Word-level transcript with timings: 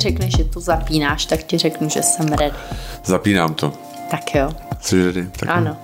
mi 0.00 0.10
řekneš, 0.10 0.36
že 0.36 0.44
to 0.44 0.60
zapínáš, 0.60 1.26
tak 1.26 1.42
ti 1.42 1.58
řeknu, 1.58 1.88
že 1.88 2.02
jsem 2.02 2.26
ready. 2.28 2.56
Zapínám 3.04 3.54
to. 3.54 3.72
Tak 4.10 4.34
jo. 4.34 4.50
Jsi 4.80 5.04
ready? 5.06 5.30
Tak 5.38 5.48
jo. 5.48 5.54
Ano. 5.54 5.76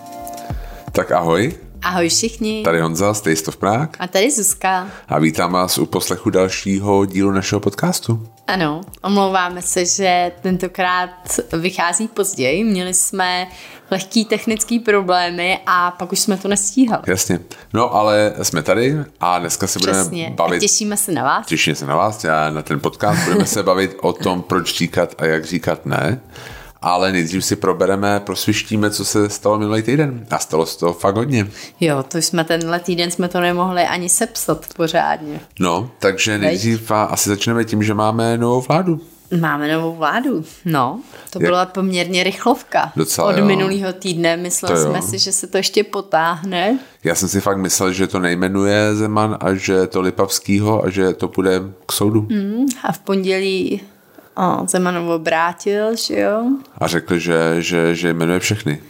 Tak 0.92 1.12
ahoj, 1.12 1.54
Ahoj 1.83 2.08
všichni. 2.08 2.63
tady 2.65 2.81
Honza 2.81 3.15
z 3.15 3.21
Taste 3.21 3.49
of 3.49 3.56
Prague 3.56 3.88
A 3.99 4.06
tady 4.08 4.31
Zuzka. 4.31 4.87
a 5.08 5.19
vítám 5.19 5.53
vás 5.53 5.79
u 5.79 5.87
poslechu 5.87 6.31
dalšího 6.31 7.04
dílu 7.04 7.31
našeho 7.31 7.60
podcastu. 7.60 8.29
Ano, 8.47 8.81
omlouváme 9.03 9.63
se, 9.63 9.87
že 9.87 10.33
tentokrát 10.42 11.10
vychází 11.53 12.08
později. 12.08 12.65
Měli 12.65 12.95
jsme 12.95 13.46
lehký 13.90 14.24
technický 14.24 14.78
problémy 14.78 15.58
a 15.67 15.90
pak 15.90 16.12
už 16.12 16.20
jsme 16.20 16.37
to 16.37 16.48
nestíhali. 16.48 17.02
Jasně. 17.06 17.41
No 17.73 17.95
ale 17.95 18.34
jsme 18.42 18.62
tady 18.62 18.96
a 19.20 19.38
dneska 19.38 19.66
se 19.66 19.78
budeme 19.78 19.98
Přesně. 19.98 20.27
A 20.27 20.30
bavit... 20.30 20.60
těšíme 20.60 20.96
se 20.96 21.12
na 21.12 21.22
vás. 21.22 21.46
Těším 21.46 21.74
se 21.74 21.86
na 21.86 21.96
vás 21.96 22.24
a 22.24 22.50
na 22.50 22.62
ten 22.62 22.80
podcast. 22.80 23.24
Budeme 23.24 23.46
se 23.46 23.62
bavit 23.62 23.96
o 24.02 24.12
tom, 24.12 24.42
proč 24.42 24.78
říkat 24.78 25.14
a 25.19 25.27
jak 25.27 25.44
říkat 25.44 25.86
ne. 25.86 26.20
Ale 26.86 27.12
nejdřív 27.12 27.45
si 27.45 27.56
probereme, 27.56 28.20
prosvištíme, 28.20 28.90
co 28.90 29.04
se 29.04 29.28
stalo 29.30 29.58
minulý 29.58 29.82
týden. 29.82 30.27
A 30.30 30.38
stalo 30.38 30.66
se 30.66 30.78
toho 30.78 30.92
fakt 30.92 31.16
hodně. 31.16 31.48
Jo, 31.80 32.02
to 32.08 32.18
jsme 32.18 32.44
tenhle 32.44 32.80
týden 32.80 33.10
jsme 33.10 33.28
to 33.28 33.40
nemohli 33.40 33.82
ani 33.82 34.08
sepsat 34.08 34.66
pořádně. 34.77 35.41
No, 35.60 35.91
takže 35.98 36.38
nejdřív 36.38 36.91
a 36.91 37.04
asi 37.04 37.28
začneme 37.28 37.64
tím, 37.64 37.82
že 37.82 37.94
máme 37.94 38.38
novou 38.38 38.60
vládu. 38.60 39.00
Máme 39.41 39.74
novou 39.74 39.94
vládu. 39.96 40.44
No, 40.64 41.00
to 41.30 41.38
byla 41.38 41.66
poměrně 41.66 42.24
rychlovka. 42.24 42.92
Docela, 42.96 43.28
Od 43.28 43.38
jo. 43.38 43.44
minulého 43.44 43.92
týdne 43.92 44.36
mysleli 44.36 44.74
To 44.74 44.80
jo. 44.80 44.91
jsme 44.91 45.02
si, 45.02 45.18
že 45.18 45.32
se 45.32 45.46
to 45.46 45.56
ještě 45.56 45.84
potáhne. 45.84 46.78
Já 47.05 47.14
jsem 47.14 47.28
si 47.28 47.41
fakt 47.41 47.58
myslel, 47.58 47.92
že 47.92 48.06
to 48.06 48.18
nejmenuje 48.18 48.94
Zeman 48.94 49.36
a 49.41 49.55
že 49.55 49.72
je 49.72 49.86
to 49.86 50.00
Lipavskýho 50.00 50.84
a 50.84 50.91
že 50.91 51.12
to 51.12 51.28
půjde 51.28 51.61
k 51.86 51.92
soudu. 51.92 52.20
Mm. 52.20 52.66
A 52.84 52.92
v 52.92 52.98
pondělí 52.98 53.80
o, 54.39 54.67
Zemanov 54.67 55.09
obrátil, 55.11 55.97
že 55.97 56.20
jo? 56.20 56.42
A 56.79 56.87
řekl, 56.87 57.19
že, 57.19 57.55
že, 57.59 57.95
že 57.95 58.15
jmenuje 58.15 58.41
všechny. 58.41 58.81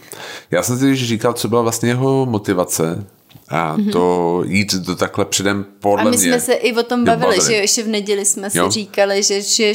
Já 0.51 0.63
jsem 0.63 0.77
si 0.77 0.95
říkal, 0.95 1.33
co 1.33 1.47
byla 1.47 1.61
vlastně 1.61 1.89
jeho 1.89 2.25
motivace 2.25 3.05
a 3.49 3.75
to 3.91 4.43
jít 4.45 4.73
do 4.75 4.95
takhle 4.95 5.25
předem 5.25 5.65
podle 5.79 5.97
Mhm. 6.03 6.07
A 6.07 6.11
my 6.11 6.17
mě. 6.17 6.25
jsme 6.27 6.39
se 6.39 6.53
i 6.53 6.73
o 6.75 6.83
tom 6.83 7.05
bavili, 7.05 7.27
bavili. 7.37 7.45
že 7.45 7.53
ještě 7.53 7.83
v 7.83 7.87
neděli 7.87 8.25
jsme 8.25 8.49
si 8.49 8.57
Jo. 8.57 8.71
říkali, 8.71 9.23
že, 9.23 9.41
že 9.41 9.73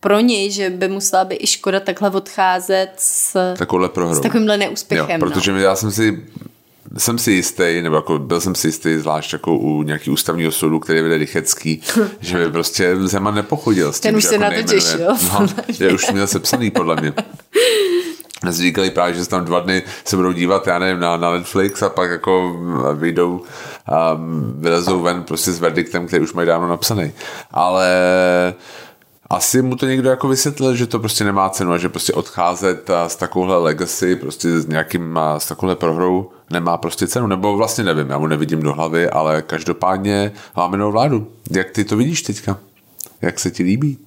pro 0.00 0.20
něj, 0.20 0.50
že 0.50 0.70
by 0.70 0.88
musela 0.88 1.24
být 1.24 1.36
i 1.40 1.46
škoda 1.46 1.80
takhle 1.80 2.10
odcházet 2.10 2.88
s, 2.96 3.54
Takovouhle 3.58 3.88
prohrou. 3.88 4.14
s 4.18 4.20
takovýmhle 4.20 4.56
neúspěchem. 4.56 5.10
Jo, 5.10 5.18
protože 5.18 5.52
no. 5.52 5.58
já 5.58 5.76
jsem 5.76 5.90
si 5.90 6.24
jsem 6.98 7.18
si 7.18 7.32
jistý, 7.32 7.82
nebo 7.82 7.96
jako 7.96 8.18
byl 8.18 8.40
jsem 8.40 8.54
si 8.54 8.68
jistý, 8.68 8.98
zvlášť 8.98 9.32
jako 9.32 9.56
u 9.56 9.82
nějaký 9.82 10.10
ústavního 10.10 10.52
soudu, 10.52 10.78
který 10.80 11.00
vede 11.02 11.18
Rychecký, 11.18 11.82
že 12.20 12.38
by 12.38 12.50
prostě 12.50 12.96
Zeman 12.96 13.34
nepochodil 13.34 13.92
s 13.92 14.00
tím, 14.00 14.08
Ten 14.08 14.16
už 14.16 14.22
že 14.22 14.28
se 14.28 14.34
jako 14.34 14.42
na 14.44 14.48
to 14.50 14.54
nejmenuje. 14.54 14.80
těšil, 14.80 15.08
No, 15.32 15.46
že 15.68 15.92
už 15.92 16.10
měl 16.12 16.26
sepsaný, 16.26 16.70
podle 16.70 16.96
mě. 16.96 17.12
Říkali 18.48 18.90
právě, 18.90 19.14
že 19.14 19.24
se 19.24 19.30
tam 19.30 19.44
dva 19.44 19.60
dny 19.60 19.82
se 20.04 20.16
budou 20.16 20.32
dívat, 20.32 20.66
já 20.66 20.78
nevím, 20.78 21.00
na, 21.00 21.16
na 21.16 21.30
Netflix 21.32 21.82
a 21.82 21.88
pak 21.88 22.10
jako 22.10 22.56
vyjdou 22.94 23.32
um, 24.16 24.54
vylezou 24.58 25.00
ven 25.02 25.22
prostě 25.22 25.52
s 25.52 25.60
verdiktem, 25.60 26.06
který 26.06 26.22
už 26.24 26.32
mají 26.32 26.46
dávno 26.46 26.68
napsaný. 26.68 27.12
Ale 27.50 27.88
asi 29.30 29.62
mu 29.62 29.76
to 29.76 29.86
někdo 29.86 30.10
jako 30.10 30.28
vysvětlil, 30.28 30.74
že 30.76 30.86
to 30.86 30.98
prostě 30.98 31.24
nemá 31.24 31.50
cenu 31.50 31.72
a 31.72 31.78
že 31.78 31.88
prostě 31.88 32.12
odcházet 32.12 32.90
a 32.90 33.08
s 33.08 33.16
takovouhle 33.16 33.56
legacy, 33.58 34.16
prostě 34.16 34.60
s 34.60 34.66
nějakým, 34.66 35.18
a 35.18 35.40
s 35.40 35.48
takovouhle 35.48 35.76
prohrou 35.76 36.30
nemá 36.50 36.76
prostě 36.76 37.06
cenu, 37.08 37.26
nebo 37.26 37.56
vlastně 37.56 37.84
nevím, 37.84 38.10
já 38.10 38.18
mu 38.18 38.26
nevidím 38.26 38.62
do 38.62 38.72
hlavy, 38.72 39.10
ale 39.10 39.42
každopádně 39.42 40.32
máme 40.56 40.76
novou 40.76 40.92
vládu. 40.92 41.32
Jak 41.50 41.70
ty 41.70 41.84
to 41.84 41.96
vidíš 41.96 42.22
teďka? 42.22 42.58
Jak 43.22 43.38
se 43.40 43.50
ti 43.50 43.62
líbí? 43.62 43.98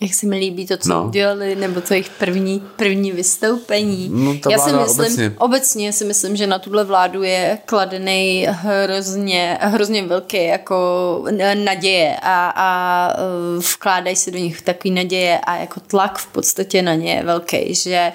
Jak 0.00 0.14
se 0.14 0.26
mi 0.26 0.38
líbí 0.38 0.66
to, 0.66 0.76
co 0.76 0.88
No. 0.88 1.04
udělali, 1.04 1.56
nebo 1.56 1.80
to 1.80 1.94
jejich 1.94 2.08
první, 2.10 2.62
první 2.76 3.12
vystoupení. 3.12 4.08
No, 4.12 4.34
ta 4.38 4.50
Já 4.50 4.58
si 4.58 4.72
myslím, 4.72 5.00
obecně. 5.04 5.32
obecně 5.38 5.92
si 5.92 6.04
myslím, 6.04 6.36
že 6.36 6.46
na 6.46 6.58
tuhle 6.58 6.84
vládu 6.84 7.22
je 7.22 7.58
kladený 7.66 8.46
hrozně, 8.50 9.58
hrozně 9.60 10.02
velký 10.02 10.44
jako 10.46 11.24
naděje 11.64 12.16
a, 12.22 12.52
a 12.56 13.08
eh, 13.12 13.60
vkládají 13.74 14.16
se 14.16 14.30
do 14.30 14.38
nich 14.38 14.62
takový 14.62 14.90
naděje 14.94 15.38
a 15.38 15.56
jako 15.56 15.80
tlak 15.80 16.18
v 16.18 16.26
podstatě 16.26 16.82
na 16.82 16.94
ně 16.94 17.12
je 17.14 17.24
velký, 17.24 17.74
že 17.74 18.12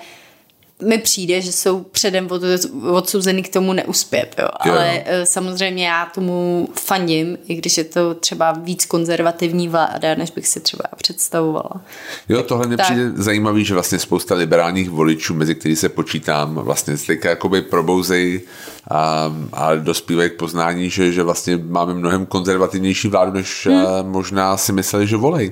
mi 0.85 0.97
přijde, 0.97 1.41
že 1.41 1.51
jsou 1.51 1.79
předem 1.83 2.27
od, 2.31 2.41
odsouzeny 2.91 3.43
k 3.43 3.53
tomu 3.53 3.73
neuspět, 3.73 4.35
jo. 4.39 4.47
Jo. 4.65 4.71
ale 4.73 5.03
eh, 5.05 5.25
samozřejmě 5.25 5.87
já 5.87 6.05
tomu 6.05 6.67
fandím, 6.73 7.37
i 7.47 7.55
když 7.55 7.77
je 7.77 7.83
to 7.83 8.13
třeba 8.13 8.51
víc 8.51 8.85
konzervativní 8.85 9.67
vláda, 9.67 10.15
než 10.15 10.31
bych 10.31 10.47
si 10.47 10.59
třeba 10.59 10.83
představovala. 10.97 11.81
Jo, 12.29 12.43
tohle 12.43 12.67
mě 12.67 12.77
Tak. 12.77 12.85
přijde 12.85 13.11
zajímavý, 13.15 13.65
že 13.65 13.73
vlastně 13.73 13.99
spousta 13.99 14.35
liberálních 14.35 14.89
voličů, 14.89 15.33
mezi 15.33 15.55
který 15.55 15.75
se 15.75 15.89
počítám, 15.89 16.55
vlastně 16.55 16.97
teďka 16.97 17.29
jakoby 17.29 17.61
probouzej 17.61 18.41
a, 18.91 19.33
a 19.53 19.75
dospívají 19.75 20.29
k 20.29 20.33
poznání, 20.33 20.89
že, 20.89 21.11
že 21.11 21.23
vlastně 21.23 21.57
máme 21.57 21.93
mnohem 21.93 22.25
konzervativnější 22.25 23.07
vládu, 23.07 23.31
než 23.31 23.67
Hmm. 23.69 23.85
a 23.87 24.01
možná 24.01 24.57
si 24.57 24.73
mysleli, 24.73 25.07
že 25.07 25.17
volej. 25.17 25.51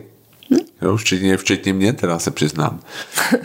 Jo, 0.81 0.97
včetně, 0.97 1.37
včetně 1.37 1.73
mě, 1.73 1.93
teda 1.93 2.19
se 2.19 2.31
přiznám. 2.31 2.79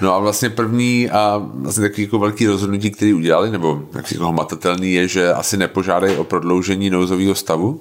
No 0.00 0.14
a 0.14 0.18
vlastně 0.18 0.50
první 0.50 1.10
a 1.10 1.42
vlastně 1.54 1.88
takový 1.88 2.02
jako 2.02 2.18
velký 2.18 2.46
rozhodnutí, 2.46 2.90
který 2.90 3.14
udělali, 3.14 3.50
nebo 3.50 3.82
takový 3.92 4.14
jako 4.14 4.28
hmatatelný, 4.28 4.92
je, 4.92 5.08
že 5.08 5.32
asi 5.32 5.56
nepožádají 5.56 6.16
o 6.16 6.24
prodloužení 6.24 6.90
nouzového 6.90 7.34
stavu, 7.34 7.80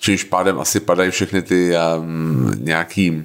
čímž 0.00 0.24
pádem 0.24 0.60
asi 0.60 0.80
padají 0.80 1.10
všechny 1.10 1.42
ty 1.42 1.72
um, 1.98 2.52
nějaký 2.58 3.22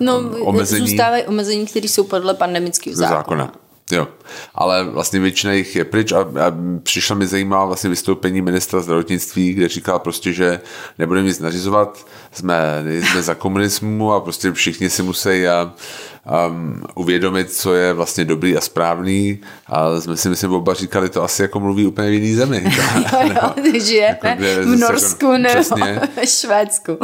No, 0.00 0.20
omezení- 0.40 0.86
zůstávají 0.86 1.22
omezení, 1.24 1.66
které 1.66 1.88
jsou 1.88 2.04
podle 2.04 2.34
pandemického 2.34 2.96
zákona. 2.96 3.16
zákona. 3.18 3.52
Jo, 3.90 4.08
ale 4.54 4.84
vlastně 4.84 5.20
většina 5.20 5.52
jich 5.52 5.76
je 5.76 5.84
pryč 5.84 6.12
a, 6.12 6.20
a 6.20 6.52
přišla 6.82 7.16
mi 7.16 7.26
zajímavá 7.26 7.64
vlastně 7.64 7.90
vystoupení 7.90 8.42
ministra 8.42 8.80
zdravotnictví, 8.80 9.52
kde 9.52 9.68
říkal 9.68 9.98
prostě, 9.98 10.32
že 10.32 10.60
nebudeme 10.98 11.26
nic 11.26 11.38
nařizovat, 11.38 12.06
jsme, 12.32 12.84
jsme 12.86 13.22
za 13.22 13.34
komunismu 13.34 14.12
a 14.12 14.20
prostě 14.20 14.52
všichni 14.52 14.90
si 14.90 15.02
musí 15.02 15.48
a, 15.48 15.74
um, 16.48 16.82
uvědomit, 16.94 17.52
co 17.52 17.74
je 17.74 17.92
vlastně 17.92 18.24
dobrý 18.24 18.56
a 18.56 18.60
správný 18.60 19.38
a 19.66 20.00
jsme 20.00 20.16
si 20.16 20.28
myslím 20.28 20.52
oba 20.52 20.74
říkali, 20.74 21.08
to 21.08 21.22
asi 21.22 21.42
jako 21.42 21.60
mluví 21.60 21.86
úplně 21.86 22.10
v 22.10 22.12
jiný 22.12 22.34
zemi. 22.34 22.64
Jo, 22.74 23.30
jo, 23.34 23.80
žijeme 23.80 24.18
Jako, 24.22 24.38
kde 24.38 24.60
v 24.62 24.66
Norsku 24.78 25.24
jako- 25.26 25.38
nebo 25.38 25.54
přesně. 25.60 26.00
ve 26.16 26.26
Švédsku. 26.26 26.98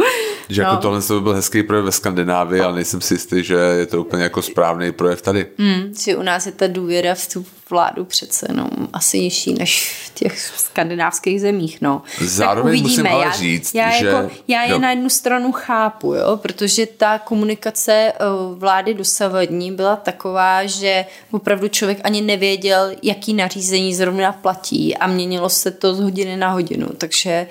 že 0.49 0.63
jako 0.63 0.75
No. 0.75 0.81
tohle 0.81 1.03
to 1.03 1.15
by 1.15 1.21
byl 1.21 1.35
hezký 1.35 1.63
projev 1.63 1.85
ve 1.85 1.93
Skandinávii, 1.93 2.61
ale 2.63 2.75
nejsem 2.75 3.01
si 3.01 3.15
jistý, 3.15 3.43
že 3.45 3.55
je 3.55 3.87
to 3.87 4.01
úplně 4.01 4.23
jako 4.23 4.43
správný 4.43 4.93
projev 4.93 5.23
tady. 5.23 5.47
Hmm, 5.59 5.95
že 6.05 6.17
u 6.17 6.23
nás 6.23 6.47
je 6.47 6.53
ta 6.53 6.67
důvěra 6.67 7.15
v 7.15 7.27
tu 7.27 7.45
vládu 7.71 8.05
přece 8.05 8.47
no, 8.53 8.69
asi 8.93 9.21
nižší 9.21 9.55
než 9.55 9.93
v 10.07 10.15
těch 10.15 10.39
skandinávských 10.39 11.41
zemích. 11.41 11.81
No. 11.81 12.03
Zároveň 12.21 12.63
tak 12.63 12.69
uvidíme. 12.69 12.89
musím 12.89 13.07
ale 13.07 13.25
já, 13.25 13.33
říct, 13.33 13.75
já, 13.75 13.91
že- 13.91 14.07
jako, 14.07 14.31
já 14.49 14.63
je 14.63 14.71
jo. 14.71 14.79
na 14.79 14.91
jednu 14.91 15.09
stranu 15.09 15.53
chápu, 15.53 16.15
jo, 16.15 16.37
protože 16.37 16.87
ta 16.87 17.19
komunikace 17.19 17.93
eh, 17.93 18.15
vlády 18.55 18.95
dosavadní 18.95 19.73
byla 19.73 19.97
taková, 19.97 20.67
že 20.67 21.05
opravdu 21.31 21.69
člověk 21.69 22.01
ani 22.05 22.21
nevěděl, 22.21 22.91
jaký 23.03 23.35
nařízení 23.35 23.95
zrovna 23.95 24.33
platí 24.33 24.97
a 24.97 25.07
měnilo 25.07 25.49
se 25.49 25.71
to 25.71 25.95
z 25.95 26.01
hodiny 26.01 26.37
na 26.37 26.51
hodinu, 26.51 26.87
takže 26.99 27.47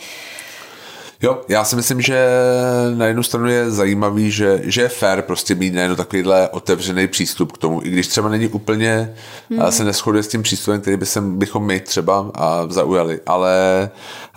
Jo, 1.22 1.42
já 1.48 1.64
si 1.64 1.76
myslím, 1.76 2.02
že 2.02 2.28
na 2.96 3.06
jednu 3.06 3.24
stranu 3.24 3.48
je 3.48 3.72
zajímavý, 3.72 4.32
že, 4.32 4.62
že 4.64 4.82
je 4.82 4.90
fér 4.90 5.22
prostě 5.22 5.56
mít 5.56 5.74
najednou 5.74 5.96
takovýhle 5.96 6.50
otevřený 6.50 7.08
přístup 7.08 7.52
k 7.52 7.58
tomu, 7.58 7.82
i 7.84 7.90
když 7.90 8.08
třeba 8.08 8.30
není 8.30 8.48
úplně, 8.48 9.16
hmm. 9.50 9.72
se 9.72 9.84
neschoduje 9.84 10.24
s 10.24 10.28
tím 10.28 10.44
přístupem, 10.44 10.82
který 10.82 10.98
by 10.98 11.06
se, 11.06 11.22
bychom 11.22 11.66
my 11.66 11.80
třeba 11.80 12.32
a, 12.34 12.68
zaujali, 12.70 13.20
ale 13.26 13.90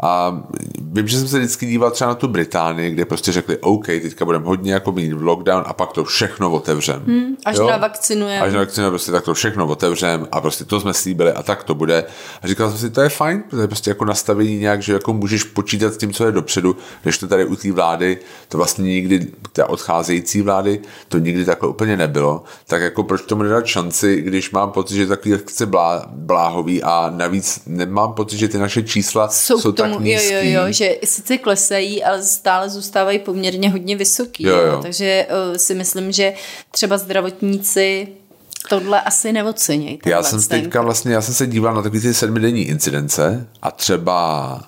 a, 0.02 0.42
vím, 0.80 1.08
že 1.08 1.18
jsem 1.18 1.28
se 1.28 1.38
vždycky 1.38 1.66
díval 1.66 1.90
třeba 1.90 2.08
na 2.08 2.14
tu 2.14 2.28
Británii, 2.28 2.90
kde 2.90 3.04
prostě 3.04 3.32
řekli, 3.32 3.58
OK, 3.58 3.86
teďka 3.86 4.24
budeme 4.24 4.46
hodně 4.46 4.72
jako 4.72 4.92
mít 4.92 5.12
v 5.12 5.22
lockdown 5.22 5.64
a 5.66 5.72
pak 5.72 5.92
to 5.92 6.04
všechno 6.04 6.50
otevřem. 6.50 7.02
Hmm, 7.06 7.36
až 7.44 7.58
navakcinujeme. 7.58 8.40
Až 8.40 8.52
navakcinujeme, 8.52 8.90
prostě 8.90 9.12
tak 9.12 9.24
to 9.24 9.34
všechno 9.34 9.66
otevřem 9.66 10.28
a 10.32 10.40
prostě 10.40 10.64
to 10.64 10.80
jsme 10.80 10.94
slíbili 10.94 11.32
a 11.32 11.42
tak 11.42 11.64
to 11.64 11.74
bude. 11.74 12.04
A 12.42 12.46
říkal 12.46 12.68
jsem 12.68 12.78
si, 12.78 12.90
to 12.90 13.00
je 13.00 13.08
fajn, 13.08 13.42
to 13.50 13.60
je 13.60 13.66
prostě 13.66 13.90
jako 13.90 14.04
nastavení 14.04 14.58
nějak, 14.58 14.82
že 14.82 14.92
jako 14.92 15.12
můžeš 15.12 15.44
počítat 15.44 15.94
s 15.94 15.96
tím, 15.96 16.12
co 16.12 16.26
je 16.26 16.32
dopředu, 16.32 16.71
když 17.02 17.18
to 17.18 17.28
tady 17.28 17.44
u 17.44 17.56
té 17.56 17.72
vlády, 17.72 18.18
to 18.48 18.56
vlastně 18.56 18.84
nikdy, 18.84 19.26
té 19.52 19.64
odcházející 19.64 20.42
vlády, 20.42 20.80
to 21.08 21.18
nikdy 21.18 21.44
takhle 21.44 21.68
úplně 21.68 21.96
nebylo, 21.96 22.44
tak 22.66 22.82
jako 22.82 23.02
proč 23.02 23.22
tomu 23.22 23.42
nedat 23.42 23.66
šanci, 23.66 24.20
když 24.20 24.50
mám 24.50 24.70
pocit, 24.70 24.96
že 24.96 25.06
takový 25.06 25.34
chce 25.46 25.66
blá, 25.66 26.06
bláhový 26.08 26.82
a 26.82 27.12
navíc 27.16 27.62
nemám 27.66 28.12
pocit, 28.12 28.38
že 28.38 28.48
ty 28.48 28.58
naše 28.58 28.82
čísla 28.82 29.28
jsou, 29.28 29.60
jsou 29.60 29.72
tomu, 29.72 29.94
tak 29.94 30.00
jo, 30.00 30.06
nízký. 30.06 30.34
jo, 30.34 30.40
jo, 30.42 30.72
že 30.72 30.96
sice 31.04 31.38
klesají, 31.38 32.04
ale 32.04 32.22
stále 32.22 32.70
zůstávají 32.70 33.18
poměrně 33.18 33.70
hodně 33.70 33.96
vysoký. 33.96 34.44
Jo, 34.44 34.62
Jo, 34.62 34.72
jo. 34.72 34.82
Takže 34.82 35.26
uh, 35.50 35.56
si 35.56 35.74
myslím, 35.74 36.12
že 36.12 36.34
třeba 36.70 36.98
zdravotníci 36.98 38.08
tohle 38.68 39.00
asi 39.00 39.32
neocenějí. 39.32 39.98
Já 40.04 40.22
jsem 40.22 40.42
teďka 40.42 40.82
vlastně, 40.82 41.14
já 41.14 41.20
jsem 41.20 41.34
se 41.34 41.46
díval 41.46 41.74
na 41.74 41.82
takové 41.82 42.00
ty 42.00 42.14
sedmidenní 42.14 42.62
incidence 42.62 43.46
a 43.62 43.70
třeba 43.70 44.60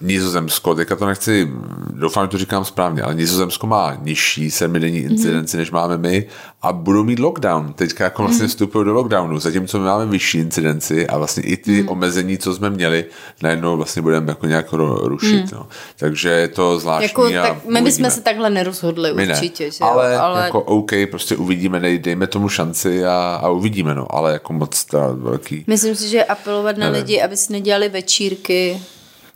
Nizozemsko, 0.00 0.74
teďka 0.74 0.96
to 0.96 1.06
nechci, 1.06 1.48
doufám, 1.90 2.24
že 2.24 2.28
to 2.28 2.38
říkám 2.38 2.64
správně, 2.64 3.02
ale 3.02 3.14
Nizozemsko 3.14 3.66
má 3.66 3.98
nižší 4.02 4.50
sedmidenní 4.50 4.98
incidenci, 4.98 5.56
mm-hmm. 5.56 5.60
než 5.60 5.70
máme 5.70 5.98
my 5.98 6.26
a 6.62 6.72
budou 6.72 7.04
mít 7.04 7.18
lockdown. 7.18 7.72
Teďka 7.72 8.04
jako 8.04 8.22
vlastně 8.22 8.46
mm-hmm. 8.46 8.48
vstupují 8.48 8.84
do 8.84 8.92
lockdownu, 8.92 9.38
zatímco 9.38 9.78
my 9.78 9.84
máme 9.84 10.06
vyšší 10.06 10.38
incidenci 10.38 11.06
a 11.06 11.18
vlastně 11.18 11.42
i 11.42 11.56
ty 11.56 11.82
mm-hmm. 11.82 11.92
omezení, 11.92 12.38
co 12.38 12.54
jsme 12.54 12.70
měli, 12.70 13.04
najednou 13.42 13.76
vlastně 13.76 14.02
budeme 14.02 14.32
jako 14.32 14.46
nějak 14.46 14.72
rušit. 15.02 15.42
Mm. 15.42 15.48
No. 15.52 15.66
Takže 15.96 16.28
je 16.28 16.48
to 16.48 16.78
zvláštní. 16.78 17.04
Jako, 17.08 17.24
a 17.24 17.54
tak 17.54 17.64
my 17.64 17.82
bychom 17.82 18.10
se 18.10 18.20
takhle 18.20 18.50
nerozhodli 18.50 19.14
my 19.14 19.28
určitě. 19.28 19.64
Ne. 19.64 19.70
Že 19.70 19.84
ale, 19.84 20.16
ale, 20.18 20.44
jako 20.44 20.60
OK, 20.60 20.90
prostě 21.10 21.36
uvidíme, 21.36 21.80
dej, 21.80 21.98
dejme 21.98 22.26
tomu 22.26 22.48
šanci 22.48 23.04
a, 23.04 23.40
a 23.42 23.48
uvidíme, 23.48 23.94
no, 23.94 24.14
ale 24.14 24.32
jako 24.32 24.52
moc 24.52 24.84
ta 24.84 25.12
velký. 25.12 25.64
Myslím 25.66 25.94
si, 25.94 26.08
že 26.08 26.24
apelovat 26.24 26.76
na 26.76 26.86
nevím. 26.86 27.02
lidi, 27.02 27.22
aby 27.22 27.36
si 27.36 27.52
nedělali 27.52 27.88
večírky 27.88 28.80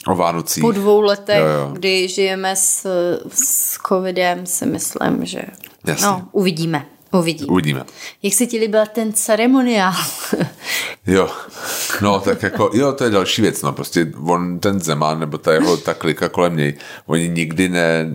O 0.06 0.14
Vánocích. 0.14 0.60
Po 0.60 0.72
dvou 0.72 1.00
letech, 1.00 1.38
jo, 1.38 1.46
jo. 1.46 1.70
kdy 1.72 2.08
žijeme 2.08 2.56
s, 2.56 2.86
s 3.34 3.78
covidem, 3.88 4.46
si 4.46 4.66
myslím, 4.66 5.24
že 5.26 5.42
Jasně. 5.86 6.06
no, 6.06 6.28
uvidíme. 6.32 6.86
Uvidíme. 7.12 7.52
Uvidíme. 7.52 7.84
Jak 8.22 8.34
se 8.34 8.46
ti 8.46 8.58
líbil 8.58 8.86
ten 8.86 9.12
ceremoniál? 9.12 9.92
jo, 11.06 11.30
no 12.00 12.20
tak 12.20 12.42
jako, 12.42 12.70
jo, 12.74 12.92
to 12.92 13.04
je 13.04 13.10
další 13.10 13.42
věc, 13.42 13.62
no 13.62 13.72
prostě 13.72 14.12
on, 14.26 14.58
ten 14.58 14.80
Zeman, 14.80 15.20
nebo 15.20 15.38
ta 15.38 15.52
jeho, 15.52 15.76
ta 15.76 15.94
klika 15.94 16.28
kolem 16.28 16.56
něj, 16.56 16.74
oni 17.06 17.28
nikdy 17.28 17.68
ne, 17.68 18.06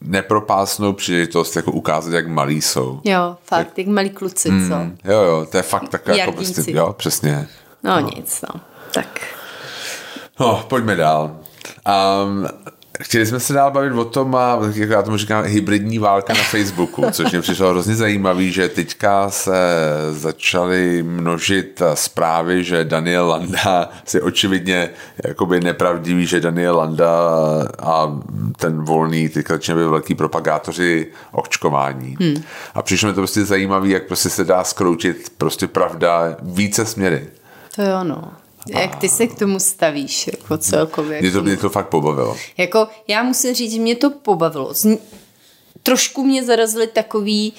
nepropásnou 0.00 0.92
příležitost 0.92 1.56
jako 1.56 1.72
ukázat, 1.72 2.12
jak 2.12 2.28
malí 2.28 2.62
jsou. 2.62 3.00
Jo, 3.04 3.36
fakt, 3.44 3.58
jak, 3.58 3.78
jak 3.78 3.86
malí 3.86 4.10
kluci, 4.10 4.50
mm, 4.50 4.68
co? 4.68 5.10
Jo, 5.12 5.22
jo, 5.22 5.46
to 5.50 5.56
je 5.56 5.62
fakt 5.62 5.88
tak 5.88 6.08
jako 6.08 6.32
prostě, 6.32 6.62
jo, 6.66 6.94
přesně. 6.98 7.48
No, 7.82 8.00
no 8.00 8.10
nic, 8.16 8.44
no, 8.48 8.60
tak. 8.94 9.20
No, 10.40 10.64
pojďme 10.68 10.96
dál. 10.96 11.36
Um, 12.24 12.48
Chtěli 13.02 13.26
jsme 13.26 13.40
se 13.40 13.52
dál 13.52 13.70
bavit 13.70 13.92
o 13.92 14.04
tom, 14.04 14.34
a 14.34 14.58
jako 14.74 14.92
já 14.92 15.02
tomu 15.02 15.16
říkám, 15.16 15.44
hybridní 15.44 15.98
válka 15.98 16.34
na 16.34 16.42
Facebooku, 16.42 17.04
což 17.12 17.32
mě 17.32 17.40
přišlo 17.40 17.70
hrozně 17.70 17.94
zajímavý, 17.94 18.52
že 18.52 18.68
teďka 18.68 19.30
se 19.30 19.52
začaly 20.10 21.02
množit 21.02 21.82
zprávy, 21.94 22.64
že 22.64 22.84
Daniel 22.84 23.28
Landa 23.28 23.90
si 24.04 24.20
očividně 24.20 24.90
jakoby 25.24 25.60
nepravdivý, 25.60 26.26
že 26.26 26.40
Daniel 26.40 26.76
Landa 26.76 27.10
a 27.78 28.20
ten 28.56 28.84
volný 28.84 29.28
teďka 29.28 29.54
začínají 29.54 29.84
být 29.84 29.90
velký 29.90 30.14
propagátoři 30.14 31.06
očkování. 31.32 32.16
Hmm. 32.20 32.42
A 32.74 32.82
přišlo 32.82 33.08
mi 33.08 33.14
to 33.14 33.20
prostě 33.20 33.44
zajímavý, 33.44 33.90
jak 33.90 34.06
prostě 34.06 34.30
se 34.30 34.44
dá 34.44 34.64
skroutit 34.64 35.32
prostě 35.38 35.66
pravda 35.66 36.36
více 36.42 36.86
směry. 36.86 37.26
To 37.76 37.82
je 37.82 37.94
ono. 37.94 38.41
Jak 38.68 38.96
ty 38.96 39.08
se 39.08 39.26
k 39.26 39.38
tomu 39.38 39.58
stavíš, 39.58 40.26
jako 40.26 40.58
celkově? 40.58 41.20
Mě 41.20 41.30
to, 41.30 41.42
mě 41.42 41.56
to 41.56 41.70
fakt 41.70 41.88
pobavilo. 41.88 42.36
Jako, 42.56 42.88
já 43.08 43.22
musím 43.22 43.54
říct, 43.54 43.72
že 43.72 43.80
mě 43.80 43.96
to 43.96 44.10
pobavilo. 44.10 44.74
Trošku 45.82 46.24
mě 46.24 46.44
zarazili 46.44 46.86
takový, 46.86 47.52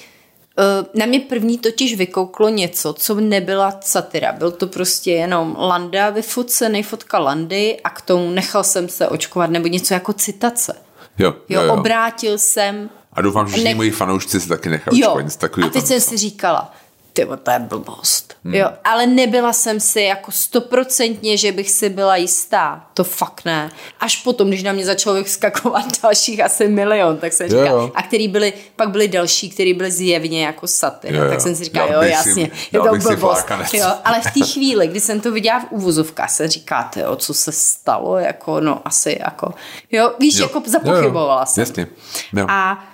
uh, 0.58 1.00
na 1.00 1.06
mě 1.06 1.20
první 1.20 1.58
totiž 1.58 1.94
vykouklo 1.94 2.48
něco, 2.48 2.92
co 2.92 3.14
nebyla 3.14 3.78
satira. 3.80 4.32
Byl 4.32 4.50
to 4.50 4.66
prostě 4.66 5.10
jenom 5.10 5.56
Landa 5.58 6.10
vyfocený 6.10 6.82
fotka 6.82 7.18
Landy 7.18 7.80
a 7.84 7.90
k 7.90 8.00
tomu 8.00 8.30
nechal 8.30 8.64
jsem 8.64 8.88
se 8.88 9.08
očkovat, 9.08 9.50
nebo 9.50 9.68
něco 9.68 9.94
jako 9.94 10.12
citace. 10.12 10.76
Jo, 11.18 11.34
jo, 11.48 11.60
jo, 11.60 11.62
jo. 11.62 11.74
obrátil 11.74 12.38
jsem. 12.38 12.90
A 13.12 13.20
doufám, 13.20 13.48
že 13.48 13.64
ne... 13.64 13.74
moji 13.74 13.90
fanoušci 13.90 14.40
se 14.40 14.48
taky 14.48 14.68
nechali 14.68 14.98
očkovat. 14.98 15.56
Jo, 15.56 15.66
a 15.66 15.68
teď 15.68 15.84
jsem 15.84 16.00
si 16.00 16.16
říkala, 16.16 16.72
ty 17.14 17.26
to 17.42 17.50
je 17.50 17.58
blbost. 17.58 18.34
Hmm. 18.44 18.54
Jo, 18.54 18.70
ale 18.84 19.06
nebyla 19.06 19.52
jsem 19.52 19.80
si 19.80 20.00
jako 20.00 20.30
stoprocentně, 20.30 21.36
že 21.36 21.52
bych 21.52 21.70
si 21.70 21.88
byla 21.88 22.16
jistá. 22.16 22.86
To 22.94 23.04
fakt 23.04 23.44
ne. 23.44 23.70
Až 24.00 24.16
potom, 24.16 24.48
když 24.48 24.62
na 24.62 24.72
mě 24.72 24.84
začalo 24.84 25.16
vyskakovat 25.16 25.84
dalších 26.02 26.40
asi 26.40 26.68
milion, 26.68 27.16
tak 27.16 27.32
jsem 27.32 27.48
říkala. 27.48 27.90
A 27.94 28.02
který 28.02 28.28
byli, 28.28 28.52
pak 28.76 28.90
byli 28.90 29.08
další, 29.08 29.50
který 29.50 29.74
byli 29.74 29.90
zjevně 29.90 30.44
jako 30.44 30.66
saty. 30.66 31.08
Jo, 31.14 31.24
jo. 31.24 31.30
Tak 31.30 31.40
jsem 31.40 31.56
si 31.56 31.64
říkala, 31.64 31.92
jo, 31.92 32.02
jasně, 32.02 32.50
je 32.72 32.80
to 32.80 32.96
blbost. 32.96 33.46
Jo, 33.72 33.86
ale 34.04 34.20
v 34.20 34.24
té 34.24 34.46
chvíli, 34.52 34.88
kdy 34.88 35.00
jsem 35.00 35.20
to 35.20 35.32
viděla 35.32 35.60
v 35.60 35.66
úvozovkách, 35.70 36.30
jsem 36.30 36.48
říká, 36.48 36.90
jo, 36.96 37.16
co 37.16 37.34
se 37.34 37.52
stalo, 37.52 38.18
jako, 38.18 38.60
no 38.60 38.82
asi 38.84 39.18
jako, 39.20 39.54
jo, 39.92 40.12
víš, 40.20 40.36
jo. 40.36 40.44
jako 40.44 40.62
zapochybovala 40.66 41.34
jo, 41.34 41.40
jo. 41.40 41.46
jsem. 41.46 41.62
Jasně. 41.62 41.86
Jo. 42.32 42.46
A 42.48 42.84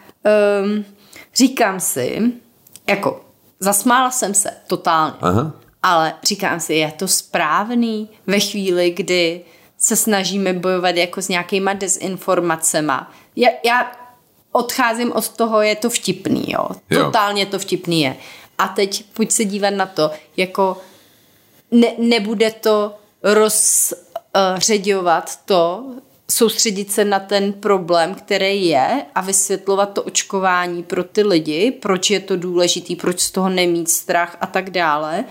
um, 0.62 0.84
říkám 1.34 1.80
si, 1.80 2.32
jako 2.88 3.29
Zasmála 3.60 4.10
jsem 4.10 4.34
se 4.34 4.50
totálně. 4.66 5.14
Aha. 5.20 5.52
Ale 5.82 6.14
říkám 6.22 6.60
si, 6.60 6.74
je 6.74 6.92
to 6.92 7.08
správný 7.08 8.08
ve 8.26 8.40
chvíli, 8.40 8.90
kdy 8.90 9.44
se 9.78 9.96
snažíme 9.96 10.52
bojovat 10.52 10.96
jako 10.96 11.22
s 11.22 11.28
nějakýma 11.28 11.72
dezinformacema. 11.72 13.12
Já, 13.36 13.48
já 13.64 13.92
odcházím 14.52 15.12
od 15.12 15.28
toho, 15.28 15.62
je 15.62 15.76
to 15.76 15.90
vtipný, 15.90 16.44
jo. 16.48 16.68
jo. 16.90 17.04
Totálně 17.04 17.46
to 17.46 17.58
vtipný 17.58 18.02
je. 18.02 18.16
A 18.58 18.68
teď 18.68 19.04
pojď 19.12 19.30
se 19.30 19.44
dívat 19.44 19.70
na 19.70 19.86
to, 19.86 20.10
jako 20.36 20.78
ne, 21.70 21.88
nebude 21.98 22.50
to 22.50 22.94
rozředovat 23.22 25.28
uh, 25.28 25.34
to, 25.44 25.84
soustředit 26.30 26.92
se 26.92 27.04
na 27.04 27.20
ten 27.20 27.52
problém, 27.52 28.14
který 28.14 28.66
je 28.66 29.06
a 29.14 29.20
vysvětlovat 29.20 29.86
to 29.86 30.02
očkování 30.02 30.82
pro 30.82 31.04
ty 31.04 31.22
lidi, 31.22 31.70
proč 31.70 32.10
je 32.10 32.20
to 32.20 32.36
důležitý, 32.36 32.96
proč 32.96 33.20
z 33.20 33.30
toho 33.30 33.48
nemít 33.48 33.90
strach 33.90 34.36
a 34.40 34.46
tak 34.46 34.70
dále. 34.70 35.24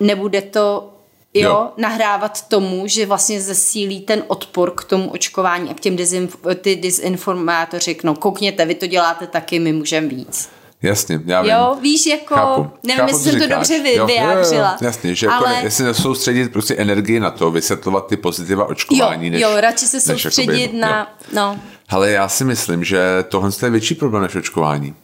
Nebude 0.00 0.42
to 0.42 0.92
jo, 1.34 1.50
jo. 1.50 1.70
nahrávat 1.76 2.48
tomu, 2.48 2.86
že 2.86 3.06
vlastně 3.06 3.40
zesílí 3.40 4.00
ten 4.00 4.24
odpor 4.26 4.70
k 4.70 4.84
tomu 4.84 5.10
očkování 5.10 5.70
a 5.70 5.74
k 5.74 5.80
těm 5.80 5.96
dezinf- 5.96 6.54
ty 6.54 6.76
dezinformátoři 6.76 7.84
řeknou, 7.84 8.14
koukněte, 8.14 8.64
vy 8.64 8.74
to 8.74 8.86
děláte 8.86 9.26
taky, 9.26 9.58
my 9.58 9.72
můžeme 9.72 10.08
víc. 10.08 10.57
Jasně, 10.82 11.20
já 11.26 11.42
vím. 11.42 11.50
Jo, 11.50 11.78
víš, 11.82 12.06
jako, 12.06 12.34
chápu, 12.34 12.70
nevím, 12.82 13.00
chápu, 13.00 13.10
jestli 13.10 13.30
jsem 13.30 13.40
to 13.40 13.54
dobře 13.54 13.82
vy, 13.82 13.94
jo, 13.94 14.06
vyjádřila. 14.06 14.70
Jo, 14.70 14.76
jo, 14.80 14.86
jasně, 14.86 15.14
že 15.14 15.26
jako 15.26 15.46
ale... 15.46 15.54
jako, 15.54 15.66
jestli 15.66 15.84
nesoustředit 15.84 16.52
prostě 16.52 16.74
energii 16.74 17.20
na 17.20 17.30
to, 17.30 17.50
vysvětlovat 17.50 18.06
ty 18.06 18.16
pozitiva 18.16 18.64
očkování, 18.64 19.26
jo, 19.26 19.32
než, 19.32 19.42
Jo, 19.42 19.50
radši 19.60 19.86
se 19.86 20.00
soustředit 20.00 20.60
jakoby, 20.60 20.78
na, 20.78 20.98
jo. 20.98 21.28
no. 21.32 21.60
Ale 21.88 22.10
já 22.10 22.28
si 22.28 22.44
myslím, 22.44 22.84
že 22.84 23.24
tohle 23.28 23.50
je 23.62 23.70
větší 23.70 23.94
problém 23.94 24.22
než 24.22 24.34
očkování. 24.34 24.94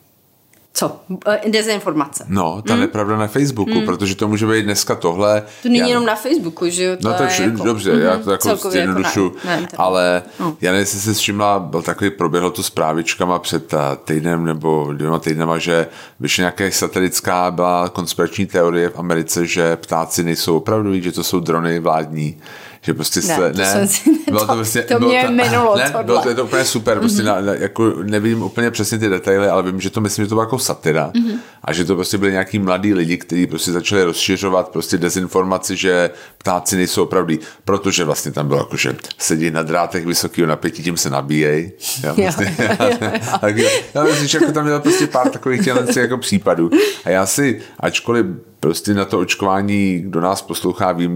Co? 0.77 1.01
Eh, 1.27 1.51
dezinformace. 1.51 2.25
No, 2.29 2.63
ta 2.63 2.75
mm. 2.75 2.81
nepravda 2.81 3.17
na 3.17 3.27
Facebooku, 3.27 3.75
mm. 3.75 3.87
protože 3.87 4.15
to 4.15 4.29
může 4.29 4.47
být 4.47 4.63
dneska 4.63 4.95
tohle. 4.95 5.43
To 5.63 5.69
není 5.69 5.79
já... 5.79 5.87
jenom 5.87 6.07
na 6.07 6.15
Facebooku, 6.15 6.69
že 6.69 6.85
jo? 6.85 6.97
To 6.97 7.09
no 7.09 7.15
to 7.15 7.23
je 7.23 7.31
jako... 7.43 7.65
dobře, 7.65 7.93
mm-hmm. 7.93 8.03
já 8.03 8.19
to 8.19 8.31
jako 8.31 8.71
zjednodušu, 8.71 9.33
jako 9.45 9.67
ale 9.79 10.23
no. 10.41 10.57
já 10.61 10.71
nevím, 10.73 10.81
jestli 10.81 11.01
se 11.01 11.15
všimla, 11.15 11.59
byl 11.59 11.83
takový, 11.83 12.11
proběhlo 12.11 12.51
to 12.51 12.63
s 12.63 12.71
právičkama 12.71 13.39
před 13.39 13.75
eh, 13.75 13.79
týdnem 14.05 14.45
nebo 14.45 14.93
dvěma 14.93 15.19
týdnema, 15.19 15.59
že 15.59 15.87
vyšla 16.21 16.43
nějaká 16.43 16.65
satelická 16.71 17.51
byla 17.51 17.89
konspirační 17.89 18.47
teorie 18.47 18.89
v 18.89 18.99
Americe, 18.99 19.47
že 19.47 19.77
ptáci 19.77 20.23
nejsou 20.25 20.57
opravdu, 20.57 21.01
že 21.01 21.13
to 21.13 21.25
jsou 21.25 21.41
drony 21.41 21.79
vládní 21.79 22.37
že 22.85 22.95
prostě 22.95 23.21
ne, 23.21 23.27
se, 23.27 23.53
ne, 23.53 23.75
ne 23.75 23.87
si, 23.87 24.11
bylo 24.29 24.41
to, 24.41 24.47
to, 24.47 24.55
prostě, 24.55 24.83
to 24.83 24.99
bylo 24.99 25.11
mě 25.11 25.25
to, 25.25 25.33
minulo 25.33 25.77
ne, 25.77 25.95
bylo 26.03 26.23
to, 26.23 26.29
je 26.29 26.35
to 26.35 26.45
úplně 26.45 26.65
super, 26.65 26.99
prostě 26.99 27.23
mm-hmm. 27.23 27.27
na, 27.27 27.41
na, 27.41 27.55
jako 27.55 27.93
nevím 28.03 28.43
úplně 28.43 28.71
přesně 28.71 28.99
ty 28.99 29.09
detaily, 29.09 29.49
ale 29.49 29.63
vím, 29.63 29.81
že 29.81 29.91
to 29.91 30.01
myslím, 30.01 30.25
že 30.25 30.29
to 30.29 30.35
bylo 30.35 30.43
jako 30.43 30.59
satira 30.59 31.11
mm-hmm. 31.15 31.37
a 31.65 31.73
že 31.73 31.85
to 31.85 31.95
prostě 31.95 32.19
byli 32.19 32.33
nějaký 32.33 32.59
mladí 32.59 32.95
lidi, 32.95 33.19
kteří 33.19 33.47
prostě 33.47 33.73
začali 33.73 34.05
rozšiřovat 34.05 34.69
prostě 34.69 34.99
dezinformaci, 34.99 35.77
že 35.77 36.11
ptáci 36.39 36.77
nejsou 36.77 37.03
opravdu, 37.03 37.35
protože 37.65 38.05
vlastně 38.05 38.33
tam 38.33 38.49
bylo 38.49 38.59
jako, 38.59 38.77
že 38.77 38.97
sedí 39.19 39.51
na 39.51 39.63
drátech 39.63 40.07
vysokého 40.07 40.49
napětí, 40.49 40.83
tím 40.83 40.97
se 40.97 41.11
nabíjejí. 41.11 41.73
Já, 42.03 42.13
vlastně, 42.13 42.57
tak, 43.41 43.57
já 43.95 44.05
myslím, 44.05 44.29
že 44.29 44.39
jako 44.39 44.53
tam 44.53 44.65
měl 44.65 44.81
prostě 44.81 45.07
pár 45.07 45.31
takových 45.31 45.65
tělenci 45.65 46.01
jako 46.01 46.19
případů. 46.19 46.71
A 47.05 47.11
já 47.11 47.27
si, 47.27 47.61
ačkoliv 47.81 48.27
prostě 48.65 48.95
na 48.95 49.05
to 49.05 49.19
očkování, 49.19 49.99
kdo 49.99 50.21
nás 50.21 50.43
poslouchá, 50.43 50.93
ví, 50.93 51.09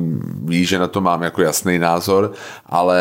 ví, 0.45 0.65
že 0.65 0.79
na 0.79 0.89
to 0.89 1.01
mám 1.01 1.23
jako 1.23 1.43
jasný 1.43 1.79
názor, 1.79 2.33
ale 2.67 3.01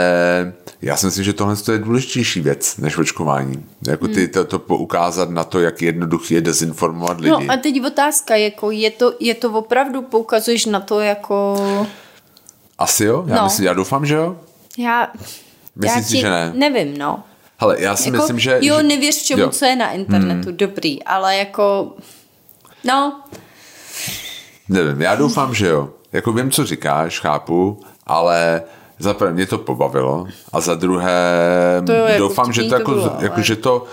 já 0.82 0.98
si 0.98 1.06
myslím, 1.06 1.24
že 1.24 1.34
tohle 1.34 1.56
je 1.72 1.78
důležitější 1.78 2.42
věc 2.42 2.78
než 2.78 2.98
očkování. 2.98 3.66
Jako 3.88 4.08
ty, 4.08 4.24
hmm. 4.24 4.28
to, 4.28 4.46
to 4.46 4.60
poukázat 4.60 5.30
na 5.30 5.44
to, 5.44 5.60
jak 5.60 5.82
jednoduchý 5.82 6.34
je 6.34 6.42
dezinformovat 6.42 7.20
lidi. 7.20 7.30
No 7.30 7.54
a 7.54 7.58
teď 7.58 7.86
otázka, 7.86 8.36
jako 8.36 8.72
je 8.72 8.92
to, 8.92 9.14
je 9.20 9.36
to 9.36 9.52
opravdu, 9.52 10.02
poukazuješ 10.02 10.66
na 10.66 10.80
to 10.80 11.00
jako... 11.00 11.58
Asi 12.78 13.04
jo, 13.04 13.24
já, 13.28 13.36
no. 13.36 13.44
myslím, 13.44 13.66
já 13.66 13.74
doufám, 13.74 14.06
že 14.06 14.16
jo. 14.16 14.38
Já, 14.78 15.12
Myslím 15.76 16.02
já 16.02 16.08
si, 16.08 16.18
že 16.18 16.30
ne. 16.30 16.52
Nevím, 16.56 16.98
no. 16.98 17.24
Hele, 17.58 17.82
já 17.82 17.96
si 17.96 18.10
jako, 18.10 18.18
myslím, 18.18 18.40
že... 18.40 18.60
Jo, 18.62 18.82
nevěř 18.82 19.24
čemu, 19.24 19.42
jo. 19.42 19.50
co 19.50 19.66
je 19.66 19.76
na 19.76 19.92
internetu, 19.92 20.48
hmm. 20.50 20.58
dobrý, 20.58 21.04
ale 21.04 21.38
jako... 21.38 21.94
No, 22.84 23.22
Nevím, 24.70 25.02
já 25.02 25.16
doufám, 25.16 25.54
že 25.54 25.68
jo. 25.68 25.90
Jako 26.12 26.32
vím, 26.32 26.52
co 26.52 26.66
říkáš, 26.66 27.20
chápu, 27.20 27.80
ale 28.06 28.62
za 29.00 29.14
prvé 29.14 29.34
mě 29.34 29.46
to 29.46 29.58
pobavilo 29.58 30.28
a 30.54 30.62
za 30.62 30.76
druhé 30.76 31.82
to 31.86 31.94
jo, 31.94 32.06
jako 32.06 32.20
doufám, 32.20 32.54
že 32.54 32.64
to, 32.64 32.76
jako, 32.76 32.92
to 32.92 32.98
bylo, 32.98 33.18
jako, 33.20 33.36
ale... 33.36 33.44
že 33.44 33.56
to 33.56 33.86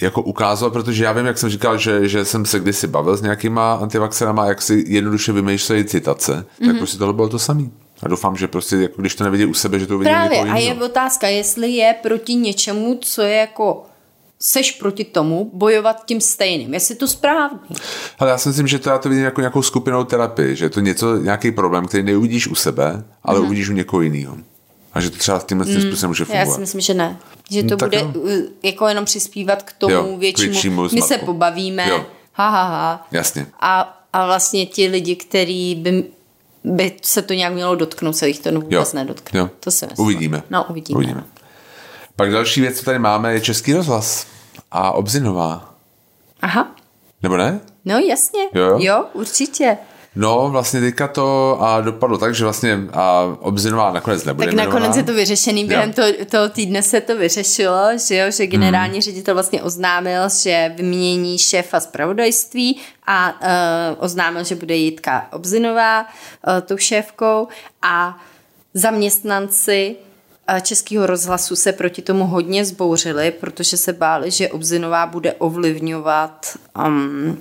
jako 0.00 0.22
ukázalo, 0.22 0.70
protože 0.70 1.04
já 1.04 1.12
vím, 1.12 1.26
jak 1.26 1.38
jsem 1.38 1.50
říkal, 1.50 1.78
že, 1.78 2.08
že 2.08 2.24
jsem 2.24 2.46
se 2.46 2.60
kdysi 2.60 2.86
bavil 2.86 3.16
s 3.16 3.22
nějakýma 3.22 3.74
antivaxerama, 3.74 4.46
jak 4.46 4.62
si 4.62 4.84
jednoduše 4.86 5.32
vymýšlejí 5.32 5.84
citace, 5.84 6.32
mm-hmm. 6.32 6.58
tak 6.58 6.68
mhm. 6.68 6.78
prostě 6.78 6.98
tohle 6.98 7.14
bylo 7.14 7.28
to 7.28 7.38
samý. 7.38 7.72
A 8.02 8.08
doufám, 8.08 8.36
že 8.36 8.48
prostě, 8.48 8.76
jako 8.76 9.00
když 9.00 9.14
to 9.14 9.24
nevidí 9.24 9.44
u 9.44 9.54
sebe, 9.54 9.78
že 9.78 9.86
to 9.86 9.98
vidí 9.98 10.10
Právě, 10.10 10.40
a 10.40 10.56
je 10.56 10.74
otázka, 10.74 11.28
jestli 11.28 11.70
je 11.70 11.94
proti 12.02 12.34
něčemu, 12.34 12.98
co 13.00 13.22
je 13.22 13.36
jako 13.36 13.82
seš 14.42 14.72
proti 14.72 15.04
tomu, 15.04 15.50
bojovat 15.54 16.02
tím 16.06 16.20
stejným. 16.20 16.74
Jestli 16.74 16.94
to 16.94 17.08
správný. 17.08 17.58
Ale 18.18 18.30
já 18.30 18.38
si 18.38 18.48
myslím, 18.48 18.66
že 18.66 18.78
to 18.78 18.90
já 18.90 18.98
to 18.98 19.08
vidím 19.08 19.24
jako 19.24 19.40
nějakou 19.40 19.62
skupinou 19.62 20.04
terapii, 20.04 20.56
že 20.56 20.64
je 20.64 20.70
to 20.70 20.80
něco, 20.80 21.16
nějaký 21.16 21.52
problém, 21.52 21.86
který 21.86 22.02
neuvidíš 22.02 22.48
u 22.48 22.54
sebe, 22.54 23.04
ale 23.22 23.38
Mhm. 23.38 23.46
uvidíš 23.46 23.68
u 23.68 23.72
někoho 23.72 24.00
jiného. 24.02 24.36
A 24.92 25.00
že 25.00 25.10
to 25.10 25.18
třeba 25.18 25.38
tímhle 25.38 25.66
mm. 25.66 25.80
způsobem 25.82 26.10
může 26.10 26.22
Já 26.22 26.26
fungovat. 26.26 26.54
si 26.54 26.60
myslím, 26.60 26.80
že 26.80 26.94
ne. 26.94 27.18
Že 27.50 27.62
to 27.62 27.68
No, 27.70 27.76
bude 27.76 27.98
jo. 27.98 28.12
uh, 28.14 28.30
jako 28.62 28.86
jenom 28.88 29.04
přispívat 29.04 29.62
k 29.62 29.72
tomu 29.72 29.94
Jo, 29.94 30.16
k 30.16 30.18
většímu, 30.20 30.50
většímu 30.52 30.82
my 30.92 31.02
se 31.02 31.18
pobavíme, 31.18 31.88
Jo. 31.88 32.04
ha, 32.32 32.48
ha, 32.50 32.64
ha. 32.64 33.08
Jasně. 33.10 33.46
A, 33.60 34.00
a 34.12 34.26
vlastně 34.26 34.66
ti 34.66 34.88
lidi, 34.88 35.16
který 35.16 35.74
by, 35.74 36.04
by 36.64 36.92
se 37.02 37.22
to 37.22 37.34
nějak 37.34 37.52
mělo 37.52 37.74
dotknout, 37.74 38.16
se 38.16 38.28
jich 38.28 38.38
to 38.38 38.52
vůbec 38.60 38.92
nedotkne. 38.92 39.40
Jo. 39.40 39.50
To 39.60 39.70
si 39.70 39.86
myslím. 39.86 40.04
Uvidíme. 40.06 40.42
No, 40.50 40.66
uvidíme. 40.70 40.96
uvidíme. 40.96 41.24
Pak 42.20 42.32
další 42.32 42.60
věc, 42.60 42.78
co 42.78 42.84
tady 42.84 42.98
máme, 42.98 43.32
je 43.32 43.40
Český 43.40 43.72
rozhlas 43.72 44.26
a 44.70 44.92
Obzinová. 44.92 45.74
Aha, 46.42 46.74
Nebo 47.22 47.36
ne? 47.36 47.60
no 47.84 47.98
jasně. 47.98 48.40
Jo, 48.54 48.62
jo. 48.64 48.78
jo 48.80 49.04
určitě. 49.12 49.78
No, 50.16 50.48
vlastně 50.50 50.80
teďka 50.80 51.08
to 51.08 51.58
a 51.62 51.80
dopadlo 51.80 52.18
tak, 52.18 52.34
že 52.34 52.44
vlastně 52.44 52.78
a 52.92 53.36
Obzinová 53.40 53.92
nakonec 53.92 54.24
nebude 54.24 54.46
Tak 54.46 54.54
nakonec 54.54 54.74
jmenovaná. 54.82 54.96
je 54.96 55.02
to 55.02 55.12
vyřešený, 55.12 55.64
během 55.64 55.92
toho, 55.92 56.08
toho 56.30 56.48
týdne 56.48 56.82
se 56.82 57.00
to 57.00 57.16
vyřešilo, 57.16 57.88
že 58.08 58.16
jo, 58.16 58.30
že 58.30 58.46
generální 58.46 58.92
Hmm. 58.92 59.02
ředitel 59.02 59.34
vlastně 59.34 59.62
oznámil, 59.62 60.22
že 60.42 60.72
vymění 60.76 61.38
šéfa 61.38 61.80
zpravodajství 61.80 62.80
a 63.06 63.32
uh, 63.32 64.04
oznámil, 64.04 64.44
že 64.44 64.54
bude 64.54 64.76
Jitka 64.76 65.26
Obzinová 65.32 66.00
uh, 66.02 66.60
tou 66.66 66.76
šéfkou 66.76 67.48
a 67.82 68.18
zaměstnanci 68.74 69.96
Českého 70.60 71.06
rozhlasu 71.06 71.56
se 71.56 71.72
proti 71.72 72.02
tomu 72.02 72.26
hodně 72.26 72.64
zbouřili, 72.64 73.30
protože 73.30 73.76
se 73.76 73.92
báli, 73.92 74.30
že 74.30 74.48
Obzinová 74.48 75.06
bude 75.06 75.32
ovlivňovat 75.32 76.46
um, 76.86 77.38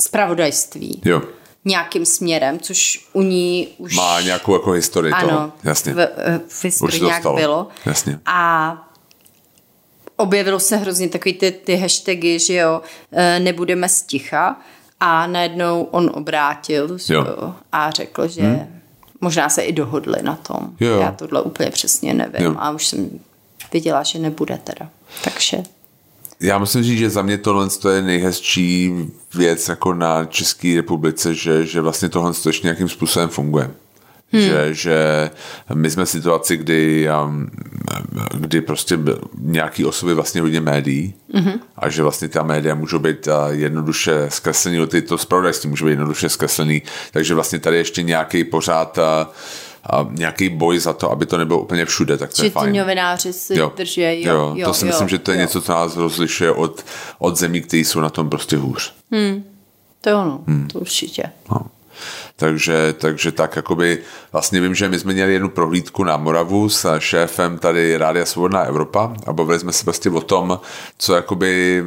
zpravodajství 0.00 1.02
Jo, 1.04 1.22
nějakým 1.64 2.06
směrem, 2.06 2.58
což 2.58 3.08
u 3.12 3.22
ní 3.22 3.68
už... 3.78 3.96
má 3.96 4.20
nějakou 4.20 4.52
jako 4.52 4.70
historii 4.70 5.12
Ano, 5.12 5.28
toho. 5.28 5.52
Jasně. 5.64 5.94
v, 5.94 6.08
v 6.48 6.64
historii 6.64 7.00
Už 7.00 7.06
nějak 7.06 7.22
stalo. 7.22 7.36
bylo. 7.36 7.68
Jasně. 7.86 8.20
A 8.26 8.76
objevilo 10.16 10.60
se 10.60 10.76
hrozně 10.76 11.08
takový 11.08 11.34
ty, 11.34 11.50
ty 11.50 11.76
hashtagy, 11.76 12.38
že 12.38 12.54
jo, 12.54 12.80
eh, 13.12 13.40
nebudeme 13.40 13.88
sticha 13.88 14.60
a 15.00 15.26
najednou 15.26 15.82
on 15.82 16.10
obrátil 16.14 16.98
že 16.98 17.14
Jo. 17.14 17.24
jo, 17.28 17.54
a 17.72 17.90
řekl, 17.90 18.28
že 18.28 18.42
hmm. 18.42 18.79
Možná 19.20 19.48
se 19.48 19.62
i 19.62 19.72
dohodli 19.72 20.22
na 20.22 20.36
tom. 20.36 20.70
Jo. 20.80 21.00
Já 21.00 21.12
tohle 21.12 21.42
úplně 21.42 21.70
přesně 21.70 22.14
nevím 22.14 22.42
Jo. 22.42 22.54
a 22.58 22.70
už 22.70 22.86
jsem 22.86 23.10
viděla, 23.72 24.02
že 24.02 24.18
nebude 24.18 24.58
teda. 24.64 24.90
Takže 25.24 25.62
Já 26.40 26.58
musím 26.58 26.82
říct, 26.82 26.98
že 26.98 27.10
za 27.10 27.22
mě 27.22 27.38
tohle 27.38 27.68
to 27.68 27.90
je 27.90 28.02
nejhezčí 28.02 28.92
věc 29.34 29.68
jako 29.68 29.94
na 29.94 30.24
České 30.24 30.76
republice, 30.76 31.34
že, 31.34 31.66
že 31.66 31.80
vlastně 31.80 32.08
tohle 32.08 32.32
to 32.34 32.48
ještě 32.48 32.66
nějakým 32.66 32.88
způsobem 32.88 33.28
funguje. 33.28 33.70
Hmm. 34.32 34.42
Že, 34.42 34.74
že 34.74 35.30
my 35.74 35.90
jsme 35.90 36.04
v 36.04 36.08
situaci, 36.08 36.56
kdy, 36.56 37.08
um, 37.24 37.50
kdy 38.34 38.60
prostě 38.60 38.98
nějaký 39.38 39.84
osoby 39.84 40.14
vlastně 40.14 40.40
hodně 40.40 40.60
médií 40.60 41.14
mm-hmm. 41.34 41.58
a 41.76 41.88
že 41.88 42.02
vlastně 42.02 42.28
ta 42.28 42.42
média 42.42 42.74
můžou 42.74 42.98
být 42.98 43.26
uh, 43.26 43.32
jednoduše 43.50 44.26
zkreslený, 44.28 44.86
ty 44.86 45.02
to 45.02 45.18
zpravodajství 45.18 45.70
může 45.70 45.84
být 45.84 45.90
jednoduše 45.90 46.28
zkreslený, 46.28 46.82
takže 47.12 47.34
vlastně 47.34 47.58
tady 47.58 47.76
ještě 47.76 48.02
nějaký 48.02 48.44
pořád 48.44 48.98
uh, 48.98 49.04
a 49.90 50.08
nějaký 50.10 50.48
boj 50.48 50.78
za 50.78 50.92
to, 50.92 51.10
aby 51.10 51.26
to 51.26 51.38
nebylo 51.38 51.60
úplně 51.60 51.84
všude, 51.84 52.18
tak 52.18 52.30
to 52.30 52.42
že 52.42 52.46
je 52.46 52.50
ty 52.50 52.54
fajn. 52.54 52.76
novináři 52.76 53.32
si 53.32 53.58
Jo, 53.58 53.72
drží. 53.76 54.00
Jo, 54.00 54.34
jo, 54.34 54.52
jo, 54.56 54.66
to 54.66 54.74
si 54.74 54.84
jo, 54.84 54.86
myslím, 54.86 55.08
že 55.08 55.18
to 55.18 55.30
je 55.30 55.36
jo. 55.36 55.40
něco, 55.40 55.62
co 55.62 55.72
nás 55.72 55.96
rozlišuje 55.96 56.50
od, 56.52 56.84
od 57.18 57.36
zemí, 57.36 57.60
které 57.60 57.80
jsou 57.80 58.00
na 58.00 58.10
tom 58.10 58.30
prostě 58.30 58.56
hůř. 58.56 58.94
To 60.00 60.10
jo, 60.10 60.24
no, 60.24 60.40
Hmm. 60.46 60.68
to 60.68 60.78
určitě. 60.78 61.22
No. 61.50 61.66
Takže, 62.36 62.94
takže 62.98 63.32
tak 63.32 63.56
jakoby, 63.56 63.98
vlastně 64.32 64.60
vím, 64.60 64.74
že 64.74 64.88
my 64.88 64.98
jsme 64.98 65.12
měli 65.12 65.32
jednu 65.32 65.48
prohlídku 65.48 66.04
na 66.04 66.16
Moravu 66.16 66.68
s 66.68 66.98
šéfem 66.98 67.58
tady 67.58 67.96
Rádia 67.96 68.26
Svobodná 68.26 68.60
Evropa 68.60 69.14
a 69.26 69.32
bavili 69.32 69.58
jsme 69.58 69.72
se 69.72 69.84
prostě 69.84 70.10
o 70.10 70.20
tom, 70.20 70.60
co 70.98 71.14
jakoby 71.14 71.84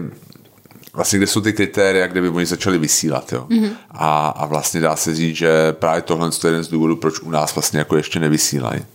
vlastně 0.94 1.18
kde 1.18 1.28
jsou 1.28 1.42
ty 1.42 1.54
kritéria, 1.54 2.08
kde 2.08 2.22
by 2.22 2.30
oni 2.30 2.46
začali 2.46 2.78
vysílat. 2.78 3.34
Jo? 3.34 3.48
Mm-hmm. 3.50 3.70
A, 3.92 4.28
a 4.28 4.46
vlastně 4.46 4.82
dá 4.82 4.96
se 4.96 5.16
říct, 5.16 5.36
že 5.36 5.74
právě 5.74 6.02
tohle 6.02 6.28
je 6.44 6.48
jeden 6.48 6.64
z 6.64 6.68
důvodů, 6.68 6.96
proč 6.96 7.20
u 7.20 7.30
nás 7.30 7.56
vlastně 7.56 7.80
jako 7.80 7.98
ještě 7.98 8.20
nevysílají. 8.20 8.86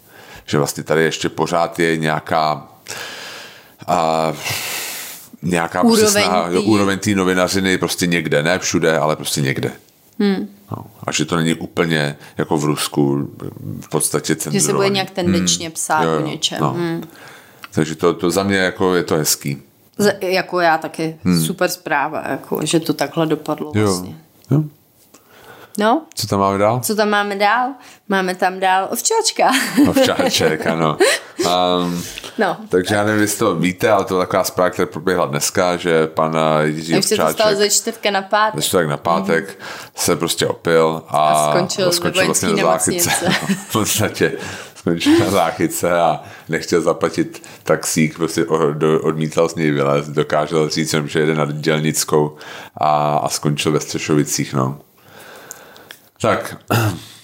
Že 0.47 0.59
vlastně 0.59 0.85
tady 0.85 1.03
ještě 1.05 1.29
pořád 1.29 1.79
je 1.79 1.97
nějaká 1.97 2.69
a, 3.87 4.33
nějaká 5.43 5.83
Úroveň 5.83 6.01
prostě 6.01 6.21
snaha, 6.23 6.49
jo, 6.51 6.61
tý- 6.63 6.67
úroveň 6.67 6.99
té 6.99 7.11
novinařiny 7.11 7.79
prostě 7.79 8.07
někde, 8.07 8.43
ne 8.43 8.59
všude, 8.59 8.99
ale 8.99 9.17
prostě 9.17 9.41
někde. 9.41 9.73
Hmm. 10.19 10.49
No, 10.71 10.85
a 11.07 11.13
že 11.13 11.25
to 11.25 11.37
není 11.37 11.55
úplně 11.55 12.17
jako 12.39 12.59
v 12.59 12.65
Rusku 12.65 13.31
v 13.81 13.89
podstatě 13.89 14.33
Že 14.33 14.37
cenzurovaný. 14.37 14.67
se 14.67 14.73
bude 14.73 14.89
nějak 14.89 15.11
tendenčně 15.11 15.71
psát 15.71 16.03
Jo, 16.05 16.11
o 16.11 16.21
jo, 16.21 16.27
něčem. 16.27 16.59
no. 16.61 16.71
Hmm. 16.73 17.03
Takže 17.73 17.95
to, 17.95 18.15
to 18.15 18.31
za 18.31 18.43
mě 18.43 18.57
jako 18.57 18.95
je 18.95 19.03
to 19.05 19.15
hezký. 19.15 19.63
Z, 19.99 20.19
jako 20.23 20.61
já 20.61 20.79
taky. 20.79 21.17
Hmm. 21.25 21.43
Super 21.45 21.69
zpráva, 21.71 22.25
jako, 22.29 22.61
že 22.67 22.81
to 22.81 22.93
takhle 22.95 23.27
dopadlo 23.27 23.73
Jo. 23.75 23.83
vlastně. 23.85 24.17
jo. 24.51 24.65
No, 25.79 26.03
Co 26.15 26.27
tam 26.27 26.41
máme 26.41 26.59
dál? 26.59 26.81
co 26.81 26.95
tam 26.95 27.11
máme 27.11 27.37
dál? 27.37 27.71
Máme 28.09 28.35
tam 28.35 28.61
dál 28.61 28.89
ovčáčka. 28.93 29.51
Ovčáček, 29.89 30.67
ano. 30.67 30.97
Um, 31.39 32.03
No. 32.39 32.57
takže 32.69 32.95
já 32.95 33.05
nevím, 33.05 33.21
jestli 33.23 33.39
to 33.39 33.55
víte, 33.55 33.91
ale 33.91 34.05
to 34.05 34.15
je 34.21 34.27
taková 34.27 34.45
zpráva, 34.45 34.71
která 34.71 34.87
proběhla 34.87 35.27
dneska, 35.27 35.77
že 35.77 36.07
pan 36.07 36.37
Jiří 36.65 36.99
Už 36.99 37.05
se 37.05 37.17
to 37.17 37.29
stalo 37.29 37.31
Ovčáček 37.31 37.57
ze 37.59 37.71
čtvrtka 37.71 38.11
na 38.11 38.23
pátek. 38.23 38.61
ze 38.61 38.67
čtvrtek 38.69 38.89
na 38.89 38.97
pátek 38.97 39.49
mm-hmm. 39.49 39.91
se 39.95 40.17
prostě 40.17 40.47
opil 40.47 41.03
a, 41.09 41.19
A 41.19 41.51
skončil 41.53 41.89
a 41.89 41.93
skončil 41.93 42.27
vlastně 42.27 42.49
na 42.49 42.57
záchytce. 42.63 43.11
v 43.69 43.73
podstatě 43.73 44.33
skončil 44.75 45.19
na 45.19 45.31
záchytce 45.31 46.01
a 46.01 46.21
nechtěl 46.49 46.81
zaplatit 46.81 47.43
taxík, 47.63 48.17
prostě 48.17 48.47
odmítal 49.03 49.49
z 49.49 49.55
něj 49.55 49.71
vylézt, 49.71 50.09
dokázal 50.11 50.69
říct 50.69 50.95
že 51.07 51.21
jede 51.21 51.35
na 51.35 51.45
dělnickou 51.53 52.37
a, 52.77 53.17
a 53.19 53.29
skončil 53.29 53.73
ve 53.73 53.81
Střešovicích, 53.81 54.55
no. 54.55 54.79
Tak, 56.21 56.57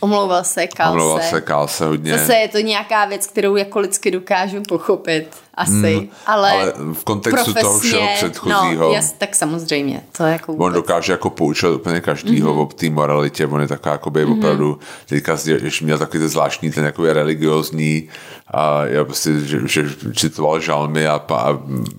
Omlouval 0.00 0.44
se, 0.44 0.66
kal 0.66 0.92
omlouval 0.92 1.20
se. 1.20 1.28
se, 1.28 1.40
kál 1.40 1.68
se 1.68 1.84
hodně. 1.86 2.18
Zase 2.18 2.34
je 2.34 2.48
to 2.48 2.58
nějaká 2.58 3.04
věc, 3.04 3.26
kterou 3.26 3.56
jako 3.56 3.78
lidsky 3.80 4.10
dokážu 4.10 4.62
pochopit. 4.68 5.26
Asi. 5.54 5.72
Mm, 5.72 6.08
ale, 6.26 6.50
ale 6.52 6.72
v 6.92 7.04
kontextu 7.04 7.54
toho 7.54 7.78
všeho 7.78 8.00
profesně, 8.02 8.28
předchozího- 8.28 8.74
No, 8.88 8.92
jas, 8.92 9.12
tak 9.12 9.34
samozřejmě. 9.34 10.02
To 10.16 10.22
jako 10.24 10.52
On 10.52 10.58
vůbec. 10.58 10.74
dokáže 10.74 11.12
jako 11.12 11.30
poučovat 11.30 11.76
úplně 11.80 12.00
každýho 12.00 12.50
Mhm. 12.50 12.58
mm-hmm. 12.58 12.70
o 12.70 12.74
té 12.74 12.90
moralitě, 12.90 13.46
on 13.46 13.60
je 13.60 13.68
taková 13.68 13.92
jakoby 13.92 14.26
mm-hmm. 14.26 14.38
opravdu, 14.38 14.78
teďka 15.06 15.38
ještě 15.62 15.84
měl 15.84 15.98
takový 15.98 16.18
ten 16.18 16.28
zvláštní, 16.28 16.70
ten 16.70 16.84
jakoby 16.84 17.12
religiozní, 17.12 18.08
a 18.54 18.84
já 18.84 19.04
prostě, 19.04 19.40
že, 19.40 19.58
že 19.64 19.84
citoval 20.16 20.60
žalmy 20.60 21.06
a, 21.06 21.18
pa, 21.18 21.36
a 21.36 21.50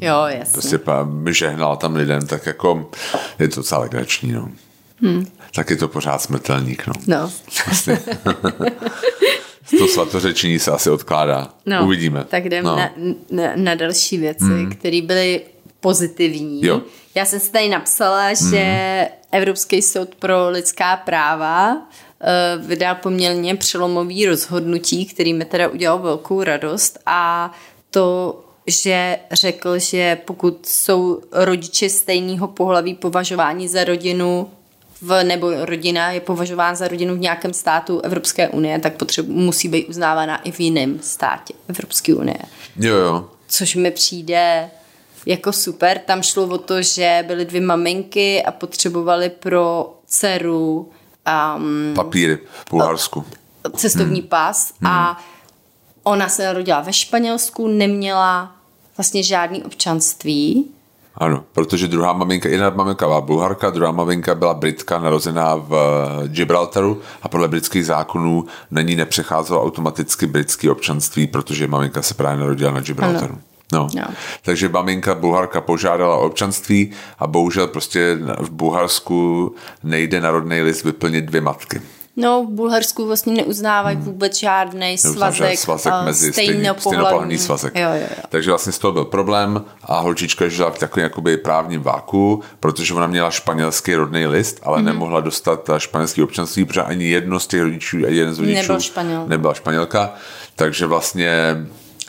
Jo, 0.01 0.23
jasně. 0.27 0.53
prostě 0.53 0.77
pa, 0.77 1.07
žehnal 1.31 1.77
tam 1.77 1.95
lidem, 1.95 2.27
tak 2.27 2.45
jako 2.45 2.89
je 3.39 3.47
to 3.47 3.55
docela 3.55 3.81
legrační, 3.81 4.31
no. 4.31 4.49
Hmm. 5.01 5.27
Tak 5.55 5.69
je 5.69 5.75
to 5.75 5.87
pořád 5.87 6.21
smrtelník, 6.21 6.87
no. 6.87 6.93
No. 7.07 7.31
Vlastně. 7.65 7.99
to 9.79 9.87
svatořečení 9.87 10.59
se 10.59 10.71
asi 10.71 10.89
odkládá. 10.89 11.49
no. 11.65 11.85
Uvidíme. 11.85 12.25
Tak 12.29 12.49
jdeme 12.49 12.69
no. 12.69 12.75
na, 12.75 12.91
na, 13.31 13.51
na 13.55 13.75
další 13.75 14.17
věci, 14.17 14.43
mm. 14.43 14.71
které 14.71 15.01
byly 15.01 15.41
pozitivní. 15.79 16.65
Jo. 16.65 16.81
Já 17.15 17.25
jsem 17.25 17.39
si 17.39 17.51
tady 17.51 17.69
napsala, 17.69 18.29
mm. 18.29 18.49
že 18.49 19.07
Evropský 19.31 19.81
soud 19.81 20.15
pro 20.15 20.49
lidská 20.49 20.97
práva 20.97 21.87
vydal 22.59 22.95
poměrně 22.95 23.55
přelomový 23.55 24.25
rozhodnutí, 24.25 25.05
který 25.05 25.33
mi 25.33 25.45
teda 25.45 25.67
udělal 25.67 25.99
velkou 25.99 26.43
radost 26.43 26.99
a 27.05 27.51
to 27.89 28.41
že 28.67 29.17
řekl, 29.31 29.79
že 29.79 30.17
pokud 30.25 30.65
jsou 30.65 31.21
rodiče 31.31 31.89
stejného 31.89 32.47
pohlaví 32.47 32.93
považováni 32.93 33.69
za 33.69 33.83
rodinu 33.83 34.49
v, 35.01 35.23
nebo 35.23 35.65
rodina 35.65 36.11
je 36.11 36.19
považována 36.19 36.75
za 36.75 36.87
rodinu 36.87 37.15
v 37.15 37.19
nějakém 37.19 37.53
státu 37.53 37.99
Evropské 37.99 38.49
unie, 38.49 38.79
tak 38.79 38.95
potřebu, 38.95 39.33
musí 39.33 39.67
být 39.67 39.89
uznávána 39.89 40.37
i 40.37 40.51
v 40.51 40.59
jiném 40.59 40.99
státě 40.99 41.53
Evropské 41.67 42.13
unie. 42.13 42.37
Jo, 42.79 42.95
jo. 42.95 43.29
Což 43.47 43.75
mi 43.75 43.91
přijde 43.91 44.69
jako 45.25 45.53
super. 45.53 45.99
Tam 45.99 46.23
šlo 46.23 46.43
o 46.43 46.57
to, 46.57 46.81
že 46.81 47.23
byly 47.27 47.45
dvě 47.45 47.61
maminky 47.61 48.43
a 48.43 48.51
potřebovali 48.51 49.29
pro 49.29 49.93
dceru 50.05 50.91
um, 51.57 51.93
Papíry 51.95 52.35
v 52.35 52.69
Bulharsku. 52.69 53.25
cestovní 53.75 54.19
hmm. 54.19 54.29
pas 54.29 54.73
a 54.85 55.23
ona 56.03 56.29
se 56.29 56.43
narodila 56.43 56.81
ve 56.81 56.93
Španělsku, 56.93 57.67
neměla 57.67 58.55
vlastně 58.97 59.23
žádný 59.23 59.63
občanství 59.63 60.71
Ano, 61.17 61.43
protože 61.53 61.87
druhá 61.87 62.13
maminka, 62.13 62.49
jedna 62.49 62.69
maminka 62.69 63.07
byla 63.07 63.21
Bulharka, 63.21 63.69
druhá 63.69 63.91
maminka 63.91 64.35
byla 64.35 64.53
Britka, 64.53 64.99
narozená 64.99 65.55
v 65.55 65.73
eh, 65.73 66.27
Gibraltaru 66.27 67.01
a 67.21 67.29
podle 67.29 67.47
britských 67.47 67.85
zákonů 67.85 68.45
na 68.71 68.81
ní 68.81 68.95
nepřecházelo 68.95 69.63
automaticky 69.63 70.27
britské 70.27 70.71
občanství, 70.71 71.27
protože 71.27 71.67
maminka 71.67 72.01
se 72.01 72.13
právě 72.13 72.39
narodila 72.39 72.71
na 72.71 72.81
Gibraltaru. 72.81 73.33
Ano. 73.33 73.41
No. 73.73 73.87
no. 73.95 74.07
Takže 74.41 74.69
maminka 74.69 75.15
Bulharka 75.15 75.61
požádala 75.61 76.15
o 76.15 76.25
občanství 76.25 76.91
a 77.19 77.27
bohužel 77.27 77.67
prostě 77.67 78.17
v 78.39 78.49
Bulharsku 78.49 79.55
nejde 79.83 80.21
na 80.21 80.31
rodný 80.31 80.61
list 80.61 80.83
vyplnit 80.83 81.25
dvě 81.25 81.41
matky. 81.41 81.81
No, 82.17 82.43
v 82.43 82.49
Bulharsku 82.49 83.05
vlastně 83.05 83.33
neuznávají 83.33 83.95
hmm. 83.95 84.05
vůbec 84.05 84.37
žádný 84.37 84.97
svazek, 84.97 85.59
svazek 85.59 85.93
mezi 86.03 86.33
stejnopohlavní 86.33 87.37
svazek. 87.37 87.75
Jo, 87.75 87.89
jo, 87.89 88.01
jo. 88.01 88.23
Takže 88.29 88.51
vlastně 88.51 88.71
z 88.71 88.79
toho 88.79 88.91
byl 88.91 89.05
problém 89.05 89.63
a 89.83 89.99
holčička 89.99 90.47
žila 90.47 90.71
v 90.71 90.79
takovém 90.79 91.03
jakoby 91.03 91.37
právním 91.37 91.81
váku, 91.81 92.43
protože 92.59 92.93
ona 92.93 93.07
měla 93.07 93.31
španělský 93.31 93.95
rodný 93.95 94.27
list, 94.27 94.59
ale 94.63 94.77
hmm. 94.77 94.85
nemohla 94.85 95.21
dostat 95.21 95.69
španělský 95.77 96.23
občanství, 96.23 96.65
protože 96.65 96.81
ani 96.81 97.05
jedno 97.05 97.39
z 97.39 97.47
těch 97.47 97.61
rodičů, 97.61 97.97
ani 98.07 98.15
jeden 98.15 98.33
z 98.33 98.39
rodičů 98.39 98.61
Nebyl 98.61 98.79
španěl. 98.79 99.23
nebyla 99.27 99.53
španělka. 99.53 100.13
Takže 100.55 100.85
vlastně 100.85 101.57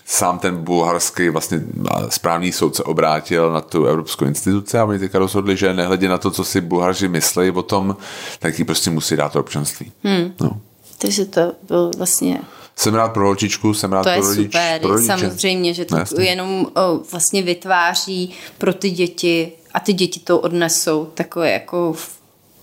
sám 0.07 0.39
ten 0.39 0.57
bulharský 0.57 1.29
vlastně 1.29 1.61
správný 2.09 2.53
soud 2.53 2.77
se 2.77 2.83
obrátil 2.83 3.53
na 3.53 3.61
tu 3.61 3.85
evropskou 3.85 4.25
instituci 4.25 4.79
a 4.79 4.85
oni 4.85 4.99
teďka 4.99 5.19
rozhodli, 5.19 5.57
že 5.57 5.75
nehledě 5.75 6.09
na 6.09 6.19
to, 6.19 6.31
co 6.31 6.45
si 6.45 6.61
Bulharži 6.61 7.09
myslí 7.09 7.51
o 7.51 7.63
tom, 7.63 7.97
tak 8.39 8.59
jí 8.59 8.65
prostě 8.65 8.91
musí 8.91 9.17
dát 9.17 9.33
to 9.33 9.41
občanství. 9.41 9.93
Hmm. 10.05 10.35
No. 10.41 10.61
Takže 10.99 11.25
to 11.25 11.53
byl 11.69 11.91
vlastně 11.99 12.41
jsem 12.79 12.95
rád 12.95 13.09
pro 13.09 13.25
holčičku, 13.25 13.75
jsem 13.75 13.93
rád 13.93 14.03
to 14.03 14.11
pro 14.11 14.29
rodič, 14.29 14.47
super, 14.47 14.81
pro 14.81 14.91
rodiče. 14.91 15.07
samozřejmě, 15.07 15.75
že 15.75 15.85
to 15.85 15.97
no, 15.97 16.05
jenom 16.19 16.67
o, 16.77 17.01
vlastně 17.11 17.43
vytváří 17.43 18.35
pro 18.59 18.75
ty 18.75 18.91
děti 18.91 19.53
a 19.75 19.81
ty 19.81 19.93
děti 19.93 20.21
to 20.21 20.41
odnesou 20.41 21.05
takové 21.05 21.51
jako 21.51 21.95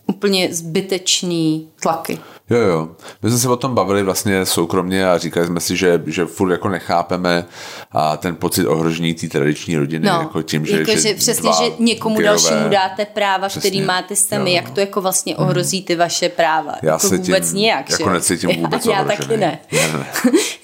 úplně 0.05 0.53
zbytečný 0.53 1.69
tlaky. 1.81 2.19
Jo, 2.49 2.59
jo. 2.59 2.89
My 3.21 3.29
jsme 3.29 3.39
se 3.39 3.49
o 3.49 3.55
tom 3.55 3.75
bavili 3.75 4.03
vlastně 4.03 4.45
soukromně 4.45 5.09
a 5.09 5.17
říkali 5.17 5.47
jsme 5.47 5.59
si, 5.59 5.75
že, 5.75 6.03
že 6.05 6.25
furt 6.25 6.51
jako 6.51 6.69
nechápeme 6.69 7.45
a 7.91 8.17
ten 8.17 8.35
pocit 8.35 8.67
ohrožení 8.67 9.13
té 9.13 9.27
tradiční 9.27 9.77
rodiny. 9.77 10.07
No, 10.07 10.19
jako 10.19 10.41
tím, 10.41 10.65
že, 10.65 10.79
jako, 10.79 10.91
že, 10.91 11.01
že 11.01 11.13
přesně, 11.13 11.49
že 11.53 11.71
někomu 11.79 12.15
gejové, 12.15 12.29
dalšímu 12.29 12.69
dáte 12.69 13.05
práva, 13.05 13.47
přesně, 13.47 13.69
který 13.69 13.85
máte 13.85 14.15
sami, 14.15 14.49
jo, 14.49 14.55
jak 14.55 14.69
to 14.69 14.79
jako 14.79 15.01
vlastně 15.01 15.35
mhm. 15.37 15.47
ohrozí 15.47 15.83
ty 15.83 15.95
vaše 15.95 16.29
práva. 16.29 16.73
Já 16.81 16.91
jako 16.91 17.07
se 17.07 17.17
vůbec 17.17 17.47
tím, 17.49 17.57
nijak. 17.57 17.89
Jako 17.89 18.03
že? 18.03 18.09
necítím 18.09 18.49
vůbec 18.49 18.85
Já, 18.85 18.97
já 18.97 19.03
taky 19.03 19.37
ne. 19.37 19.59
ne, 19.71 19.93
ne. 19.93 20.07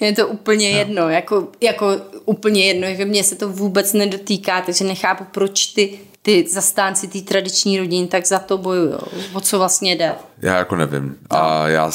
Je 0.00 0.12
to 0.12 0.28
úplně 0.28 0.72
no. 0.72 0.78
jedno, 0.78 1.08
jako, 1.08 1.48
jako 1.60 1.86
úplně 2.24 2.64
jedno, 2.64 2.86
že 2.96 3.04
mě 3.04 3.24
se 3.24 3.34
to 3.34 3.48
vůbec 3.48 3.92
nedotýká, 3.92 4.60
takže 4.60 4.84
nechápu, 4.84 5.24
proč 5.32 5.66
ty 5.66 5.98
ty 6.22 6.46
zastánci 6.48 7.08
té 7.08 7.20
tradiční 7.20 7.78
rodiny 7.78 8.06
tak 8.06 8.26
za 8.26 8.38
to 8.38 8.58
bojují. 8.58 8.94
O 9.32 9.40
co 9.40 9.58
vlastně 9.58 9.92
jde? 9.92 10.14
Já 10.42 10.56
jako 10.56 10.76
nevím. 10.76 11.16
A 11.30 11.68
já 11.68 11.90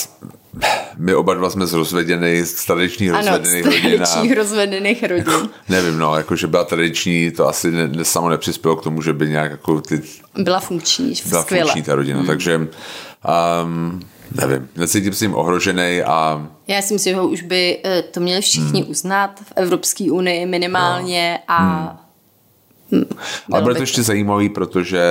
my 0.98 1.16
oba 1.16 1.34
dva 1.34 1.50
jsme 1.50 1.68
z 1.68 1.74
rozvedených, 1.74 2.46
z 2.46 2.66
tradičních 2.66 3.12
ano, 3.12 3.32
rozvedených 3.38 3.66
rodin. 3.66 3.86
Ano, 3.86 3.98
tradičních 3.98 4.38
rozvedených 4.38 5.04
rodin. 5.04 5.50
Nevím, 5.70 5.98
no, 5.98 6.18
jako 6.18 6.36
že 6.36 6.48
byla 6.48 6.64
tradiční, 6.64 7.32
to 7.32 7.48
asi 7.48 7.72
ne, 7.72 7.88
ne, 7.88 8.06
samo 8.06 8.30
nepřispělo 8.30 8.76
k 8.76 8.84
tomu, 8.84 9.02
že 9.02 9.14
by 9.14 9.30
nějak 9.30 9.52
jako 9.52 9.82
ty... 9.82 10.02
Byla 10.38 10.60
funkční, 10.60 11.14
Byla 11.26 11.42
skvěle. 11.42 11.64
funkční 11.66 11.84
ta 11.84 11.96
rodina, 11.96 12.18
hmm. 12.18 12.28
takže 12.28 12.58
um, 13.64 14.00
nevím, 14.42 14.70
necítím 14.76 15.14
se 15.14 15.26
jim 15.26 15.36
ohrožený 15.36 16.02
a... 16.02 16.48
Já 16.68 16.82
si 16.82 16.94
myslím, 16.94 17.16
že 17.16 17.22
už 17.22 17.42
by 17.42 17.80
eh, 17.84 18.02
to 18.02 18.20
měli 18.20 18.42
všichni 18.42 18.82
hmm. 18.82 18.92
uznat 18.92 19.40
v 19.40 19.54
Evropské 19.56 20.12
unii 20.12 20.46
minimálně 20.46 21.40
no. 21.50 21.56
a 21.56 21.60
hmm 21.60 22.05
ale 23.52 23.62
bude 23.62 23.76
to 23.76 23.82
ještě 23.82 24.04
zajímavý, 24.04 24.50
protože 24.50 25.04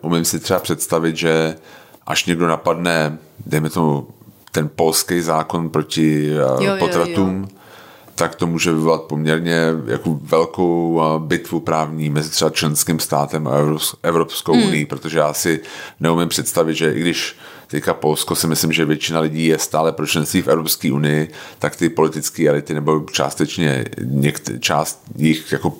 umím 0.00 0.24
si 0.24 0.40
třeba 0.40 0.60
představit, 0.60 1.16
že 1.16 1.56
až 2.06 2.26
někdo 2.26 2.48
napadne, 2.48 3.18
dejme 3.46 3.70
tomu, 3.70 4.06
ten 4.52 4.70
polský 4.76 5.20
zákon 5.20 5.70
proti 5.70 6.30
eh, 6.30 6.64
jo, 6.64 6.76
potratům, 6.78 7.36
jo, 7.36 7.48
jo. 7.50 7.58
tak 8.14 8.34
to 8.34 8.46
může 8.46 8.72
vyvolat 8.72 9.02
poměrně 9.02 9.60
jako 9.86 10.18
velkou 10.22 11.02
eh, 11.02 11.18
bitvu 11.18 11.60
právní 11.60 12.10
mezi 12.10 12.30
třeba 12.30 12.50
členským 12.50 13.00
státem 13.00 13.48
a 13.48 13.52
Evropskou 14.02 14.52
hmm. 14.52 14.66
unii, 14.66 14.86
protože 14.86 15.18
já 15.18 15.32
si 15.32 15.60
neumím 16.00 16.28
představit, 16.28 16.74
že 16.74 16.92
i 16.92 17.00
když 17.00 17.36
teďka 17.68 17.94
Polsko 17.94 18.34
si 18.34 18.46
myslím, 18.46 18.72
že 18.72 18.84
většina 18.84 19.20
lidí 19.20 19.46
je 19.46 19.58
stále 19.58 19.92
pro 19.92 20.06
členství 20.06 20.42
v 20.42 20.48
Evropské 20.48 20.92
unii, 20.92 21.30
tak 21.58 21.76
ty 21.76 21.88
politické 21.88 22.48
elity 22.48 22.74
nebo 22.74 23.00
částečně 23.12 23.84
některé 24.00 24.58
část 24.58 25.02
jich 25.16 25.52
jako 25.52 25.72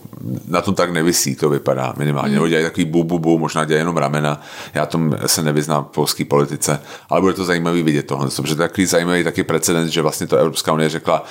na 0.48 0.60
tom 0.60 0.74
tak 0.74 0.92
nevisí, 0.92 1.36
to 1.36 1.50
vypadá 1.50 1.94
minimálně. 1.96 2.28
Mm. 2.28 2.34
Nebo 2.34 2.48
dělají 2.48 2.66
takový 2.66 2.84
bu, 2.84 3.04
bu, 3.04 3.18
bu, 3.18 3.38
možná 3.38 3.64
dělají 3.64 3.80
jenom 3.80 3.96
ramena. 3.96 4.42
Já 4.74 4.86
tom 4.86 5.16
se 5.26 5.42
nevyznám 5.42 5.84
v 5.84 5.88
polské 5.88 6.24
politice, 6.24 6.80
ale 7.08 7.20
bude 7.20 7.34
to 7.34 7.44
zajímavý 7.44 7.82
vidět 7.82 8.06
tohle, 8.06 8.28
protože 8.36 8.56
to 8.56 8.62
je 8.62 8.68
takový 8.68 8.86
zajímavý 8.86 9.24
taky 9.24 9.44
precedens, 9.44 9.90
že 9.90 10.02
vlastně 10.02 10.26
to 10.26 10.36
Evropská 10.36 10.72
unie 10.72 10.88
řekla, 10.88 11.24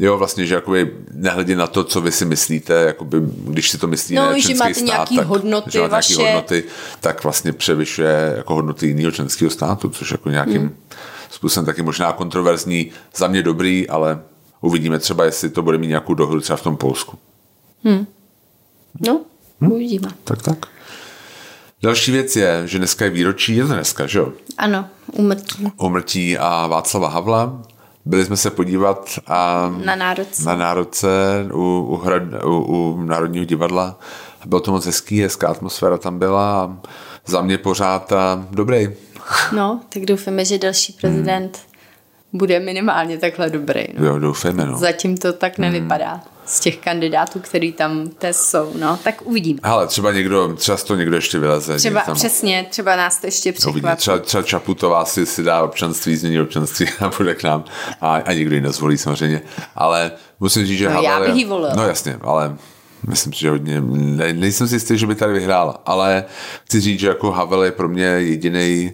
Jo, 0.00 0.18
vlastně, 0.18 0.46
že 0.46 0.54
jakoby 0.54 0.90
nehledě 1.12 1.56
na 1.56 1.66
to, 1.66 1.84
co 1.84 2.00
vy 2.00 2.12
si 2.12 2.24
myslíte, 2.24 2.74
jakoby, 2.74 3.18
když 3.22 3.70
si 3.70 3.78
to 3.78 3.86
myslí 3.86 4.16
no, 4.16 4.38
že 4.38 4.54
máte 4.54 4.74
stát, 4.74 4.84
nějaký 4.84 5.16
tak, 5.16 5.26
hodnoty 5.26 5.70
že 5.70 5.80
máte 5.80 5.92
vaše... 5.92 6.12
nějaký 6.12 6.32
hodnoty, 6.34 6.64
tak 7.00 7.24
vlastně 7.24 7.52
převyšuje 7.52 8.34
jako 8.36 8.54
hodnoty 8.54 8.86
jiného 8.86 9.10
členského 9.10 9.50
státu, 9.50 9.88
což 9.88 10.10
jako 10.10 10.30
nějakým 10.30 10.60
hmm. 10.60 10.76
způsobem 11.30 11.66
taky 11.66 11.82
možná 11.82 12.12
kontroverzní, 12.12 12.90
za 13.16 13.28
mě 13.28 13.42
dobrý, 13.42 13.88
ale 13.88 14.20
uvidíme 14.60 14.98
třeba, 14.98 15.24
jestli 15.24 15.50
to 15.50 15.62
bude 15.62 15.78
mít 15.78 15.88
nějakou 15.88 16.14
dohodu 16.14 16.40
třeba 16.40 16.56
v 16.56 16.62
tom 16.62 16.76
Polsku. 16.76 17.18
Hmm. 17.84 18.06
No, 19.06 19.20
hmm? 19.60 19.72
uvidíme. 19.72 20.08
Tak, 20.24 20.42
tak. 20.42 20.66
Další 21.82 22.12
věc 22.12 22.36
je, 22.36 22.62
že 22.64 22.78
dneska 22.78 23.04
je 23.04 23.10
výročí, 23.10 23.56
je 23.56 23.66
to 23.66 23.72
dneska, 23.72 24.06
že 24.06 24.18
jo? 24.18 24.32
Ano, 24.58 24.88
umrtí. 25.12 25.72
Umrtí 25.76 26.38
a 26.38 26.66
Václava 26.66 27.08
Havla, 27.08 27.62
byli 28.04 28.24
jsme 28.24 28.36
se 28.36 28.50
podívat 28.50 29.18
a 29.26 29.70
na 29.84 29.96
národce, 29.96 30.44
na 30.44 30.56
národce 30.56 31.08
u, 31.52 31.86
u, 31.88 31.96
hrad, 31.96 32.22
u, 32.44 32.58
u 32.58 33.02
Národního 33.02 33.44
divadla. 33.44 33.98
Bylo 34.46 34.60
to 34.60 34.72
moc 34.72 34.86
hezký, 34.86 35.22
hezká 35.22 35.48
atmosféra 35.48 35.98
tam 35.98 36.18
byla 36.18 36.62
a 36.62 36.76
za 37.26 37.42
mě 37.42 37.58
pořád 37.58 38.12
a 38.12 38.46
dobrý. 38.50 38.88
No, 39.52 39.80
tak 39.88 40.02
doufáme, 40.02 40.44
že 40.44 40.58
další 40.58 40.92
prezident 40.92 41.58
hmm. 41.58 42.38
bude 42.38 42.60
minimálně 42.60 43.18
takhle 43.18 43.50
dobrý. 43.50 43.84
No. 43.98 44.06
Jo, 44.06 44.18
doufáme, 44.18 44.66
no. 44.66 44.78
Zatím 44.78 45.16
to 45.16 45.32
tak 45.32 45.58
nevypadá. 45.58 46.10
Hmm 46.10 46.39
z 46.50 46.60
těch 46.60 46.76
kandidátů, 46.76 47.40
který 47.40 47.72
tam 47.72 48.08
te 48.08 48.32
jsou, 48.32 48.72
no, 48.78 48.98
tak 49.04 49.22
uvidíme. 49.24 49.60
Ale 49.62 49.86
třeba 49.86 50.12
někdo, 50.12 50.56
často 50.58 50.96
někdo 50.96 51.16
ještě 51.16 51.38
vyleze. 51.38 51.76
Třeba, 51.76 52.00
tam... 52.00 52.14
přesně, 52.14 52.66
třeba 52.70 52.96
nás 52.96 53.20
to 53.20 53.26
ještě 53.26 53.52
překvapí. 53.52 53.80
No, 53.86 53.96
třeba, 53.96 54.18
třeba 54.18 54.42
Čaputová 54.42 55.04
si, 55.04 55.26
si 55.26 55.42
dá 55.42 55.62
občanství, 55.62 56.16
změní 56.16 56.40
občanství 56.40 56.86
a 57.00 57.10
bude 57.18 57.34
k 57.34 57.42
nám 57.42 57.64
a, 58.00 58.14
a 58.14 58.32
nikdo 58.32 58.54
ji 58.54 58.60
nezvolí 58.60 58.98
samozřejmě, 58.98 59.42
ale 59.74 60.12
musím 60.40 60.66
říct, 60.66 60.78
že 60.78 60.88
no, 60.88 60.94
Havel, 60.94 61.10
já 61.10 61.20
bych 61.20 61.34
ji 61.34 61.44
volil. 61.44 61.70
No 61.76 61.88
jasně, 61.88 62.18
ale 62.20 62.56
myslím 63.06 63.32
si, 63.32 63.40
že 63.40 63.50
hodně, 63.50 63.80
ne, 63.80 64.32
nejsem 64.32 64.68
si 64.68 64.74
jistý, 64.74 64.98
že 64.98 65.06
by 65.06 65.14
tady 65.14 65.32
vyhrála, 65.32 65.82
ale 65.86 66.24
chci 66.64 66.80
říct, 66.80 67.00
že 67.00 67.08
jako 67.08 67.30
Havel 67.30 67.64
je 67.64 67.72
pro 67.72 67.88
mě 67.88 68.04
jediný 68.04 68.92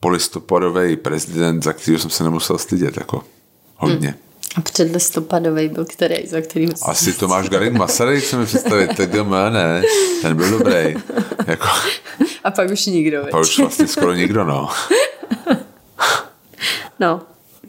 polistopadový 0.00 0.96
prezident, 0.96 1.62
za 1.62 1.72
který 1.72 1.98
jsem 1.98 2.10
se 2.10 2.24
nemusel 2.24 2.58
stydět, 2.58 2.96
jako 2.96 3.24
hodně. 3.76 4.08
Hmm. 4.08 4.18
A 4.56 4.60
předlistopadový 4.60 5.68
byl 5.68 5.84
který, 5.84 6.26
za 6.26 6.40
který 6.40 6.66
Asi 6.82 7.12
Tomáš 7.12 7.48
Garik 7.48 7.72
Masaryk 7.72 8.24
se 8.24 8.36
mi 8.36 8.46
představit, 8.46 8.90
TGM, 8.96 9.30
ne, 9.30 9.82
ten 10.22 10.36
byl 10.36 10.50
dobrý. 10.58 10.94
Jako... 11.46 11.66
A 12.44 12.50
pak 12.50 12.70
už 12.70 12.86
nikdo, 12.86 13.22
A 13.22 13.26
pak 13.30 13.40
už 13.40 13.58
vlastně 13.58 13.88
skoro 13.88 14.12
nikdo, 14.12 14.44
no. 14.44 14.68
no, 17.00 17.20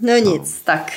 no 0.02 0.16
nic, 0.18 0.26
no. 0.28 0.62
tak. 0.64 0.92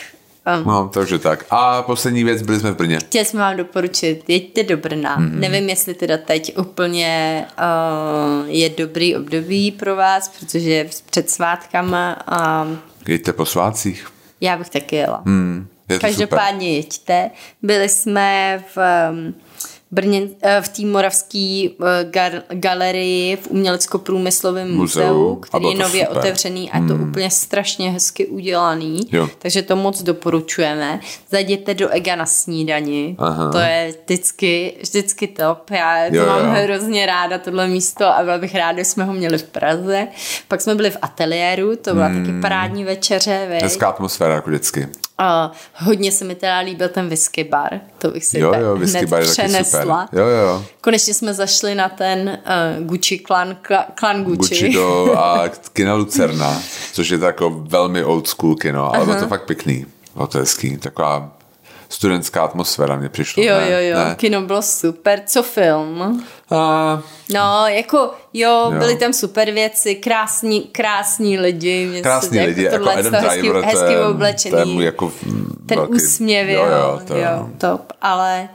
Um, 0.58 0.64
no, 0.66 0.90
takže 0.94 1.18
tak. 1.18 1.44
A 1.50 1.82
poslední 1.82 2.24
věc, 2.24 2.42
byli 2.42 2.60
jsme 2.60 2.70
v 2.70 2.76
Brně. 2.76 2.98
Chtěli 2.98 3.24
jsme 3.24 3.40
vám 3.40 3.56
doporučit, 3.56 4.24
jeďte 4.28 4.62
do 4.62 4.76
Brna. 4.76 5.18
Mm-hmm. 5.18 5.38
Nevím, 5.38 5.68
jestli 5.68 5.94
teda 5.94 6.16
teď 6.16 6.58
úplně 6.58 7.44
uh, 7.58 8.50
je 8.50 8.68
dobrý 8.68 9.16
období 9.16 9.72
pro 9.72 9.96
vás, 9.96 10.28
protože 10.28 10.88
před 11.10 11.30
svátkama... 11.30 12.16
Um, 12.62 12.78
Jeďte 13.08 13.32
po 13.32 13.46
svátcích. 13.46 14.06
Já 14.40 14.56
bych 14.56 14.70
taky 14.70 14.96
jela. 14.96 15.22
Mm. 15.24 15.68
Každopádně 16.00 16.66
super. 16.66 16.76
jeďte. 16.76 17.30
Byli 17.62 17.88
jsme 17.88 18.62
v 18.74 18.78
um, 19.10 19.34
Brně, 19.90 20.22
eh, 20.42 20.62
v 20.62 20.68
té 20.68 20.82
moravské 20.86 21.68
eh, 21.84 22.10
galerii 22.54 23.36
v 23.36 23.50
umělecko-průmyslovém 23.50 24.74
muzeu, 24.74 25.02
muzeu 25.02 25.34
který 25.34 25.64
je 25.64 25.74
nově 25.74 26.06
super. 26.06 26.18
otevřený 26.18 26.70
a 26.70 26.78
je 26.78 26.88
to 26.88 26.94
hmm. 26.94 27.08
úplně 27.08 27.30
strašně 27.30 27.90
hezky 27.90 28.26
udělaný. 28.26 29.00
Jo. 29.12 29.28
Takže 29.38 29.62
to 29.62 29.76
moc 29.76 30.02
doporučujeme. 30.02 31.00
Zajděte 31.30 31.74
do 31.74 31.88
Ega 31.88 32.16
na 32.16 32.26
snídani. 32.26 33.16
Aha. 33.18 33.52
To 33.52 33.58
je 33.58 33.94
vždycky, 34.04 34.76
vždycky 34.80 35.26
top. 35.26 35.70
Já 35.70 36.08
to 36.08 36.16
jo, 36.16 36.26
mám 36.26 36.56
jo. 36.56 36.62
hrozně 36.62 37.06
ráda, 37.06 37.38
tohle 37.38 37.68
místo 37.68 38.04
a 38.06 38.22
byla 38.22 38.38
bych 38.38 38.54
ráda, 38.54 38.78
že 38.78 38.84
jsme 38.84 39.04
ho 39.04 39.12
měli 39.12 39.38
v 39.38 39.44
Praze. 39.44 40.08
Pak 40.48 40.60
jsme 40.60 40.74
byli 40.74 40.90
v 40.90 40.98
ateliéru, 41.02 41.76
to 41.76 41.94
byla 41.94 42.06
hmm. 42.06 42.26
taky 42.26 42.40
parádní 42.40 42.84
večeře. 42.84 43.58
Hezká 43.62 43.88
atmosféra 43.88 44.34
jako 44.34 44.50
vždycky. 44.50 44.88
A 45.18 45.52
hodně 45.74 46.12
se 46.12 46.24
mi 46.24 46.34
teda 46.34 46.58
líbil 46.58 46.88
ten 46.88 47.08
whisky 47.08 47.44
bar, 47.44 47.80
to 47.98 48.10
bych 48.10 48.24
si 48.24 48.38
Jo, 48.38 48.54
jo, 48.60 48.76
whisky 48.76 48.98
hned 48.98 49.10
bar 49.10 49.22
přenesla. 49.24 50.02
super. 50.06 50.20
Jo, 50.20 50.26
jo. 50.26 50.64
Konečně 50.80 51.14
jsme 51.14 51.34
zašli 51.34 51.74
na 51.74 51.88
ten 51.88 52.38
uh, 52.80 52.86
Gucci 52.86 53.18
klan, 53.18 53.56
kla, 53.62 53.86
klan 53.94 54.24
Gucci. 54.24 54.54
Gucci 54.54 54.72
do 54.72 55.18
a 55.18 55.48
kina 55.72 55.94
Lucerna, 55.94 56.62
což 56.92 57.08
je 57.08 57.18
to 57.18 57.24
jako 57.24 57.50
velmi 57.50 58.04
old 58.04 58.28
school 58.28 58.56
kino, 58.56 58.94
ale 58.94 59.04
bylo 59.04 59.20
to 59.20 59.26
fakt 59.28 59.44
pěkný. 59.46 59.86
Bylo 60.14 60.26
to 60.26 60.38
hezký, 60.38 60.76
taková 60.76 61.32
studentská 61.88 62.42
atmosféra 62.44 62.96
mě 62.96 63.08
přišlo. 63.08 63.42
Jo, 63.42 63.56
ne, 63.58 63.70
jo, 63.70 63.78
jo, 63.78 64.04
Ne. 64.08 64.14
kino 64.14 64.42
bylo 64.42 64.62
super. 64.62 65.22
Co 65.26 65.42
film? 65.42 66.24
A, 66.50 67.02
No, 67.34 67.64
jako, 67.66 67.96
jo, 68.32 68.70
Jo. 68.72 68.78
byly 68.78 68.96
tam 68.96 69.12
super 69.12 69.50
věci, 69.50 69.94
krásní, 69.94 70.60
krásní 70.60 71.38
lidi. 71.38 71.90
Se 71.94 72.00
krásný 72.02 72.38
to- 72.38 72.44
lidi, 72.44 72.62
jako 72.62 72.76
tohle 72.76 72.94
Adam 72.94 73.12
to 73.12 73.18
hezky, 73.18 73.40
Driver, 73.40 73.64
hezky 73.64 73.92
je, 73.92 74.04
oblečený. 74.06 74.74
můj 74.74 74.84
jako 74.84 75.12
ten 75.66 75.78
velký, 75.78 75.92
úsměv, 75.94 76.48
jo, 76.48 76.64
jo, 76.66 77.00
to, 77.06 77.16
jo, 77.16 77.48
top, 77.58 77.92
ale 78.02 78.48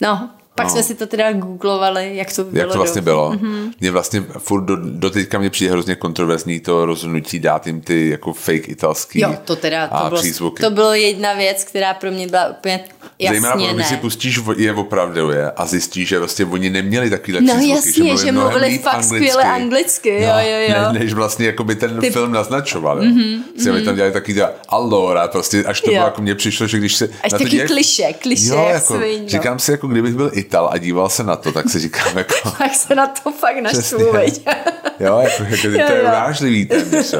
no, 0.00 0.30
pak 0.54 0.66
No. 0.66 0.72
jsme 0.72 0.82
si 0.82 0.94
to 0.94 1.06
teda 1.06 1.32
googlovali, 1.32 2.16
jak 2.16 2.32
to 2.36 2.44
bylo. 2.44 2.60
Jak 2.60 2.72
to 2.72 2.78
vlastně 2.78 3.00
do- 3.00 3.04
bylo? 3.04 3.30
Mm-hmm. 3.32 3.72
Mě 3.80 3.90
vlastně 3.90 4.20
furt 4.38 4.62
do, 4.64 4.76
do 4.76 5.10
teďka 5.10 5.38
mě 5.38 5.50
přijde 5.50 5.72
hrozně 5.72 5.94
kontroverzní 5.94 6.60
to 6.60 6.86
rozhodnutí 6.86 7.38
dát 7.38 7.66
jim 7.66 7.80
ty 7.80 8.08
jako 8.10 8.32
fake 8.32 8.68
italský 8.68 9.20
Jo, 9.20 9.34
to 9.44 9.56
teda, 9.56 9.84
a 9.84 10.02
to 10.02 10.08
bylo, 10.08 10.20
přízvuky. 10.20 10.62
to 10.62 10.70
bylo 10.70 10.94
jedna 10.94 11.32
věc, 11.34 11.64
která 11.64 11.94
pro 11.94 12.10
mě 12.10 12.26
byla 12.26 12.48
úplně 12.48 12.84
Jasně 13.18 13.40
protože 13.40 13.74
když 13.74 13.86
si 13.86 13.94
ne. 13.94 14.00
pustíš 14.00 14.40
je 14.56 14.72
opravdu 14.72 15.30
je 15.30 15.50
a 15.50 15.66
zjistíš, 15.66 16.08
že 16.08 16.18
vlastně 16.18 16.44
oni 16.44 16.70
neměli 16.70 17.10
takovýhle 17.10 17.40
No 17.40 17.54
přízvuky, 17.54 18.08
jasně, 18.08 18.26
že 18.26 18.32
mluvili 18.32 18.66
líp 18.66 18.82
fakt 18.82 19.04
skvěle 19.04 19.44
anglicky, 19.44 20.08
jo, 20.22 20.32
jo, 20.40 20.58
jo. 20.68 20.92
Ne, 20.92 20.98
než 20.98 21.12
vlastně 21.12 21.46
jako 21.46 21.64
by 21.64 21.74
ten 21.74 22.00
Ty- 22.00 22.10
film 22.10 22.32
naznačoval. 22.32 23.00
Mm-hmm, 23.00 23.42
mm-hmm. 23.58 23.84
tam 23.84 23.94
dělali 23.96 24.12
taky 24.12 24.34
ta 24.34 24.50
allora, 24.68 25.28
prostě 25.28 25.64
až 25.64 25.80
to 25.80 25.90
Jo. 25.90 25.94
bylo, 25.94 26.04
jako 26.04 26.22
mně 26.22 26.34
přišlo, 26.34 26.66
že 26.66 26.78
když 26.78 26.96
se 26.96 27.08
Až 27.22 27.32
na 27.32 27.38
to 27.38 27.44
taky 27.44 27.50
díváš- 27.56 27.66
kliše, 27.70 28.12
kliše, 28.12 28.48
jo, 28.48 28.64
jak 28.64 28.74
jako, 28.74 28.96
sviň, 28.96 29.22
no. 29.22 29.28
říkám 29.28 29.58
si, 29.58 29.70
jako 29.70 29.86
kdybych 29.88 30.14
byl 30.14 30.30
Ital 30.34 30.68
a 30.72 30.78
díval 30.78 31.08
se 31.08 31.24
na 31.24 31.36
to, 31.36 31.52
tak 31.52 31.70
si 31.70 31.78
říkám, 31.78 32.18
jako, 32.18 32.50
Tak 32.58 32.74
se 32.74 32.94
na 32.94 33.06
to 33.06 33.30
fakt 33.32 33.56
naštvu, 33.62 33.98
jo, 35.00 35.18
jako, 35.22 35.42
jako 35.42 35.66
Jo, 35.68 35.84
to 35.86 35.92
je 35.92 36.02
urážlivý 36.02 36.66
téměř. 36.66 37.14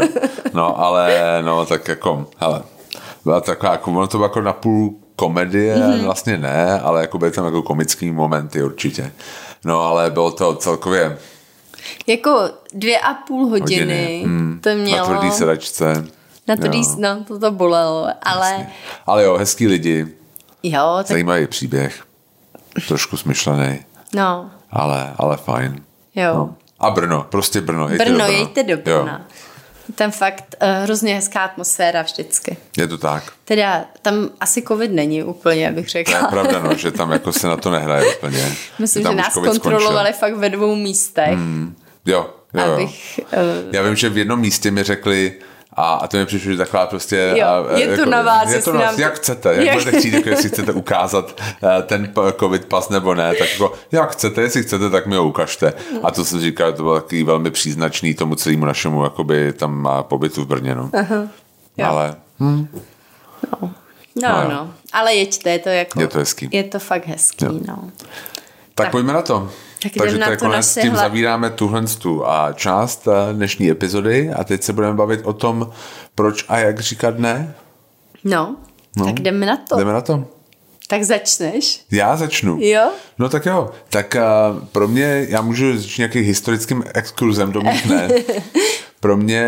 No, 0.53 0.81
ale, 0.81 1.19
no, 1.43 1.67
tak 1.67 1.89
jako, 1.89 2.27
hele, 2.37 2.63
byla 3.25 3.41
taková, 3.41 3.73
jako, 3.73 3.91
ono 3.91 4.07
to 4.07 4.19
bylo 4.19 4.25
jako 4.25 4.41
napůl 4.41 4.95
komedie, 5.17 5.77
Mhm. 5.77 5.91
mm-hmm. 5.93 6.05
vlastně 6.05 6.37
ne, 6.39 6.81
ale 6.81 7.01
jako 7.01 7.19
byly 7.19 7.31
tam 7.31 7.45
jako 7.45 7.63
komický 7.63 8.11
momenty 8.11 8.63
určitě. 8.63 9.13
No, 9.65 9.81
ale 9.81 10.11
bylo 10.11 10.31
to 10.31 10.55
celkově 10.57 11.19
Jako 12.07 12.51
dvě 12.75 12.99
a 12.99 13.15
půl 13.15 13.47
hodiny, 13.49 13.81
hodiny. 13.81 14.23
Hmm, 14.25 14.61
to 14.63 14.71
mělo... 14.75 14.99
Na 14.99 15.05
tvrdý 15.05 15.31
sedačce. 15.31 16.05
Na 16.49 16.55
jo, 16.63 16.69
dís, 16.69 16.97
no, 16.97 17.25
to 17.29 17.39
to 17.39 17.51
bolelo, 17.51 18.09
ale 18.23 18.67
Ale 19.07 19.25
jo, 19.25 19.37
hezký 19.37 19.67
lidi, 19.67 20.07
jo, 20.63 20.95
tak 20.99 21.07
zajímavý 21.07 21.47
příběh, 21.47 22.03
trošku 22.89 23.17
smyšlený, 23.17 23.81
no, 24.15 24.51
ale, 24.71 25.13
ale 25.19 25.37
fajn. 25.37 25.83
jo. 26.15 26.35
No. 26.35 26.55
A 26.81 26.91
Brno, 26.91 27.27
prostě 27.31 27.61
Brno. 27.61 27.89
Brno, 27.89 28.05
do 28.05 28.13
Brna. 28.15 28.27
jejte 28.27 28.63
do 28.63 28.73
Jo, 28.73 29.03
Brna. 29.03 29.27
Tam 29.95 30.11
fakt 30.11 30.55
uh, 30.63 30.69
hrozně 30.85 31.15
hezká 31.15 31.41
atmosféra 31.45 32.03
vždycky. 32.03 32.57
je 32.77 32.87
to 32.87 32.99
tak. 32.99 33.33
Teda 33.45 33.85
tam 34.03 34.31
asi 34.41 34.63
covid 34.63 34.91
není 34.93 35.23
úplně, 35.23 35.69
abych 35.69 35.87
To 35.87 35.91
řekla. 35.93 36.19
je 36.19 36.25
pravda, 36.31 36.59
no, 36.63 36.75
že 36.77 36.91
tam 36.91 37.11
jako 37.13 37.33
se 37.33 37.47
na 37.47 37.57
to 37.57 37.71
nehraje 37.71 38.15
úplně. 38.17 38.53
Myslím, 38.79 39.03
že 39.07 39.15
nás 39.15 39.35
kontrolovali 39.35 40.13
fakt 40.13 40.35
ve 40.35 40.49
dvou 40.51 40.75
místech, 40.75 41.27
skončil. 41.27 41.73
Jo, 42.07 42.31
jo, 42.55 42.65
jo. 42.67 42.73
abych... 42.73 43.21
Uh, 43.33 43.75
Já 43.75 43.83
vím, 43.83 43.97
že 43.97 44.09
v 44.09 44.19
jednom 44.19 44.41
místě 44.41 44.71
mi 44.71 44.83
řekli, 44.83 45.33
a, 45.77 45.95
a 45.95 46.07
to 46.09 46.17
mi 46.17 46.27
přišlo, 46.27 46.53
že 46.53 46.59
taková 46.59 46.87
prostě... 46.87 47.35
Jo, 47.37 47.47
a, 47.47 47.79
je 47.79 47.97
to 47.97 48.07
na 48.07 48.23
vás, 48.23 48.51
Je 48.51 48.63
to 48.63 48.73
na 48.73 48.81
vás, 48.81 48.95
to- 48.97 49.01
jak 49.03 49.15
chcete, 49.15 49.55
jak 49.55 49.79
budete 49.79 49.99
chtít, 49.99 50.15
jako 50.15 50.29
jestli 50.29 50.49
chcete 50.49 50.73
ukázat 50.73 51.41
eh, 51.63 51.83
ten 51.83 52.13
covid 52.41 52.65
pas 52.65 52.89
nebo 52.89 53.15
ne, 53.15 53.35
tak 53.35 53.53
jako, 53.53 53.73
jak 53.93 54.11
chcete, 54.11 54.41
jestli 54.41 54.63
chcete, 54.63 54.91
tak 54.91 55.07
mi 55.07 55.17
ho 55.17 55.25
ukažte. 55.29 55.73
A 56.03 56.11
to 56.11 56.25
jsem 56.25 56.41
říkal, 56.41 56.73
to 56.73 56.83
bylo 56.83 57.01
takový 57.01 57.23
velmi 57.25 57.51
příznačný 57.51 58.15
tomu 58.15 58.35
celému 58.35 58.65
našemu 58.65 59.05
jakoby 59.05 59.53
tam 59.53 59.75
má 59.81 60.03
pobytu 60.03 60.43
v 60.43 60.47
Brně, 60.47 60.75
no. 60.75 60.91
jo. 61.77 61.87
Ale 61.87 62.15
no, 62.41 62.67
no 63.61 64.43
jo. 64.43 64.49
no, 64.51 64.75
ale 64.93 65.15
jeďte, 65.15 65.51
je 65.51 65.59
to 65.59 65.69
jako... 65.69 66.01
Je 66.01 66.09
to 66.09 66.19
hezký. 66.19 66.49
Je 66.53 66.65
to 66.65 66.79
fakt 66.79 67.07
hezký, 67.07 67.45
Jo. 67.45 67.53
no. 67.69 67.91
Tak, 68.75 68.91
pojďme 68.91 69.13
na 69.13 69.23
to. 69.23 69.51
Tak 69.83 69.93
Takže 69.99 70.19
na 70.19 70.27
to 70.27 70.31
je 70.33 70.37
konec, 70.37 70.77
naše 70.77 70.81
tím 70.89 70.97
zavíráme 70.97 71.51
tuhle 71.51 71.83
tu 71.87 72.27
a 72.27 72.53
část 72.53 73.09
eh, 73.09 73.33
dnešní 73.33 73.71
epizody 73.71 74.31
a 74.31 74.45
teď 74.45 74.63
se 74.63 74.73
budeme 74.73 74.95
bavit 74.95 75.21
o 75.25 75.33
tom, 75.33 75.71
proč 76.15 76.45
a 76.49 76.59
jak 76.59 76.81
říkat 76.81 77.19
ne. 77.19 77.55
No, 78.25 78.57
No. 78.97 79.05
tak 79.05 79.21
jdeme 79.21 79.47
na 79.47 79.57
to. 79.57 79.77
Jdeme 79.77 79.93
na 79.93 80.01
to. 80.01 80.25
Tak 80.89 81.03
začneš? 81.03 81.81
Já 81.91 82.17
začnu. 82.17 82.59
Jo? 82.61 82.91
No 83.19 83.29
tak 83.29 83.47
jo. 83.47 83.71
Tak 83.91 84.17
uh, 84.55 84.65
pro 84.65 84.89
mě, 84.89 85.27
já 85.29 85.41
můžu 85.43 85.79
začít 85.79 85.99
nějakým 85.99 86.25
historickým 86.25 86.85
exkurzem 86.95 87.53
do 87.53 87.61
mých 87.61 87.87
ne. 87.87 88.09
Pro 89.03 89.17
mě 89.17 89.47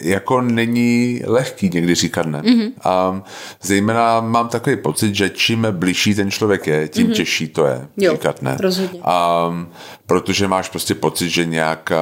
jako 0.00 0.40
není 0.40 1.20
lehký 1.26 1.70
někdy 1.74 1.94
říkat 1.94 2.26
ne. 2.26 2.42
Mhm. 2.44 2.60
Mm-hmm. 2.60 3.10
Um, 3.10 3.22
zejména 3.62 4.20
mám 4.20 4.48
takový 4.48 4.76
pocit, 4.76 5.14
že 5.14 5.30
čím 5.30 5.66
bližší 5.70 6.14
ten 6.14 6.30
člověk 6.30 6.66
je, 6.66 6.88
tím 6.88 7.06
mm-hmm. 7.06 7.14
těžší 7.14 7.48
to 7.48 7.66
je 7.66 7.88
Jo, 7.96 8.12
říkat 8.12 8.42
ne. 8.42 8.56
rozhodně. 8.60 9.00
Um, 9.00 9.68
protože 10.06 10.48
máš 10.48 10.68
prostě 10.68 10.94
pocit, 10.94 11.28
že 11.28 11.44
nějak 11.44 11.92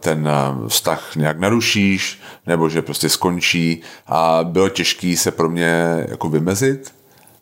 ten 0.00 0.28
vztah 0.68 1.16
nějak 1.16 1.38
narušíš, 1.38 2.20
nebo 2.46 2.68
že 2.68 2.82
prostě 2.82 3.08
skončí 3.08 3.82
a 4.06 4.40
bylo 4.44 4.68
těžký 4.68 5.16
se 5.16 5.30
pro 5.30 5.48
mě 5.48 6.06
jako 6.08 6.28
vymezit 6.28 6.95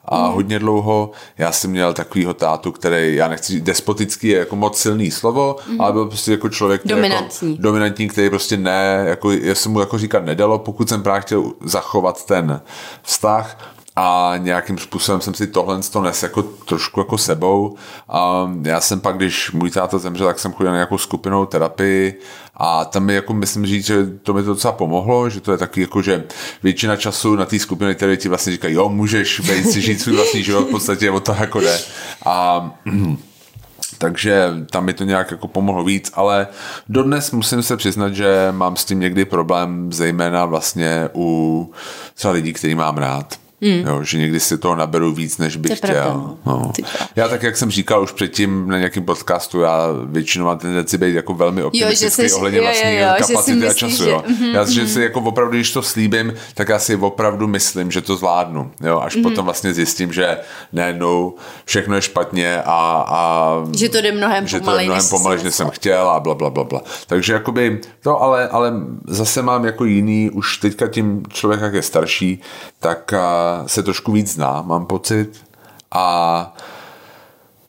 a 0.05 0.27
hodně 0.27 0.59
dlouho. 0.59 1.11
Já 1.39 1.53
jsem 1.53 1.71
měl 1.71 1.93
takovýho 1.95 2.35
tátu, 2.35 2.73
který, 2.73 3.17
já 3.17 3.29
nechci 3.29 3.53
říct, 3.53 3.63
despotický 3.65 4.29
je 4.29 4.39
jako 4.39 4.57
moc 4.57 4.79
silný 4.79 5.11
slovo, 5.11 5.57
ale 5.79 5.93
byl 5.93 6.07
prostě 6.07 6.31
jako 6.31 6.49
člověk, 6.49 6.81
který 6.81 6.95
Mhm. 6.95 7.03
Dominantní. 7.03 7.51
Jako, 7.51 7.63
dominantní, 7.63 8.09
který 8.09 8.31
prostě 8.31 8.57
ne, 8.57 9.05
jako, 9.07 9.31
já 9.31 9.55
jsem 9.55 9.73
mu 9.73 9.81
jako 9.81 9.99
říkat 9.99 10.25
nedalo, 10.25 10.59
pokud 10.59 10.89
jsem 10.89 11.03
právě 11.03 11.21
chtěl 11.23 11.45
zachovat 11.65 12.27
ten 12.27 12.61
vztah, 13.03 13.74
a 13.97 14.35
nějakým 14.39 14.79
způsobem 14.79 15.21
jsem 15.21 15.35
si 15.35 15.47
tohle 15.47 15.81
to 15.93 16.01
nes 16.01 16.23
jako 16.23 16.43
trošku 16.43 17.01
jako 17.01 17.19
sebou. 17.19 17.77
A 18.09 18.51
já 18.63 18.81
jsem 18.81 19.01
pak, 19.01 19.17
když 19.17 19.53
můj 19.53 19.71
táta 19.71 19.99
zemřel, 19.99 20.27
tak 20.27 20.39
jsem 20.39 20.53
chodil 20.53 20.73
na 20.73 20.77
nějakou 20.77 20.99
skupinou 20.99 21.47
terapii 21.47 22.21
a 22.57 22.85
tam 22.85 23.05
mi 23.05 23.15
jako 23.15 23.35
myslím 23.35 23.67
říct, 23.67 23.87
že 23.87 24.07
to 24.23 24.35
mi 24.35 24.43
to 24.43 24.49
docela 24.49 24.73
pomohlo, 24.73 25.31
že 25.31 25.41
to 25.41 25.53
je 25.53 25.59
taky 25.59 25.81
jako, 25.81 26.03
že 26.03 26.25
většina 26.63 26.97
času 26.97 27.37
na 27.37 27.45
té 27.45 27.59
skupině 27.59 27.95
které 27.95 28.17
ti 28.17 28.29
vlastně 28.29 28.53
říkají, 28.53 28.75
jo, 28.75 28.89
můžeš 28.89 29.41
být 29.41 29.71
si 29.71 29.81
žít 29.81 30.01
svůj 30.01 30.17
vlastní 30.17 30.43
život, 30.43 30.69
v 30.69 30.71
podstatě 30.71 31.11
o 31.11 31.21
to 31.21 31.37
jako 31.41 31.61
jde. 31.61 31.79
A 32.27 32.71
takže 33.99 34.49
tam 34.71 34.85
mi 34.85 34.93
to 34.93 35.05
nějak 35.05 35.31
jako 35.31 35.49
pomohlo 35.49 35.85
víc, 35.85 36.11
ale 36.15 36.47
dodnes 36.89 37.31
musím 37.31 37.63
se 37.63 37.77
přiznat, 37.77 38.15
že 38.15 38.49
mám 38.51 38.77
s 38.77 38.85
tím 38.85 39.01
někdy 39.01 39.25
problém, 39.25 39.93
zejména 39.93 40.45
vlastně 40.45 41.09
u 41.15 41.73
třeba 42.15 42.33
lidí, 42.33 42.53
který 42.53 42.75
mám 42.75 42.97
rád. 42.97 43.44
Mm. 43.61 43.87
Jo, 43.89 44.03
že 44.03 44.19
někdy 44.19 44.41
si 44.41 44.59
toho 44.59 44.75
naberu 44.77 45.13
víc, 45.13 45.39
než 45.39 45.57
bych 45.57 45.81
To 45.81 45.87
pravda, 45.87 46.01
chtěl. 46.03 46.15
no. 46.15 46.39
No. 46.47 46.73
Já 47.17 47.29
tak, 47.29 47.43
jak 47.43 47.57
jsem 47.57 47.71
říkal 47.71 48.03
už 48.03 48.13
předtím 48.13 48.69
na 48.69 48.79
nějakém 48.79 49.03
podcastu, 49.05 49.61
já 49.61 49.87
většinou 50.05 50.45
mám 50.45 50.59
tendenci 50.59 50.99
být 50.99 51.15
jako 51.15 51.35
velmi 51.35 51.63
optimistický 51.63 52.23
jsi- 52.29 52.33
ohledně 52.33 52.59
jo, 52.59 52.65
jo, 52.65 52.69
vlastní 52.71 52.97
jo, 52.97 53.09
že 53.19 53.25
si 53.25 53.33
kapacity 53.33 53.53
a 53.53 53.69
myslíš, 53.69 53.77
času. 53.93 54.05
že- 54.05 54.11
Jo. 54.11 54.25
mhm, 54.29 54.45
Já 54.55 54.65
že 54.65 54.89
si 54.89 55.01
jako 55.03 55.21
opravdu, 55.21 55.53
když 55.57 55.73
to 55.73 55.83
slíbím, 55.83 56.35
tak 56.55 56.69
já 56.69 56.79
si 56.79 56.97
opravdu 56.97 57.47
myslím, 57.47 57.91
že 57.91 58.01
to 58.01 58.17
zvládnu. 58.17 58.71
Jo. 58.81 59.01
Až 59.01 59.15
Mhm. 59.15 59.23
potom 59.23 59.45
vlastně 59.45 59.75
zjistím, 59.75 60.13
že 60.13 60.39
najednou 60.73 61.35
všechno 61.65 61.95
je 61.95 62.03
špatně 62.03 62.63
a, 62.65 63.05
a 63.09 63.53
Že 63.77 63.89
to 63.89 64.01
jde 64.01 64.13
mnohem 64.13 64.47
že 64.47 64.51
to 64.51 64.57
je 64.57 64.61
pomalej, 64.61 64.85
mnohem 64.87 64.99
než 65.03 65.05
jsi 65.09 65.11
pomalej, 65.11 65.45
než 65.45 65.55
jsem 65.55 65.71
chtěl 65.71 66.09
a 66.09 66.21
bla, 66.21 66.35
bla, 66.35 66.51
bla, 66.51 66.65
bla. 66.65 66.81
Takže 67.07 67.33
jakoby 67.33 67.81
to, 68.03 68.23
ale, 68.23 68.49
ale 68.49 68.73
zase 69.09 69.43
mám 69.43 69.65
jako 69.65 69.85
jiný, 69.85 70.31
už 70.31 70.59
teďka 70.59 70.89
tím 70.89 71.23
člověk, 71.29 71.61
jak 71.61 71.75
je 71.75 71.83
starší, 71.83 72.41
tak 72.81 73.13
a, 73.13 73.44
se 73.67 73.83
trošku 73.83 74.13
víc 74.13 74.33
zná, 74.33 74.63
mám 74.63 74.87
pocit 74.87 75.45
a 75.91 76.57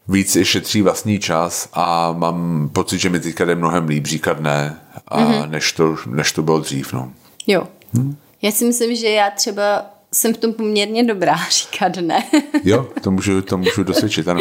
víc 0.07 0.35
i 0.35 0.45
šetří 0.45 0.81
vlastní 0.81 1.19
čas 1.19 1.69
a 1.73 2.11
mám 2.11 2.69
pocit, 2.73 2.99
že 2.99 3.09
mi 3.09 3.19
teďka 3.19 3.45
jde 3.45 3.55
mnohem 3.55 3.87
líp 3.87 4.05
říkat 4.05 4.39
ne, 4.39 4.79
a 5.07 5.19
mm-hmm. 5.19 5.49
než, 5.49 5.71
to, 5.71 5.95
než 6.05 6.31
to 6.31 6.43
bylo 6.43 6.59
dřív. 6.59 6.93
No. 6.93 7.11
Jo. 7.47 7.67
Hm? 7.93 8.15
Já 8.41 8.51
si 8.51 8.65
myslím, 8.65 8.95
že 8.95 9.09
já 9.09 9.29
třeba 9.29 9.85
jsem 10.11 10.33
v 10.33 10.37
tom 10.37 10.53
poměrně 10.53 11.03
dobrá 11.03 11.35
říkat 11.49 11.95
ne. 11.95 12.23
Jo, 12.63 12.87
to 13.01 13.11
můžu, 13.11 13.41
to 13.41 13.57
můžu 13.57 13.83
dosvědčit, 13.83 14.27
ano. 14.27 14.39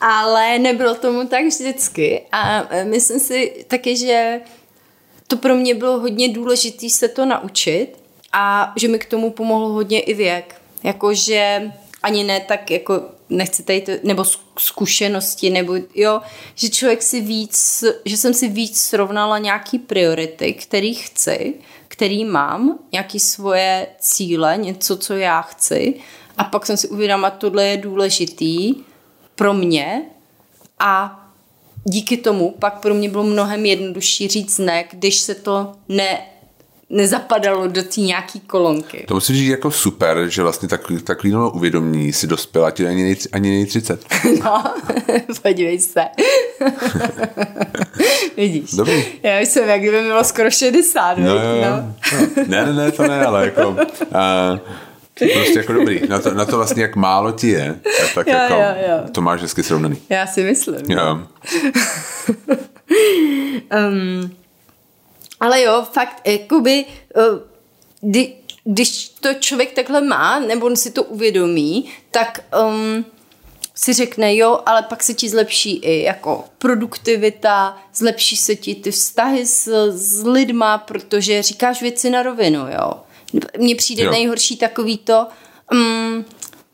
Ale 0.00 0.58
nebylo 0.58 0.94
tomu 0.94 1.28
tak 1.28 1.44
vždycky 1.44 2.22
a 2.32 2.66
e, 2.70 2.84
myslím 2.84 3.20
si 3.20 3.64
taky, 3.68 3.96
že 3.96 4.40
to 5.26 5.36
pro 5.36 5.54
mě 5.54 5.74
bylo 5.74 6.00
hodně 6.00 6.28
důležité 6.28 6.90
se 6.90 7.08
to 7.08 7.26
naučit 7.26 7.88
a 8.32 8.72
že 8.76 8.88
mi 8.88 8.98
k 8.98 9.06
tomu 9.06 9.30
pomohl 9.30 9.68
hodně 9.68 10.00
i 10.00 10.14
věk. 10.14 10.55
Jakože 10.84 11.72
ani 12.02 12.24
ne 12.24 12.40
tak 12.40 12.70
jako 12.70 13.02
nechci 13.30 13.62
tady 13.62 13.84
nebo 14.04 14.22
zk- 14.22 14.38
zkušenosti, 14.58 15.50
nebo 15.50 15.74
jo, 15.94 16.20
že 16.54 16.68
člověk 16.68 17.02
si 17.02 17.20
víc, 17.20 17.84
že 18.04 18.16
jsem 18.16 18.34
si 18.34 18.48
víc 18.48 18.80
srovnala 18.80 19.38
nějaký 19.38 19.78
priority, 19.78 20.52
který 20.52 20.94
chci, 20.94 21.54
který 21.88 22.24
mám, 22.24 22.78
nějaký 22.92 23.20
svoje 23.20 23.86
cíle, 23.98 24.56
něco, 24.56 24.96
co 24.96 25.14
já 25.14 25.42
chci 25.42 25.94
a 26.38 26.44
pak 26.44 26.66
jsem 26.66 26.76
si 26.76 26.88
uvědomila, 26.88 27.30
tohle 27.30 27.64
je 27.64 27.76
důležitý 27.76 28.74
pro 29.34 29.54
mě 29.54 30.02
a 30.78 31.22
díky 31.84 32.16
tomu 32.16 32.50
pak 32.50 32.80
pro 32.80 32.94
mě 32.94 33.08
bylo 33.08 33.24
mnohem 33.24 33.66
jednodušší 33.66 34.28
říct 34.28 34.58
ne, 34.58 34.84
když 34.90 35.20
se 35.20 35.34
to 35.34 35.72
ne, 35.88 36.26
nezapadalo 36.90 37.68
do 37.68 37.82
té 37.82 38.00
nějaký 38.00 38.40
kolonky. 38.40 39.04
To 39.08 39.14
musím 39.14 39.36
říct 39.36 39.48
jako 39.48 39.70
super, 39.70 40.28
že 40.28 40.42
vlastně 40.42 40.68
takový, 40.68 41.02
takový 41.02 41.32
no 41.32 41.50
uvědomění 41.50 42.12
si 42.12 42.26
dospěla 42.26 42.70
ti 42.70 42.86
ani, 42.86 43.02
nej, 43.02 43.16
ani 43.32 43.50
nej 43.50 43.66
30. 43.66 44.04
No, 44.44 44.64
podívej 45.42 45.78
se. 45.78 46.04
Vidíš. 48.36 48.70
Dobrý. 48.70 49.04
Já 49.22 49.38
jsem, 49.38 49.68
jak 49.68 49.80
kdyby 49.80 50.02
bylo 50.02 50.24
skoro 50.24 50.50
60. 50.50 51.18
No, 51.18 51.24
no, 51.24 51.34
no. 51.34 51.94
No. 52.12 52.26
Ne, 52.46 52.66
ne, 52.66 52.72
ne, 52.72 52.92
to 52.92 53.02
ne, 53.02 53.24
ale 53.24 53.44
jako... 53.44 53.68
Uh, 53.68 53.76
prostě 55.34 55.58
jako 55.58 55.72
dobrý. 55.72 56.00
Na 56.08 56.18
to, 56.18 56.34
na 56.34 56.44
to 56.44 56.56
vlastně, 56.56 56.82
jak 56.82 56.96
málo 56.96 57.32
ti 57.32 57.48
je, 57.48 57.74
tak, 58.00 58.14
tak 58.14 58.26
Jo, 58.26 58.34
jako 58.34 58.54
jo, 58.54 58.74
jo. 58.88 59.08
to 59.12 59.20
máš 59.20 59.42
hezky 59.42 59.62
srovnaný. 59.62 59.96
Já 60.10 60.26
si 60.26 60.42
myslím. 60.44 60.90
Jo. 60.90 61.18
Um, 63.88 64.30
ale 65.40 65.62
jo, 65.62 65.86
fakt, 65.92 66.20
jakoby, 66.24 66.84
uh, 67.16 67.38
kdy, 68.00 68.34
když 68.64 69.08
to 69.08 69.34
člověk 69.34 69.72
takhle 69.72 70.00
má, 70.00 70.38
nebo 70.38 70.66
on 70.66 70.76
si 70.76 70.90
to 70.90 71.02
uvědomí, 71.02 71.90
tak 72.10 72.44
um, 72.68 73.04
si 73.74 73.92
řekne, 73.92 74.36
jo, 74.36 74.60
ale 74.66 74.82
pak 74.82 75.02
se 75.02 75.14
ti 75.14 75.28
zlepší 75.28 75.76
i 75.76 76.02
jako 76.02 76.44
produktivita, 76.58 77.78
zlepší 77.94 78.36
se 78.36 78.56
ti 78.56 78.74
ty 78.74 78.90
vztahy 78.90 79.46
s, 79.46 79.90
s 79.90 80.22
lidma, 80.24 80.78
protože 80.78 81.42
říkáš 81.42 81.82
věci 81.82 82.10
na 82.10 82.22
rovinu, 82.22 82.60
jo. 82.60 82.92
Mně 83.58 83.76
přijde 83.76 84.02
jo. 84.02 84.10
nejhorší 84.10 84.56
takový 84.56 84.98
to, 84.98 85.26
um, 85.72 86.24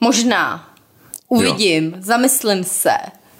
možná, 0.00 0.74
uvidím, 1.28 1.84
jo. 1.84 1.96
zamyslím 2.00 2.64
se. 2.64 2.96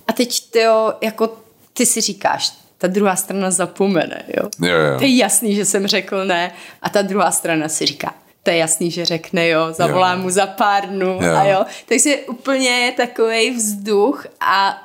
A 0.08 0.12
teď 0.12 0.50
ty 0.50 0.60
jo, 0.60 0.92
jako 1.00 1.38
ty 1.72 1.86
si 1.86 2.00
říkáš, 2.00 2.52
ta 2.82 2.88
druhá 2.88 3.16
strana 3.16 3.50
zapomene, 3.50 4.22
jo. 4.36 4.48
Jo, 4.68 4.76
jo. 4.76 4.98
To 4.98 5.04
je 5.04 5.16
jasný, 5.16 5.54
že 5.54 5.64
jsem 5.64 5.86
řekl 5.86 6.24
ne 6.24 6.52
a 6.82 6.88
ta 6.88 7.02
druhá 7.02 7.30
strana 7.30 7.68
si 7.68 7.86
říká, 7.86 8.14
to 8.42 8.50
je 8.50 8.56
jasný, 8.56 8.90
že 8.90 9.04
řekne 9.04 9.48
jo, 9.48 9.68
zavolám 9.70 10.18
Jo. 10.18 10.22
mu 10.22 10.30
za 10.30 10.46
pár 10.46 10.88
dnů 10.88 11.18
Jo. 11.22 11.36
a 11.36 11.44
jo. 11.44 11.64
Takže 11.88 12.16
úplně 12.16 12.68
je 12.68 12.92
takový 12.92 13.50
vzduch 13.50 14.26
a, 14.40 14.82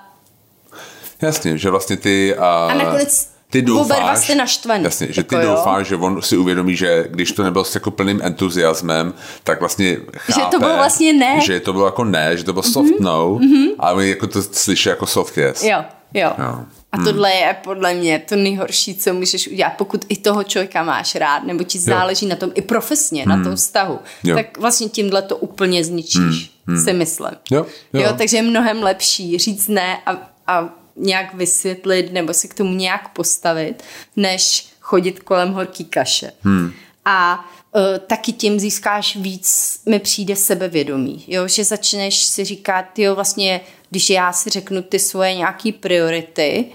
Jasně, 1.21 1.57
že 1.57 1.69
vlastně 1.69 1.97
ty... 1.97 2.35
Uh, 2.37 2.43
a 2.43 2.73
nakonec 2.73 3.29
ty 3.49 3.61
oba 3.61 3.95
doufáš, 3.95 4.23
jste 4.23 4.35
naštvaný. 4.35 4.83
Jasně, 4.83 5.07
že 5.07 5.23
ty 5.23 5.35
jako 5.35 5.47
jo. 5.47 5.55
doufáš, 5.55 5.87
že 5.87 5.95
on 5.95 6.21
si 6.21 6.37
uvědomí, 6.37 6.75
že 6.75 7.05
když 7.09 7.31
to 7.31 7.43
nebyl 7.43 7.63
s 7.63 7.75
jako 7.75 7.91
plným 7.91 8.21
entuziasmem, 8.23 9.13
tak 9.43 9.59
vlastně 9.59 9.97
chápe, 10.17 10.51
to 10.51 10.59
bylo 10.59 10.75
vlastně 10.75 11.13
ne. 11.13 11.41
Že 11.41 11.59
to 11.59 11.73
bylo 11.73 11.85
jako 11.85 12.03
ne, 12.03 12.37
že 12.37 12.43
to 12.43 12.53
bylo 12.53 12.63
soft 12.63 12.89
mm-hmm. 12.89 12.99
no, 12.99 13.29
mm-hmm. 13.29 13.69
a 13.79 13.93
my 13.93 14.09
jako 14.09 14.27
to 14.27 14.41
slyší 14.41 14.89
jako 14.89 15.05
soft 15.05 15.37
yes. 15.37 15.63
Jo, 15.63 15.83
jo. 16.13 16.31
Jo. 16.37 16.65
A 17.01 17.03
tohle 17.03 17.31
je 17.31 17.55
podle 17.63 17.93
mě 17.93 18.19
to 18.19 18.35
nejhorší, 18.35 18.95
co 18.95 19.13
můžeš 19.13 19.47
udělat, 19.47 19.73
pokud 19.77 20.05
i 20.09 20.17
toho 20.17 20.43
člověka 20.43 20.83
máš 20.83 21.15
rád, 21.15 21.43
nebo 21.43 21.63
ti 21.63 21.79
záleží 21.79 22.25
na 22.25 22.35
tom 22.35 22.51
i 22.55 22.61
profesně, 22.61 23.25
na 23.25 23.43
tom 23.43 23.55
vztahu, 23.55 23.99
Jo. 24.23 24.35
tak 24.35 24.57
vlastně 24.57 24.89
tímhle 24.89 25.21
to 25.21 25.37
úplně 25.37 25.83
zničíš, 25.83 26.51
si 26.83 26.93
myslím. 26.93 27.31
Jo, 27.51 27.65
jo. 27.93 28.01
jo, 28.01 28.13
takže 28.17 28.37
je 28.37 28.43
mnohem 28.43 28.83
lepší 28.83 29.37
říct 29.37 29.67
ne 29.67 29.97
a, 30.05 30.31
a 30.47 30.69
nějak 30.95 31.33
vysvětlit 31.33 32.13
nebo 32.13 32.33
si 32.33 32.47
k 32.47 32.53
tomu 32.53 32.73
nějak 32.73 33.09
postavit, 33.09 33.83
než 34.15 34.67
chodit 34.79 35.19
kolem 35.19 35.53
horký 35.53 35.85
kaše. 35.85 36.31
Hmm. 36.41 36.71
A 37.05 37.45
uh, 37.75 37.81
taky 38.07 38.31
tím 38.31 38.59
získáš 38.59 39.15
víc, 39.15 39.79
mi 39.85 39.99
přijde 39.99 40.35
sebevědomí, 40.35 41.23
jo, 41.27 41.47
že 41.47 41.63
začneš 41.63 42.23
si 42.23 42.45
říkat, 42.45 42.99
jo, 42.99 43.15
vlastně, 43.15 43.61
když 43.89 44.09
já 44.09 44.33
si 44.33 44.49
řeknu 44.49 44.81
ty 44.81 44.99
svoje 44.99 45.35
nějaký 45.35 45.71
priority, 45.71 46.65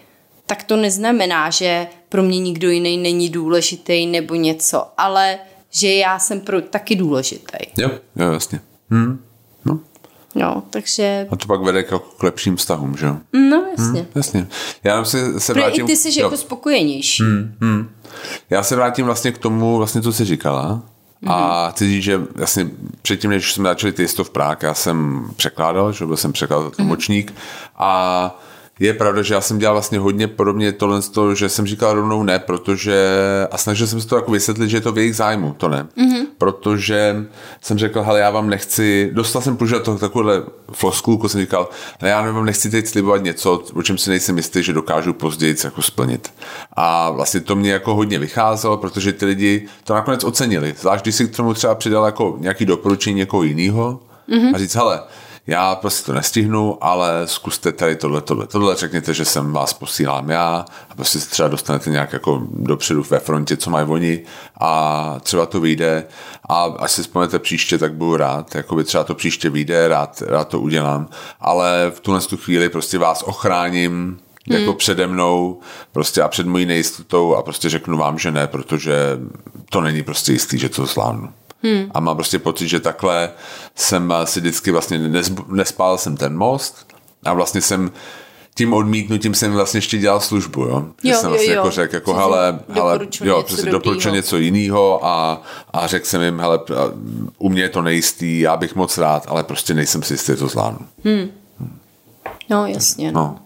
tak 0.53 0.63
to 0.63 0.77
neznamená, 0.77 1.51
že 1.51 1.87
pro 2.09 2.23
mě 2.23 2.39
nikdo 2.39 2.71
jiný 2.71 2.97
není 2.97 3.29
důležitý 3.29 4.07
nebo 4.07 4.35
něco, 4.35 4.87
ale 4.99 5.39
že 5.71 5.95
já 5.95 6.19
jsem 6.19 6.41
pro, 6.41 6.61
taky 6.61 6.97
důležitý. 6.97 7.59
Jo, 7.79 7.91
jo, 8.17 8.33
jasně. 8.33 8.61
Hm. 8.91 9.25
No. 9.65 9.79
No, 10.35 10.63
takže, 10.71 11.27
A 11.31 11.37
to 11.37 11.47
pak 11.47 11.63
vede 11.63 11.83
k, 11.83 11.99
k 12.19 12.23
lepším 12.23 12.57
vztahům, 12.57 12.97
že 12.97 13.07
jo? 13.07 13.17
no 13.33 13.65
jasně. 13.79 14.07
Jasně. 14.15 14.47
Já 14.85 15.05
se, 15.05 15.41
se 15.41 15.53
Protože 15.53 15.65
vrátím... 15.65 15.85
i 15.85 15.87
ty 15.87 15.97
jsi 15.97 16.21
jo. 16.21 16.27
jako 16.27 16.37
spokojenější. 16.37 17.23
Já 18.51 18.63
se 18.63 18.77
vrátím 18.77 19.07
vlastně 19.07 19.33
k 19.33 19.39
tomu, 19.39 19.77
vlastně, 19.77 20.03
co 20.03 20.13
jsi 20.13 20.25
říkala. 20.25 20.83
A 21.27 21.71
chci 21.71 21.89
říct, 21.89 22.03
že 22.03 22.19
vlastně 22.19 22.71
předtím, 23.03 23.31
než 23.31 23.53
jsme 23.53 23.69
začali 23.69 23.93
ty 23.93 24.07
v 24.07 24.31
Prák, 24.31 24.63
já 24.63 24.75
jsem 24.75 25.29
překládal, 25.37 25.93
že 25.93 26.07
byl 26.07 26.17
jsem 26.17 26.33
překladatel 26.33 26.71
tlumočník 26.71 27.35
a 27.77 28.43
je 28.81 28.95
pravda, 28.95 29.23
že 29.23 29.35
já 29.35 29.41
jsem 29.41 29.59
dělal 29.59 29.75
vlastně 29.75 29.99
hodně 29.99 30.29
podobně 30.29 30.73
tohle, 30.73 31.03
toho, 31.03 31.35
že 31.35 31.49
jsem 31.49 31.67
říkal 31.67 31.95
rovnou 31.95 32.23
ne, 32.23 32.39
protože 32.39 33.09
a 33.51 33.59
snažil 33.59 33.87
jsem 33.87 34.01
se 34.01 34.09
to 34.09 34.17
jako 34.17 34.31
vysvětlit, 34.31 34.69
že 34.69 34.77
je 34.77 34.81
to 34.81 34.93
v 34.93 34.99
jejich 34.99 35.17
zájmu, 35.17 35.55
to 35.59 35.69
ne. 35.69 35.87
Mm-hmm. 35.97 36.27
Protože 36.39 37.27
jsem 37.61 37.79
řekl, 37.79 38.03
hele, 38.03 38.21
já 38.21 38.31
vám 38.31 38.51
nechci, 38.51 39.11
dostal 39.13 39.43
jsem 39.43 39.57
používat 39.57 39.83
to, 39.83 39.99
takovouhle 39.99 40.43
floskulku, 40.73 41.29
jsem 41.29 41.41
říkal, 41.41 41.69
ale 42.01 42.11
já 42.11 42.33
vám 42.33 42.45
nechci 42.45 42.71
teď 42.71 42.87
slibovat 42.87 43.23
něco, 43.23 43.65
o 43.75 43.83
čem 43.83 43.99
si 43.99 44.11
nejsem 44.11 44.37
jistý, 44.37 44.63
že 44.63 44.73
dokážu 44.73 45.13
později 45.13 45.57
jako 45.65 45.83
splnit. 45.83 46.33
A 46.73 47.11
vlastně 47.11 47.41
to 47.41 47.57
mě 47.57 47.73
jako 47.73 47.95
hodně 47.95 48.19
vycházelo, 48.19 48.77
protože 48.77 49.13
ty 49.13 49.27
lidi 49.27 49.69
to 49.85 49.95
nakonec 49.95 50.25
ocenili. 50.25 50.75
Zvlášť, 50.81 51.05
když 51.05 51.15
si 51.15 51.29
k 51.29 51.37
tomu 51.37 51.55
třeba 51.55 51.75
přidal 51.75 52.05
jako 52.05 52.37
nějaký 52.41 52.65
doporučení 52.67 53.17
někoho 53.17 53.43
jiného 53.43 54.01
mm-hmm. 54.29 54.55
a 54.55 54.59
říct, 54.59 54.75
hele, 54.75 55.01
já 55.47 55.75
prostě 55.75 56.07
to 56.07 56.13
nestihnu, 56.13 56.85
ale 56.85 57.23
zkuste 57.25 57.73
tady 57.73 57.97
tohle, 57.97 58.21
tohle, 58.21 58.47
tohle, 58.47 58.77
řekněte, 58.77 59.15
že 59.15 59.25
jsem 59.25 59.53
vás 59.53 59.73
posílám 59.73 60.31
já 60.31 60.65
a 60.91 60.95
prostě 60.95 61.21
se 61.21 61.31
třeba 61.31 61.49
dostanete 61.49 61.91
nějak 61.91 62.13
jako 62.13 62.43
dopředu 62.51 63.05
ve 63.11 63.19
frontě, 63.19 63.57
co 63.57 63.71
mají 63.71 63.89
oni 63.89 64.23
a 64.61 65.17
třeba 65.23 65.47
to 65.47 65.61
vyjde 65.61 66.05
a 66.49 66.65
až 66.65 66.93
si 66.93 67.03
vzpomenete 67.03 67.39
příště, 67.39 67.79
tak 67.79 67.95
budu 67.95 68.17
rád, 68.17 68.55
jakoby 68.55 68.85
třeba 68.85 69.05
to 69.05 69.15
příště 69.15 69.51
vyjde, 69.51 69.89
rád, 69.89 70.23
rád 70.27 70.49
to 70.49 70.61
udělám, 70.61 71.09
ale 71.41 71.93
v 71.95 72.01
tuhle 72.01 72.21
tu 72.21 72.37
chvíli 72.37 72.69
prostě 72.69 72.99
vás 72.99 73.23
ochráním 73.23 74.19
jako 74.47 74.71
hmm. 74.71 74.79
přede 74.79 75.07
mnou 75.07 75.61
prostě 75.93 76.23
a 76.23 76.29
před 76.29 76.47
mojí 76.47 76.67
nejistotou 76.67 77.35
a 77.35 77.43
prostě 77.43 77.69
řeknu 77.69 77.99
vám, 77.99 78.19
že 78.19 78.31
ne, 78.31 78.47
protože 78.47 79.19
to 79.71 79.81
není 79.81 80.03
prostě 80.03 80.33
jistý, 80.33 80.59
že 80.59 80.69
to 80.69 80.87
zvládnu. 80.87 81.29
Hmm. 81.63 81.91
A 81.95 82.01
mám 82.01 82.17
prostě 82.17 82.39
pocit, 82.39 82.69
že 82.69 82.81
takhle 82.81 83.31
jsem 83.75 84.15
si 84.25 84.41
vždycky 84.41 84.71
vlastně 84.71 85.01
nespál 85.49 85.99
jsem 85.99 86.17
ten 86.17 86.37
most 86.37 86.87
a 87.25 87.33
vlastně 87.35 87.61
jsem 87.61 87.93
tím 88.55 88.73
odmítnutím 88.73 89.35
jsem 89.35 89.53
vlastně 89.53 89.79
ještě 89.79 89.99
dělal 89.99 90.21
službu, 90.21 90.63
jo. 90.65 90.85
Že 91.05 91.11
Jo, 91.11 91.17
jsem 91.17 91.31
vlastně 91.31 91.53
jo. 91.53 91.57
jako 91.57 91.71
řekl, 91.71 91.95
jako 91.95 92.15
hele, 92.15 92.61
hele 92.69 92.99
jo, 93.25 93.37
něco 93.37 93.43
přesně 93.43 93.63
dobrýho. 93.65 93.79
doporučil 93.79 94.13
něco 94.13 94.37
jiného 94.37 95.07
a, 95.07 95.43
a 95.73 95.87
řekl 95.87 96.07
jsem 96.07 96.23
jim, 96.23 96.39
hele, 96.41 96.61
u 97.39 97.49
mě 97.49 97.63
je 97.63 97.69
to 97.69 97.83
nejistý, 97.83 98.41
já 98.41 98.57
bych 98.57 98.75
moc 98.75 98.99
rád, 98.99 99.25
ale 99.29 99.43
prostě 99.45 99.75
nejsem 99.75 100.03
si 100.03 100.15
jistý, 100.15 100.33
že 100.33 100.37
to 100.37 100.49
zvládnu. 100.49 100.87
No 102.51 102.67
jasně. 102.67 103.13
No. 103.13 103.39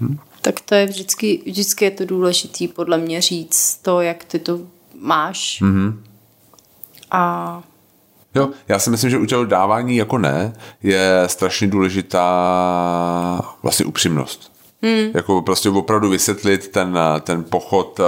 No. 0.00 0.16
Tak 0.40 0.60
to 0.60 0.74
je 0.74 0.86
vždycky, 0.86 1.42
vždycky 1.46 1.84
je 1.84 1.90
to 1.90 2.04
důležitý 2.04 2.68
podle 2.68 2.98
mě 2.98 3.20
říct 3.20 3.78
to, 3.82 4.00
jak 4.00 4.24
ty 4.24 4.38
to 4.38 4.58
máš. 5.00 5.62
Mm-hmm. 5.62 5.94
A 7.12 7.62
Jo, 8.34 8.50
já 8.68 8.78
si 8.78 8.90
myslím, 8.90 9.10
že 9.10 9.18
u 9.18 9.26
toho 9.26 9.44
dávání 9.44 9.96
jako 9.96 10.18
ne 10.18 10.52
je 10.82 11.22
strašně 11.26 11.68
důležitá 11.68 12.24
vlastně 13.62 13.86
upřímnost. 13.86 14.52
Hmm. 14.82 15.10
Jako 15.14 15.42
prostě 15.42 15.70
opravdu 15.70 16.08
vysvětlit 16.08 16.68
ten, 16.68 16.98
ten 17.20 17.44
pochod, 17.44 18.00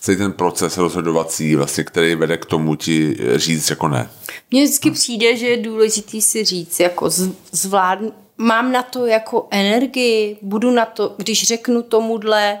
celý 0.00 0.16
ten 0.16 0.32
proces 0.32 0.78
rozhodovací, 0.78 1.56
vlastně, 1.56 1.84
který 1.84 2.14
vede 2.14 2.36
k 2.36 2.46
tomu 2.46 2.74
ti 2.74 3.16
říct 3.34 3.70
jako 3.70 3.88
ne. 3.88 4.10
mně 4.50 4.64
vždycky 4.64 4.90
přijde, 4.90 5.36
že 5.36 5.46
je 5.46 5.56
důležitý 5.56 6.22
si 6.22 6.44
říct, 6.44 6.80
jako 6.80 7.10
zvládnu, 7.52 8.12
mám 8.38 8.72
na 8.72 8.82
to 8.82 9.06
jako 9.06 9.46
energii, 9.50 10.38
budu 10.42 10.70
na 10.70 10.84
to, 10.84 11.14
když 11.16 11.46
řeknu 11.46 11.82
tomuhle 11.82 12.58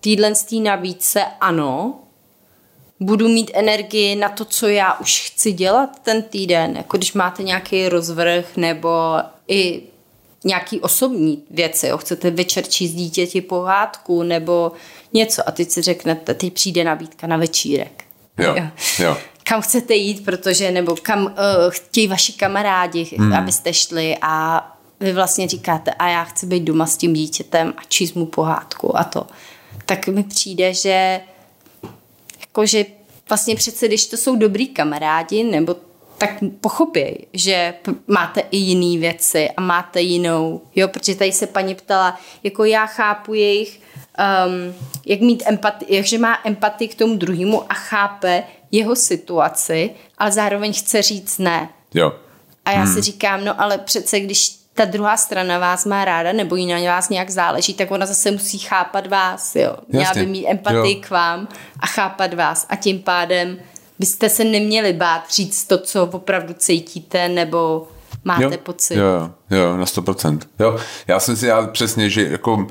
týdlen 0.00 0.34
z 0.34 0.44
té 0.44 0.56
nabídce 0.56 1.22
ano, 1.40 2.00
budu 3.04 3.28
mít 3.28 3.50
energii 3.54 4.16
na 4.16 4.28
to, 4.28 4.44
co 4.44 4.68
já 4.68 4.94
už 5.00 5.30
chci 5.30 5.52
dělat 5.52 5.90
ten 6.02 6.22
týden, 6.22 6.76
jako 6.76 6.96
když 6.96 7.12
máte 7.12 7.42
nějaký 7.42 7.88
rozvrh 7.88 8.56
nebo 8.56 8.90
i 9.48 9.82
nějaký 10.44 10.80
osobní 10.80 11.42
věci, 11.50 11.86
jo? 11.86 11.98
chcete 11.98 12.30
večer 12.30 12.66
číst 12.66 12.92
dítěti 12.92 13.40
pohádku 13.40 14.22
nebo 14.22 14.72
něco 15.12 15.48
a 15.48 15.52
teď 15.52 15.70
si 15.70 15.82
řeknete, 15.82 16.34
teď 16.34 16.52
přijde 16.52 16.84
nabídka 16.84 17.26
na 17.26 17.36
večírek. 17.36 18.04
Jo, 18.38 18.56
jo. 18.98 19.16
Kam 19.42 19.60
chcete 19.60 19.94
jít, 19.94 20.24
protože, 20.24 20.70
nebo 20.70 20.96
kam 21.02 21.24
uh, 21.24 21.30
chtějí 21.68 22.06
vaši 22.06 22.32
kamarádi, 22.32 23.10
hmm. 23.18 23.32
abyste 23.32 23.74
šli 23.74 24.16
a 24.22 24.66
vy 25.00 25.12
vlastně 25.12 25.48
říkáte, 25.48 25.90
a 25.90 26.08
já 26.08 26.24
chci 26.24 26.46
být 26.46 26.60
doma 26.60 26.86
s 26.86 26.96
tím 26.96 27.12
dítětem 27.12 27.74
a 27.76 27.80
číst 27.88 28.14
mu 28.14 28.26
pohádku 28.26 28.98
a 28.98 29.04
to. 29.04 29.26
Tak 29.86 30.06
mi 30.06 30.24
přijde, 30.24 30.74
že 30.74 31.20
jakože 32.54 32.84
vlastně 33.28 33.56
přece, 33.56 33.88
když 33.88 34.06
to 34.06 34.16
jsou 34.16 34.36
dobrý 34.36 34.68
kamarádi, 34.68 35.44
nebo 35.44 35.76
tak 36.18 36.30
pochopěj, 36.60 37.26
že 37.32 37.74
máte 38.06 38.40
i 38.40 38.56
jiné 38.56 39.00
věci 39.00 39.50
a 39.50 39.60
máte 39.60 40.00
jinou, 40.00 40.62
jo, 40.74 40.88
protože 40.88 41.14
tady 41.14 41.32
se 41.32 41.46
paní 41.46 41.74
ptala, 41.74 42.20
jako 42.42 42.64
já 42.64 42.86
chápu 42.86 43.34
jejich, 43.34 43.80
um, 44.46 44.74
jak 45.06 45.20
mít 45.20 45.42
empatii, 45.46 45.96
jakže 45.96 46.18
má 46.18 46.38
empatii 46.44 46.88
k 46.88 46.94
tomu 46.94 47.16
druhému 47.16 47.72
a 47.72 47.74
chápe 47.74 48.42
jeho 48.70 48.96
situaci, 48.96 49.90
ale 50.18 50.32
zároveň 50.32 50.72
chce 50.72 51.02
říct 51.02 51.38
ne. 51.38 51.68
Jo. 51.94 52.12
A 52.64 52.70
já 52.70 52.82
hmm. 52.82 52.94
si 52.94 53.00
říkám, 53.00 53.44
no 53.44 53.60
ale 53.60 53.78
přece 53.78 54.20
když 54.20 54.63
ta 54.74 54.84
druhá 54.84 55.16
strana 55.16 55.58
vás 55.58 55.84
má 55.84 56.04
ráda 56.04 56.32
nebo 56.32 56.56
jí 56.56 56.66
na 56.66 56.92
vás 56.92 57.08
nějak 57.08 57.30
záleží, 57.30 57.74
tak 57.74 57.90
ona 57.90 58.06
zase 58.06 58.30
musí 58.30 58.58
chápat 58.58 59.06
vás, 59.06 59.56
jo. 59.56 59.76
Měla 59.88 60.04
Jasně. 60.04 60.22
by 60.22 60.30
mít 60.30 60.46
empatii 60.48 60.94
Jo. 60.94 61.00
k 61.00 61.10
vám 61.10 61.48
a 61.80 61.86
chápat 61.86 62.34
vás 62.34 62.66
a 62.68 62.76
tím 62.76 63.02
pádem 63.02 63.58
byste 63.98 64.28
se 64.28 64.44
neměli 64.44 64.92
bát 64.92 65.30
říct 65.30 65.64
to, 65.64 65.78
co 65.78 66.06
opravdu 66.06 66.54
cítíte 66.54 67.28
nebo 67.28 67.88
máte 68.24 68.42
jo, 68.42 68.50
pocit. 68.62 68.94
Jo, 68.94 69.30
jo, 69.50 69.58
jo, 69.58 69.76
na 69.76 69.84
100%. 69.84 70.38
Jo, 70.58 70.78
já 71.06 71.20
jsem 71.20 71.36
si 71.36 71.46
já 71.46 71.66
přesně, 71.66 72.10
že 72.10 72.28
jako 72.28 72.66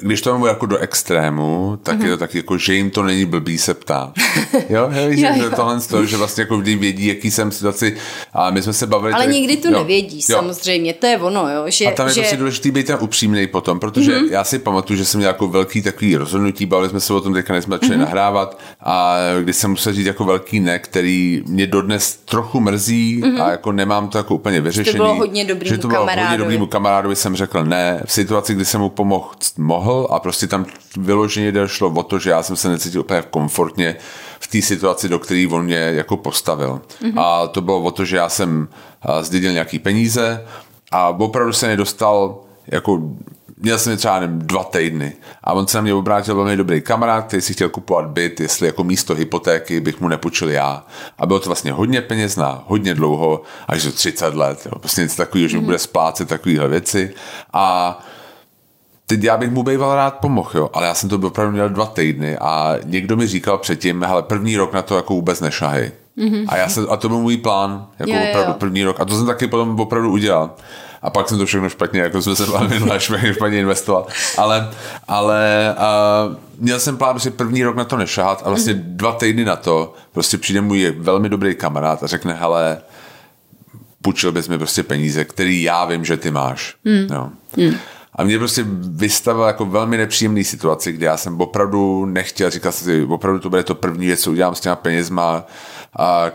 když 0.00 0.20
to 0.20 0.32
mám 0.38 0.46
jako 0.48 0.66
do 0.66 0.78
extrému, 0.78 1.78
tak 1.82 1.98
mm-hmm. 1.98 2.04
je 2.04 2.10
to 2.10 2.16
tak 2.16 2.34
jako, 2.34 2.58
že 2.58 2.74
jim 2.74 2.90
to 2.90 3.02
není 3.02 3.24
blbý 3.24 3.58
se 3.58 3.74
ptát. 3.74 4.12
Jo, 4.68 4.90
jo, 4.92 5.10
že, 5.10 5.26
Jo, 5.26 5.32
že 5.36 5.42
jo. 5.44 5.50
tohle 5.56 5.80
z 5.80 5.86
toho, 5.86 6.06
že 6.06 6.16
vlastně 6.16 6.42
jako 6.42 6.58
vždy 6.58 6.76
vědí, 6.76 7.06
jaký 7.06 7.30
jsem 7.30 7.50
v 7.50 7.54
situaci 7.54 7.96
a 8.32 8.50
my 8.50 8.62
jsme 8.62 8.72
se 8.72 8.86
bavili. 8.86 9.12
Ale 9.12 9.24
tady- 9.24 9.34
někdy 9.34 9.56
to 9.56 9.68
jo, 9.68 9.78
nevědí, 9.78 10.16
jo. 10.16 10.36
samozřejmě, 10.36 10.94
to 10.94 11.06
je 11.06 11.18
ono, 11.18 11.48
jo, 11.48 11.64
že, 11.66 11.84
A 11.86 11.90
tam 11.90 12.08
je 12.08 12.14
že 12.14 12.20
prostě 12.20 12.36
důležitý 12.36 12.70
být 12.70 12.86
ten 12.86 12.96
upřímný 13.00 13.46
potom, 13.46 13.80
protože 13.80 14.12
mm-hmm. 14.18 14.30
já 14.30 14.44
si 14.44 14.58
pamatuju, 14.58 14.96
že 14.96 15.04
jsem 15.04 15.18
měl 15.18 15.28
jako 15.30 15.48
velký 15.48 15.82
takový 15.82 16.16
rozhodnutí, 16.16 16.66
bavili 16.66 16.90
jsme 16.90 17.00
se 17.00 17.12
o 17.14 17.20
tom 17.20 17.34
teďka, 17.34 17.54
než 17.54 17.64
jsme 17.64 17.76
začali 17.76 17.94
mm-hmm. 17.94 17.98
nahrávat 18.00 18.58
a 18.80 19.16
když 19.42 19.56
jsem 19.56 19.70
musel 19.70 19.92
říct 19.92 20.06
jako 20.06 20.24
velký 20.24 20.60
ne, 20.60 20.78
který 20.78 21.42
mě 21.46 21.66
dodnes 21.66 22.16
trochu 22.24 22.60
mrzí 22.60 23.20
mm-hmm. 23.22 23.42
a 23.42 23.50
jako 23.50 23.72
nemám 23.72 24.08
to 24.08 24.18
jako 24.18 24.34
úplně 24.34 24.60
vyřešený. 24.60 24.96
bylo 24.96 25.14
hodně 25.14 25.44
dobrýmu 25.44 25.76
že 25.76 25.78
to 25.82 25.88
bylo 25.88 26.00
hodně 26.00 26.14
kamarádovi. 26.14 26.38
dobrýmu 26.38 26.66
kamarádovi 26.66 27.16
jsem 27.16 27.36
řekl 27.36 27.64
ne, 27.64 28.02
v 28.06 28.12
situaci, 28.12 28.54
kdy 28.54 28.64
jsem 28.64 28.80
mu 28.80 28.88
pomohl 28.88 29.30
mohl 29.58 29.87
a 30.10 30.20
prostě 30.20 30.46
tam 30.46 30.66
vyloženě 30.96 31.52
došlo 31.52 31.90
o 31.90 32.02
to, 32.02 32.18
že 32.18 32.30
já 32.30 32.42
jsem 32.42 32.56
se 32.56 32.68
necítil 32.68 33.00
úplně 33.00 33.22
komfortně 33.30 33.96
v 34.40 34.46
té 34.46 34.62
situaci, 34.62 35.08
do 35.08 35.18
které 35.18 35.46
on 35.50 35.64
mě 35.64 35.76
jako 35.76 36.16
postavil. 36.16 36.80
Mm-hmm. 37.02 37.20
A 37.20 37.46
to 37.46 37.60
bylo 37.60 37.80
o 37.80 37.90
to, 37.90 38.04
že 38.04 38.16
já 38.16 38.28
jsem 38.28 38.68
zdědil 39.20 39.52
nějaký 39.52 39.78
peníze 39.78 40.44
a 40.90 41.08
opravdu 41.08 41.52
se 41.52 41.66
nedostal 41.66 42.40
jako 42.66 43.00
měl 43.60 43.78
jsem 43.78 43.90
je 43.90 43.96
třeba 43.96 44.20
nevím, 44.20 44.38
dva 44.38 44.64
týdny 44.64 45.12
a 45.44 45.52
on 45.52 45.66
se 45.66 45.78
na 45.78 45.82
mě 45.82 45.94
obrátil 45.94 46.34
velmi 46.34 46.56
dobrý 46.56 46.80
kamarád, 46.80 47.26
který 47.26 47.42
si 47.42 47.52
chtěl 47.52 47.68
kupovat 47.68 48.06
byt, 48.06 48.40
jestli 48.40 48.66
jako 48.66 48.84
místo 48.84 49.14
hypotéky 49.14 49.80
bych 49.80 50.00
mu 50.00 50.08
nepůjčil 50.08 50.50
já. 50.50 50.86
A 51.18 51.26
bylo 51.26 51.40
to 51.40 51.48
vlastně 51.48 51.72
hodně 51.72 52.00
peněz 52.00 52.36
na 52.36 52.64
hodně 52.66 52.94
dlouho, 52.94 53.42
až 53.68 53.84
do 53.84 53.92
30 53.92 54.34
let. 54.34 54.66
Jo. 54.66 54.78
Prostě 54.78 55.00
něco 55.00 55.16
takového, 55.16 55.48
že 55.48 55.58
mm-hmm. 55.58 55.64
bude 55.64 55.78
splácet 55.78 56.28
takovéhle 56.28 56.68
věci. 56.68 57.14
A 57.52 57.98
teď 59.08 59.24
já 59.24 59.36
bych 59.36 59.50
mu 59.50 59.62
býval 59.62 59.94
rád 59.94 60.14
pomohl, 60.14 60.50
jo, 60.54 60.70
ale 60.72 60.86
já 60.86 60.94
jsem 60.94 61.08
to 61.08 61.16
opravdu 61.16 61.52
měl 61.52 61.68
dva 61.68 61.86
týdny 61.86 62.38
a 62.38 62.76
někdo 62.84 63.16
mi 63.16 63.26
říkal 63.26 63.58
předtím, 63.58 64.02
hele, 64.02 64.22
první 64.22 64.56
rok 64.56 64.72
na 64.72 64.82
to 64.82 64.96
jako 64.96 65.14
vůbec 65.14 65.40
nešahej. 65.40 65.92
Mm-hmm. 66.18 66.44
A, 66.48 66.56
já 66.56 66.68
jsem, 66.68 66.86
a 66.90 66.96
to 66.96 67.08
byl 67.08 67.18
můj 67.18 67.36
plán, 67.36 67.86
jako 67.98 68.12
Jo, 68.12 68.20
opravdu 68.28 68.50
jo. 68.50 68.56
první 68.58 68.84
rok. 68.84 69.00
A 69.00 69.04
to 69.04 69.16
jsem 69.16 69.26
taky 69.26 69.46
potom 69.46 69.80
opravdu 69.80 70.10
udělal. 70.10 70.50
A 71.02 71.10
pak 71.10 71.28
jsem 71.28 71.38
to 71.38 71.46
všechno 71.46 71.68
špatně, 71.68 72.00
jako 72.00 72.22
jsme 72.22 72.36
se 72.36 72.46
bavili, 72.46 72.90
špatně, 72.98 73.34
špatně 73.34 73.58
investoval. 73.58 74.06
Ale, 74.38 74.70
ale 75.08 75.74
uh, 76.28 76.36
měl 76.58 76.80
jsem 76.80 76.96
plán, 76.96 77.18
že 77.18 77.30
první 77.30 77.64
rok 77.64 77.76
na 77.76 77.84
to 77.84 77.96
nešahat 77.96 78.42
a 78.44 78.48
vlastně 78.48 78.74
mm-hmm. 78.74 78.82
dva 78.84 79.12
týdny 79.12 79.44
na 79.44 79.56
to 79.56 79.94
prostě 80.12 80.38
přijde 80.38 80.60
můj 80.60 80.94
velmi 80.98 81.28
dobrý 81.28 81.54
kamarád 81.54 82.02
a 82.02 82.06
řekne, 82.06 82.34
hele, 82.34 82.78
půjčil 84.02 84.32
bys 84.32 84.48
mi 84.48 84.58
prostě 84.58 84.82
peníze, 84.82 85.24
který 85.24 85.62
já 85.62 85.84
vím, 85.84 86.04
že 86.04 86.16
ty 86.16 86.30
máš. 86.30 86.74
Mm. 86.84 87.06
Jo. 87.14 87.30
Mm. 87.56 87.74
A 88.18 88.24
mě 88.24 88.38
prostě 88.38 88.64
vystavil 88.80 89.44
jako 89.44 89.64
velmi 89.64 89.96
nepříjemný 89.96 90.44
situaci, 90.44 90.92
kde 90.92 91.06
já 91.06 91.16
jsem 91.16 91.40
opravdu 91.40 92.06
nechtěl, 92.06 92.50
říkal 92.50 92.72
jsem 92.72 92.84
si, 92.84 93.04
opravdu 93.04 93.40
to 93.40 93.50
bude 93.50 93.62
to 93.62 93.74
první 93.74 94.06
věc, 94.06 94.20
co 94.20 94.30
udělám 94.30 94.54
s 94.54 94.60
těma 94.60 94.76
penězma, 94.76 95.44
a 95.98 96.30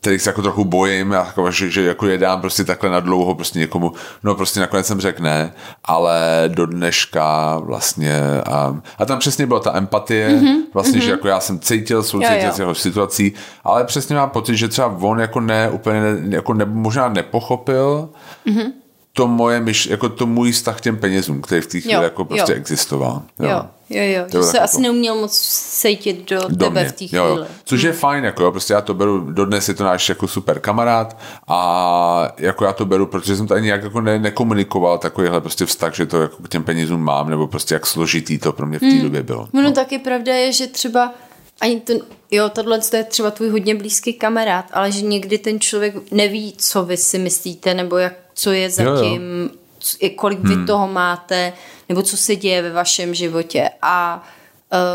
kterých 0.00 0.22
se 0.22 0.30
jako 0.30 0.42
trochu 0.42 0.64
bojím, 0.64 1.12
a 1.12 1.16
jako, 1.16 1.50
že, 1.50 1.70
že 1.70 1.82
jako 1.82 2.06
je 2.06 2.18
dám 2.18 2.40
prostě 2.40 2.64
takhle 2.64 2.90
na 2.90 3.00
dlouho 3.00 3.34
prostě 3.34 3.58
někomu, 3.58 3.92
no 4.22 4.34
prostě 4.34 4.60
nakonec 4.60 4.86
jsem 4.86 5.00
řekl 5.00 5.22
ne, 5.22 5.52
ale 5.84 6.44
do 6.48 6.66
dneška 6.66 7.58
vlastně 7.58 8.20
a, 8.46 8.76
a 8.98 9.04
tam 9.04 9.18
přesně 9.18 9.46
byla 9.46 9.60
ta 9.60 9.76
empatie, 9.76 10.28
mm-hmm, 10.28 10.56
vlastně, 10.74 11.00
mm-hmm. 11.00 11.04
že 11.04 11.10
jako 11.10 11.28
já 11.28 11.40
jsem 11.40 11.60
cítil, 11.60 12.02
soucítil 12.02 12.52
s 12.52 12.58
jeho 12.58 12.74
situací, 12.74 13.32
ale 13.64 13.84
přesně 13.84 14.16
mám 14.16 14.30
pocit, 14.30 14.56
že 14.56 14.68
třeba 14.68 14.96
on 15.00 15.20
jako 15.20 15.40
ne, 15.40 15.70
úplně 15.70 16.00
ne, 16.00 16.36
jako 16.36 16.54
ne, 16.54 16.64
možná 16.64 17.08
nepochopil 17.08 18.08
mm-hmm. 18.46 18.72
To 19.16 19.26
moje 19.28 19.60
myš, 19.60 19.86
jako 19.86 20.08
to 20.08 20.26
můj 20.26 20.52
vztah 20.52 20.78
k 20.78 20.80
těm 20.80 20.96
penězům, 20.96 21.42
který 21.42 21.60
v 21.60 21.66
té 21.66 21.80
chvíli 21.80 21.94
Jo, 21.94 22.02
jako 22.02 22.24
prostě 22.24 22.52
jo. 22.52 22.56
existoval. 22.58 23.22
jo, 23.38 23.48
jo, 23.90 24.02
jo, 24.02 24.24
To 24.32 24.38
že 24.38 24.44
se 24.46 24.52
tak 24.52 24.62
asi 24.62 24.76
jako- 24.76 24.82
neuměl 24.82 25.14
moc 25.14 25.38
cítit 25.80 26.30
do, 26.30 26.40
do 26.48 26.56
tebe 26.64 26.80
mě. 26.80 26.88
v 26.88 26.92
té 26.92 27.04
Jo, 27.16 27.24
jo. 27.24 27.34
chvíli. 27.34 27.48
Což 27.64 27.82
je 27.82 27.92
fajn, 27.92 28.24
jako 28.24 28.42
jo, 28.42 28.50
prostě 28.50 28.72
já 28.74 28.80
to 28.80 28.94
beru, 28.94 29.18
dodnes 29.32 29.68
je 29.68 29.74
to 29.74 29.84
náš 29.84 30.08
jako 30.08 30.28
super 30.28 30.58
kamarád 30.60 31.16
a 31.48 32.32
jako 32.38 32.64
já 32.64 32.72
to 32.72 32.84
beru, 32.84 33.06
protože 33.06 33.36
jsem 33.36 33.46
to 33.46 33.54
ani 33.54 33.64
nějak 33.66 33.82
jako 33.82 34.00
ne, 34.00 34.18
nekomunikoval 34.18 34.98
takovýhle 34.98 35.40
prostě 35.40 35.66
vztah, 35.66 35.94
že 35.94 36.06
to 36.06 36.20
jako 36.22 36.36
k 36.42 36.48
těm 36.48 36.62
penězům 36.64 37.00
mám, 37.00 37.30
nebo 37.30 37.46
prostě 37.46 37.74
jak 37.74 37.86
složitý 37.86 38.38
to 38.38 38.52
pro 38.52 38.66
mě 38.66 38.78
v 38.78 38.80
té 38.80 39.02
době 39.02 39.22
bylo. 39.22 39.48
No, 39.52 39.62
no 39.62 39.72
taky 39.72 39.98
pravda 39.98 40.34
je, 40.34 40.52
že 40.52 40.66
třeba 40.66 41.12
ani 41.60 41.80
to, 41.80 41.92
jo, 42.30 42.48
tohle 42.48 42.78
to 42.80 42.96
je 42.96 43.04
třeba 43.04 43.30
tvůj 43.30 43.48
hodně 43.50 43.74
blízký 43.74 44.12
kamarád, 44.12 44.64
ale 44.72 44.92
že 44.92 45.02
někdy 45.02 45.38
ten 45.38 45.60
člověk 45.60 45.94
neví, 46.12 46.54
co 46.58 46.84
vy 46.84 46.96
si 46.96 47.18
myslíte, 47.18 47.74
nebo 47.74 47.96
jak, 47.98 48.12
co 48.34 48.52
je 48.52 48.62
jo. 48.64 48.70
zatím, 48.70 49.50
co, 49.78 49.96
i 50.00 50.10
kolik 50.10 50.38
vy 50.40 50.54
Hmm. 50.54 50.66
toho 50.66 50.88
máte, 50.88 51.52
nebo 51.88 52.02
co 52.02 52.16
se 52.16 52.36
děje 52.36 52.62
ve 52.62 52.70
vašem 52.72 53.14
životě. 53.14 53.70
A 53.82 54.26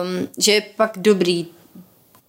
um, 0.04 0.28
že 0.38 0.52
je 0.52 0.62
pak 0.62 0.92
dobrý 0.98 1.48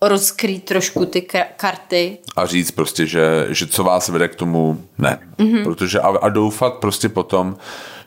rozkrýt 0.03 0.65
trošku 0.65 1.07
ty 1.07 1.21
ka- 1.21 1.47
karty. 1.57 2.19
A 2.37 2.47
říct 2.47 2.71
prostě, 2.71 3.07
že, 3.07 3.47
že 3.49 3.67
co 3.67 3.85
vás 3.85 4.09
vede 4.09 4.29
k 4.29 4.35
tomu, 4.35 4.85
ne. 4.99 5.19
Mm-hmm. 5.39 5.65
Protože 5.65 6.01
a, 6.01 6.09
a 6.09 6.29
doufat 6.29 6.75
prostě 6.75 7.09
potom, 7.09 7.57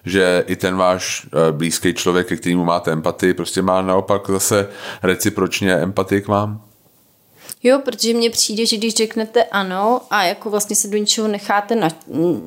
že 0.06 0.44
i 0.48 0.56
ten 0.56 0.76
váš 0.76 1.26
eh, 1.26 1.52
blízký 1.52 1.94
člověk, 1.94 2.28
ke 2.28 2.36
kterému 2.36 2.66
máte 2.66 2.92
empatii, 2.92 3.34
prostě 3.34 3.62
má 3.62 3.82
naopak 3.82 4.30
zase 4.30 4.70
recipročně 5.04 5.74
empatii 5.74 6.22
k 6.22 6.28
vám. 6.28 6.62
Jo, 7.64 7.80
protože 7.86 8.14
mně 8.14 8.30
přijde, 8.30 8.66
že 8.66 8.78
když 8.78 8.94
řeknete 8.94 9.44
ano 9.44 10.02
a 10.10 10.24
jako 10.24 10.50
vlastně 10.50 10.76
se 10.76 10.88
do 10.88 10.98
něčeho 10.98 11.28
necháte 11.28 11.76
na, 11.76 11.90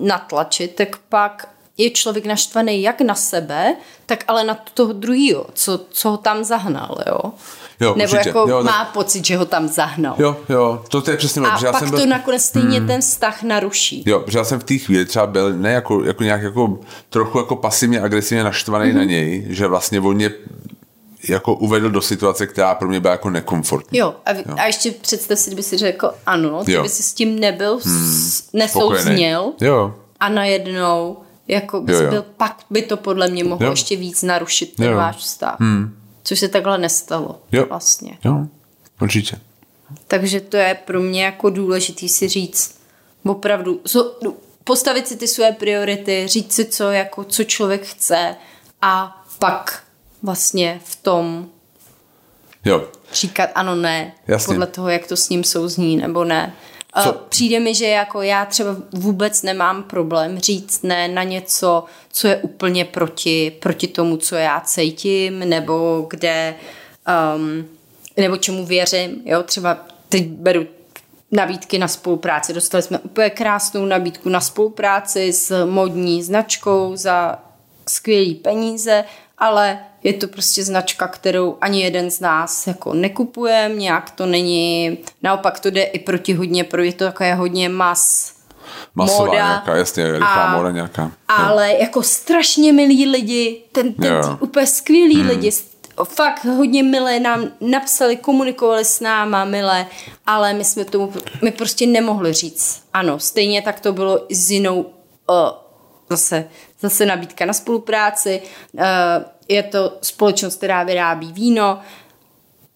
natlačit, 0.00 0.74
tak 0.74 0.96
pak 1.08 1.48
je 1.78 1.90
člověk 1.90 2.26
naštvaný 2.26 2.82
jak 2.82 3.00
na 3.00 3.14
sebe, 3.14 3.76
tak 4.06 4.24
ale 4.28 4.44
na 4.44 4.58
toho 4.74 4.92
druhého, 4.92 5.46
co, 5.54 5.80
co 5.90 6.10
ho 6.10 6.16
tam 6.16 6.44
zahnal, 6.44 6.98
jo. 7.06 7.32
Jo, 7.80 7.94
Nebo 7.96 8.12
určitě. 8.12 8.28
jako 8.28 8.46
Jo, 8.48 8.64
tak- 8.64 8.72
má 8.72 8.84
pocit, 8.84 9.24
že 9.24 9.36
ho 9.36 9.44
tam 9.46 9.68
zahnal. 9.68 10.14
Jo, 10.18 10.36
jo, 10.48 10.84
to, 10.88 11.02
to 11.02 11.10
je 11.10 11.16
přesně 11.16 11.42
a 11.42 11.58
já 11.64 11.72
pak 11.72 11.80
jsem 11.80 11.90
to 11.90 11.96
byl... 11.96 12.06
nakonec 12.06 12.42
stejně 12.42 12.80
ten 12.80 13.00
vztah 13.00 13.42
naruší. 13.42 14.02
Jo, 14.06 14.20
protože 14.20 14.38
já 14.38 14.44
jsem 14.44 14.60
v 14.60 14.64
té 14.64 14.78
chvíli 14.78 15.04
třeba 15.04 15.26
byl 15.26 15.52
ne 15.52 15.72
jako, 15.72 16.04
jako 16.04 16.22
nějak 16.22 16.42
jako 16.42 16.78
trochu 17.10 17.38
jako 17.38 17.56
pasivně 17.56 18.00
agresivně 18.00 18.44
naštvaný 18.44 18.90
mm-hmm. 18.90 18.96
na 18.96 19.04
něj, 19.04 19.46
že 19.48 19.66
vlastně 19.66 20.00
on 20.00 20.14
mě 20.14 20.30
jako 21.28 21.54
uvedl 21.54 21.90
do 21.90 22.00
situace, 22.02 22.46
která 22.46 22.74
pro 22.74 22.88
mě 22.88 23.00
byla 23.00 23.12
jako 23.12 23.30
nekomfortní. 23.30 23.98
Jo, 23.98 24.14
a, 24.26 24.32
jo. 24.32 24.42
a 24.58 24.64
ještě 24.66 24.90
představ 24.90 25.38
si, 25.38 25.50
kdyby 25.50 25.62
si 25.62 25.76
řekl 25.78 26.10
ano, 26.26 26.48
Jo. 26.48 26.62
kdyby 26.64 26.88
si 26.88 27.02
s 27.02 27.14
tím 27.14 27.40
nebyl 27.40 27.78
hmm, 27.84 28.20
Spokojený. 28.30 28.58
nesouzněl 28.98 29.52
Jo, 29.60 29.94
a 30.20 30.28
najednou 30.28 31.16
jako 31.48 31.80
bys 31.80 31.96
Jo, 31.96 32.02
jo. 32.02 32.10
byl, 32.10 32.24
pak 32.36 32.56
by 32.70 32.82
to 32.82 32.96
podle 32.96 33.28
mě 33.28 33.44
mohlo 33.44 33.66
Jo. 33.66 33.72
ještě 33.72 33.96
víc 33.96 34.22
narušit 34.22 34.76
ten 34.76 34.90
Jo. 34.90 34.96
váš 34.96 35.16
vztah. 35.16 35.56
Hmm. 35.60 35.96
Což 36.22 36.38
se 36.40 36.48
takhle 36.48 36.78
nestalo 36.78 37.40
Jo. 37.52 37.66
vlastně. 37.68 38.18
jo, 38.24 38.46
určitě. 39.00 39.38
Takže 40.08 40.40
to 40.40 40.56
je 40.56 40.74
pro 40.84 41.00
mě 41.00 41.24
jako 41.24 41.50
důležitý 41.50 42.08
si 42.08 42.28
říct 42.28 42.76
opravdu, 43.26 43.80
so, 43.86 44.18
postavit 44.64 45.08
si 45.08 45.16
ty 45.16 45.28
své 45.28 45.52
priority, 45.52 46.24
říct 46.28 46.52
si, 46.52 46.64
co, 46.64 46.90
jako, 46.90 47.24
co 47.24 47.44
člověk 47.44 47.86
chce 47.86 48.36
a 48.82 49.22
pak 49.38 49.82
vlastně 50.22 50.80
v 50.84 50.96
tom 50.96 51.48
Jo, 52.64 52.88
říkat 53.12 53.50
ano, 53.54 53.74
ne, 53.74 54.12
Jasně. 54.26 54.46
podle 54.46 54.66
toho, 54.66 54.88
jak 54.88 55.06
to 55.06 55.16
s 55.16 55.28
ním 55.28 55.44
souzní, 55.44 55.96
nebo 55.96 56.24
ne. 56.24 56.54
Co- 57.02 57.12
Přijde 57.28 57.60
mi, 57.60 57.74
že 57.74 57.86
jako 57.86 58.22
já 58.22 58.44
třeba 58.44 58.76
vůbec 58.92 59.42
nemám 59.42 59.82
problém 59.82 60.38
říct 60.38 60.82
ne 60.82 61.08
na 61.08 61.22
něco, 61.22 61.84
co 62.12 62.28
je 62.28 62.36
úplně 62.36 62.84
proti, 62.84 63.50
proti 63.60 63.86
tomu, 63.88 64.16
co 64.16 64.34
já 64.34 64.60
cítím, 64.60 65.38
nebo 65.38 66.06
kde, 66.10 66.54
um, 67.36 67.64
nebo 68.16 68.36
čemu 68.36 68.66
věřím, 68.66 69.22
jo, 69.24 69.42
třeba 69.42 69.78
teď 70.08 70.26
beru 70.26 70.66
nabídky 71.32 71.78
na 71.78 71.88
spolupráci. 71.88 72.52
Dostali 72.52 72.82
jsme 72.82 72.98
úplně 72.98 73.30
krásnou 73.30 73.84
nabídku 73.84 74.28
na 74.28 74.40
spolupráci 74.40 75.32
s 75.32 75.66
modní 75.66 76.22
značkou 76.22 76.92
za 76.96 77.38
skvělý 77.88 78.34
peníze, 78.34 79.04
ale 79.38 79.78
je 80.06 80.12
to 80.12 80.28
prostě 80.28 80.64
značka, 80.64 81.08
kterou 81.08 81.56
ani 81.60 81.82
jeden 81.82 82.10
z 82.10 82.20
nás 82.20 82.66
jako 82.66 82.94
nekupuje, 82.94 83.70
nějak 83.74 84.10
to 84.10 84.26
není, 84.26 84.98
naopak 85.22 85.60
to 85.60 85.70
jde 85.70 85.82
i 85.82 85.98
proti 85.98 86.34
hodně, 86.34 86.64
pro 86.64 86.82
je 86.82 86.92
to 86.92 87.04
takové 87.04 87.34
hodně 87.34 87.68
mas, 87.68 88.32
Masová 88.94 89.24
móda. 89.24 89.32
nějaká, 89.32 89.76
jasně, 89.76 90.12
rychlá 90.12 90.44
A- 90.44 90.56
móda 90.56 90.70
nějaká. 90.70 91.12
ale 91.28 91.72
jako 91.80 92.02
strašně 92.02 92.72
milí 92.72 93.06
lidi, 93.06 93.62
ten, 93.72 93.92
ten 93.92 94.12
Jo. 94.12 94.36
úplně 94.40 94.66
skvělý 94.66 95.16
hmm. 95.20 95.28
lidi, 95.28 95.50
fakt 96.04 96.44
hodně 96.44 96.82
milé 96.82 97.20
nám 97.20 97.44
napsali, 97.60 98.16
komunikovali 98.16 98.84
s 98.84 99.00
náma 99.00 99.44
milé, 99.44 99.86
ale 100.26 100.52
my 100.52 100.64
jsme 100.64 100.84
tomu, 100.84 101.12
my 101.42 101.50
prostě 101.50 101.86
nemohli 101.86 102.32
říct. 102.32 102.82
Ano, 102.92 103.18
stejně 103.18 103.62
tak 103.62 103.80
to 103.80 103.92
bylo 103.92 104.32
i 104.32 104.34
s 104.34 104.50
jinou 104.50 104.80
uh, 104.80 104.86
zase, 106.10 106.48
zase 106.80 107.06
nabídka 107.06 107.44
na 107.44 107.52
spolupráci. 107.52 108.42
Uh, 108.72 108.82
je 109.48 109.62
to 109.62 109.98
společnost, 110.02 110.56
která 110.56 110.82
vyrábí 110.82 111.32
víno. 111.32 111.78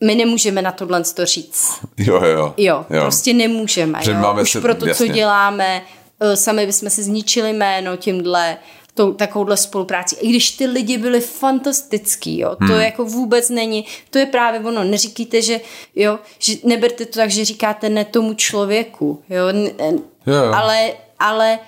My 0.04 0.14
nemůžeme 0.14 0.62
na 0.62 0.72
tohle 0.72 1.04
to 1.04 1.26
říct. 1.26 1.78
Jo, 1.98 2.24
jo, 2.24 2.54
jo. 2.56 2.86
Jo, 2.90 3.00
prostě 3.00 3.34
nemůžeme. 3.34 3.98
Že 4.02 4.10
Jo. 4.10 4.18
máme 4.18 4.42
Už 4.42 4.50
se- 4.50 4.60
pro 4.60 4.74
to, 4.74 4.86
jasně. 4.86 5.06
co 5.06 5.12
děláme, 5.12 5.82
eh, 6.20 6.36
sami 6.36 6.66
bychom 6.66 6.90
si 6.90 7.02
zničili 7.02 7.52
jméno 7.52 7.96
tímhle, 7.96 8.56
tou, 8.94 9.12
takovouhle 9.12 9.56
spolupráci. 9.56 10.16
I 10.20 10.28
když 10.28 10.50
ty 10.50 10.66
lidi 10.66 10.98
byli 10.98 11.20
fantastický, 11.20 12.38
jo, 12.38 12.56
to 12.56 12.64
Hmm. 12.64 12.80
jako 12.80 13.04
vůbec 13.04 13.48
není, 13.50 13.84
to 14.10 14.18
je 14.18 14.26
právě 14.26 14.60
ono, 14.60 14.84
neříkejte, 14.84 15.42
že, 15.42 15.60
jo, 15.96 16.18
že 16.38 16.54
neberte 16.64 17.06
to 17.06 17.18
tak, 17.18 17.30
že 17.30 17.44
říkáte 17.44 17.88
ne 17.88 18.04
tomu 18.04 18.34
člověku, 18.34 19.22
jo, 19.28 19.46
n- 19.48 19.70
n- 19.78 19.98
Jo, 20.26 20.34
jo. 20.34 20.52
ale, 20.54 20.92
ale 21.18 21.58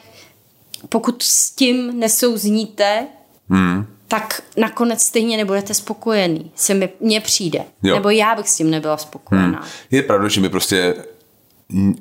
pokud 0.89 1.23
s 1.23 1.51
tím 1.51 2.01
nesouzníte, 2.01 3.07
Hmm. 3.51 3.87
tak 4.09 4.43
nakonec 4.57 5.03
stejně 5.03 5.37
nebudete 5.37 5.75
spokojený, 5.75 6.51
se 6.55 6.75
mi, 6.75 6.89
mně 7.01 7.21
přijde. 7.21 7.65
Jo. 7.83 7.95
Nebo 7.95 8.11
já 8.11 8.35
bych 8.35 8.49
s 8.49 8.57
tím 8.57 8.71
nebyla 8.71 8.97
spokojená. 8.97 9.59
Hmm. 9.59 9.69
Je 9.91 10.03
pravda, 10.03 10.29
že 10.29 10.41
my 10.41 10.49
prostě 10.49 10.95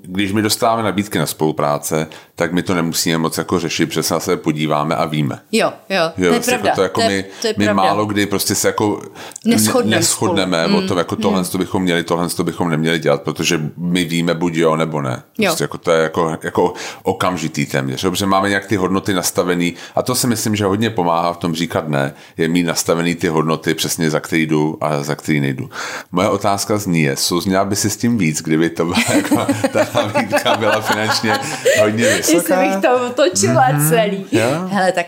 když 0.02 0.32
my 0.32 0.42
dostáváme 0.42 0.84
nabídky 0.84 1.18
na 1.20 1.26
spolupráce, 1.26 2.08
tak 2.36 2.54
my 2.54 2.64
to 2.64 2.74
nemusíme 2.74 3.18
moc 3.18 3.38
jako 3.38 3.60
řešit, 3.60 3.86
přesně 3.86 4.20
se 4.20 4.38
podíváme 4.38 4.96
a 4.96 5.06
víme. 5.06 5.40
Jo, 5.52 5.74
jo, 5.90 6.12
to 6.16 6.22
Jo, 6.22 6.34
je 6.34 6.40
prostě 6.40 6.52
pravda. 6.52 6.70
Jako 6.70 6.76
to, 6.76 6.84
jako 6.84 7.02
to, 7.02 7.02
je, 7.02 7.10
my, 7.10 7.26
to 7.42 7.48
je 7.48 7.54
my 7.58 7.66
pravda. 7.66 7.84
málo 7.84 8.06
kdy 8.06 8.26
prostě 8.26 8.56
se 8.56 8.68
jako 8.68 9.02
Neshodneme 9.46 9.98
neschodneme 9.98 10.64
spolu. 10.64 10.78
o 10.78 10.88
tom, 10.88 10.98
jako 10.98 11.16
tohle 11.16 11.46
to 11.46 11.58
bychom 11.58 11.84
měli, 11.84 12.04
tohle 12.04 12.30
to 12.30 12.44
bychom 12.44 12.70
neměli 12.70 13.00
dělat, 13.00 13.22
protože 13.22 13.62
my 13.78 14.04
víme 14.04 14.34
buď 14.34 14.54
jo 14.54 14.76
nebo 14.76 15.02
ne. 15.02 15.24
Jo. 15.38 15.50
Prostě 15.50 15.64
jako 15.64 15.78
to 15.78 15.92
je 15.92 16.04
jako, 16.04 16.38
jako 16.44 16.74
okamžitý 17.04 17.66
téměř, 17.66 18.04
jo, 18.04 18.12
protože 18.12 18.26
máme 18.26 18.50
nějak 18.50 18.66
ty 18.66 18.76
hodnoty 18.76 19.14
nastavený 19.14 19.74
a 19.96 20.02
to 20.02 20.16
si 20.16 20.28
myslím, 20.28 20.56
že 20.56 20.66
hodně 20.66 20.90
pomáhá 20.90 21.34
v 21.34 21.38
tom 21.38 21.54
říkat 21.56 21.88
ne, 21.90 22.14
je 22.38 22.48
mít 22.48 22.64
nastavený 22.64 23.16
ty 23.16 23.28
hodnoty 23.28 23.74
přesně 23.74 24.10
za 24.10 24.20
který 24.20 24.46
jdu 24.46 24.78
a 24.82 25.04
za 25.04 25.16
který 25.16 25.40
nejdu. 25.40 25.70
Moje 26.12 26.30
otázka 26.30 26.78
zní 26.78 27.02
je, 27.02 27.16
souzněla 27.16 27.66
by 27.66 27.76
si 27.76 27.90
s 27.90 27.98
tím 27.98 28.18
víc, 28.18 28.42
kdyby 28.42 28.70
to 28.70 28.86
byla 28.86 28.98
jako, 29.16 29.46
ta 29.72 29.88
nabídka 29.96 30.58
byla 30.58 30.82
finančně 30.82 31.40
hodně 31.82 32.06
Jestli 32.06 32.36
vysoká? 32.36 32.62
bych 32.62 32.76
to 32.76 33.08
otočila 33.08 33.70
mm-hmm. 33.70 33.90
celý. 33.90 34.26
Jo. 34.32 34.68
Hele, 34.72 34.92
tak 34.92 35.06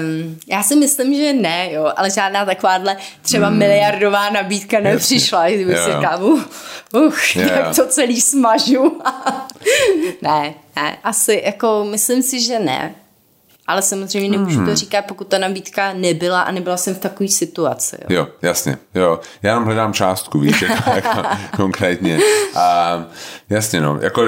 um, 0.00 0.38
já 0.46 0.62
si 0.62 0.76
myslím, 0.76 1.14
že 1.14 1.32
ne, 1.32 1.72
jo, 1.72 1.92
ale 1.96 2.10
žádná 2.10 2.44
takováhle 2.44 2.96
třeba 3.22 3.50
mm. 3.50 3.58
miliardová 3.58 4.30
nabídka 4.30 4.80
nepřišla, 4.80 5.48
kdyby 5.48 5.72
Jo. 5.72 5.78
si 5.84 5.92
říkal, 5.92 6.24
uh, 6.24 6.40
uh, 6.94 7.14
Jo, 7.34 7.42
jo. 7.42 7.74
to 7.76 7.86
celý 7.86 8.20
smažu. 8.20 9.00
ne, 10.22 10.54
ne, 10.76 10.98
asi 11.04 11.42
jako 11.44 11.86
myslím 11.90 12.22
si, 12.22 12.40
že 12.40 12.58
ne. 12.58 12.94
Ale 13.70 13.82
samozřejmě 13.82 14.30
nemůžu 14.30 14.56
Hmm. 14.56 14.66
to 14.68 14.76
říkat, 14.76 15.04
pokud 15.08 15.28
ta 15.28 15.38
nabídka 15.38 15.92
nebyla 15.92 16.40
a 16.40 16.50
nebyla 16.52 16.76
jsem 16.76 16.94
v 16.94 16.98
takové 16.98 17.28
situaci. 17.28 17.96
Jo. 18.00 18.16
Jo, 18.16 18.28
jasně, 18.42 18.78
jo. 18.94 19.20
Já 19.42 19.50
jenom 19.50 19.64
hledám 19.64 19.92
částku, 19.92 20.40
víš, 20.40 20.62
jako, 20.62 20.90
jako 20.94 21.22
konkrétně. 21.56 22.18
A 22.54 23.04
jasně, 23.50 23.80
no, 23.80 23.98
jako 24.00 24.22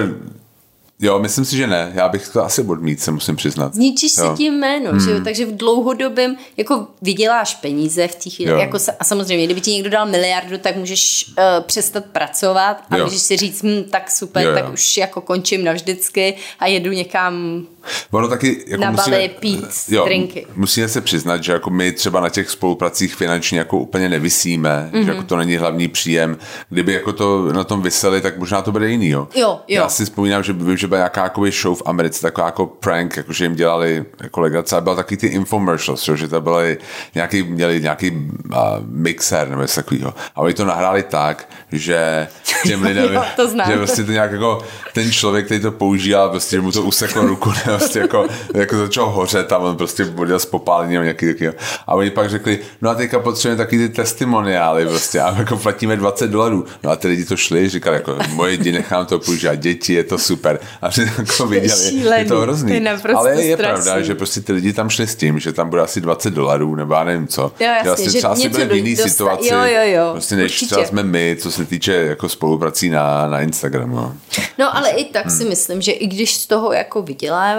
Jo, 1.04 1.18
myslím 1.18 1.44
si, 1.44 1.56
že 1.56 1.66
ne. 1.66 1.92
Já 1.94 2.08
bych 2.08 2.28
to 2.28 2.44
asi 2.44 2.62
odmít, 2.62 3.00
se 3.00 3.10
musím 3.10 3.36
přiznat. 3.36 3.74
Zničíš 3.74 4.12
si 4.12 4.22
tím 4.36 4.54
jméno, 4.54 4.90
hmm. 4.90 5.00
že 5.00 5.10
jo? 5.10 5.20
takže 5.24 5.46
v 5.46 5.56
dlouhodobém, 5.56 6.36
jako 6.56 6.86
vyděláš 7.02 7.54
peníze 7.54 8.08
v 8.08 8.14
té 8.14 8.30
chvíli, 8.30 8.50
Jo. 8.50 8.58
jako 8.58 8.78
a 8.98 9.04
samozřejmě, 9.04 9.44
kdyby 9.44 9.60
ti 9.60 9.72
někdo 9.72 9.90
dal 9.90 10.06
miliardu, 10.06 10.58
tak 10.58 10.76
můžeš 10.76 11.26
uh, 11.28 11.64
přestat 11.64 12.04
pracovat 12.04 12.82
a 12.90 12.96
Jo. 12.96 13.04
můžeš 13.04 13.20
si 13.22 13.36
říct, 13.36 13.62
hm, 13.62 13.84
tak 13.90 14.10
super, 14.10 14.42
Jo, 14.44 14.50
jo. 14.50 14.54
tak 14.56 14.72
už 14.72 14.96
jako 14.96 15.20
končím 15.20 15.64
navždycky 15.64 16.36
a 16.60 16.66
jedu 16.66 16.92
někam 16.92 17.66
Ono 18.10 18.28
taky 18.28 18.64
jako 18.66 18.84
Na 18.84 18.90
musíme, 18.90 19.28
pít 19.28 19.64
jo, 19.88 20.04
drinky. 20.04 20.46
Musíme 20.56 20.88
se 20.88 21.00
přiznat, 21.00 21.42
že 21.44 21.52
jako 21.52 21.70
my 21.70 21.92
třeba 21.92 22.20
na 22.20 22.28
těch 22.28 22.50
spolupracích 22.50 23.14
finančně 23.14 23.58
jako 23.58 23.78
úplně 23.78 24.08
nevisíme, 24.08 24.70
mm-hmm. 24.92 24.96
Mhm. 24.96 25.04
že 25.04 25.10
jako 25.10 25.22
to 25.22 25.36
není 25.36 25.56
hlavní 25.56 25.88
příjem. 25.88 26.36
Kdyby 26.68 26.92
jako 26.92 27.12
to 27.12 27.52
na 27.52 27.64
tom 27.64 27.82
vyseli, 27.82 28.20
tak 28.20 28.38
možná 28.38 28.62
to 28.62 28.72
bude 28.72 28.88
jiný, 28.90 29.08
jo. 29.08 29.28
Jo, 29.34 29.48
jo. 29.68 29.82
Já 29.82 29.88
si 29.88 30.04
vzpomínám, 30.04 30.42
že, 30.42 30.52
by- 30.52 30.76
že 30.76 30.86
byla 30.88 30.98
nějaká 30.98 31.22
jako 31.22 31.44
show 31.50 31.78
v 31.78 31.82
Americe, 31.86 32.22
taková 32.22 32.46
jako 32.46 32.66
prank, 32.66 33.16
jako 33.16 33.32
že 33.32 33.44
jim 33.44 33.54
dělali 33.54 34.04
jako 34.22 34.40
legrace, 34.40 34.76
a 34.76 34.80
byl 34.80 34.96
taky 34.96 35.16
ty 35.16 35.26
infomercials, 35.26 36.08
jo, 36.08 36.16
že 36.16 36.28
to 36.28 36.40
byly 36.40 36.78
nějaký, 37.14 37.42
měli 37.42 37.80
nějaký 37.80 38.10
uh, 38.10 38.56
mixer 38.86 39.48
nebo 39.48 39.62
něco 39.62 39.74
takového. 39.74 40.14
A 40.34 40.40
oni 40.40 40.54
to 40.54 40.64
nahráli 40.64 41.02
tak, 41.02 41.48
že 41.72 42.28
těm 42.66 42.82
lidem, 42.82 43.04
Jo, 43.14 43.24
to 43.36 43.48
znám. 43.48 43.70
že 43.70 43.76
prostě 43.76 44.04
to 44.04 44.12
nějak 44.12 44.32
jako 44.32 44.62
ten 44.94 45.12
člověk, 45.12 45.44
který 45.44 45.60
to 45.60 45.72
používal, 45.72 46.30
prostě 46.30 46.60
mu 46.60 46.72
to 46.72 46.82
useklo 46.82 47.22
ruku, 47.26 47.50
ne, 47.50 47.71
prostě 47.78 47.98
jako, 47.98 48.26
jako 48.54 48.76
začal 48.76 49.10
hořet 49.10 49.52
a 49.52 49.58
on 49.58 49.76
prostě 49.76 50.04
bodil 50.04 50.38
s 50.38 50.46
popálením 50.46 51.00
a 51.00 51.02
nějaký 51.02 51.26
taky. 51.26 51.48
A 51.86 51.94
oni 51.94 52.10
pak 52.10 52.30
řekli, 52.30 52.58
no 52.82 52.90
a 52.90 52.94
teďka 52.94 53.18
potřebujeme 53.20 53.64
taky 53.64 53.78
ty 53.78 53.88
testimoniály 53.88 54.86
prostě 54.86 55.20
a 55.20 55.38
jako 55.38 55.56
platíme 55.56 55.96
20 55.96 56.30
dolarů. 56.30 56.64
No 56.82 56.90
a 56.90 56.96
ty 56.96 57.08
lidi 57.08 57.24
to 57.24 57.36
šli, 57.36 57.68
říkali 57.68 57.96
jako, 57.96 58.16
moje 58.32 58.56
děti 58.56 58.72
nechám 58.72 59.06
to 59.06 59.18
používat, 59.18 59.54
děti, 59.54 59.92
je 59.94 60.04
to 60.04 60.18
super. 60.18 60.58
A 60.82 60.88
při 60.88 61.00
jako 61.18 61.46
viděli, 61.46 61.84
je 61.84 61.90
šílený, 61.90 62.28
to 62.28 62.40
hrozný. 62.40 62.72
je 62.74 62.90
Ale 63.14 63.42
je 63.42 63.56
strašný. 63.56 63.56
pravda, 63.84 64.00
že 64.02 64.14
prostě 64.14 64.40
ty 64.40 64.52
lidi 64.52 64.72
tam 64.72 64.90
šli 64.90 65.06
s 65.06 65.14
tím, 65.16 65.38
že 65.38 65.52
tam 65.52 65.70
bude 65.70 65.82
asi 65.82 66.00
20 66.00 66.30
dolarů, 66.34 66.74
nebo 66.74 66.94
já 66.94 67.04
nevím 67.04 67.26
co. 67.28 67.42
Jo, 67.42 67.48
jasně, 67.60 67.82
vlastně 67.84 68.10
že 68.10 68.18
třeba 68.18 68.36
si 68.36 68.48
byli 68.48 68.64
v 68.66 68.72
jiný 68.72 68.94
dosta- 68.96 69.08
situaci, 69.10 69.48
jo, 69.48 69.58
jo, 69.64 69.80
jo, 69.84 70.08
prostě 70.12 70.36
než 70.36 70.52
určitě. 70.52 70.66
třeba 70.66 70.86
jsme 70.86 71.02
my, 71.02 71.36
co 71.40 71.52
se 71.52 71.64
týče 71.64 71.92
jako 71.92 72.28
spoluprací 72.28 72.90
na, 72.90 73.28
na 73.28 73.40
Instagramu. 73.40 73.96
no. 73.96 74.14
No 74.58 74.76
ale 74.76 74.90
i 74.90 75.04
tak 75.04 75.30
si 75.30 75.44
myslím, 75.44 75.82
že 75.82 75.92
i 75.92 76.06
když 76.06 76.36
z 76.36 76.46
toho 76.46 76.72
jako 76.72 77.02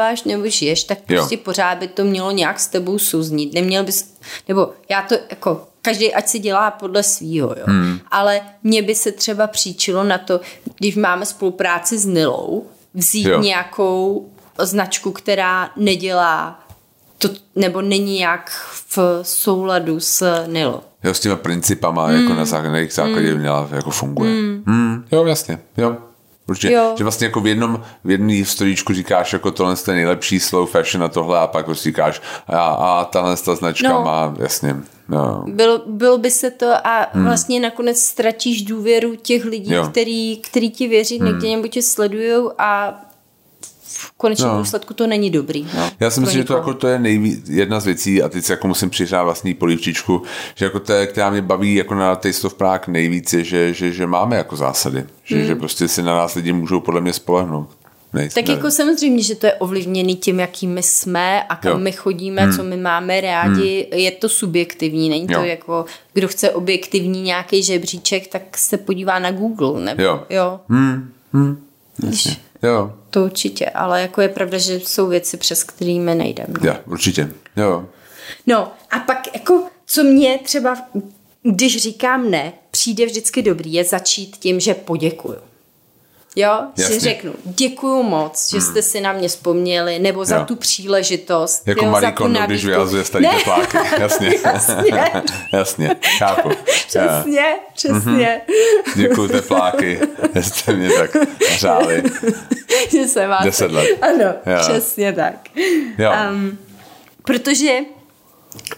vyděláváš 0.04 0.24
nebo 0.24 0.47
žiješ, 0.47 0.84
tak 0.84 0.97
Jo. 0.97 1.18
prostě 1.18 1.38
pořád 1.38 1.78
by 1.78 1.88
to 1.88 2.04
mělo 2.04 2.32
nějak 2.32 2.60
s 2.60 2.68
tebou 2.68 2.99
souznít. 2.99 3.54
Neměl 3.54 3.84
bys, 3.84 4.14
nebo 4.47 4.70
já 4.89 5.01
to 5.01 5.16
jako, 5.30 5.68
každý 5.82 6.14
ať 6.14 6.28
si 6.28 6.39
dělá 6.39 6.72
podle 6.72 7.04
svýho, 7.04 7.47
jo. 7.47 7.64
Hmm. 7.66 7.99
Ale 8.12 8.41
mně 8.64 8.82
by 8.82 8.95
se 8.95 9.12
třeba 9.12 9.47
příčilo 9.47 10.04
na 10.04 10.18
to, 10.18 10.41
když 10.80 10.95
máme 10.95 11.26
spolupráci 11.26 11.97
s 11.97 12.06
Nilou, 12.06 12.68
vzít 12.93 13.28
Jo. 13.28 13.32
jo. 13.34 13.41
nějakou 13.41 14.30
značku, 14.60 15.12
která 15.12 15.72
nedělá 15.78 16.60
to, 17.18 17.30
nebo 17.56 17.82
není 17.82 18.20
jak 18.20 18.51
v 18.89 19.20
souladu 19.22 19.99
s 19.99 20.45
Nilou. 20.47 20.82
Jo, 21.04 21.14
s 21.14 21.20
těma 21.20 21.36
principama, 21.36 22.08
mm. 22.08 22.22
jako 22.22 22.34
na 22.34 22.45
základě, 22.45 22.72
na 22.72 22.78
jejich 22.78 22.93
základě 22.93 23.36
měla, 23.36 23.70
jako 23.72 23.91
funguje. 23.91 24.32
Mm. 24.32 24.64
Mm. 24.66 25.06
Jo, 25.12 25.26
jasně, 25.26 25.60
jo. 25.78 25.97
Určitě, 26.48 26.74
Jo. 26.74 26.96
že 26.98 27.04
vlastně 27.04 27.28
jako 27.28 27.39
v 27.41 27.48
jednom, 27.48 27.84
v 28.04 28.12
jedný 28.12 28.46
storíčku 28.46 28.94
říkáš 28.94 29.34
jako 29.34 29.52
tohle 29.52 29.76
je 29.88 29.94
nejlepší 29.94 30.39
slow 30.39 30.70
fashion 30.70 31.04
a 31.04 31.08
tohle 31.08 31.39
a 31.39 31.48
pak 31.48 31.66
prostě 31.66 31.89
říkáš 31.89 32.22
a, 32.48 32.60
a 32.60 33.06
tahle 33.06 33.38
ta 33.38 33.56
značka 33.56 33.89
No. 33.89 34.02
má, 34.02 34.36
jasně, 34.39 34.76
no. 35.10 35.44
Bylo, 35.48 35.82
bylo 35.86 36.18
by 36.18 36.32
se 36.32 36.52
to 36.52 36.88
a 36.88 37.08
hmm. 37.14 37.26
vlastně 37.26 37.60
nakonec 37.60 38.00
ztratíš 38.00 38.62
důvěru 38.62 39.16
těch 39.16 39.46
lidí, 39.46 39.74
Jo. 39.74 39.88
který, 39.88 40.38
který 40.38 40.72
ti 40.72 40.88
věří, 40.88 41.20
hmm. 41.20 41.28
někde 41.28 41.50
nebo 41.56 41.68
tě 41.68 41.82
sledujou 41.82 42.52
a 42.58 43.02
v 44.08 44.12
konečném 44.18 44.49
No. 44.51 44.58
důsledku 44.58 44.93
to 44.93 45.08
není 45.08 45.30
dobrý. 45.30 45.68
No, 45.78 45.89
Já 45.99 46.10
si 46.10 46.20
myslím, 46.20 46.38
že 46.41 46.43
to 46.47 46.54
jako 46.54 46.74
to 46.74 46.88
je 46.88 46.99
nejví, 46.99 47.43
jedna 47.47 47.80
z 47.80 47.86
věcí 47.86 48.24
a 48.24 48.30
teď 48.30 48.45
si 48.45 48.51
jako 48.51 48.68
musím 48.68 48.89
přihrát 48.89 49.26
vlastní 49.26 49.54
polívčičku, 49.54 50.22
že 50.56 50.66
jako 50.66 50.80
to 50.80 50.93
která 51.08 51.30
mě 51.30 51.41
baví 51.41 51.76
jako 51.76 51.95
na 51.95 52.16
Taste 52.16 52.47
of 52.47 52.54
Prague 52.54 52.93
nejvíc 52.93 53.34
je, 53.34 53.43
že, 53.43 53.74
že, 53.74 53.91
že 53.91 54.08
máme 54.08 54.36
jako 54.36 54.56
zásady, 54.56 55.06
že, 55.24 55.36
Hmm. 55.36 55.45
že 55.45 55.56
prostě 55.56 55.88
si 55.88 56.04
na 56.04 56.18
nás 56.18 56.36
lidi 56.36 56.54
můžou 56.54 56.80
podle 56.80 57.01
mě 57.01 57.14
spolehnout. 57.14 57.70
Nej, 58.16 58.30
Tak 58.30 58.49
jako 58.49 58.72
samozřejmě, 58.72 59.24
že 59.24 59.36
to 59.36 59.45
je 59.45 59.54
ovlivněný 59.54 60.16
tím, 60.16 60.39
jaký 60.39 60.68
my 60.68 60.84
jsme 60.84 61.43
a 61.43 61.56
kam 61.56 61.72
Jo. 61.72 61.80
my 61.80 61.91
chodíme, 61.91 62.41
hmm. 62.41 62.54
co 62.56 62.64
my 62.64 62.78
máme 62.78 63.22
rádi. 63.22 63.88
Hmm. 63.91 63.99
Je 63.99 64.12
to 64.12 64.30
subjektivní, 64.30 65.10
není 65.10 65.28
to 65.28 65.34
Jo. 65.34 65.43
jako, 65.43 65.86
kdo 66.14 66.28
chce 66.28 66.49
objektivní 66.49 67.22
nějaký 67.22 67.64
žebříček, 67.64 68.28
tak 68.28 68.58
se 68.58 68.78
podívá 68.78 69.20
na 69.20 69.32
Google. 69.32 69.82
Nebo, 69.82 70.01
Jo. 70.04 70.24
jo. 70.30 70.60
Jasně. 72.06 72.36
Jo, 72.64 72.93
To 73.09 73.24
určitě, 73.24 73.66
ale 73.66 74.01
jako 74.01 74.22
je 74.22 74.30
pravda, 74.30 74.57
že 74.57 74.74
jsou 74.74 75.07
věci, 75.07 75.38
přes 75.38 75.64
kterými 75.64 76.16
nejdeme. 76.16 76.53
No. 76.61 76.68
ja, 76.68 76.80
určitě. 76.86 77.30
Jo. 77.57 77.86
No 78.47 78.72
a 78.91 78.99
pak 78.99 79.34
jako, 79.34 79.64
co 79.86 80.03
mě 80.03 80.39
třeba, 80.43 80.78
když 81.43 81.78
říkám 81.82 82.32
ne, 82.32 82.53
přijde 82.72 83.05
vždycky 83.05 83.41
dobrý, 83.41 83.74
je 83.74 83.84
začít 83.84 84.38
tím, 84.38 84.59
že 84.59 84.74
poděkuju. 84.74 85.38
Jo, 86.36 86.62
Jasně. 86.78 87.00
řeknu, 87.00 87.34
děkuju 87.44 88.04
moc, 88.04 88.50
že 88.52 88.62
jste 88.62 88.82
si 88.82 89.02
na 89.02 89.14
mě 89.14 89.28
vzpomněli, 89.28 90.00
nebo 90.00 90.26
za 90.26 90.36
Jo. 90.38 90.46
tu 90.46 90.56
příležitost. 90.56 91.68
Jako 91.68 91.86
jo, 91.86 91.92
Marie 91.92 92.12
Kondo, 92.12 92.40
když 92.46 92.66
vyhazuje 92.66 93.04
starý 93.04 93.26
tepláky. 93.38 93.78
Jasně. 94.00 94.34
Jasně. 94.46 95.12
Jasně, 95.54 95.96
chápu. 96.18 96.50
Já. 96.96 97.20
Přesně, 97.22 97.56
přesně. 97.74 98.42
Děkuju 98.96 99.28
tepláky, 99.28 100.00
že 100.36 100.44
jste 100.44 100.74
mě 100.74 100.90
tak 100.90 101.18
hřáli. 101.52 102.04
že 102.92 103.08
se 103.08 103.28
vás... 103.28 103.44
Deset 103.44 103.72
let. 103.72 103.88
Ano, 104.02 104.26
Jo. 104.26 104.58
přesně 104.62 105.14
tak. 105.14 105.50
Jo. 105.98 106.12
Um, 106.32 106.58
protože 107.26 107.80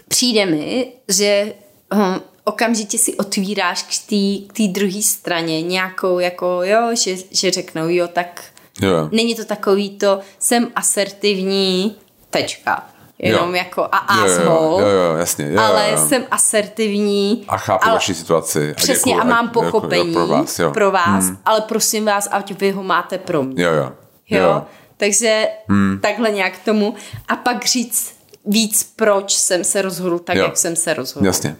přijde 0.08 0.46
mi, 0.46 0.92
že 1.08 1.52
um, 1.92 2.20
okamžitě 2.46 2.98
si 2.98 3.14
otvíráš 3.14 3.82
k 3.82 4.52
té 4.56 4.68
druhé 4.68 5.02
straně 5.02 5.62
nějakou 5.62 6.18
jako, 6.18 6.60
jo, 6.62 6.94
že, 6.94 7.16
že 7.30 7.50
řeknou, 7.50 7.88
jo, 7.88 8.08
tak 8.08 8.44
Jo, 8.82 8.90
jo. 8.90 9.08
není 9.12 9.34
to 9.34 9.44
takový 9.44 9.90
to, 9.90 10.20
jsem 10.38 10.68
asertivní, 10.76 11.96
tečka. 12.30 12.86
Jenom 13.18 13.48
Jo. 13.48 13.54
jako 13.56 13.88
a 13.92 14.16
Jo, 14.16 14.26
jo, 14.26 14.32
asshole. 14.34 14.82
jo, 14.82 14.88
jo, 14.88 15.16
jasně, 15.16 15.52
jo, 15.52 15.60
ale 15.60 15.90
jo, 15.90 15.96
jo. 16.00 16.08
jsem 16.08 16.24
asertivní. 16.30 17.44
A 17.48 17.56
chápu 17.56 17.84
ale, 17.84 17.94
vaši 17.94 18.14
situaci. 18.14 18.70
A 18.70 18.74
Přesně 18.74 19.12
děkuju, 19.12 19.20
a 19.22 19.24
mám 19.24 19.48
pochopení 19.48 20.12
jo, 20.12 20.14
pro 20.14 20.26
vás, 20.26 20.58
jo. 20.58 20.70
pro 20.70 20.90
vás 20.90 21.24
ale 21.44 21.60
prosím 21.60 22.04
vás, 22.04 22.28
ať 22.30 22.60
vy 22.60 22.70
ho 22.70 22.82
máte 22.82 23.18
pro 23.18 23.42
mě. 23.42 23.64
Jo, 23.64 23.72
jo. 23.72 23.92
Jo. 24.30 24.64
Takže 24.96 25.48
hmm. 25.68 25.98
takhle 26.02 26.30
nějak 26.30 26.58
k 26.58 26.64
tomu. 26.64 26.94
A 27.28 27.36
pak 27.36 27.66
říct 27.66 28.14
víc, 28.46 28.92
proč 28.96 29.34
jsem 29.36 29.64
se 29.64 29.82
rozhodl 29.82 30.18
tak, 30.18 30.36
Jo. 30.36 30.44
jak 30.44 30.56
jsem 30.56 30.76
se 30.76 30.94
rozhodl. 30.94 31.26
Jasně. 31.26 31.56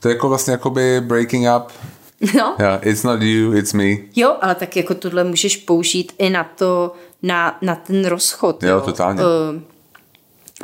To 0.00 0.08
je 0.08 0.14
jako 0.14 0.28
vlastně 0.28 0.52
jakoby 0.52 1.00
breaking 1.00 1.46
up. 1.56 1.72
No. 2.34 2.56
Yeah, 2.58 2.86
it's 2.86 3.02
not 3.02 3.22
you, 3.22 3.52
it's 3.56 3.72
me. 3.72 3.90
Jo, 4.16 4.36
ale 4.40 4.54
tak 4.54 4.76
jako 4.76 4.94
tohle 4.94 5.24
můžeš 5.24 5.56
použít 5.56 6.12
i 6.18 6.30
na 6.30 6.44
to, 6.44 6.92
na, 7.22 7.58
na 7.62 7.74
ten 7.74 8.04
rozchod. 8.04 8.62
Jo, 8.62 8.80
totálně. 8.80 9.22
Uh, 9.22 9.28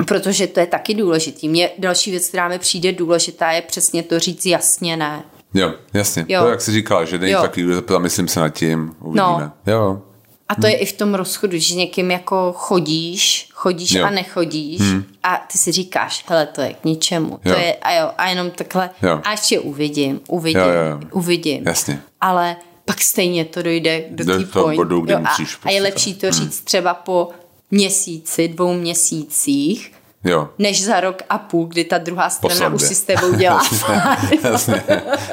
protože 0.06 0.46
to 0.46 0.60
je 0.60 0.66
taky 0.66 0.94
důležitý. 0.94 1.48
Mě 1.48 1.70
další 1.78 2.10
věc, 2.10 2.28
která 2.28 2.48
mi 2.48 2.58
přijde 2.58 2.92
důležitá, 2.92 3.50
je 3.50 3.62
přesně 3.62 4.02
to 4.02 4.18
říct 4.18 4.46
jasně 4.46 4.96
ne. 4.96 5.24
Jo, 5.54 5.74
jasně. 5.94 6.24
Jo. 6.28 6.42
To, 6.42 6.48
jak 6.48 6.60
jsi 6.60 6.72
říkala, 6.72 7.04
že 7.04 7.18
není 7.18 7.32
Jo. 7.32 7.42
takový, 7.42 7.66
myslím 7.98 8.28
se 8.28 8.40
nad 8.40 8.48
tím, 8.48 8.94
uvidíme. 9.00 9.22
No. 9.22 9.52
Jo, 9.66 10.02
A 10.50 10.54
to 10.54 10.66
je 10.66 10.76
i 10.76 10.86
v 10.86 10.92
tom 10.92 11.14
rozchodu, 11.14 11.58
že 11.58 11.74
někým 11.74 12.10
jako 12.10 12.52
chodíš, 12.56 13.48
chodíš 13.52 13.92
Jo. 13.92 14.04
a 14.06 14.10
nechodíš 14.10 14.80
a 15.22 15.46
ty 15.52 15.58
si 15.58 15.72
říkáš, 15.72 16.24
hele, 16.28 16.46
to 16.46 16.60
je 16.60 16.74
k 16.74 16.84
ničemu. 16.84 17.30
Jo. 17.44 17.54
To 17.54 17.60
je, 17.60 17.74
a 17.74 17.92
jo, 17.92 18.10
a 18.18 18.28
jenom 18.28 18.50
takhle, 18.50 18.90
Jo. 19.02 19.20
a 19.24 19.30
ještě 19.30 19.60
uvidím, 19.60 20.20
uvidím, 20.28 20.60
Jo, 20.60 20.66
jo, 20.68 21.08
uvidím. 21.12 21.66
Jasně. 21.66 22.02
Ale 22.20 22.56
pak 22.84 23.00
stejně 23.00 23.44
to 23.44 23.62
dojde 23.62 24.04
do, 24.10 24.24
Do 24.24 24.38
té 24.38 24.74
bodu, 24.76 25.00
kdy 25.00 25.12
Jo, 25.12 25.18
a, 25.18 25.20
musíš 25.20 25.48
a 25.48 25.70
je 25.70 25.80
prostě 25.80 25.82
lepší 25.82 26.14
to 26.14 26.30
říct 26.30 26.60
třeba 26.60 26.94
po 26.94 27.28
měsíci, 27.70 28.48
dvou 28.48 28.72
měsících, 28.74 29.92
jo. 30.24 30.48
než 30.58 30.84
za 30.84 31.00
rok 31.00 31.22
a 31.30 31.38
půl, 31.38 31.66
kdy 31.66 31.84
ta 31.84 31.98
druhá 31.98 32.30
strana 32.30 32.68
už 32.68 32.82
si 32.82 32.94
s 32.94 33.02
tebou 33.02 33.34
dělá. 33.34 33.62
Jasně. 34.44 34.82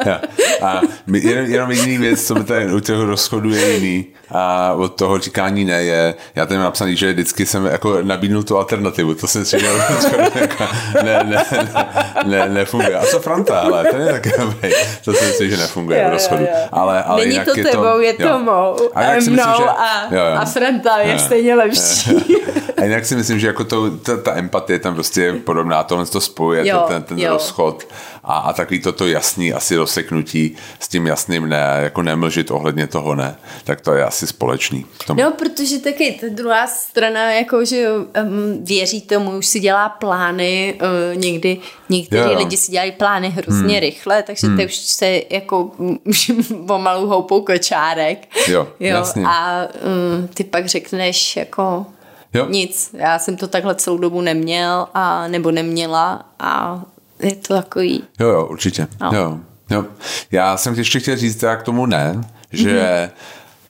Jo. 0.05 0.13
A 0.61 0.81
my- 1.07 1.19
jenom, 1.19 1.45
jenom 1.45 1.71
jediný 1.71 1.97
věc, 1.97 2.27
co 2.27 2.35
mi 2.35 2.43
tady 2.43 2.73
u 2.73 2.79
těch 2.79 2.99
rozchodů 2.99 3.49
je 3.49 3.73
jiný 3.73 4.05
a 4.31 4.73
od 4.73 4.95
toho 4.95 5.17
říkání 5.19 5.65
ne 5.65 5.83
je, 5.83 6.15
já 6.35 6.45
tady 6.45 6.57
mám 6.57 6.63
napsaný, 6.65 6.95
že 6.95 7.13
vždycky 7.13 7.45
jsem 7.45 7.65
jako 7.65 7.97
nabídnul 8.01 8.43
tu 8.43 8.57
alternativu, 8.57 9.13
to 9.15 9.27
jsem 9.27 9.45
si 9.45 9.57
měl 9.57 9.77
jako, 10.35 10.63
ne, 11.03 11.23
ne, 11.23 11.45
ne, 11.51 11.85
ne, 12.25 12.49
nefunguje. 12.49 12.95
A 12.97 13.05
co 13.05 13.19
Franta, 13.19 13.59
ale 13.59 13.85
ten 13.91 14.01
je 14.01 14.11
taky 14.11 14.31
dobrý. 14.39 14.71
To 15.05 15.13
si 15.13 15.25
myslím, 15.25 15.49
že 15.49 15.57
nefunguje 15.57 16.01
Jo, 16.01 16.09
v 16.09 16.11
rozchodu. 16.11 16.41
jo, 16.43 16.49
jo. 16.53 16.67
Ale, 16.71 17.03
ale 17.03 17.25
Není 17.25 17.39
to 17.45 17.59
je 17.59 17.63
tebou, 17.65 17.99
je 17.99 18.13
to 18.13 18.39
mou. 18.39 18.75
A 18.95 19.01
mnou 19.01 19.15
myslím, 19.15 19.35
že, 19.35 19.41
a, 19.43 20.13
jo, 20.15 20.19
jo. 20.19 20.35
a 20.37 20.45
Franta 20.45 20.97
je 20.97 21.11
Jo. 21.13 21.19
stejně 21.19 21.55
lepší. 21.55 22.35
A 22.77 22.83
jinak 22.83 23.05
si 23.05 23.15
myslím, 23.15 23.39
že 23.39 23.47
jako 23.47 23.63
to, 23.63 23.91
ta, 23.91 24.17
ta 24.17 24.37
empatie 24.37 24.76
tam 24.79 24.93
prostě 24.93 25.21
je 25.21 25.33
podobná, 25.33 25.83
tohle 25.83 26.05
to 26.05 26.21
spojuje, 26.21 26.67
Jo, 26.67 26.85
ten, 26.87 27.03
ten 27.03 27.19
jo. 27.19 27.33
rozchod 27.33 27.87
a, 28.23 28.37
a 28.37 28.53
takový 28.53 28.81
toto 28.81 29.07
jasný 29.07 29.53
asi 29.53 29.75
rozseknutí 29.75 30.55
s 30.79 30.87
tím 30.87 31.07
jasným 31.07 31.49
ne, 31.49 31.79
jako 31.81 32.01
nemlžit 32.01 32.51
ohledně 32.51 32.87
toho 32.87 33.15
ne, 33.15 33.35
tak 33.63 33.81
to 33.81 33.93
je 33.93 34.03
asi 34.05 34.27
společný. 34.27 34.85
Tomu. 35.07 35.21
No, 35.21 35.31
protože 35.31 35.79
taky 35.79 36.17
ta 36.21 36.27
druhá 36.29 36.67
strana, 36.67 37.31
jako, 37.31 37.65
že 37.65 37.89
um, 37.91 38.63
věří 38.63 39.01
tomu, 39.01 39.37
už 39.37 39.45
si 39.45 39.59
dělá 39.59 39.89
plány, 39.89 40.79
uh, 40.81 41.21
někdy 41.21 41.57
někteří 41.89 42.21
Jo, 42.21 42.31
jo. 42.31 42.37
lidi 42.37 42.57
si 42.57 42.71
dělají 42.71 42.91
plány 42.91 43.29
hrozně 43.29 43.73
hmm. 43.73 43.79
rychle, 43.79 44.23
takže 44.23 44.47
hmm. 44.47 44.57
ty 44.57 44.65
už 44.65 44.75
se 44.75 45.21
jako 45.29 45.71
pomalu 46.67 47.07
houpou 47.07 47.41
kočárek. 47.41 48.27
Jo, 48.47 48.67
jasně. 48.79 49.23
A 49.27 49.67
um, 50.19 50.27
ty 50.27 50.43
pak 50.43 50.65
řekneš 50.65 51.35
jako 51.35 51.85
Jo. 52.33 52.45
nic, 52.49 52.89
já 52.93 53.19
jsem 53.19 53.37
to 53.37 53.47
takhle 53.47 53.75
celou 53.75 53.97
dobu 53.97 54.21
neměl 54.21 54.87
a 54.93 55.27
nebo 55.27 55.51
neměla 55.51 56.25
a 56.39 56.81
je 57.19 57.35
to 57.35 57.53
takový, 57.53 58.03
Jo, 58.19 58.27
jo, 58.27 58.45
určitě. 58.45 58.87
No. 59.01 59.11
Jo, 59.13 59.39
jo. 59.69 59.85
Já 60.31 60.57
jsem 60.57 60.73
ještě 60.73 60.99
chtěl 60.99 61.17
říct 61.17 61.43
já 61.43 61.55
k 61.55 61.63
tomu 61.63 61.85
ne, 61.85 62.23
že 62.51 62.69
mm-hmm. 62.69 63.09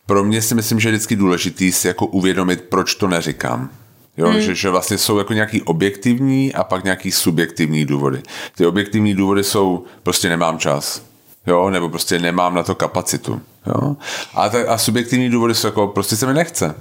pro 0.06 0.24
mě 0.24 0.42
si 0.42 0.56
myslím, 0.56 0.80
že 0.80 0.90
je 0.90 0.94
vždycky 0.94 1.16
důležitý 1.16 1.72
si 1.72 1.88
jako 1.88 2.06
uvědomit, 2.06 2.62
proč 2.62 2.96
to 2.96 3.08
neříkám. 3.08 3.70
Jo, 4.18 4.32
mm. 4.32 4.42
že, 4.42 4.56
že 4.56 4.70
vlastně 4.70 4.98
jsou 4.98 5.18
jako 5.18 5.34
nějaký 5.34 5.62
objektivní 5.62 6.54
a 6.54 6.64
pak 6.64 6.84
nějaký 6.84 7.12
subjektivní 7.12 7.86
důvody. 7.86 8.22
Ty 8.56 8.66
objektivní 8.66 9.16
důvody 9.16 9.44
jsou 9.44 9.84
prostě 10.04 10.30
nemám 10.30 10.60
čas. 10.60 11.02
Jo, 11.48 11.70
nebo 11.70 11.90
prostě 11.90 12.20
nemám 12.20 12.56
na 12.56 12.64
to 12.64 12.76
kapacitu. 12.76 13.42
Jo. 13.68 13.96
A, 14.34 14.50
ta, 14.50 14.58
a 14.68 14.78
subjektivní 14.78 15.30
důvody 15.30 15.56
jsou 15.56 15.68
jako 15.68 15.88
prostě 15.88 16.16
se 16.16 16.28
mi 16.28 16.34
nechce. 16.34 16.76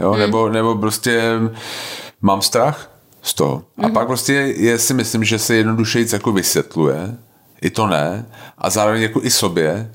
Jo, 0.00 0.10
Hmm. 0.10 0.20
nebo, 0.20 0.48
nebo 0.48 0.74
prostě 0.74 1.22
mám 2.20 2.42
strach 2.42 2.90
z 3.22 3.34
toho. 3.34 3.62
A 3.78 3.82
Hmm. 3.82 3.92
pak 3.92 4.06
prostě 4.06 4.32
je, 4.32 4.78
si 4.78 4.94
myslím, 4.94 5.24
že 5.24 5.38
se 5.38 5.54
jednodušeji 5.54 6.06
jako 6.12 6.32
vysvětluje, 6.32 7.16
i 7.62 7.70
to 7.70 7.86
ne, 7.86 8.26
a 8.58 8.70
zároveň 8.70 9.02
jako 9.02 9.20
i 9.22 9.30
sobě, 9.30 9.92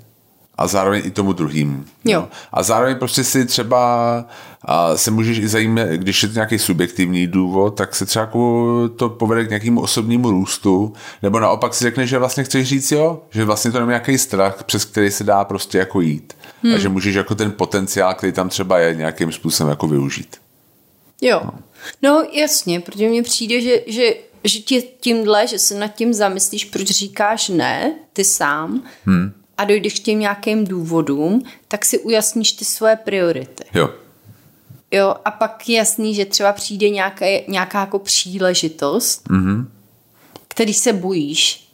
a 0.58 0.68
zároveň 0.68 1.02
i 1.06 1.12
tomu 1.12 1.34
druhému. 1.34 1.84
Jo. 2.06 2.28
A 2.52 2.64
zároveň 2.64 2.96
prostě 2.96 3.24
si 3.24 3.46
třeba 3.46 4.26
a 4.68 4.98
se 4.98 5.12
můžeš 5.12 5.38
i 5.38 5.48
zajímat, 5.48 5.88
když 5.88 6.24
je 6.24 6.30
to 6.30 6.34
nějaký 6.34 6.60
subjektivní 6.60 7.28
důvod, 7.28 7.76
tak 7.78 7.96
se 7.96 8.06
třeba 8.06 8.26
jako 8.26 8.90
to 8.96 9.10
povede 9.10 9.46
k 9.46 9.50
nějakému 9.50 9.82
osobnímu 9.82 10.32
růstu, 10.32 10.94
nebo 11.24 11.40
naopak 11.40 11.74
si 11.74 11.84
řekne, 11.84 12.08
že 12.08 12.20
vlastně 12.20 12.44
chceš 12.44 12.68
říct 12.68 12.92
jo, 12.92 13.22
že 13.32 13.46
vlastně 13.46 13.72
to 13.72 13.80
není 13.80 13.90
nějaký 13.90 14.18
strach, 14.18 14.64
přes 14.64 14.86
který 14.86 15.12
se 15.12 15.24
dá 15.24 15.44
prostě 15.44 15.78
jako 15.78 16.02
jít. 16.02 16.34
Hmm. 16.64 16.74
A 16.74 16.78
že 16.78 16.90
můžeš 16.90 17.16
jako 17.16 17.36
ten 17.36 17.52
potenciál, 17.52 18.14
který 18.14 18.34
tam 18.34 18.50
třeba 18.50 18.80
je, 18.80 18.96
nějakým 18.96 19.32
způsobem 19.32 19.70
jako 19.70 19.88
využít. 19.88 20.38
Jo. 21.22 21.42
No 22.02 22.24
jasně, 22.34 22.80
protože 22.80 23.08
mně 23.08 23.24
přijde, 23.24 23.62
že, 23.62 23.82
že, 23.88 24.14
že 24.44 24.60
tě 24.60 24.82
tímhle, 24.82 25.48
že 25.48 25.60
se 25.60 25.76
nad 25.76 25.88
tím 25.88 26.14
zamyslíš, 26.14 26.66
proč 26.66 26.88
říkáš 26.88 27.50
ne, 27.50 27.94
ty 28.14 28.24
sám, 28.24 28.84
hmm. 29.06 29.34
A 29.58 29.66
dojdeš 29.66 30.00
k 30.00 30.04
těm 30.04 30.20
nějakým 30.20 30.68
důvodům, 30.68 31.44
tak 31.68 31.86
si 31.86 32.00
ujasníš 32.00 32.52
ty 32.52 32.66
svoje 32.66 32.96
priority. 32.96 33.64
Jo. 33.74 33.90
Jo, 34.92 35.16
a 35.26 35.32
pak 35.32 35.70
je 35.70 35.78
jasný, 35.78 36.16
že 36.16 36.26
třeba 36.26 36.54
přijde 36.54 36.90
nějaké, 36.90 37.42
nějaká 37.48 37.80
jako 37.80 38.00
příležitost, 38.00 39.28
mm-hmm. 39.30 39.68
který 40.48 40.74
se 40.74 40.94
bojíš. 40.94 41.70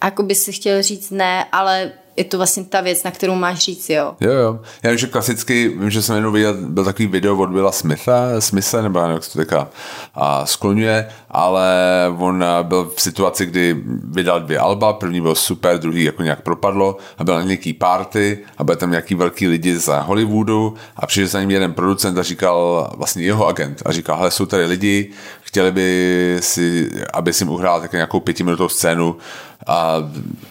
A 0.00 0.04
jako 0.04 0.22
by 0.22 0.34
si 0.34 0.52
chtěl 0.52 0.82
říct 0.82 1.10
ne, 1.10 1.44
ale 1.52 1.92
je 2.16 2.24
to 2.24 2.36
vlastně 2.36 2.64
ta 2.64 2.80
věc, 2.80 3.02
na 3.02 3.10
kterou 3.10 3.34
máš 3.34 3.58
říct 3.58 3.90
jo. 3.90 4.14
Jo, 4.20 4.32
jo. 4.32 4.60
Já 4.82 4.90
vím, 4.90 4.98
že 4.98 5.06
klasicky, 5.06 5.68
vím, 5.68 5.90
že 5.90 6.02
jsem 6.02 6.16
jenom 6.16 6.32
viděl, 6.32 6.54
byl 6.54 6.84
takový 6.84 7.06
video 7.06 7.36
od 7.36 7.50
Billa 7.50 7.72
Smitha, 7.72 8.40
Smitha, 8.40 8.82
nebo 8.82 9.00
nevím, 9.00 9.14
jak 9.14 9.24
se 9.24 9.32
to 9.32 9.38
teďka 9.38 9.68
a 10.14 10.46
skloňuje, 10.46 11.08
ale 11.30 11.70
on 12.18 12.44
byl 12.62 12.92
v 12.96 13.00
situaci, 13.02 13.46
kdy 13.46 13.76
vydal 14.04 14.40
dvě 14.40 14.58
alba, 14.58 14.92
první 14.92 15.20
byl 15.20 15.34
super, 15.34 15.78
druhý 15.78 16.04
jako 16.04 16.22
nějak 16.22 16.40
propadlo 16.42 16.96
a 17.18 17.24
byl 17.24 17.34
na 17.34 17.42
nějaký 17.42 17.72
party 17.72 18.38
a 18.58 18.64
byl 18.64 18.76
tam 18.76 18.90
nějaký 18.90 19.14
velký 19.14 19.48
lidi 19.48 19.78
z 19.78 19.92
Hollywoodu 20.02 20.74
a 20.96 21.06
přišel 21.06 21.28
za 21.28 21.40
ním 21.40 21.50
jeden 21.50 21.72
producent 21.72 22.18
a 22.18 22.22
říkal, 22.22 22.90
vlastně 22.96 23.22
jeho 23.22 23.46
agent 23.46 23.82
a 23.84 23.92
říkal, 23.92 24.16
hele, 24.16 24.30
jsou 24.30 24.46
tady 24.46 24.64
lidi, 24.64 25.10
chtěli 25.40 25.72
by 25.72 26.36
si, 26.40 26.90
aby 27.12 27.32
si 27.32 27.44
jim 27.44 27.50
uhrál 27.50 27.80
také 27.80 27.96
nějakou 27.96 28.20
pětiminutovou 28.20 28.68
scénu 28.68 29.16
a 29.66 29.96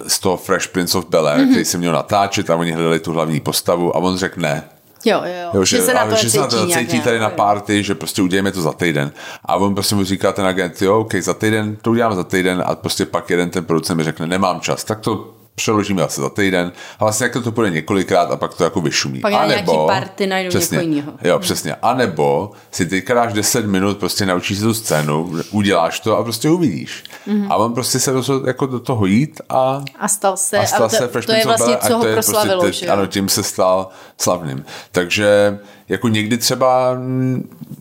z 0.07 0.19
toho 0.19 0.37
Fresh 0.37 0.67
Prince 0.67 0.97
of 0.97 1.05
Bel-Air, 1.05 1.37
mm-hmm. 1.37 1.49
který 1.49 1.65
se 1.65 1.77
měl 1.77 1.93
natáčet 1.93 2.49
a 2.49 2.55
oni 2.55 2.71
hledali 2.71 2.99
tu 2.99 3.13
hlavní 3.13 3.39
postavu 3.39 3.95
a 3.95 3.99
on 3.99 4.17
řekl 4.17 4.41
ne. 4.41 4.63
Jo, 5.05 5.21
jo, 5.25 5.49
Jo, 5.53 5.65
že, 5.65 5.77
že 5.77 5.83
se 5.83 5.93
na 5.93 6.05
to 6.05 6.15
že 6.15 6.29
se 6.29 6.39
na 6.39 6.47
to 6.47 6.67
cítí 6.67 6.91
nějak, 6.91 7.03
tady 7.03 7.19
na 7.19 7.29
party, 7.29 7.83
že 7.83 7.95
prostě 7.95 8.21
uděláme 8.21 8.51
to 8.51 8.61
za 8.61 8.73
týden. 8.73 9.11
A 9.45 9.55
on 9.55 9.73
prostě 9.73 9.95
mu 9.95 10.03
říká 10.03 10.31
ten 10.31 10.45
agent, 10.45 10.81
jo, 10.81 10.99
ok, 10.99 11.15
za 11.15 11.33
týden, 11.33 11.77
to 11.81 11.91
uděláme 11.91 12.15
za 12.15 12.23
týden 12.23 12.63
a 12.65 12.75
prostě 12.75 13.05
pak 13.05 13.29
jeden 13.29 13.49
ten 13.49 13.65
producent 13.65 13.97
mi 13.97 14.03
řekne, 14.03 14.27
nemám 14.27 14.59
čas, 14.59 14.83
tak 14.83 14.99
to 14.99 15.33
přeložíme 15.55 16.03
asi 16.03 16.21
za 16.21 16.29
týden 16.29 16.71
a 16.99 17.03
vlastně 17.03 17.23
jako 17.23 17.41
to 17.41 17.51
bude 17.51 17.69
několikrát 17.69 18.31
a 18.31 18.35
pak 18.35 18.53
to 18.53 18.63
jako 18.63 18.81
vyšumí. 18.81 19.19
Pak 19.19 19.33
a 19.33 19.45
nějaký 19.45 19.71
party 19.87 20.27
najdou 20.27 20.49
přesně, 20.49 20.75
někoho 20.75 20.89
jiného. 20.93 21.13
Jo, 21.23 21.39
přesně. 21.39 21.75
A 21.75 21.93
nebo 21.93 22.51
si 22.71 22.85
teďka 22.85 23.13
dáš 23.13 23.33
10 23.33 23.65
minut, 23.65 23.97
prostě 23.97 24.25
naučíš 24.25 24.57
se 24.57 24.63
tu 24.63 24.73
scénu, 24.73 25.31
uděláš 25.51 25.99
to 25.99 26.17
a 26.17 26.23
prostě 26.23 26.49
uvidíš. 26.49 27.03
Mm-hmm. 27.27 27.47
A 27.49 27.55
on 27.55 27.73
prostě 27.73 27.99
se 27.99 28.11
rozhodl 28.11 28.47
jako 28.47 28.65
do 28.65 28.79
toho 28.79 29.05
jít 29.05 29.41
a, 29.49 29.83
A 29.99 30.07
stal 30.07 30.37
se, 30.37 30.57
a 30.57 30.65
stal 30.65 30.85
a 30.85 30.89
to, 30.89 30.95
se 30.95 31.07
to 31.07 31.31
je 31.31 31.45
vlastně, 31.45 31.77
co 31.87 31.97
ho 31.97 32.03
proslavilo, 32.03 32.63
teď, 32.63 32.73
že 32.75 32.85
jo? 32.85 32.93
Ano, 32.93 33.05
tím 33.05 33.29
se 33.29 33.43
stal 33.43 33.89
slavným. 34.17 34.65
Takže 34.91 35.59
jako 35.89 36.07
někdy 36.07 36.37
třeba 36.37 36.97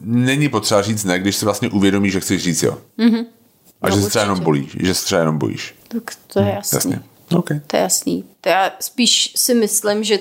není 0.01 0.49
potřeba 0.49 0.83
říct 0.83 1.05
ne, 1.05 1.18
když 1.18 1.37
si 1.37 1.45
vlastně 1.45 1.68
uvědomíš, 1.68 2.12
že 2.12 2.21
chceš 2.21 2.43
říct 2.43 2.62
jo. 2.62 2.79
Mm-hmm. 2.99 3.25
A 3.83 3.89
No, 3.89 3.97
že 3.97 4.03
se 4.03 4.09
třeba 4.09 4.23
jenom 4.23 4.41
bolíš, 4.41 4.77
že 4.81 4.95
se 4.95 5.05
třeba 5.05 5.18
jenom 5.18 5.39
bojíš. 5.39 5.75
Tak 5.89 6.03
to 6.33 6.41
je 6.41 6.53
jasný. 6.55 6.77
Jasně. 6.77 7.03
Okay. 7.37 7.61
To 7.66 7.76
je 7.76 7.83
jasný. 7.83 8.24
To 8.41 8.49
já 8.49 8.72
spíš 8.81 9.33
si 9.37 9.55
myslím, 9.55 10.05
že, 10.05 10.18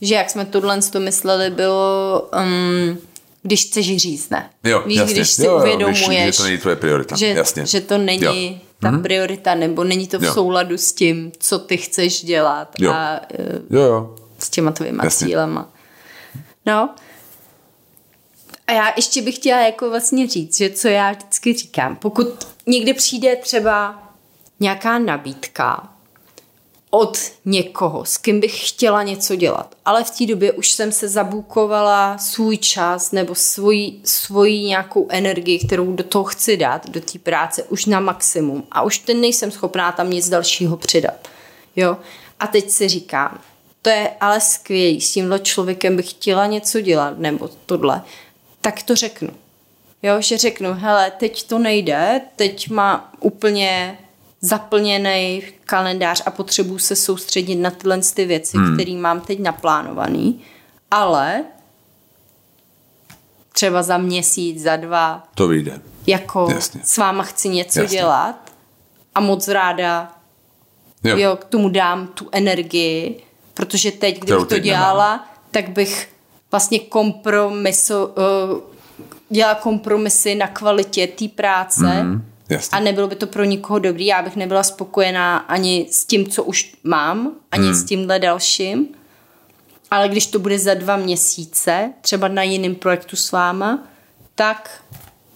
že 0.00 0.14
jak 0.14 0.30
jsme 0.30 0.44
tohle 0.44 0.82
to 0.82 1.00
mysleli, 1.00 1.50
bylo, 1.50 2.28
um, 2.44 2.98
když 3.42 3.64
chceš 3.66 3.96
říct 3.96 4.30
ne. 4.30 4.50
Jo, 4.64 4.82
Víš, 4.86 4.96
jasně. 4.98 5.14
když 5.14 5.28
si 5.30 5.44
jo, 5.44 5.50
jo, 5.52 5.58
uvědomuješ, 5.58 6.08
Když, 6.08 6.34
že 6.36 6.38
to 6.38 6.42
není 6.44 6.58
tvoje 6.58 6.76
priorita. 6.76 7.16
že, 7.16 7.26
jasně. 7.26 7.66
že 7.66 7.80
to 7.80 7.98
není 7.98 8.52
Jo. 8.52 8.58
ta 8.80 8.98
priorita, 8.98 9.54
nebo 9.54 9.84
není 9.84 10.06
to 10.08 10.18
v 10.18 10.24
Jo. 10.24 10.34
souladu 10.34 10.78
s 10.78 10.92
tím, 10.92 11.32
co 11.38 11.58
ty 11.58 11.76
chceš 11.76 12.24
dělat 12.24 12.68
Jo. 12.78 12.92
a 12.92 13.20
uh, 13.38 13.46
Jo, 13.70 13.82
jo. 13.82 14.16
s 14.38 14.50
těma 14.50 14.70
tvýma 14.72 15.04
Jasně. 15.04 15.26
cílema. 15.26 15.68
No. 16.66 16.90
A 18.66 18.72
já 18.72 18.92
ještě 18.96 19.22
bych 19.22 19.36
chtěla 19.36 19.60
jako 19.60 19.90
vlastně 19.90 20.26
říct, 20.28 20.56
že 20.58 20.70
co 20.70 20.88
já 20.88 21.12
vždycky 21.12 21.52
říkám, 21.52 21.96
pokud 21.96 22.46
někdy 22.66 22.94
přijde 22.94 23.36
třeba 23.36 24.02
nějaká 24.60 24.98
nabídka 24.98 25.91
od 26.94 27.18
někoho, 27.44 28.04
s 28.04 28.18
kým 28.18 28.40
bych 28.40 28.68
chtěla 28.68 29.02
něco 29.02 29.36
dělat, 29.36 29.74
ale 29.84 30.04
v 30.04 30.10
té 30.10 30.26
době 30.26 30.52
už 30.52 30.70
jsem 30.70 30.92
se 30.92 31.08
zabukovala 31.08 32.18
svůj 32.18 32.56
čas 32.56 33.12
nebo 33.12 33.34
svoji, 33.34 34.00
svoji 34.04 34.62
nějakou 34.62 35.06
energii, 35.10 35.58
kterou 35.58 35.92
do 35.92 36.04
toho 36.04 36.24
chci 36.24 36.56
dát, 36.56 36.90
do 36.90 37.00
té 37.00 37.18
práce, 37.18 37.62
už 37.62 37.86
na 37.86 38.00
maximum 38.00 38.66
a 38.70 38.82
už 38.82 38.98
ten 38.98 39.20
nejsem 39.20 39.50
schopná 39.50 39.92
tam 39.92 40.10
nic 40.10 40.28
dalšího 40.28 40.76
přidat. 40.76 41.28
Jo? 41.76 41.96
A 42.40 42.46
teď 42.46 42.70
si 42.70 42.88
říkám, 42.88 43.40
to 43.82 43.90
je 43.90 44.10
ale 44.20 44.40
skvělý, 44.40 45.00
s 45.00 45.12
tímhle 45.12 45.38
člověkem 45.38 45.96
bych 45.96 46.10
chtěla 46.10 46.46
něco 46.46 46.80
dělat, 46.80 47.18
nebo 47.18 47.50
tohle, 47.66 48.02
tak 48.60 48.82
to 48.82 48.96
řeknu. 48.96 49.30
Jo, 50.02 50.20
že 50.20 50.38
řeknu, 50.38 50.74
hele, 50.74 51.10
teď 51.10 51.42
to 51.42 51.58
nejde, 51.58 52.20
teď 52.36 52.70
má 52.70 53.12
úplně 53.20 53.98
zaplněný 54.42 55.42
kalendář 55.64 56.22
a 56.26 56.30
potřebuji 56.30 56.78
se 56.78 56.96
soustředit 56.96 57.54
na 57.56 57.70
tyhle 57.70 58.00
ty 58.14 58.24
věci, 58.24 58.56
hmm. 58.56 58.74
které 58.74 58.92
mám 58.92 59.20
teď 59.20 59.38
naplánovaný, 59.38 60.40
ale 60.90 61.44
třeba 63.52 63.82
za 63.82 63.98
měsíc, 63.98 64.62
za 64.62 64.76
dva, 64.76 65.24
To 65.34 65.48
vyjde. 65.48 65.80
jako 66.06 66.48
Jasně. 66.54 66.80
s 66.84 66.96
váma 66.96 67.22
chci 67.22 67.48
něco 67.48 67.80
Jasně. 67.80 67.98
dělat 67.98 68.52
a 69.14 69.20
moc 69.20 69.48
ráda 69.48 70.12
Jo. 71.04 71.16
jo. 71.16 71.36
k 71.36 71.44
tomu 71.44 71.68
dám 71.68 72.06
tu 72.06 72.28
energii, 72.32 73.22
protože 73.54 73.90
teď, 73.90 74.14
Kterou 74.20 74.24
kdybych 74.26 74.48
to 74.48 74.54
teď 74.54 74.62
dělala, 74.62 75.28
tak 75.50 75.68
bych 75.68 76.08
vlastně 76.50 76.78
kompromiso, 76.78 78.06
uh, 78.06 78.60
dělala 79.30 79.54
kompromisy 79.54 80.34
na 80.34 80.46
kvalitě 80.48 81.06
té 81.06 81.28
práce 81.28 82.02
Mhm, 82.02 82.24
jasně. 82.48 82.78
a 82.78 82.80
nebylo 82.80 83.08
by 83.08 83.14
to 83.16 83.26
pro 83.26 83.44
nikoho 83.44 83.78
dobrý. 83.78 84.06
Já 84.06 84.22
bych 84.22 84.36
nebyla 84.36 84.62
spokojená 84.62 85.36
ani 85.38 85.86
s 85.90 86.04
tím, 86.06 86.26
co 86.26 86.44
už 86.44 86.72
mám, 86.84 87.32
ani 87.52 87.64
Mhm. 87.64 87.74
s 87.74 87.84
tímhle 87.84 88.18
dalším. 88.18 88.86
Ale 89.90 90.08
když 90.08 90.26
to 90.26 90.38
bude 90.38 90.58
za 90.58 90.74
dva 90.74 90.96
měsíce, 90.96 91.92
třeba 92.00 92.28
na 92.28 92.42
jiném 92.42 92.74
projektu 92.74 93.16
s 93.16 93.32
váma, 93.32 93.78
tak 94.34 94.70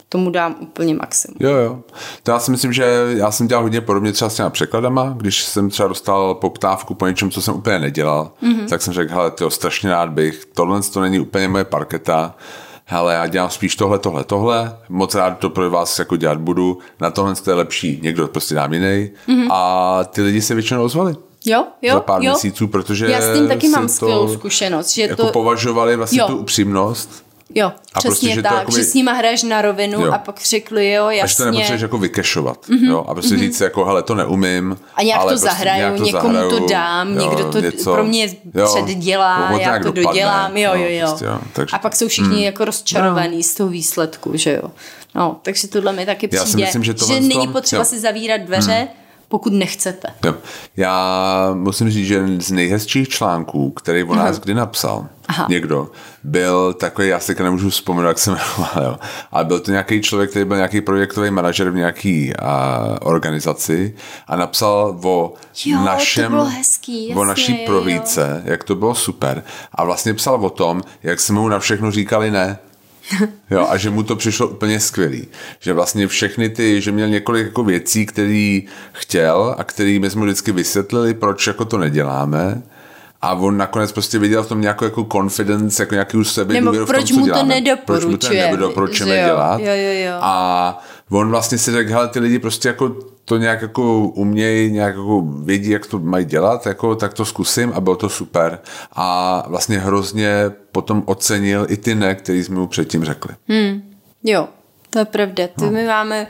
tomu 0.09 0.31
dám 0.31 0.57
úplně 0.61 0.95
maximum. 0.95 1.37
Jo, 1.41 1.51
jo. 1.51 1.81
To 2.23 2.31
já 2.31 2.39
si 2.39 2.51
myslím, 2.51 2.73
že 2.73 2.85
já 3.17 3.31
jsem 3.31 3.49
dělal 3.49 3.63
hodně 3.63 3.81
podobně 3.81 4.13
třeba 4.13 4.31
s 4.31 4.35
těma 4.35 4.51
překladama, 4.51 5.15
když 5.17 5.45
jsem 5.45 5.71
třeba 5.71 5.89
dostal 5.89 6.35
poptávku 6.35 6.95
po 6.95 7.07
něčem, 7.07 7.31
co 7.31 7.43
jsem 7.43 7.55
úplně 7.55 7.79
nedělal, 7.79 8.33
mm-hmm. 8.43 8.69
tak 8.69 8.83
jsem 8.83 8.95
řekl, 8.95 9.13
hele, 9.15 9.31
to 9.31 9.51
strašně 9.51 9.91
rád 9.91 10.09
bych, 10.11 10.45
tohle 10.55 10.81
to 10.83 11.01
není 11.01 11.21
úplně 11.21 11.49
moje 11.49 11.65
parketa, 11.65 12.35
hele, 12.87 13.15
já 13.15 13.27
dělám 13.27 13.51
spíš 13.51 13.77
tohle, 13.77 13.99
tohle, 13.99 14.25
tohle, 14.25 14.77
moc 14.89 15.15
rád 15.15 15.39
to 15.39 15.51
pro 15.51 15.71
vás 15.71 15.99
jako 15.99 16.17
dělat 16.17 16.39
budu, 16.39 16.79
na 17.01 17.11
tohle 17.11 17.35
to 17.35 17.51
je 17.51 17.55
lepší, 17.55 18.01
někdo 18.03 18.29
prostě 18.29 18.55
dám 18.55 18.73
jiný 18.73 19.11
mm-hmm. 19.29 19.49
a 19.53 20.05
ty 20.05 20.23
lidi 20.23 20.43
se 20.43 20.55
většinou 20.55 20.85
ozvali. 20.85 21.15
Jo, 21.45 21.67
jo, 21.83 21.95
za 21.95 22.01
pár 22.01 22.23
jo. 22.23 22.31
měsíců, 22.31 22.69
protože 22.69 23.07
Já 23.07 23.21
s 23.21 23.35
tím 23.35 23.49
taky 23.49 23.69
mám 23.69 23.89
skvělou 23.89 24.29
zkušenost, 24.35 24.91
že 24.91 25.03
jako 25.03 25.17
to... 25.17 25.33
považovali 25.33 25.97
vlastně 25.97 26.21
Jo. 26.21 26.27
tu 26.27 26.37
upřímnost 26.37 27.26
Jo, 27.57 27.73
A 27.93 27.99
přesně 27.99 28.09
prostě, 28.09 28.29
že 28.29 28.43
to 28.43 28.49
tak, 28.49 28.59
jakoby- 28.59 28.77
že 28.77 28.85
s 28.85 28.95
nima 28.95 29.13
hraješ 29.13 29.43
na 29.43 29.63
rovinu 29.63 30.01
Jo. 30.01 30.13
a 30.13 30.19
pak 30.19 30.41
řekli, 30.45 30.91
jo, 30.91 31.07
a 31.07 31.13
že 31.13 31.19
to 31.19 31.23
jasně. 31.23 31.45
nepotřebuješ 31.45 31.83
jako 31.83 31.99
vykešovat, 31.99 32.59
mm-hmm. 32.69 32.91
jo, 32.91 33.05
a 33.09 33.15
prostě 33.15 33.35
mm-hmm. 33.35 33.39
říct 33.39 33.61
jako, 33.61 33.85
hele, 33.85 34.03
to 34.03 34.15
neumím. 34.15 34.79
A 34.95 35.03
nějak 35.03 35.21
ale 35.21 35.33
to 35.33 35.41
prostě 35.41 35.57
zahraju, 35.57 35.79
nějak 35.79 35.97
to 35.97 36.05
někomu 36.05 36.33
zahraju, 36.33 36.51
to 36.59 36.67
dám, 36.67 37.19
někdo 37.19 37.53
to 37.53 37.93
pro 37.93 38.05
mě 38.05 38.37
předdělá, 38.65 39.49
ono 39.51 39.59
já 39.59 39.79
to 39.79 39.85
dopadne, 39.85 40.03
dodělám, 40.03 40.57
jo, 40.57 40.71
no, 40.75 40.81
jo, 40.81 40.89
jo. 40.91 41.07
Prostě, 41.07 41.25
jo. 41.25 41.39
Takže, 41.53 41.77
A 41.77 41.79
pak 41.79 41.97
jsou 41.97 42.09
všichni 42.09 42.45
jako 42.45 42.65
rozčarovaní 42.65 43.43
z 43.43 43.55
toho 43.55 43.69
výsledku, 43.69 44.31
že 44.35 44.61
jo. 44.63 44.71
No, 45.15 45.37
takže 45.43 45.69
tohle 45.69 45.93
mi 45.93 46.07
taky 46.07 46.29
Já 46.33 46.45
přijde, 46.45 46.67
si 46.67 46.79
myslím, 46.79 46.85
že 46.85 47.07
že 47.07 47.21
není 47.21 47.49
potřeba 47.49 47.81
jo. 47.81 47.85
si 47.85 48.01
zavírat 48.01 48.41
dveře, 48.41 48.89
pokud 49.29 49.53
nechcete. 49.53 50.09
jo. 50.25 50.35
Já 50.77 51.51
musím 51.55 51.91
říct, 51.91 52.07
že 52.07 52.15
jeden 52.15 52.41
z 52.41 52.51
nejhezčích 52.51 53.09
článků, 53.09 53.71
který 53.71 54.05
o 54.05 54.15
nás 54.15 54.39
kdy 54.39 54.55
napsal, 54.55 55.07
Aha. 55.29 55.47
někdo, 55.49 55.91
byl 56.25 56.73
takový, 56.75 57.09
já 57.09 57.21
si 57.21 57.35
nemůžu 57.43 57.71
vzpomenout, 57.71 58.09
jak 58.09 58.19
se 58.19 58.31
jmenoval, 58.31 58.85
jo, 58.85 58.99
ale 59.33 59.45
byl 59.45 59.61
to 59.61 59.71
nějaký 59.71 60.03
člověk, 60.03 60.31
který 60.31 60.45
byl 60.45 60.57
nějaký 60.57 60.81
projektový 60.81 61.31
manažer 61.31 61.71
v 61.71 61.75
nějaký 61.75 62.37
a, 62.37 62.97
organizaci 63.03 63.95
a 64.27 64.37
napsal 64.37 64.99
o 65.05 65.35
Jo, 65.65 65.79
to 65.79 65.85
našem, 65.85 66.33
bylo 66.33 66.45
hezký, 66.45 67.07
o 67.07 67.09
jasně, 67.09 67.25
naší 67.27 67.53
jo, 67.53 67.59
jo. 67.61 67.67
prohlídce, 67.67 68.43
jak 68.45 68.65
to 68.65 68.75
bylo 68.75 68.95
super 68.95 69.43
a 69.73 69.85
vlastně 69.85 70.15
psal 70.15 70.35
o 70.47 70.51
tom, 70.51 70.83
jak 71.03 71.21
jsme 71.21 71.41
mu 71.41 71.49
na 71.49 71.59
všechno 71.59 71.91
říkali 71.91 72.31
ne. 72.31 72.59
Jo, 73.51 73.67
a 73.71 73.77
že 73.77 73.91
mu 73.91 74.03
to 74.03 74.17
přišlo 74.17 74.49
úplně 74.49 74.81
skvělý. 74.81 75.29
Že 75.61 75.73
vlastně 75.73 76.07
všechny 76.07 76.49
ty, 76.49 76.81
že 76.81 76.93
měl 76.93 77.09
několik 77.09 77.47
jako 77.47 77.65
věcí, 77.65 78.07
které 78.07 78.61
chtěl 78.93 79.55
a 79.59 79.65
který 79.65 79.99
my 79.99 80.11
jsme 80.11 80.19
mu 80.19 80.25
vždycky 80.25 80.53
vysvětlili, 80.53 81.15
proč 81.15 81.47
jako 81.47 81.65
to 81.65 81.79
neděláme. 81.79 82.63
A 83.23 83.33
on 83.33 83.57
nakonec 83.57 83.93
prostě 83.93 84.19
viděl 84.19 84.43
v 84.43 84.49
tom 84.49 84.61
nějakou 84.61 84.85
jako 84.85 85.07
confidence, 85.13 85.83
jako 85.83 85.95
nějakou 85.95 86.25
sebe 86.25 86.55
Nebo 86.55 86.73
v 86.73 86.77
tom, 86.77 86.87
proč 86.87 87.09
co 87.09 87.15
mu 87.15 87.21
to 87.21 87.27
děláme. 87.27 87.45
Proč 87.85 88.05
mu 88.05 88.17
to 88.17 88.29
nedoporučuje, 88.29 88.51
nedoporučujeme 88.51 89.27
dělat. 89.27 89.61
jo, 89.61 89.67
jo, 89.67 90.07
jo. 90.07 90.19
A 90.21 90.85
on 91.11 91.31
vlastně 91.31 91.59
si 91.59 91.73
řekl, 91.73 91.93
hele, 91.93 92.09
ty 92.09 92.21
lidi 92.21 92.39
prostě 92.39 92.69
jako 92.69 92.97
to 93.29 93.37
nějak 93.37 93.63
jako 93.63 93.99
umějí, 93.99 94.73
nějak 94.73 94.95
jako 94.97 95.23
vědí, 95.43 95.71
jak 95.71 95.87
to 95.87 95.99
mají 95.99 96.25
dělat, 96.25 96.67
jako, 96.67 96.97
tak 96.97 97.15
to 97.15 97.25
zkusím 97.25 97.73
a 97.75 97.81
bylo 97.81 97.97
to 97.97 98.09
super. 98.09 98.59
A 98.93 99.45
vlastně 99.49 99.79
hrozně 99.79 100.51
potom 100.73 101.03
ocenil 101.07 101.67
i 101.69 101.77
ty 101.77 101.95
ne, 101.95 102.15
který 102.15 102.45
jsme 102.45 102.55
mu 102.59 102.67
předtím 102.67 103.05
řekli. 103.05 103.35
Jo, 104.25 104.49
to 104.91 104.99
je 104.99 105.05
pravda. 105.05 105.47
Ty 105.47 105.65
No. 105.65 105.71
my 105.71 105.87
máme 105.87 106.27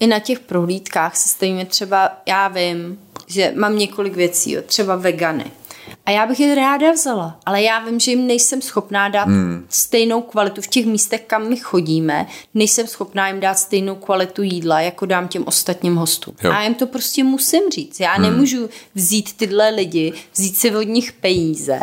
i 0.00 0.06
na 0.06 0.18
těch 0.18 0.40
prohlídkách 0.40 1.16
se 1.16 1.28
stavíme 1.28 1.64
třeba, 1.64 2.10
já 2.26 2.48
vím, 2.48 2.98
že 3.26 3.52
mám 3.56 3.78
několik 3.78 4.14
věcí, 4.16 4.52
jo, 4.52 4.62
třeba 4.66 4.96
vegany. 4.96 5.44
A 6.06 6.10
já 6.10 6.26
bych 6.26 6.40
je 6.40 6.54
ráda 6.54 6.92
vzala, 6.92 7.38
ale 7.46 7.62
já 7.62 7.84
vím, 7.84 8.00
že 8.00 8.10
jim 8.10 8.26
nejsem 8.26 8.62
schopná 8.62 9.08
dát 9.08 9.24
hmm. 9.24 9.66
stejnou 9.68 10.22
kvalitu 10.22 10.62
v 10.62 10.66
těch 10.66 10.86
místech, 10.86 11.20
kam 11.26 11.48
my 11.48 11.56
chodíme, 11.56 12.26
nejsem 12.54 12.86
schopná 12.86 13.28
jim 13.28 13.40
dát 13.40 13.54
stejnou 13.54 13.94
kvalitu 13.94 14.42
jídla, 14.42 14.80
jako 14.80 15.06
dám 15.06 15.28
těm 15.28 15.44
ostatním 15.46 15.96
hostům. 15.96 16.34
Jo. 16.42 16.52
A 16.52 16.62
jim 16.62 16.74
to 16.74 16.86
prostě 16.86 17.24
musím 17.24 17.62
říct. 17.70 18.00
Já 18.00 18.12
hmm. 18.12 18.22
nemůžu 18.22 18.68
vzít 18.94 19.32
tyhle 19.36 19.70
lidi, 19.70 20.12
vzít 20.34 20.56
si 20.56 20.76
od 20.76 20.82
nich 20.82 21.12
peníze, 21.12 21.80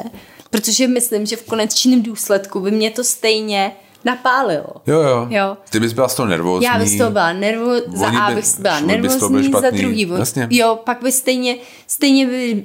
protože 0.49 0.87
myslím, 0.87 1.25
že 1.25 1.35
v 1.35 1.43
konečném 1.43 2.03
důsledku 2.03 2.59
by 2.59 2.71
mě 2.71 2.91
to 2.91 3.03
stejně 3.03 3.71
napálilo. 4.05 4.67
Jo, 4.87 5.01
jo. 5.01 5.27
Jo. 5.29 5.57
Ty 5.69 5.79
bys 5.79 5.93
byla 5.93 6.07
z 6.07 6.15
toho 6.15 6.27
nervózní. 6.27 6.65
Já 6.65 6.79
bych 6.79 6.89
z 6.89 6.97
toho 6.97 7.11
byla 7.11 7.33
nervózní, 7.33 7.97
za 7.97 8.07
A 8.07 8.29
by- 8.29 8.35
bych 8.35 8.59
byla 8.59 8.81
by 8.81 8.87
nervózní, 8.87 9.51
za 9.61 9.69
druhý. 9.69 10.11
Jasně. 10.17 10.47
Jo, 10.49 10.79
pak 10.83 11.03
by 11.03 11.11
stejně, 11.11 11.55
stejně 11.87 12.27
by, 12.27 12.63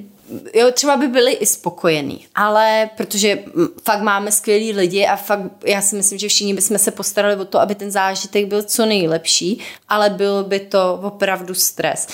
jo, 0.53 0.71
třeba 0.71 0.97
by 0.97 1.07
byli 1.07 1.31
i 1.31 1.45
spokojení, 1.45 2.27
ale 2.35 2.89
protože 2.97 3.39
fakt 3.83 4.01
máme 4.01 4.31
skvělý 4.31 4.71
lidi 4.71 5.05
a 5.05 5.15
fakt, 5.15 5.41
já 5.65 5.81
si 5.81 5.95
myslím, 5.95 6.19
že 6.19 6.27
všichni 6.27 6.53
bychom 6.53 6.77
se 6.77 6.91
postarali 6.91 7.35
o 7.35 7.45
to, 7.45 7.59
aby 7.59 7.75
ten 7.75 7.91
zážitek 7.91 8.45
byl 8.45 8.63
co 8.63 8.85
nejlepší, 8.85 9.59
ale 9.89 10.09
bylo 10.09 10.43
by 10.43 10.59
to 10.59 10.99
opravdu 11.03 11.53
stres. 11.53 12.07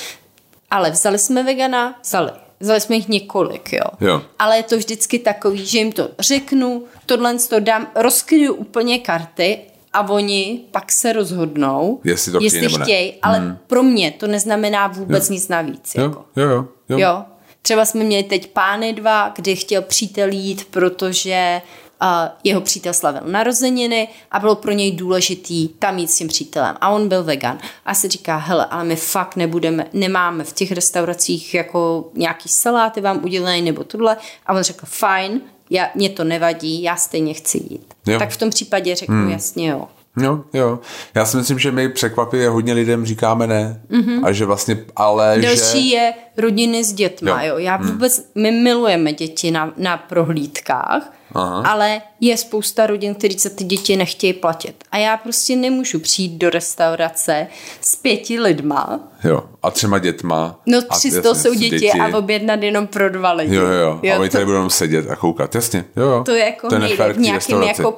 Ale 0.72 0.92
vzali 0.92 1.20
jsme 1.20 1.44
vegana? 1.44 2.00
Vzali. 2.04 2.32
Vzali 2.60 2.82
jsme 2.82 2.96
jich 2.96 3.08
několik, 3.08 3.74
jo. 3.74 4.08
Jo. 4.08 4.22
Ale 4.40 4.58
je 4.58 4.64
to 4.64 4.78
vždycky 4.78 5.20
takový, 5.20 5.66
že 5.66 5.78
jim 5.78 5.92
to 5.92 6.10
řeknu, 6.20 6.84
tohle 7.06 7.38
to 7.40 7.60
dám, 7.60 7.88
rozkryju 7.96 8.54
úplně 8.54 9.00
karty 9.00 9.60
a 9.94 10.10
oni 10.10 10.62
pak 10.72 10.92
se 10.92 11.14
rozhodnou, 11.14 12.02
Jestli 12.04 12.32
to 12.32 12.38
chtějí 12.38 12.64
jestli 12.64 12.82
chtějí, 12.84 13.14
ale 13.22 13.40
hmm. 13.40 13.58
pro 13.68 13.84
mě 13.84 14.12
to 14.12 14.28
neznamená 14.28 14.88
vůbec 14.88 15.30
nic 15.30 15.48
navíc. 15.48 15.96
Jo, 15.96 16.04
Jako. 16.04 16.26
jo, 16.36 16.50
jo. 16.50 16.68
jo. 16.90 16.98
Jo. 17.00 17.24
Třeba 17.66 17.86
jsme 17.86 18.04
měli 18.04 18.24
teď 18.24 18.48
pány 18.48 18.94
dva, 18.94 19.30
kdy 19.36 19.56
chtěl 19.56 19.82
přítel 19.82 20.30
jít, 20.32 20.68
protože 20.72 21.62
uh, 22.02 22.08
jeho 22.44 22.62
přítel 22.62 22.94
slavil 22.94 23.22
narozeniny 23.26 24.08
a 24.32 24.40
bylo 24.40 24.56
pro 24.56 24.72
něj 24.72 24.92
důležitý 24.92 25.68
tam 25.68 25.98
jít 25.98 26.08
s 26.08 26.18
tím 26.18 26.28
přítelem. 26.28 26.76
A 26.82 26.90
on 26.90 27.10
byl 27.10 27.24
vegan. 27.24 27.60
A 27.86 27.94
se 27.94 28.10
říká, 28.10 28.38
hele, 28.38 28.66
ale 28.66 28.84
my 28.84 28.96
fakt 28.96 29.36
nebudeme, 29.36 29.88
nemáme 29.94 30.44
v 30.44 30.54
těch 30.54 30.72
restauracích 30.72 31.54
jako 31.54 32.12
nějaký 32.14 32.50
saláty 32.50 33.02
vám 33.02 33.24
udělený 33.24 33.62
nebo 33.62 33.84
tohle. 33.84 34.18
A 34.46 34.54
on 34.54 34.64
řekl, 34.64 34.86
fajn, 34.86 35.42
já, 35.70 35.90
mě 35.96 36.10
to 36.10 36.24
nevadí, 36.24 36.84
já 36.84 36.96
stejně 36.96 37.34
chci 37.34 37.58
jít. 37.58 37.94
Jo. 38.08 38.20
Tak 38.20 38.30
v 38.30 38.38
tom 38.38 38.50
případě 38.50 38.96
řeknu 38.96 39.16
hmm. 39.16 39.32
jasně 39.32 39.70
jo. 39.70 39.88
Jo, 40.18 40.44
jo. 40.54 40.80
Já 41.16 41.26
si 41.26 41.38
myslím, 41.38 41.60
že 41.60 41.72
my 41.72 41.90
překvapivě 41.90 42.50
hodně 42.50 42.74
lidem 42.74 43.06
říkáme 43.06 43.48
ne. 43.48 43.82
Mm-hmm. 43.92 44.26
A 44.26 44.32
že 44.32 44.46
vlastně, 44.46 44.78
ale 44.96 45.38
Další 45.42 45.90
že... 45.90 45.96
je 45.96 46.14
rodiny 46.38 46.84
s 46.84 46.94
dětma, 46.94 47.44
jo. 47.44 47.54
jo. 47.54 47.58
Já 47.58 47.76
hmm. 47.76 47.88
vůbec, 47.88 48.20
mm. 48.36 48.42
my 48.44 48.52
milujeme 48.52 49.14
děti 49.14 49.52
na, 49.52 49.74
na 49.78 49.98
prohlídkách, 49.98 51.14
Aha. 51.36 51.64
ale 51.72 52.02
je 52.20 52.38
spousta 52.38 52.88
rodin, 52.88 53.16
kteří 53.16 53.40
se 53.40 53.50
ty 53.50 53.64
děti 53.64 53.98
nechtějí 53.98 54.34
platit. 54.34 54.84
A 54.92 54.98
já 54.98 55.18
prostě 55.18 55.56
nemůžu 55.56 56.00
přijít 56.00 56.38
do 56.38 56.50
restaurace 56.50 57.48
s 57.82 57.96
pěti 57.96 58.40
lidma. 58.40 59.00
Jo, 59.24 59.44
a 59.64 59.72
třema 59.72 60.00
dětma. 60.00 60.60
No 60.66 60.82
tři 60.82 61.12
z 61.12 61.22
toho 61.22 61.36
jsou 61.36 61.54
děti, 61.54 61.70
děti, 61.70 61.92
a 62.00 62.18
objednat 62.18 62.64
jenom 62.64 62.88
pro 62.88 63.10
dva 63.10 63.32
lidi. 63.32 63.56
Jo, 63.56 63.66
jo, 63.66 64.00
jo. 64.04 64.14
a 64.16 64.20
oni 64.20 64.30
to, 64.30 64.34
tady 64.34 64.46
budou 64.46 64.70
sedět 64.70 65.10
a 65.10 65.16
koukat, 65.16 65.56
jasně. 65.56 65.86
Jo, 65.96 66.04
jo. 66.04 66.24
To 66.24 66.32
je 66.32 66.46
jako 66.46 66.70
to 66.70 66.76
je 66.76 67.14
v 67.14 67.18
nějakým 67.18 67.62
jako 67.62 67.98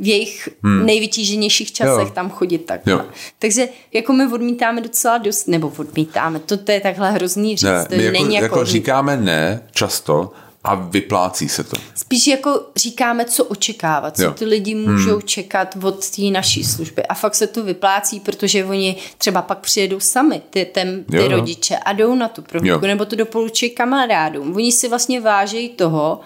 v 0.00 0.06
jejich 0.06 0.48
hmm. 0.62 0.86
nejvytíženějších 0.86 1.72
časech 1.72 2.08
jo. 2.08 2.12
tam 2.14 2.30
chodit 2.30 2.58
takhle. 2.58 2.92
Jo. 2.92 3.00
Takže 3.38 3.68
jako 3.92 4.12
my 4.12 4.26
odmítáme 4.32 4.80
docela 4.80 5.18
dost, 5.18 5.48
nebo 5.48 5.72
odmítáme, 5.78 6.38
to, 6.38 6.56
to 6.56 6.72
je 6.72 6.80
takhle 6.80 7.10
hrozný 7.10 7.56
říct. 7.56 7.62
Ne, 7.62 7.86
my 7.96 8.04
jako, 8.04 8.22
není 8.22 8.34
jako, 8.34 8.44
jako 8.44 8.64
říkáme 8.64 9.16
ne 9.16 9.62
často, 9.72 10.32
a 10.64 10.74
vyplácí 10.74 11.48
se 11.48 11.64
to. 11.64 11.76
Spíš 11.94 12.26
jako 12.26 12.60
říkáme, 12.76 13.24
co 13.24 13.44
očekávat, 13.44 14.16
co 14.16 14.22
jo. 14.22 14.30
ty 14.30 14.44
lidi 14.44 14.74
můžou 14.74 15.12
hmm. 15.12 15.22
čekat 15.22 15.76
od 15.82 16.10
té 16.10 16.22
naší 16.22 16.64
služby. 16.64 17.02
A 17.06 17.14
fakt 17.14 17.34
se 17.34 17.46
to 17.46 17.64
vyplácí, 17.64 18.20
protože 18.20 18.64
oni 18.64 18.96
třeba 19.18 19.42
pak 19.42 19.58
přijedou 19.58 20.00
sami, 20.00 20.42
ty, 20.50 20.64
ten, 20.64 21.04
ty 21.04 21.16
jo, 21.16 21.28
rodiče, 21.28 21.76
a 21.76 21.92
jdou 21.92 22.14
na 22.14 22.28
tu 22.28 22.42
prohlídku, 22.42 22.86
nebo 22.86 23.04
to 23.04 23.16
doporučují 23.16 23.70
kamarádům. 23.70 24.56
Oni 24.56 24.72
si 24.72 24.88
vlastně 24.88 25.20
vážejí 25.20 25.68
toho, 25.68 26.20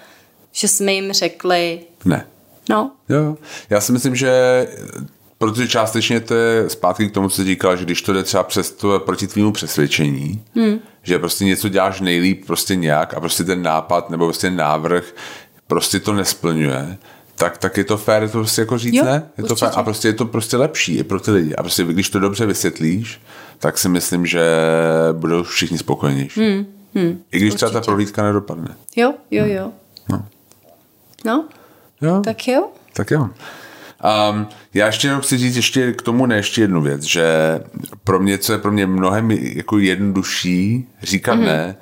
že 0.52 0.68
jsme 0.68 0.92
jim 0.92 1.12
řekli... 1.12 1.80
Ne. 2.04 2.26
No. 2.70 2.92
Jo, 3.08 3.36
já 3.70 3.80
si 3.80 3.92
myslím, 3.92 4.16
že 4.16 4.66
Protože 5.38 5.68
částečně 5.68 6.20
to 6.20 6.34
je 6.34 6.70
zpátky 6.70 7.08
k 7.08 7.14
tomu, 7.14 7.28
co 7.28 7.36
jsi 7.36 7.44
říkal, 7.44 7.76
že 7.76 7.84
když 7.84 8.02
to 8.02 8.12
jde 8.12 8.22
třeba 8.22 8.42
přes 8.42 8.70
to 8.70 9.00
proti 9.00 9.26
tvýmu 9.26 9.52
přesvědčení, 9.52 10.42
hmm. 10.54 10.78
Že 11.08 11.18
prostě 11.18 11.44
něco 11.44 11.68
děláš 11.68 12.00
nejlíp 12.00 12.46
prostě 12.46 12.76
nějak 12.76 13.14
a 13.14 13.20
prostě 13.20 13.44
ten 13.44 13.62
nápad 13.62 14.10
nebo 14.10 14.24
prostě 14.24 14.50
návrh 14.50 15.14
prostě 15.66 16.00
to 16.00 16.12
nesplňuje, 16.12 16.98
tak, 17.34 17.58
tak 17.58 17.76
je 17.76 17.84
to 17.84 17.96
fér 17.96 18.28
to 18.28 18.38
prostě 18.38 18.60
jako 18.60 18.78
říct 18.78 18.94
jo, 18.94 19.04
ne. 19.04 19.22
Je 19.38 19.44
to 19.44 19.56
fér, 19.56 19.70
a 19.74 19.82
prostě 19.82 20.08
je 20.08 20.12
to 20.12 20.26
prostě 20.26 20.56
lepší 20.56 20.96
i 20.98 21.04
pro 21.04 21.20
ty 21.20 21.30
lidi. 21.30 21.54
A 21.54 21.62
prostě 21.62 21.84
když 21.84 22.10
to 22.10 22.18
dobře 22.18 22.46
vysvětlíš, 22.46 23.20
tak 23.58 23.78
si 23.78 23.88
myslím, 23.88 24.26
že 24.26 24.42
budou 25.12 25.42
všichni 25.42 25.78
spokojenější. 25.78 26.40
Hmm. 26.40 26.66
Hmm. 26.94 27.22
I 27.32 27.36
když 27.38 27.52
určitě. 27.52 27.56
třeba 27.56 27.80
ta 27.80 27.84
prohlídka 27.84 28.22
nedopadne. 28.22 28.76
Jo, 28.96 29.14
jo, 29.30 29.46
jo. 29.46 29.72
No. 30.08 30.26
No, 31.24 31.48
jo. 32.02 32.22
tak 32.24 32.48
jo. 32.48 32.68
Tak 32.92 33.10
jo. 33.10 33.28
Um, 34.30 34.46
já 34.74 34.86
ještě 34.86 35.08
jenom 35.08 35.20
chci 35.20 35.38
říct 35.38 35.56
ještě 35.56 35.92
k 35.92 36.02
tomu 36.02 36.26
ne 36.26 36.36
ještě 36.36 36.60
jednu 36.60 36.82
věc, 36.82 37.02
že 37.02 37.24
pro 38.04 38.20
mě, 38.20 38.38
co 38.38 38.52
je 38.52 38.58
pro 38.58 38.72
mě 38.72 38.86
mnohem 38.86 39.30
jako 39.30 39.78
jednodušší 39.78 40.88
říkat 41.02 41.34
mm-hmm. 41.34 41.44
ne, 41.44 41.76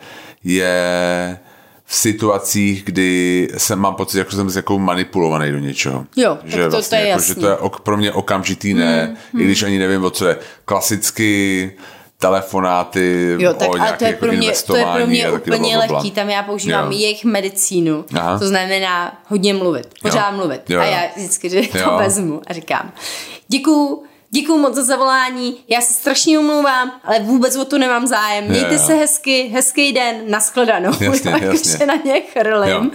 je 0.44 1.38
v 1.84 1.94
situacích, 1.94 2.84
kdy 2.84 3.48
jsem 3.56 3.78
mám 3.78 3.94
pocit, 3.94 4.18
jako 4.18 4.30
jsem 4.30 4.48
jako 4.56 4.78
manipulovaný 4.78 5.52
do 5.52 5.58
něčeho. 5.58 6.06
Jo, 6.16 6.38
že 6.44 6.64
to, 6.64 6.70
vlastně, 6.70 6.98
to 6.98 7.04
je 7.04 7.08
jako, 7.08 7.22
Že 7.22 7.34
to 7.34 7.46
je 7.46 7.56
ok, 7.56 7.80
pro 7.80 7.96
mě 7.96 8.12
okamžitý 8.12 8.74
ne, 8.74 9.06
mm, 9.06 9.16
mm. 9.32 9.40
i 9.40 9.44
když 9.44 9.62
ani 9.62 9.78
nevím, 9.78 10.04
o 10.04 10.10
co 10.10 10.28
je. 10.28 10.36
Klasicky 10.64 11.72
telefonáty 12.18 13.36
jo, 13.38 13.54
tak, 13.54 13.68
o 13.68 13.80
ale 13.80 13.96
to 13.96 14.04
je, 14.04 14.12
pro 14.12 14.32
mě, 14.32 14.52
to 14.66 14.76
je 14.76 14.86
pro 14.86 15.06
mě 15.06 15.30
úplně 15.30 15.78
lehký, 15.78 16.10
tam 16.10 16.30
já 16.30 16.42
používám 16.42 16.92
jo. 16.92 16.98
jejich 16.98 17.24
medicínu, 17.24 18.04
Aha. 18.14 18.38
to 18.38 18.48
znamená 18.48 19.18
hodně 19.28 19.54
mluvit, 19.54 19.88
pořád 20.02 20.30
jo. 20.30 20.36
mluvit. 20.36 20.70
Jo. 20.70 20.80
A 20.80 20.84
já 20.84 21.00
vždycky 21.16 21.50
že 21.50 21.62
to 21.72 21.78
jo. 21.78 21.96
vezmu 21.98 22.40
a 22.46 22.52
říkám, 22.52 22.92
děkuju, 23.48 24.02
Děkuju 24.30 24.58
moc 24.58 24.74
za 24.74 24.84
zavolání, 24.84 25.56
já 25.68 25.80
se 25.80 25.94
strašně 25.94 26.38
omlouvám, 26.38 26.92
ale 27.04 27.20
vůbec 27.20 27.56
o 27.56 27.64
to 27.64 27.78
nemám 27.78 28.06
zájem. 28.06 28.44
Mějte 28.44 28.74
jo, 28.74 28.80
jo. 28.80 28.86
se 28.86 28.94
hezky, 28.94 29.50
hezký 29.54 29.92
den, 29.92 30.16
nashledanou. 30.28 30.92
Jasně, 31.00 31.30
jasně. 31.40 31.86
na 31.86 31.94
ně 31.94 32.20
chrlím. 32.20 32.70
Jo 32.70 32.90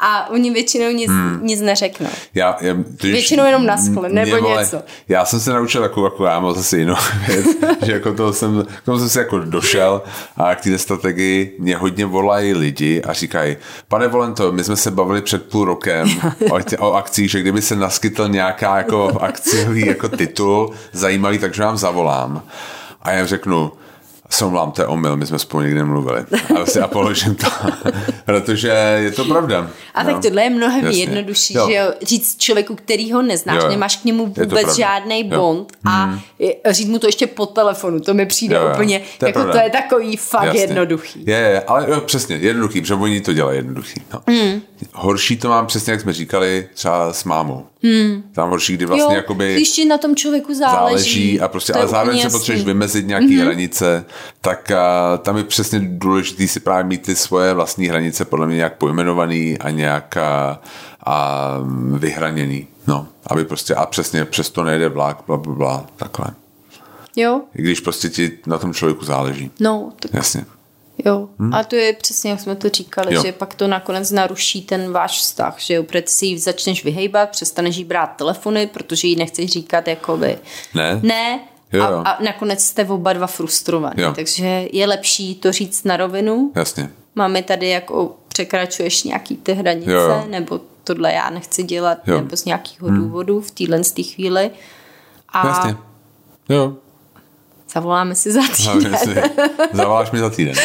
a 0.00 0.30
oni 0.30 0.50
většinou 0.50 0.90
nic, 0.90 1.10
hmm. 1.10 1.40
nic 1.42 1.60
neřeknou. 1.60 2.08
Já, 2.34 2.56
já, 2.60 2.74
totiž, 2.74 3.12
většinou 3.12 3.46
jenom 3.46 3.66
naschle, 3.66 4.08
nebo 4.08 4.36
mě, 4.36 4.56
něco. 4.56 4.82
Já 5.08 5.24
jsem 5.24 5.40
se 5.40 5.52
naučil 5.52 5.82
takovou, 5.82 6.06
jako 6.06 6.24
já 6.24 6.40
mám 6.40 6.54
zase 6.54 6.78
jinou 6.78 6.94
věc, 7.26 7.46
že 7.82 7.92
jako 7.92 8.14
to 8.14 8.32
jsem, 8.32 8.66
k 8.82 8.84
tomu 8.84 8.98
jsem 8.98 9.08
si 9.08 9.18
jako 9.18 9.38
došel 9.38 10.02
a 10.36 10.54
k 10.54 10.60
té 10.60 10.78
strategii 10.78 11.56
mě 11.58 11.76
hodně 11.76 12.06
volají 12.06 12.54
lidi 12.54 13.02
a 13.02 13.12
říkají, 13.12 13.56
pane 13.88 14.08
Volento, 14.08 14.52
my 14.52 14.64
jsme 14.64 14.76
se 14.76 14.90
bavili 14.90 15.22
před 15.22 15.50
půl 15.50 15.64
rokem 15.64 16.08
o, 16.50 16.60
tě, 16.60 16.78
o 16.78 16.92
akcích, 16.92 17.30
že 17.30 17.40
kdyby 17.40 17.62
se 17.62 17.76
naskytl 17.76 18.28
nějaká 18.28 18.76
jako 18.76 19.18
akciový 19.20 19.86
jako 19.86 20.08
titul 20.08 20.72
zajímavý, 20.92 21.38
takže 21.38 21.62
vám 21.62 21.76
zavolám. 21.76 22.42
A 23.02 23.10
já 23.10 23.26
řeknu, 23.26 23.72
se 24.30 24.44
omlám, 24.44 24.72
to 24.72 24.82
je 24.82 24.86
omyl, 24.86 25.16
my 25.16 25.26
jsme 25.26 25.38
spolu 25.38 25.62
nikdy 25.62 25.78
nemluvili. 25.78 26.24
A, 26.62 26.66
si 26.66 26.80
a 26.80 26.88
položím 26.88 27.34
to, 27.34 27.46
protože 28.24 28.68
je 28.98 29.10
to 29.10 29.24
pravda. 29.24 29.70
A 29.94 30.02
no. 30.02 30.12
tak 30.12 30.22
tohle 30.22 30.42
je 30.42 30.50
mnohem 30.50 30.84
Jasně. 30.84 31.00
jednodušší, 31.00 31.54
jo. 31.54 31.68
že 31.68 31.74
jo, 31.74 31.92
říct 32.02 32.36
člověku, 32.38 32.74
který 32.74 33.12
ho 33.12 33.22
neznáš, 33.22 33.62
jo. 33.62 33.68
nemáš 33.68 33.96
k 33.96 34.04
němu 34.04 34.26
vůbec 34.26 34.76
žádný 34.76 35.24
bond 35.24 35.72
jo. 35.72 35.92
a 35.92 36.04
hmm. 36.04 36.20
říct 36.70 36.88
mu 36.88 36.98
to 36.98 37.06
ještě 37.06 37.26
po 37.26 37.46
telefonu, 37.46 38.00
to 38.00 38.14
mi 38.14 38.26
přijde 38.26 38.56
jo, 38.56 38.62
jo. 38.62 38.70
úplně, 38.74 39.02
to 39.18 39.26
jako 39.26 39.38
pravda. 39.38 39.52
to 39.52 39.64
je 39.64 39.70
takový 39.70 40.16
fakt 40.16 40.44
Jasně. 40.44 40.60
jednoduchý. 40.60 41.24
Je, 41.26 41.36
je, 41.36 41.60
ale 41.60 41.90
jo, 41.90 42.00
přesně, 42.00 42.36
jednoduchý, 42.36 42.80
protože 42.80 42.94
oni 42.94 43.20
to 43.20 43.32
dělají 43.32 43.58
jednoduchý. 43.58 44.02
No. 44.14 44.20
Hmm. 44.26 44.60
Horší 44.92 45.36
to 45.36 45.48
mám 45.48 45.66
přesně, 45.66 45.90
jak 45.90 46.00
jsme 46.00 46.12
říkali, 46.12 46.68
třeba 46.74 47.12
s 47.12 47.24
mámou. 47.24 47.66
Hmm. 47.82 48.22
Tam 48.32 48.50
horší, 48.50 48.74
kdy 48.74 48.86
vlastně 48.86 49.14
jo, 49.14 49.16
jakoby 49.16 49.54
když 49.54 49.70
ti 49.70 49.84
na 49.84 49.98
tom 49.98 50.16
člověku 50.16 50.54
záleží. 50.54 50.94
záleží 50.94 51.40
a 51.40 51.48
prostě, 51.48 51.72
ale 51.72 51.88
zároveň 51.88 52.20
se 52.20 52.30
potřebuješ 52.30 52.66
vymezit 52.66 53.06
nějaké 53.06 53.26
mm-hmm. 53.26 53.42
hranice, 53.42 54.04
tak 54.40 54.70
a, 54.70 55.16
tam 55.16 55.36
je 55.36 55.44
přesně 55.44 55.80
důležité 55.82 56.46
si 56.46 56.60
právě 56.60 56.84
mít 56.84 57.02
ty 57.02 57.16
svoje 57.16 57.54
vlastní 57.54 57.86
hranice 57.86 58.24
podle 58.24 58.46
mě 58.46 58.56
nějak 58.56 58.76
pojmenovaný 58.76 59.58
a 59.58 59.70
nějak 59.70 60.16
a, 60.16 60.60
a 61.06 61.56
vyhraněný. 61.96 62.66
No, 62.86 63.08
aby 63.26 63.44
prostě, 63.44 63.74
a 63.74 63.86
přesně 63.86 64.24
přes 64.24 64.50
to 64.50 64.64
nejde 64.64 64.88
vlak, 64.88 65.18
bla, 65.26 65.36
bla, 65.36 65.54
bla, 65.54 65.86
takhle. 65.96 66.26
Jo. 67.16 67.40
I 67.54 67.62
když 67.62 67.80
prostě 67.80 68.08
ti 68.08 68.38
na 68.46 68.58
tom 68.58 68.74
člověku 68.74 69.04
záleží. 69.04 69.50
No, 69.60 69.92
tak 70.00 70.14
Jasně. 70.14 70.44
Jo, 71.04 71.28
hmm. 71.38 71.54
a 71.54 71.64
to 71.64 71.76
je 71.76 71.92
přesně, 71.92 72.30
jak 72.30 72.40
jsme 72.40 72.56
to 72.56 72.68
říkali, 72.68 73.14
jo. 73.14 73.22
že 73.22 73.32
pak 73.32 73.54
to 73.54 73.66
nakonec 73.66 74.10
naruší 74.10 74.62
ten 74.62 74.92
váš 74.92 75.18
vztah, 75.18 75.54
že 75.58 75.74
jo, 75.74 75.82
protože 75.82 76.04
si 76.06 76.38
začneš 76.38 76.84
vyhejbat, 76.84 77.30
přestaneš 77.30 77.76
jí 77.76 77.84
brát 77.84 78.06
telefony, 78.06 78.66
protože 78.66 79.08
jí 79.08 79.16
nechceš 79.16 79.50
říkat 79.50 79.88
jakoby 79.88 80.38
ne, 80.74 81.00
ne 81.02 81.40
jo, 81.72 81.84
jo. 81.84 82.02
A, 82.04 82.10
a 82.10 82.22
nakonec 82.22 82.64
jste 82.64 82.84
oba 82.84 83.12
dva 83.12 83.26
frustrovaní, 83.26 84.02
jo. 84.02 84.12
takže 84.16 84.68
je 84.72 84.86
lepší 84.86 85.34
to 85.34 85.52
říct 85.52 85.84
na 85.84 85.96
rovinu. 85.96 86.52
Jasně. 86.56 86.90
Máme 87.14 87.42
tady 87.42 87.68
jako 87.68 88.16
překračuješ 88.28 89.04
nějaký 89.04 89.36
ty 89.36 89.52
hranice, 89.52 89.90
jo, 89.90 90.00
jo. 90.00 90.24
nebo 90.28 90.60
tohle 90.84 91.12
já 91.12 91.30
nechci 91.30 91.62
dělat, 91.62 91.98
jo. 92.06 92.16
nebo 92.16 92.36
z 92.36 92.44
nějakého 92.44 92.88
hmm. 92.88 92.98
důvodu 92.98 93.40
v 93.40 93.50
téhle 93.50 93.82
chvíli. 94.14 94.50
A 95.28 95.46
Jasně. 95.46 95.76
Jo. 96.48 96.76
Zavoláme 97.72 98.14
si 98.14 98.32
za 98.32 98.40
týden. 98.56 98.96
Zavoláš 99.72 100.10
mi 100.10 100.18
za 100.18 100.30
týden. 100.30 100.54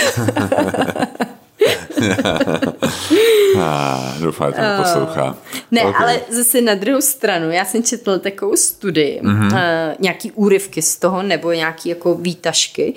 ah, 3.60 4.14
doufám, 4.20 4.52
že 4.52 4.58
to 4.58 4.84
poslouchá. 4.84 5.38
Ne, 5.72 5.86
okay. 5.86 5.94
ale 6.04 6.22
zase 6.30 6.62
na 6.62 6.76
druhou 6.76 7.02
stranu, 7.02 7.52
já 7.52 7.66
jsem 7.66 7.84
četl 7.84 8.20
takovou 8.20 8.56
studii, 8.56 9.22
mm-hmm. 9.24 9.46
uh, 9.46 9.96
nějaký 10.00 10.32
úryvky 10.32 10.82
z 10.82 10.96
toho, 10.96 11.24
nebo 11.24 11.52
nějaký 11.52 11.90
jako 11.90 12.16
výtažky, 12.16 12.94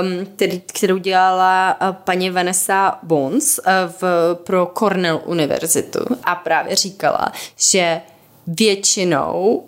um, 0.00 0.26
který, 0.26 0.60
kterou 0.60 0.96
dělala 0.96 1.76
uh, 1.80 1.92
paní 1.92 2.30
Vanessa 2.30 2.98
Bones 3.02 3.58
uh, 3.58 3.64
v, 4.00 4.34
pro 4.44 4.66
Cornell 4.66 5.20
univerzitu 5.24 6.00
a 6.24 6.34
právě 6.34 6.76
říkala, 6.76 7.32
že 7.56 8.00
většinou 8.46 9.64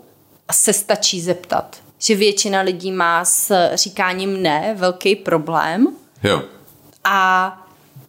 se 0.53 0.73
stačí 0.73 1.21
zeptat 1.21 1.77
že 2.03 2.17
většina 2.17 2.61
lidí 2.61 2.93
má 2.93 3.25
s 3.25 3.75
říkáním 3.75 4.43
ne 4.43 4.75
velký 4.79 5.17
problém. 5.17 5.87
Jo. 6.23 6.43
A 7.05 7.57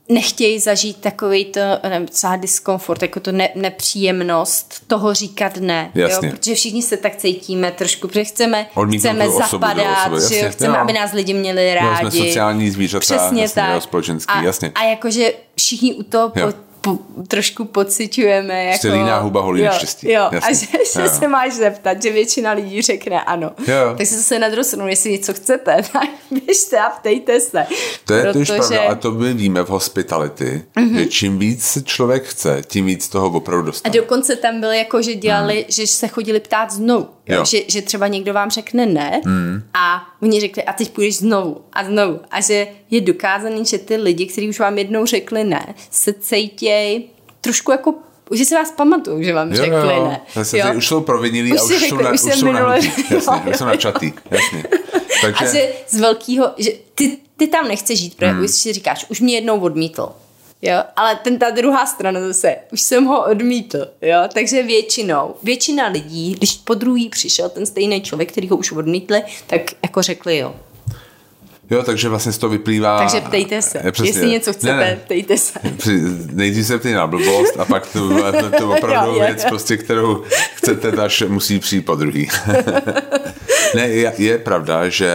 nechtějí 0.09 0.59
zažít 0.59 0.97
takový 0.97 1.45
to, 1.45 1.59
nevím, 1.89 2.07
třeba 2.07 2.35
diskomfort, 2.35 3.01
jako 3.01 3.19
to 3.19 3.31
ne, 3.31 3.49
nepříjemnost 3.55 4.87
toho 4.87 5.13
říkat 5.13 5.57
ne. 5.57 5.91
Jasně. 5.95 6.27
Jo? 6.27 6.33
Protože 6.35 6.55
všichni 6.55 6.81
se 6.81 6.97
tak 6.97 7.15
cítíme 7.15 7.71
trošku, 7.71 8.07
protože 8.07 8.23
chceme, 8.23 8.67
chceme 8.97 9.29
zapadat, 9.29 10.07
osobu, 10.07 10.29
že 10.29 10.39
jo? 10.39 10.51
chceme, 10.51 10.77
jo. 10.77 10.81
aby 10.81 10.93
nás 10.93 11.11
lidi 11.11 11.33
měli 11.33 11.75
rádi. 11.75 12.05
Jo, 12.05 12.11
jsme 12.11 12.25
sociální 12.25 12.69
zvířata, 12.69 12.99
Přesně 12.99 13.41
jasně, 13.41 13.61
tak. 13.61 13.73
Jo, 13.73 13.81
společenský, 13.81 14.33
a, 14.33 14.41
jasně. 14.41 14.71
A 14.75 14.83
jakože 14.83 15.33
všichni 15.55 15.93
u 15.93 16.03
toho 16.03 16.31
Jo. 16.35 16.47
po, 16.47 16.70
po, 16.81 16.97
trošku 17.27 17.65
pociťujeme. 17.65 18.63
Jako, 18.63 18.71
Prostě 18.73 18.91
líná 18.91 19.19
huba 19.19 19.41
holí 19.41 19.61
jo, 19.61 19.67
neštěstí. 19.71 20.11
Jo, 20.11 20.29
Jasně. 20.31 20.49
a 20.49 20.53
že, 20.53 20.65
že 20.95 21.01
Jo. 21.01 21.09
se 21.19 21.27
máš 21.27 21.53
zeptat, 21.53 22.03
že 22.03 22.11
většina 22.11 22.51
lidí 22.51 22.81
řekne 22.81 23.21
ano. 23.21 23.51
Jo. 23.67 23.95
Tak 23.97 24.07
se 24.07 24.15
zase 24.17 24.39
na 24.39 24.49
druhou 24.49 24.63
stranu, 24.63 24.87
jestli 24.87 25.11
něco 25.11 25.33
chcete, 25.33 25.75
tak 25.93 26.09
běžte 26.31 26.77
a 26.79 26.89
ptejte 26.89 27.39
se. 27.39 27.65
To 28.05 28.13
je 28.13 28.23
Protože- 28.23 28.53
pravda, 28.53 28.81
a 28.89 28.95
to 28.95 29.11
my 29.11 29.33
víme 29.33 29.63
v 29.63 29.69
hospitality, 29.69 30.63
mm-hmm. 30.77 30.97
že 30.97 31.05
čím 31.05 31.39
víc 31.39 31.77
člověk 31.83 32.23
chce, 32.23 32.61
tím 32.67 32.85
víc 32.85 33.09
toho 33.09 33.27
opravdu 33.37 33.63
A 33.63 33.65
dostane. 33.65 33.95
dokonce 33.95 34.35
tam 34.35 34.59
bylo 34.59 34.71
jako, 34.71 35.01
že 35.01 35.15
dělali, 35.15 35.53
hmm. 35.55 35.63
že 35.67 35.87
se 35.87 36.07
chodili 36.07 36.39
ptát 36.39 36.71
znovu. 36.71 37.07
Jo? 37.27 37.35
Jo. 37.37 37.45
Že, 37.45 37.59
že 37.67 37.81
třeba 37.81 38.07
někdo 38.07 38.33
vám 38.33 38.49
řekne 38.49 38.85
ne 38.85 39.21
hmm. 39.25 39.63
a 39.73 40.07
oni 40.21 40.39
řekli 40.39 40.63
a 40.63 40.73
teď 40.73 40.91
půjdeš 40.91 41.17
znovu 41.17 41.61
a 41.73 41.83
znovu. 41.83 42.19
A 42.31 42.41
že 42.41 42.67
je 42.89 43.01
dokázaný, 43.01 43.65
že 43.65 43.77
ty 43.77 43.95
lidi, 43.95 44.25
kteří 44.25 44.49
už 44.49 44.59
vám 44.59 44.77
jednou 44.77 45.05
řekli 45.05 45.43
ne, 45.43 45.75
se 45.91 46.13
cítěj 46.13 47.03
trošku 47.41 47.71
jako 47.71 47.93
že 48.33 48.45
si 48.45 48.55
vás 48.55 48.71
pamatuju, 48.71 49.23
že 49.23 49.33
vám 49.33 49.53
řekli 49.53 49.87
ne. 49.87 50.21
Zase 50.33 50.57
Jo? 50.57 50.65
už 50.75 50.87
jsou 50.87 51.01
provinilí 51.01 51.53
Už 51.53 51.59
a 51.59 51.63
už 51.63 51.69
řekli, 51.69 51.87
jsou, 51.87 51.95
na, 51.97 52.11
už 52.11 52.21
jsou 52.21 52.51
nahnutí. 52.51 52.87
Jasně, 52.87 53.15
Jo, 53.15 53.41
už 53.51 53.57
jsou 53.57 53.63
jo. 53.63 53.67
načatý. 53.69 54.13
Jasně. 54.31 54.63
Takže, 55.21 55.45
A 55.45 55.53
že 55.53 55.69
z 55.89 55.99
velkého, 55.99 56.51
že 56.57 56.71
ty, 56.95 57.17
ty 57.37 57.47
tam 57.47 57.67
nechceš 57.67 57.99
žít, 57.99 58.15
protože 58.15 58.31
Hmm. 58.31 58.43
už 58.43 58.51
si 58.51 58.73
říkáš, 58.73 59.05
už 59.09 59.21
mě 59.21 59.35
jednou 59.35 59.59
odmítl. 59.59 60.09
Jo, 60.61 60.83
ale 60.95 61.15
ten 61.15 61.39
ta 61.39 61.49
druhá 61.49 61.85
strana 61.85 62.19
zase, 62.19 62.57
už 62.71 62.81
jsem 62.81 63.05
ho 63.05 63.25
odmítl, 63.29 63.87
jo, 64.01 64.17
takže 64.33 64.63
většinou, 64.63 65.35
většina 65.43 65.87
lidí, 65.87 66.33
když 66.33 66.53
po 66.53 66.73
druhý 66.73 67.09
přišel 67.09 67.49
ten 67.49 67.65
stejný 67.65 68.01
člověk, 68.01 68.31
který 68.31 68.49
ho 68.49 68.57
už 68.57 68.71
odmítli, 68.71 69.23
tak 69.47 69.61
jako 69.83 70.01
řekli 70.01 70.37
jo. 70.37 70.55
Jo, 71.71 71.83
takže 71.83 72.09
vlastně 72.09 72.31
z 72.31 72.37
toho 72.37 72.51
vyplývá... 72.51 72.97
Takže 72.99 73.21
ptejte 73.21 73.61
se, 73.61 73.81
Je, 73.83 73.91
přesně. 73.91 74.09
jestli 74.09 74.29
něco 74.29 74.53
chcete, 74.53 74.73
Ne, 74.73 74.79
ne. 74.79 74.99
ptejte 75.05 75.37
se. 75.37 75.59
Při- 75.77 76.01
Nejdřív 76.33 76.67
se 76.67 76.77
ptej 76.77 76.93
na 76.93 77.07
blbost 77.07 77.59
a 77.59 77.65
pak 77.65 77.87
tu, 77.87 78.09
tu 78.57 78.71
opravdu 78.71 79.11
Jo, 79.11 79.17
jo, 79.19 79.25
věc, 79.27 79.43
jo. 79.43 79.49
prostě, 79.49 79.77
kterou 79.77 80.23
chcete, 80.55 80.91
až 80.91 81.23
musí 81.27 81.59
přijít 81.59 81.81
po 81.85 81.95
druhý. 81.95 82.27
ne, 83.75 83.87
je, 83.87 84.13
je, 84.17 84.37
pravda, 84.37 84.89
že 84.89 85.11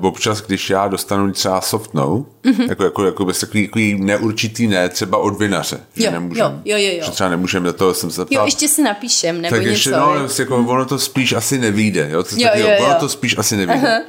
občas, 0.00 0.40
když 0.42 0.70
já 0.70 0.88
dostanu 0.88 1.32
třeba 1.32 1.60
soft 1.60 1.94
no, 1.94 2.24
Mhm. 2.44 2.54
mm-hmm. 2.54 2.68
jako, 2.68 2.84
jako, 2.84 3.04
jako 3.04 3.24
bez 3.24 3.40
takový, 3.40 3.66
takový 3.66 4.00
neurčitý 4.00 4.66
ne, 4.66 4.88
třeba 4.88 5.18
od 5.18 5.38
vinaře, 5.38 5.78
že 5.96 6.04
Jo, 6.04 6.10
nemůžem, 6.10 6.44
jo, 6.64 6.76
jo, 6.76 6.78
jo, 6.78 6.92
jo. 6.98 7.02
že 7.04 7.10
třeba 7.10 7.30
nemůžem, 7.30 7.62
do 7.62 7.72
toho 7.72 7.94
jsem 7.94 8.10
se 8.10 8.24
ptal, 8.24 8.36
Jo, 8.38 8.44
ještě 8.44 8.68
si 8.68 8.82
napíšem, 8.82 9.40
nebo 9.40 9.54
tak 9.56 9.60
něco. 9.60 9.70
ještě, 9.72 9.90
no, 9.90 10.14
jo. 10.14 10.28
jako, 10.38 10.56
ono 10.56 10.84
to 10.86 10.98
spíš 10.98 11.32
asi 11.32 11.58
nevíde, 11.58 12.08
jo, 12.12 12.22
to, 12.22 12.28
Jo, 12.36 12.48
taky, 12.48 12.60
jo, 12.60 12.68
ono 12.78 12.88
jo. 12.88 12.96
to 13.00 13.08
spíš 13.08 13.38
asi 13.38 13.56
nevíde. 13.56 13.86
Uh-huh. 13.88 14.00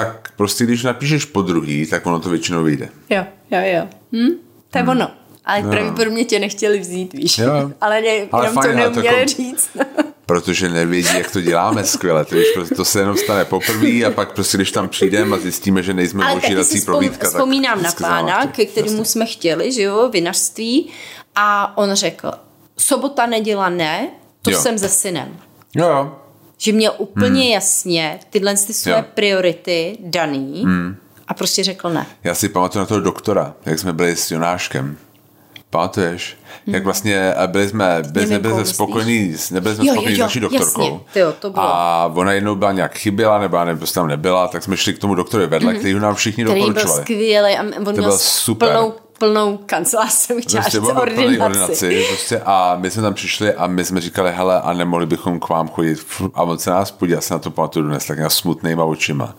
Tak 0.00 0.32
prostě, 0.36 0.64
když 0.64 0.82
napíšeš 0.82 1.24
po 1.24 1.42
druhý, 1.42 1.86
tak 1.86 2.06
ono 2.06 2.20
to 2.20 2.28
většinou 2.28 2.62
vyjde. 2.64 2.88
jo, 3.10 3.24
jo, 3.50 3.58
jo. 3.64 3.88
Hm? 4.12 4.30
To 4.70 4.78
je 4.78 4.84
ono. 4.84 5.10
Ale 5.44 5.62
pravděpodobně 5.62 6.24
tě 6.24 6.38
nechtěli 6.38 6.78
vzít, 6.78 7.12
víš. 7.12 7.38
Hmm. 7.38 7.48
Jo. 7.48 7.70
Ale, 7.80 8.00
ne, 8.00 8.26
Ale 8.32 8.48
fajn, 8.48 8.70
to 8.70 8.76
neuměli 8.76 9.06
jako- 9.16 9.28
říct. 9.28 9.68
protože 10.26 10.68
nevědí, 10.68 11.08
jak 11.18 11.30
to 11.30 11.40
děláme 11.40 11.84
skvěle. 11.84 12.24
To, 12.24 12.34
víš, 12.34 12.46
prostě 12.54 12.74
to 12.74 12.84
se 12.84 12.98
jenom 13.00 13.16
stane 13.16 13.44
poprvé 13.44 14.04
a 14.04 14.10
pak 14.10 14.32
prostě, 14.32 14.56
když 14.58 14.70
tam 14.72 14.88
přijdeme 14.88 15.36
a 15.36 15.38
zjistíme, 15.38 15.82
že 15.82 15.94
nejsme 15.94 16.24
Ale 16.24 16.34
ožírací 16.34 16.78
vzpom, 16.78 16.92
prohlídka, 16.92 17.18
tak 17.18 17.30
vzpomínám 17.30 17.78
na 17.78 17.82
vždycky 17.82 18.02
pána, 18.02 18.46
ke 18.46 18.64
kterému 18.66 19.04
jsme 19.04 19.26
chtěli, 19.26 19.72
že 19.72 19.82
jo, 19.82 20.08
vinařství 20.12 20.90
a 21.34 21.78
on 21.78 21.94
řekl, 21.94 22.30
sobota, 22.76 23.26
neděla 23.26 23.68
ne, 23.68 24.08
to 24.42 24.50
Jo. 24.50 24.60
jsem 24.60 24.78
se 24.78 24.88
synem. 24.88 25.36
Jo, 25.74 25.86
jo. 25.88 26.16
Že 26.58 26.72
měl 26.72 26.94
úplně 26.98 27.42
hmm. 27.42 27.52
jasně 27.52 28.18
tyhle 28.30 28.56
ty 28.56 28.72
své 28.72 28.92
Jo. 28.92 29.04
priority 29.14 29.98
daný 30.00 30.62
hmm. 30.64 30.96
a 31.28 31.34
prostě 31.34 31.64
řekl 31.64 31.90
ne. 31.90 32.06
Já 32.24 32.34
si 32.34 32.48
pamatuju 32.48 32.82
na 32.82 32.86
toho 32.86 33.00
doktora, 33.00 33.54
jak 33.66 33.78
jsme 33.78 33.92
byli 33.92 34.16
s 34.16 34.30
Jonáškem. 34.30 34.96
Pamatuješ? 35.70 36.36
Jak 36.66 36.84
vlastně 36.84 37.34
a 37.34 37.46
byli 37.46 37.68
jsme, 37.68 38.02
byli, 38.10 38.26
nebyli 38.26 38.54
jsme 38.54 38.64
spokojení, 38.64 39.36
nebyli 39.50 39.74
jsme 39.74 39.84
spokojení 39.84 40.16
s 40.16 40.18
naší 40.18 40.40
doktorkou. 40.40 40.82
jasně. 40.82 41.00
Tyjo, 41.12 41.32
to 41.32 41.50
bylo. 41.50 41.64
A 41.64 42.06
ona 42.14 42.32
jednou 42.32 42.54
byla 42.54 42.72
nějak 42.72 42.94
chyběla, 42.94 43.38
nebo 43.38 43.64
nevím, 43.64 43.78
prostě 43.78 43.94
tam 43.94 44.08
nebyla, 44.08 44.48
tak 44.48 44.62
jsme 44.62 44.76
šli 44.76 44.94
k 44.94 44.98
tomu 44.98 45.14
doktorovi 45.14 45.46
vedle, 45.46 45.72
mm-hmm. 45.72 45.78
který 45.78 45.94
ho 45.94 46.00
nám 46.00 46.14
všichni. 46.14 46.44
Který 46.44 46.60
byl 46.60 46.68
doporučovali. 46.68 47.02
skvělý 47.02 47.56
a 47.56 47.62
on 47.62 47.92
měl 47.92 47.92
byl 47.92 48.18
super. 48.18 48.68
plnou, 48.68 48.94
plnou 49.18 49.56
kancelář, 49.66 50.12
jsem 50.12 50.40
chtěla 50.42 50.62
Prostě 50.62 50.80
ordinaci. 50.80 51.40
ordinaci 51.40 52.04
prostě, 52.08 52.40
a 52.44 52.76
my 52.80 52.90
jsme 52.90 53.02
tam 53.02 53.14
přišli 53.14 53.54
a 53.54 53.66
my 53.66 53.84
jsme 53.84 54.00
říkali, 54.00 54.32
hele, 54.32 54.60
a 54.60 54.72
nemohli 54.72 55.06
bychom 55.06 55.40
k 55.40 55.48
vám 55.48 55.68
chodit. 55.68 55.98
A 56.34 56.42
on 56.42 56.58
se 56.58 56.70
nás 56.70 56.90
podíval, 56.90 57.16
já 57.18 57.20
se 57.20 57.34
na 57.34 57.38
to 57.40 57.50
pamatuju 57.50 57.86
dnes, 57.86 58.04
tak 58.06 58.16
nějak 58.16 58.32
smutnýma 58.32 58.84
očima. 58.84 59.34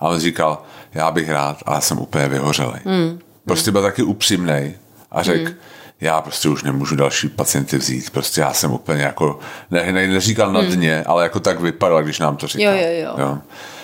A 0.00 0.08
on 0.08 0.18
říkal, 0.20 0.62
já 0.94 1.10
bych 1.10 1.30
rád, 1.30 1.56
ale 1.66 1.80
jsem 1.80 1.98
úplně 1.98 2.28
vyhořelý. 2.28 2.80
Mm. 2.84 3.18
Prostě 3.44 3.70
byl 3.70 3.82
taky 3.82 4.02
upřímný 4.02 4.74
a 5.10 5.22
řekl, 5.22 5.50
mm. 5.50 5.56
já 6.00 6.20
prostě 6.20 6.48
už 6.48 6.62
nemůžu 6.62 6.96
další 6.96 7.28
pacienty 7.28 7.78
vzít, 7.78 8.10
prostě 8.10 8.40
já 8.40 8.52
jsem 8.52 8.72
úplně 8.72 9.02
jako, 9.02 9.38
ne, 9.70 9.92
ne, 9.92 10.06
neříkal 10.06 10.52
na 10.52 10.62
dně, 10.62 11.04
ale 11.06 11.22
jako 11.22 11.40
tak 11.40 11.60
vypadal, 11.60 12.02
když 12.02 12.18
nám 12.18 12.36
to 12.36 12.46
říkal. 12.46 12.74
Jo, 12.74 12.80
jo, 12.80 13.00
jo. 13.02 13.14
jo. 13.18 13.38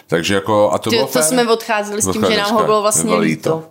Takže 0.06 0.34
jako, 0.34 0.70
a 0.72 0.78
to 0.78 0.90
Že 0.90 0.96
bylo 0.96 1.06
to 1.06 1.12
fér. 1.12 1.22
jsme 1.22 1.48
odcházeli 1.48 2.02
s 2.02 2.12
tím, 2.12 2.26
že 2.30 2.36
nám 2.36 2.54
ho 2.54 2.64
bylo 2.64 2.82
vlastně 2.82 3.04
Bylo 3.04 3.18
líto. 3.18 3.64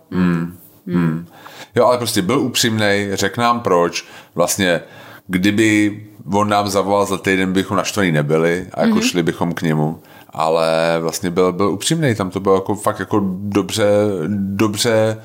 Jo, 1.74 1.86
ale 1.86 1.98
prostě 1.98 2.22
byl 2.22 2.40
upřímný, 2.40 3.08
řekl 3.12 3.40
nám 3.40 3.60
proč. 3.60 4.04
Vlastně, 4.34 4.80
kdyby 5.26 6.00
on 6.32 6.48
nám 6.48 6.68
zavolal 6.68 7.06
za 7.06 7.18
týden, 7.18 7.52
bychom 7.52 7.76
naštvaní 7.76 8.12
nebyli 8.12 8.66
a 8.74 8.82
jako 8.82 8.94
mm-hmm. 8.98 9.10
šli 9.10 9.22
bychom 9.22 9.54
k 9.54 9.62
němu. 9.62 10.00
Ale 10.30 10.68
vlastně 11.00 11.30
byl, 11.30 11.52
byl 11.52 11.68
upřímný, 11.70 12.14
tam 12.14 12.30
to 12.30 12.40
bylo 12.40 12.54
jako 12.54 12.74
fakt 12.74 12.98
jako 12.98 13.20
dobře, 13.24 13.86
dobře 14.28 15.22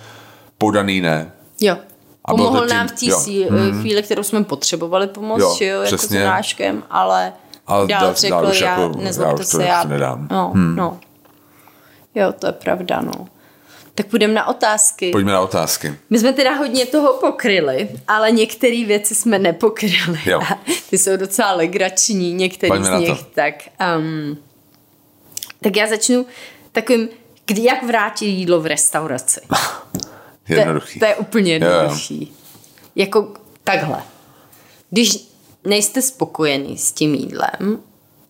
podaný 0.58 1.02
ne. 1.02 1.32
Jo. 1.62 1.78
A 2.26 2.32
Pomohl 2.32 2.60
tím- 2.60 2.70
nám 2.78 2.88
v 2.88 2.92
té 2.92 3.06
jo. 3.06 3.20
mm. 3.50 3.80
chvíli, 3.82 4.04
kterou 4.04 4.24
jsme 4.24 4.44
potřebovali 4.44 5.08
pomoc, 5.08 5.40
Jo, 5.40 5.56
jo, 5.62 5.76
jo, 5.76 5.82
jako 5.82 5.98
s. 5.98 6.12
Jonáškem, 6.12 6.84
ale, 6.90 7.34
Ale 7.68 7.88
dál 7.88 8.02
dál- 8.02 8.14
řekl, 8.14 8.36
dál 8.36 8.54
já, 8.54 8.80
jako- 8.80 8.98
já 8.98 9.04
nezlobte 9.04 9.38
to 9.38 9.44
se, 9.44 9.64
já, 9.64 9.84
nedám. 9.84 10.28
No, 10.32 10.52
hmm. 10.56 10.76
no. 10.76 10.98
Jo, 12.16 12.34
to 12.40 12.48
je 12.48 12.54
pravda, 12.54 13.02
no. 13.02 13.28
Tak 14.00 14.08
půjdeme 14.08 14.34
na 14.34 14.48
otázky. 14.48 15.12
Pojďme 15.12 15.32
na 15.32 15.42
otázky. 15.42 15.96
My 16.10 16.20
jsme 16.20 16.34
teda 16.34 16.54
hodně 16.54 16.86
toho 16.86 17.14
pokryli, 17.14 17.90
ale 18.08 18.32
některé 18.32 18.86
věci 18.86 19.16
jsme 19.16 19.40
nepokryli. 19.40 20.20
Jo. 20.26 20.42
A 20.42 20.60
ty 20.90 20.98
jsou 20.98 21.18
docela 21.18 21.52
legrační, 21.54 22.34
některý 22.34 22.70
Pojďme 22.70 22.98
z 22.98 23.00
nich. 23.00 23.10
to. 23.10 23.26
Tak, 23.36 23.54
um, 23.98 24.38
tak 25.62 25.76
já 25.76 25.88
začnu 25.88 26.26
takovým, 26.72 27.10
kdy 27.46 27.64
jak 27.64 27.84
vrátit 27.84 28.26
jídlo 28.26 28.62
v 28.62 28.66
restauraci. 28.66 29.40
To, 30.48 30.54
je- 30.54 30.60
Jednoduchý. 30.60 31.00
to 31.00 31.06
je 31.06 31.16
úplně 31.16 31.54
Jo, 31.58 31.60
jo. 31.66 31.72
jednoduchý. 31.74 32.34
Jako 32.96 33.34
takhle. 33.64 34.04
Když 34.90 35.18
nejste 35.64 36.02
spokojený 36.02 36.78
s 36.78 36.92
tím 36.92 37.14
jídlem, 37.16 37.80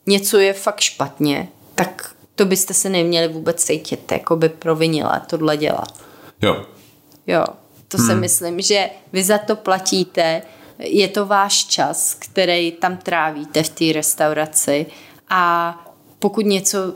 něco 0.07 0.37
je 0.37 0.53
fakt 0.53 0.79
špatně, 0.79 1.47
tak 1.75 2.15
to 2.39 2.45
byste 2.45 2.73
se 2.73 2.89
neměli 2.89 3.27
vůbec 3.27 3.63
cítit, 3.63 4.11
jako 4.11 4.35
by 4.35 4.49
provinila 4.49 5.19
tohle 5.19 5.57
dělat. 5.57 5.99
Jo. 6.41 6.65
Jo, 7.27 7.45
to 7.87 7.97
hmm. 7.97 8.07
si 8.07 8.15
myslím, 8.15 8.61
že 8.61 8.89
vy 9.13 9.23
za 9.23 9.37
to 9.37 9.55
platíte, 9.55 10.41
je 10.79 11.07
to 11.07 11.25
váš 11.25 11.65
čas, 11.65 12.13
který 12.19 12.71
tam 12.71 12.97
trávíte 12.97 13.63
v 13.63 13.69
té 13.69 13.85
restauraci 13.93 14.85
a 15.29 15.75
pokud 16.19 16.45
něco 16.45 16.93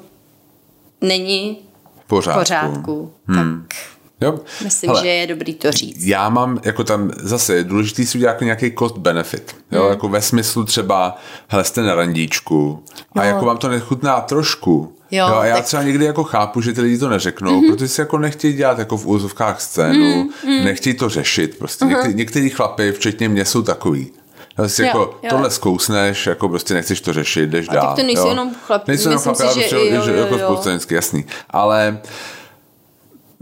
není 1.02 1.58
V 2.06 2.08
pořádku. 2.08 2.40
pořádku, 2.40 3.14
hmm. 3.28 3.66
tak 3.68 3.76
Jo. 4.24 4.40
myslím, 4.64 4.90
Hele, 4.90 5.02
že 5.02 5.08
je 5.08 5.28
dobrý 5.28 5.54
to 5.54 5.72
říct. 5.72 6.04
já 6.04 6.30
mám 6.30 6.60
jako 6.64 6.84
tam 6.84 7.12
zase 7.20 7.56
je 7.56 7.64
důležitý 7.64 8.06
si 8.06 8.18
udělat 8.18 8.32
jako 8.32 8.44
nějaký 8.44 8.74
cost 8.80 8.98
benefit. 8.98 9.56
Jo, 9.72 9.82
hmm. 9.82 9.90
jako 9.90 10.10
ve 10.10 10.22
smyslu 10.22 10.64
třeba, 10.64 11.18
hele, 11.48 11.64
jste 11.64 11.82
na 11.82 11.96
randíčku 11.96 12.84
a 13.16 13.24
Jo. 13.26 13.30
jako 13.36 13.46
vám 13.46 13.58
to 13.58 13.68
nechutná 13.68 14.22
trošku. 14.22 14.94
Jo, 15.12 15.28
jo 15.28 15.36
a 15.36 15.46
já 15.46 15.56
tak- 15.56 15.66
třeba 15.66 15.84
někdy 15.84 16.06
jako 16.06 16.24
chápu, 16.24 16.62
že 16.62 16.74
ty 16.74 16.82
lidi 16.82 16.98
to 16.98 17.10
neřeknou, 17.10 17.62
mm-hmm. 17.62 17.72
protože 17.72 17.88
si 17.88 18.02
jako 18.02 18.18
nechtějí 18.18 18.54
dělat 18.54 18.80
jako 18.80 18.98
v 18.98 19.08
úzovkách 19.08 19.62
scénu, 19.62 20.24
mm-hmm. 20.24 20.64
nechtějí 20.64 20.96
to 20.96 21.10
řešit. 21.10 21.58
Prostě 21.58 21.86
mm-hmm. 21.86 21.90
některý, 21.90 22.14
některý 22.14 22.50
chlapy, 22.50 22.92
včetně 22.92 23.30
mě, 23.30 23.46
jsou 23.46 23.62
takový. 23.62 24.12
Prostě 24.56 24.82
Jo, 24.82 24.88
jako 24.88 25.00
jo. 25.00 25.30
tohle 25.30 25.52
zkousneš, 25.52 26.28
jako 26.28 26.50
prostě 26.50 26.74
nechceš 26.74 27.02
to 27.02 27.14
řešit, 27.14 27.50
jdeš 27.50 27.68
A 27.70 27.72
tak 27.72 27.82
dál. 27.82 27.96
to 27.96 28.04
nejsou 28.04 28.22
jo. 28.22 28.30
jenom 28.30 28.52
chlapi, 28.66 28.92
Nejsou 28.92 29.10
jenom 29.10 29.24
chlapi, 29.24 29.44
ale 29.44 29.54
že 29.54 29.60
prostě, 29.60 29.90
jo, 29.96 30.02
že 30.06 30.12
jo, 30.12 30.18
jako 30.18 30.38
jo. 30.38 30.46
spousta 30.46 30.72
jasný. 30.96 31.26
Ale 31.50 31.98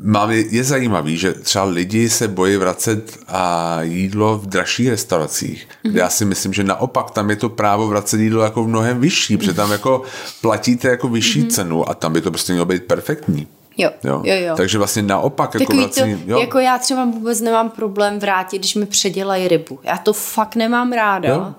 Mám, 0.04 0.32
je, 0.32 0.64
zajímavý, 0.64 1.18
že 1.18 1.34
třeba 1.34 1.66
lidi 1.66 2.10
se 2.10 2.28
bojí 2.28 2.58
vracet 2.58 3.20
a 3.28 3.78
jídlo 3.82 4.38
v 4.38 4.46
dražších 4.46 4.90
restauracích, 4.90 5.68
mm-hmm. 5.86 5.98
já 5.98 6.10
si 6.10 6.26
myslím, 6.26 6.54
že 6.54 6.64
naopak 6.64 7.12
tam 7.12 7.30
je 7.30 7.36
to 7.36 7.50
právo 7.50 7.88
vracet 7.88 8.20
jídlo 8.20 8.44
jako 8.44 8.64
v 8.64 8.68
mnohem 8.68 9.00
vyšší, 9.00 9.38
protože 9.38 9.54
tam 9.54 9.72
jako 9.72 10.02
platíte 10.42 10.88
jako 10.88 11.08
vyšší 11.08 11.44
mm-hmm. 11.44 11.50
cenu 11.50 11.90
a 11.90 11.94
tam 11.94 12.14
by 12.14 12.22
to 12.22 12.32
prostě 12.32 12.54
mělo 12.54 12.66
být 12.66 12.84
perfektní. 12.84 13.48
Jo, 13.78 13.90
Jo. 14.04 14.22
jo, 14.26 14.36
jo. 14.36 14.56
Takže 14.58 14.78
vlastně 14.78 15.02
naopak 15.02 15.54
jako 15.54 15.66
Takový 15.66 15.80
vracení, 15.80 16.16
to, 16.16 16.32
jo. 16.32 16.40
jako 16.40 16.60
já 16.60 16.78
třeba 16.78 17.06
vůbec 17.06 17.42
nemám 17.42 17.70
problém 17.70 18.20
vrátit, 18.20 18.60
když 18.60 18.76
mi 18.76 18.86
předělají 18.86 19.48
rybu. 19.48 19.80
Já 19.84 19.98
to 19.98 20.14
fakt 20.14 20.56
nemám 20.56 20.92
ráda. 20.92 21.30
Jo. 21.30 21.54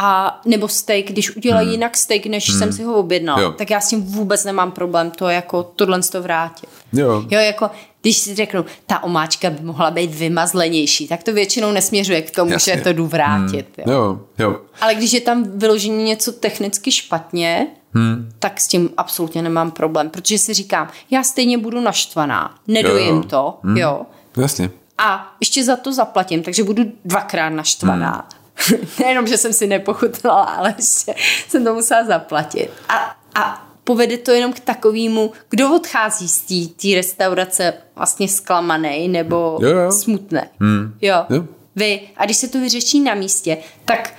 A 0.00 0.40
nebo 0.44 0.68
steak, 0.68 1.06
když 1.06 1.36
udělají 1.36 1.66
hmm. 1.66 1.72
jinak 1.72 1.96
steak, 1.96 2.26
než 2.26 2.50
hmm. 2.50 2.58
jsem 2.58 2.72
si 2.72 2.82
ho 2.82 2.94
objednal, 2.94 3.40
Jo. 3.40 3.52
tak 3.52 3.70
já 3.70 3.80
s 3.80 3.88
tím 3.88 4.02
vůbec 4.02 4.44
nemám 4.44 4.70
problém 4.72 5.10
to 5.10 5.28
jako 5.28 5.62
tohle 5.62 6.02
to 6.02 6.22
vrátit. 6.22 6.68
Jo. 6.92 7.24
Jo, 7.30 7.40
jako 7.40 7.70
když 8.02 8.18
si 8.18 8.34
řeknu, 8.34 8.64
ta 8.86 9.02
omáčka 9.02 9.50
by 9.50 9.62
mohla 9.62 9.90
být 9.90 10.14
vymazlenější, 10.14 11.08
tak 11.08 11.22
to 11.22 11.32
většinou 11.32 11.72
nesměřuje 11.72 12.22
k 12.22 12.30
tomu, 12.30 12.50
Jasně. 12.52 12.76
že 12.76 12.80
to 12.80 12.92
jdu 12.92 13.06
vrátit. 13.06 13.66
Jo. 13.78 13.92
Jo, 13.92 14.20
jo. 14.38 14.60
Ale 14.80 14.94
když 14.94 15.12
je 15.12 15.20
tam 15.20 15.58
vyloženě 15.58 16.04
něco 16.04 16.32
technicky 16.32 16.92
špatně, 16.92 17.66
hmm. 17.94 18.30
tak 18.38 18.60
s 18.60 18.66
tím 18.66 18.90
absolutně 18.96 19.42
nemám 19.42 19.70
problém, 19.70 20.10
protože 20.10 20.38
si 20.38 20.54
říkám, 20.54 20.88
já 21.10 21.22
stejně 21.22 21.58
budu 21.58 21.80
naštvaná, 21.80 22.54
nedojím 22.68 23.08
Jo, 23.08 23.22
jo. 23.22 23.22
to, 23.22 23.58
hmm. 23.62 23.76
jo, 23.76 24.02
Jasně. 24.36 24.70
a 24.98 25.36
ještě 25.40 25.64
za 25.64 25.76
to 25.76 25.92
zaplatím, 25.92 26.42
takže 26.42 26.64
budu 26.64 26.82
dvakrát 27.04 27.48
naštvaná. 27.48 28.10
Hmm. 28.10 28.37
Nejenom, 29.00 29.26
že 29.26 29.36
jsem 29.36 29.52
si 29.52 29.66
nepochutnala, 29.66 30.42
ale 30.42 30.74
ještě 30.78 31.14
jsem 31.48 31.64
to 31.64 31.74
musela 31.74 32.04
zaplatit. 32.04 32.70
A, 32.88 33.16
a 33.34 33.68
povede 33.84 34.18
to 34.18 34.30
jenom 34.30 34.52
k 34.52 34.60
takovému, 34.60 35.32
kdo 35.48 35.74
odchází 35.74 36.28
z 36.28 36.42
té 36.68 36.94
restaurace 36.94 37.74
vlastně 37.96 38.28
zklamaný 38.28 39.08
nebo 39.08 39.58
Jo, 39.62 39.68
jo. 39.68 39.92
smutný. 39.92 40.40
Hmm. 40.60 40.94
Jo. 41.02 41.24
Jo. 41.30 41.44
Vy. 41.76 42.00
A 42.16 42.24
když 42.24 42.36
se 42.36 42.48
to 42.48 42.58
vyřeší 42.58 43.00
na 43.00 43.14
místě, 43.14 43.58
tak 43.84 44.14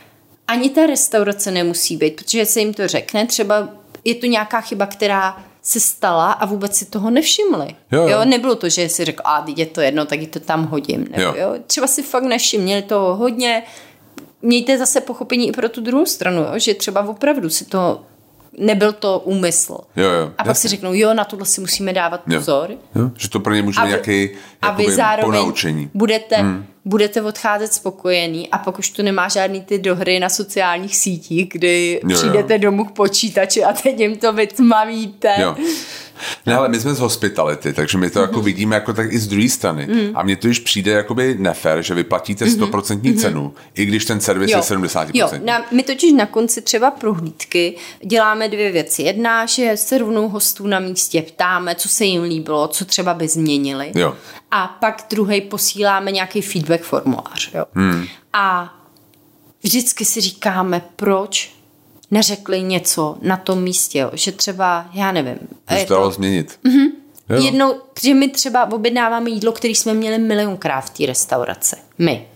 ani 0.48 0.70
ta 0.70 0.86
restaurace 0.86 1.52
nemusí 1.52 1.98
být, 1.98 2.16
protože 2.16 2.46
se 2.46 2.60
jim 2.60 2.74
to 2.74 2.88
řekne, 2.88 3.26
třeba 3.28 3.70
je 4.06 4.16
to 4.16 4.26
nějaká 4.26 4.62
chyba, 4.62 4.86
která 4.86 5.44
se 5.62 5.80
stala 5.80 6.32
a 6.32 6.46
vůbec 6.46 6.76
si 6.76 6.86
toho 6.86 7.10
nevšimli. 7.10 7.76
Jo, 7.92 8.02
jo. 8.02 8.08
jo 8.10 8.26
nebylo 8.26 8.56
to, 8.56 8.70
že 8.70 8.90
si 8.90 9.06
řekl, 9.06 9.22
a 9.26 9.42
teď 9.42 9.58
je 9.58 9.66
to 9.66 9.82
jedno, 9.82 10.06
tak 10.06 10.22
ji 10.22 10.28
to 10.28 10.40
tam 10.40 10.66
hodím. 10.66 11.08
Nebo, 11.12 11.22
Jo. 11.22 11.34
jo. 11.38 11.56
Třeba 11.68 11.88
si 11.88 12.04
fakt 12.04 12.24
nevšimli 12.24 12.82
toho 12.82 13.16
hodně. 13.16 13.64
Mějte 14.42 14.78
zase 14.78 15.02
pochopení 15.02 15.48
i 15.48 15.52
pro 15.52 15.70
tu 15.70 15.82
druhou 15.82 16.06
stranu, 16.06 16.42
jo? 16.42 16.52
že 16.56 16.74
třeba 16.74 17.02
opravdu 17.10 17.50
si 17.50 17.66
to 17.66 18.02
nebyl 18.58 18.94
to 18.94 19.20
úmysl. 19.20 19.78
Jo, 19.96 20.10
jo, 20.10 20.26
A 20.26 20.44
pak 20.44 20.48
jasně. 20.48 20.62
si 20.62 20.68
řeknou, 20.68 20.94
jo, 20.94 21.14
na 21.14 21.24
tohle 21.24 21.46
si 21.46 21.62
musíme 21.62 21.94
dávat 21.94 22.22
Jo. 22.28 22.40
pozor. 22.40 22.70
Jo? 22.96 23.12
Že 23.18 23.30
to 23.30 23.40
pro 23.40 23.54
ně 23.54 23.62
může 23.62 23.82
být 23.82 23.88
nějaký 23.88 24.30
A 24.62 24.72
vy 24.72 24.92
zároveň 24.92 25.32
ponaučení. 25.32 25.90
budete, 25.94 26.36
hmm. 26.36 26.66
budete 26.86 27.22
odcházet 27.22 27.74
spokojený 27.74 28.50
a 28.50 28.58
pak 28.58 28.80
už 28.80 28.90
tu 28.90 29.02
nemá 29.04 29.28
žádný 29.28 29.62
ty 29.62 29.80
dohry 29.80 30.20
na 30.20 30.30
sociálních 30.30 30.96
sítích, 30.96 31.50
kdy 31.52 32.00
Jo, 32.04 32.10
jo. 32.10 32.18
přijdete 32.18 32.58
domů 32.58 32.86
k 32.86 32.92
počítači 32.92 33.64
a 33.64 33.74
teď 33.74 34.00
jim 34.00 34.18
to 34.18 34.34
vytmavíte. 34.34 35.36
Jo. 35.42 35.56
Ne, 36.46 36.56
ale 36.56 36.70
my 36.70 36.80
jsme 36.80 36.94
z 36.94 37.00
hospitality, 37.00 37.74
takže 37.74 37.98
my 37.98 38.10
to 38.10 38.20
Mhm. 38.20 38.30
jako 38.30 38.42
vidíme 38.42 38.76
jako 38.76 38.94
tak 38.94 39.14
i 39.14 39.20
z 39.20 39.28
druhé 39.28 39.50
strany. 39.50 39.88
A 40.14 40.24
mně 40.24 40.36
to 40.36 40.48
již 40.48 40.60
přijde 40.60 40.92
jakoby 40.92 41.36
nefér, 41.40 41.82
že 41.82 41.94
vyplatíte 41.94 42.46
100% 42.46 43.16
cenu, 43.16 43.54
i 43.76 43.86
když 43.86 44.06
ten 44.06 44.20
servis 44.20 44.52
je 44.52 44.58
70%. 44.62 45.34
Mhm. 45.34 45.42
Jo, 45.42 45.46
na, 45.46 45.66
my 45.72 45.84
totiž 45.84 46.12
na 46.14 46.26
konci 46.26 46.62
třeba 46.62 46.92
prohlídky 46.92 47.76
děláme 48.06 48.50
dvě 48.50 48.72
věci. 48.72 49.02
Jedna, 49.02 49.46
že 49.46 49.72
se 49.78 49.98
rovnou 49.98 50.30
hostů 50.30 50.68
na 50.68 50.80
místě 50.80 51.22
ptáme, 51.22 51.76
co 51.76 51.90
se 51.90 52.06
jim 52.06 52.24
líbilo, 52.24 52.68
co 52.68 52.86
třeba 52.86 53.14
by 53.14 53.28
změnili. 53.28 53.92
Jo. 53.96 54.16
A 54.52 54.68
pak 54.68 55.06
druhý 55.10 55.42
posíláme 55.42 56.12
nějaký 56.12 56.42
feedback 56.42 56.82
formulář. 56.82 57.50
Jo. 57.54 57.66
Hmm. 57.74 58.06
A 58.34 58.76
vždycky 59.64 60.06
si 60.06 60.22
říkáme, 60.22 60.82
proč 60.96 61.54
neřekli 62.12 62.62
něco 62.62 63.18
na 63.22 63.38
tom 63.38 63.64
místě, 63.64 64.00
jo. 64.00 64.12
že 64.14 64.32
třeba, 64.32 64.90
já 64.94 65.12
nevím, 65.12 65.38
Že 65.70 65.78
je 65.78 65.86
to 65.86 65.94
dalo 65.94 66.12
změnit. 66.12 66.60
Jo. 67.30 67.44
Jednou, 67.44 67.76
že 68.02 68.14
my 68.14 68.28
třeba 68.30 68.72
objednáváme 68.72 69.30
jídlo, 69.30 69.52
který 69.52 69.76
jsme 69.76 69.94
měli 69.94 70.18
milionkrát 70.18 70.86
v 70.86 70.90
té 70.90 71.06
restauraci. 71.06 71.76
My. 71.98 72.28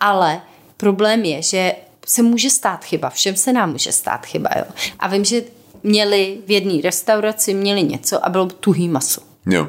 Ale 0.00 0.40
problém 0.76 1.24
je, 1.24 1.42
že 1.42 1.72
se 2.06 2.22
může 2.22 2.50
stát 2.50 2.84
chyba. 2.84 3.10
Všem 3.10 3.36
se 3.36 3.52
nám 3.52 3.72
může 3.72 3.92
stát 3.92 4.26
chyba. 4.26 4.50
Jo. 4.56 4.64
A 4.98 5.08
vím, 5.08 5.24
že 5.24 5.42
měli 5.82 6.38
v 6.46 6.50
jedné 6.50 6.82
restauraci 6.82 7.54
měli 7.54 7.82
něco 7.82 8.26
a 8.26 8.28
bylo 8.28 8.46
tuhý 8.46 8.88
maso. 8.88 9.20
Jo. 9.46 9.68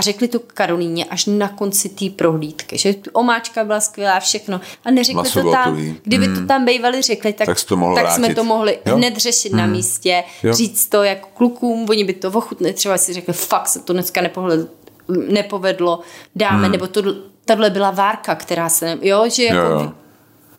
A 0.00 0.02
řekli 0.02 0.28
to 0.28 0.40
Karolíně 0.40 1.04
až 1.04 1.26
na 1.26 1.48
konci 1.48 1.88
té 1.88 2.04
prohlídky, 2.16 2.78
že 2.78 2.94
omáčka 3.12 3.64
byla 3.64 3.80
skvělá, 3.80 4.20
všechno. 4.20 4.60
A 4.84 4.90
neřekli 4.90 5.16
Maso 5.16 5.42
to 5.42 5.50
tam, 5.50 5.74
tuhý. 5.74 5.96
kdyby 6.04 6.28
to 6.28 6.46
tam 6.46 6.64
bývali 6.64 7.02
řekli, 7.02 7.32
tak, 7.32 7.46
Tak 7.46 7.64
to 7.64 7.76
mohlo 7.76 7.96
tak 7.96 8.10
jsme 8.10 8.34
to 8.34 8.44
mohli 8.44 8.78
Jo. 8.86 8.96
hned 8.96 9.16
řešit 9.16 9.52
na 9.52 9.66
místě, 9.66 10.24
Jo. 10.42 10.52
říct 10.52 10.86
to 10.86 11.02
jako 11.02 11.28
klukům, 11.34 11.86
oni 11.90 12.04
by 12.04 12.12
to 12.12 12.28
ochutnali, 12.30 12.72
třeba 12.74 12.98
si 12.98 13.12
řekli, 13.12 13.32
fakt 13.34 13.68
se 13.68 13.80
to 13.80 13.92
dneska 13.92 14.20
nepovedlo, 14.20 14.66
nepovedlo 15.28 16.00
dáme, 16.36 16.68
nebo 16.68 16.86
to, 16.86 17.02
tahle 17.44 17.70
byla 17.70 17.90
várka, 17.90 18.34
která 18.34 18.68
se, 18.68 18.98
jo, 19.02 19.24
že 19.28 19.44
jako 19.44 19.58
Jo, 19.58 19.80
jo. 19.80 19.92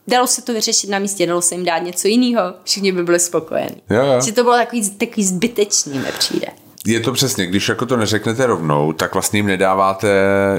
dalo 0.07 0.27
se 0.27 0.41
to 0.41 0.53
vyřešit 0.53 0.89
na 0.89 0.99
místě, 0.99 1.27
dalo 1.27 1.41
se 1.41 1.55
jim 1.55 1.65
dát 1.65 1.79
něco 1.79 2.07
jiného, 2.07 2.41
všichni 2.63 2.91
by 2.91 3.03
byli 3.03 3.19
spokojení. 3.19 3.81
Jo, 3.89 4.05
jo. 4.05 4.21
Že 4.25 4.31
to 4.31 4.43
bylo 4.43 4.55
takový, 4.55 4.89
takový 4.89 5.23
zbytečný, 5.23 5.99
mi 5.99 6.11
přijde. 6.19 6.47
Je 6.85 6.99
to 6.99 7.11
přesně, 7.11 7.45
když 7.45 7.69
jako 7.69 7.85
to 7.85 7.97
neřeknete 7.97 8.45
rovnou, 8.45 8.93
tak 8.93 9.13
vlastně 9.13 9.39
jim 9.39 9.45
nedáváte 9.45 10.09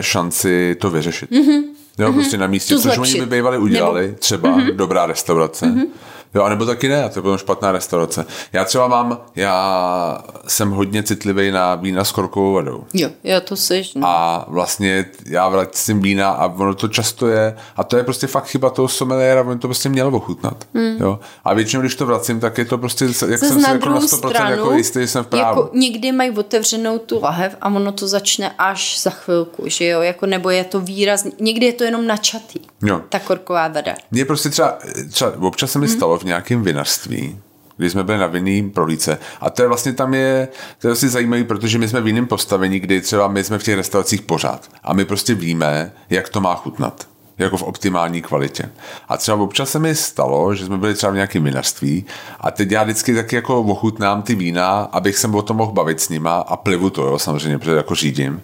šanci 0.00 0.76
to 0.80 0.90
vyřešit. 0.90 1.30
Mm-hmm. 1.30 1.62
Jo, 1.98 2.12
prostě 2.12 2.38
na 2.38 2.46
místě, 2.46 2.78
což 2.78 2.98
oni 2.98 3.20
by 3.20 3.26
bývali 3.26 3.58
udělali, 3.58 4.02
Nebo... 4.02 4.18
třeba 4.18 4.58
mm-hmm. 4.58 4.76
dobrá 4.76 5.06
restaurace. 5.06 5.66
Mm-hmm. 5.66 5.86
Jo, 6.34 6.42
anebo 6.42 6.66
taky 6.66 6.88
ne, 6.88 7.04
a 7.04 7.08
to 7.08 7.18
je 7.18 7.22
potom 7.22 7.38
špatná 7.38 7.72
restaurace. 7.72 8.26
Já 8.52 8.64
třeba 8.64 8.88
mám, 8.88 9.18
já 9.36 10.24
jsem 10.46 10.70
hodně 10.70 11.02
citlivý 11.02 11.50
na 11.50 11.74
vína 11.74 12.04
s 12.04 12.12
korkovou 12.12 12.52
vodou. 12.52 12.84
Jo, 12.94 13.08
jo, 13.24 13.40
to 13.40 13.56
seš, 13.56 13.94
no. 13.94 14.06
A 14.08 14.44
vlastně 14.48 15.04
já 15.26 15.48
vracím 15.48 16.00
vína 16.00 16.30
a 16.30 16.46
ono 16.46 16.74
to 16.74 16.88
často 16.88 17.28
je, 17.28 17.56
a 17.76 17.84
to 17.84 17.96
je 17.96 18.04
prostě 18.04 18.26
fakt 18.26 18.46
chyba 18.46 18.70
toho 18.70 18.88
sommeliéra, 18.88 19.42
on 19.42 19.58
to 19.58 19.68
prostě 19.68 19.88
měl 19.88 20.16
ochutnat. 20.16 20.64
Hmm. 20.74 20.96
Jo? 21.00 21.18
A 21.44 21.54
většinou, 21.54 21.80
když 21.80 21.94
to 21.94 22.06
vracím, 22.06 22.40
tak 22.40 22.58
je 22.58 22.64
to 22.64 22.78
prostě, 22.78 23.04
jak 23.04 23.14
Zas 23.14 23.40
jsem 23.40 23.60
si 23.60 23.70
jako 23.70 23.88
na 23.88 23.98
druhou 23.98 24.06
100% 24.06 24.50
jako 24.50 24.72
jistý, 24.72 25.00
že 25.00 25.08
jsem 25.08 25.24
v 25.24 25.26
právu. 25.26 25.60
Jako 25.62 25.70
někdy 25.76 26.12
mají 26.12 26.30
otevřenou 26.30 26.98
tu 26.98 27.20
lahev 27.22 27.56
a 27.60 27.66
ono 27.68 27.92
to 27.92 28.08
začne 28.08 28.54
až 28.58 29.00
za 29.02 29.10
chvilku, 29.10 29.62
že 29.66 29.84
jo, 29.86 30.00
jako 30.02 30.26
nebo 30.26 30.50
je 30.50 30.64
to 30.64 30.80
výrazně, 30.80 31.30
někdy 31.40 31.66
je 31.66 31.72
to 31.72 31.84
jenom 31.84 32.06
načatý, 32.06 32.60
Jo. 32.82 33.00
ta 33.08 33.18
korková 33.18 33.68
vada. 33.68 33.94
Mně 34.10 34.24
prostě 34.24 34.50
třeba, 34.50 34.78
třeba 35.10 35.32
občas 35.40 35.70
se 35.72 35.78
mi 35.78 35.86
Mhm. 35.86 35.96
stalo 35.96 36.18
v 36.22 36.26
nějakém 36.26 36.62
vinařství, 36.62 37.38
když 37.76 37.92
jsme 37.92 38.04
byli 38.04 38.18
na 38.18 38.26
vinným 38.26 38.70
prohlídce. 38.70 39.18
A 39.40 39.50
to 39.50 39.62
je 39.62 39.68
vlastně 39.68 39.92
tam 39.92 40.14
je, 40.14 40.48
to 40.78 40.88
je 40.88 40.92
asi 40.92 41.08
zajímavé, 41.08 41.44
protože 41.44 41.78
my 41.78 41.88
jsme 41.88 42.00
v 42.00 42.06
jiném 42.06 42.26
postavení, 42.26 42.80
kdy 42.80 43.00
třeba 43.00 43.28
my 43.28 43.44
jsme 43.44 43.58
v 43.58 43.62
těch 43.62 43.76
restauracích 43.76 44.22
pořád. 44.22 44.70
A 44.82 44.92
my 44.92 45.04
prostě 45.04 45.34
víme, 45.34 45.92
jak 46.10 46.28
to 46.28 46.40
má 46.40 46.54
chutnat 46.54 47.06
jako 47.38 47.56
v 47.56 47.62
optimální 47.62 48.22
kvalitě. 48.22 48.70
A 49.08 49.16
třeba 49.16 49.36
občas 49.36 49.70
se 49.70 49.78
mi 49.78 49.94
stalo, 49.94 50.54
že 50.54 50.66
jsme 50.66 50.78
byli 50.78 50.94
třeba 50.94 51.12
v 51.12 51.14
nějakém 51.14 51.44
vinařství 51.44 52.04
a 52.40 52.50
teď 52.50 52.70
já 52.70 52.82
vždycky 52.82 53.14
taky 53.14 53.36
jako 53.36 53.60
ochutnám 53.60 54.22
ty 54.22 54.34
vína, 54.34 54.80
abych 54.80 55.18
se 55.18 55.28
o 55.28 55.42
tom 55.42 55.56
mohl 55.56 55.72
bavit 55.72 56.00
s 56.00 56.08
nima 56.08 56.38
a 56.38 56.56
plivu 56.56 56.90
to, 56.90 57.06
jo, 57.06 57.18
samozřejmě, 57.18 57.58
protože 57.58 57.76
jako 57.76 57.94
řídím. 57.94 58.42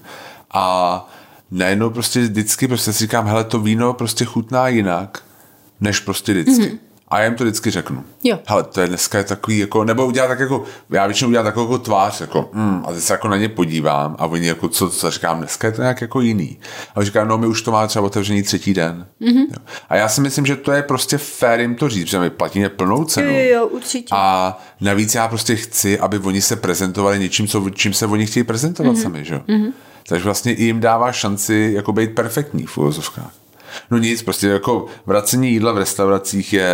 A 0.50 1.08
najednou 1.50 1.90
prostě 1.90 2.20
vždycky 2.20 2.68
prostě 2.68 2.92
si 2.92 2.98
říkám, 2.98 3.26
hele, 3.26 3.44
to 3.44 3.60
víno 3.60 3.92
prostě 3.92 4.24
chutná 4.24 4.68
jinak, 4.68 5.22
než 5.80 6.00
prostě 6.00 6.32
vždycky. 6.32 6.64
Mm-hmm. 6.64 6.87
A 7.10 7.18
já 7.18 7.24
jim 7.24 7.34
to 7.34 7.44
vždycky 7.44 7.70
řeknu. 7.70 8.04
Jo. 8.24 8.38
Hele, 8.46 8.62
to 8.62 8.80
je 8.80 8.88
dneska 8.88 9.18
je 9.18 9.24
takový, 9.24 9.58
jako, 9.58 9.84
nebo 9.84 10.06
udělat 10.06 10.28
tak 10.28 10.40
jako, 10.40 10.64
já 10.90 11.06
většinou 11.06 11.28
udělám 11.28 11.46
takovou 11.46 11.72
jako 11.72 11.84
tvář, 11.84 12.20
jako, 12.20 12.50
mm, 12.52 12.84
a 12.86 12.92
teď 12.92 13.02
se 13.02 13.12
jako 13.12 13.28
na 13.28 13.36
ně 13.36 13.48
podívám 13.48 14.16
a 14.18 14.26
oni 14.26 14.46
jako, 14.46 14.68
co, 14.68 14.90
co 14.90 15.10
říkám, 15.10 15.38
dneska 15.38 15.66
je 15.66 15.72
to 15.72 15.82
nějak 15.82 16.00
jako 16.00 16.20
jiný. 16.20 16.58
A 16.94 17.04
říkají, 17.04 17.28
no 17.28 17.38
my 17.38 17.46
už 17.46 17.62
to 17.62 17.72
máme 17.72 17.88
třeba 17.88 18.04
otevřený 18.04 18.42
třetí 18.42 18.74
den. 18.74 19.06
Mm-hmm. 19.20 19.46
Jo. 19.50 19.56
A 19.88 19.96
já 19.96 20.08
si 20.08 20.20
myslím, 20.20 20.46
že 20.46 20.56
to 20.56 20.72
je 20.72 20.82
prostě 20.82 21.18
fér 21.18 21.60
jim 21.60 21.74
to 21.74 21.88
říct, 21.88 22.04
protože 22.04 22.18
my 22.18 22.30
platíme 22.30 22.68
plnou 22.68 23.04
cenu. 23.04 23.32
určitě. 23.64 24.08
A 24.10 24.58
navíc 24.80 25.14
já 25.14 25.28
prostě 25.28 25.56
chci, 25.56 25.98
aby 25.98 26.18
oni 26.18 26.42
se 26.42 26.56
prezentovali 26.56 27.18
něčím, 27.18 27.46
co, 27.46 27.70
čím 27.70 27.92
se 27.92 28.06
oni 28.06 28.26
chtějí 28.26 28.44
prezentovat 28.44 28.92
mm-hmm. 28.92 29.02
sami, 29.02 29.24
že? 29.24 29.38
Mm-hmm. 29.38 29.72
Takže 30.08 30.24
vlastně 30.24 30.52
jim 30.52 30.80
dává 30.80 31.12
šanci 31.12 31.72
jako 31.74 31.92
být 31.92 32.14
perfektní 32.14 32.66
v 32.66 32.78
úvozovkách. 32.78 33.32
No 33.90 33.98
nic, 33.98 34.22
prostě 34.22 34.46
jako 34.46 34.86
vracení 35.06 35.50
jídla 35.50 35.72
v 35.72 35.78
restauracích 35.78 36.52
je 36.52 36.70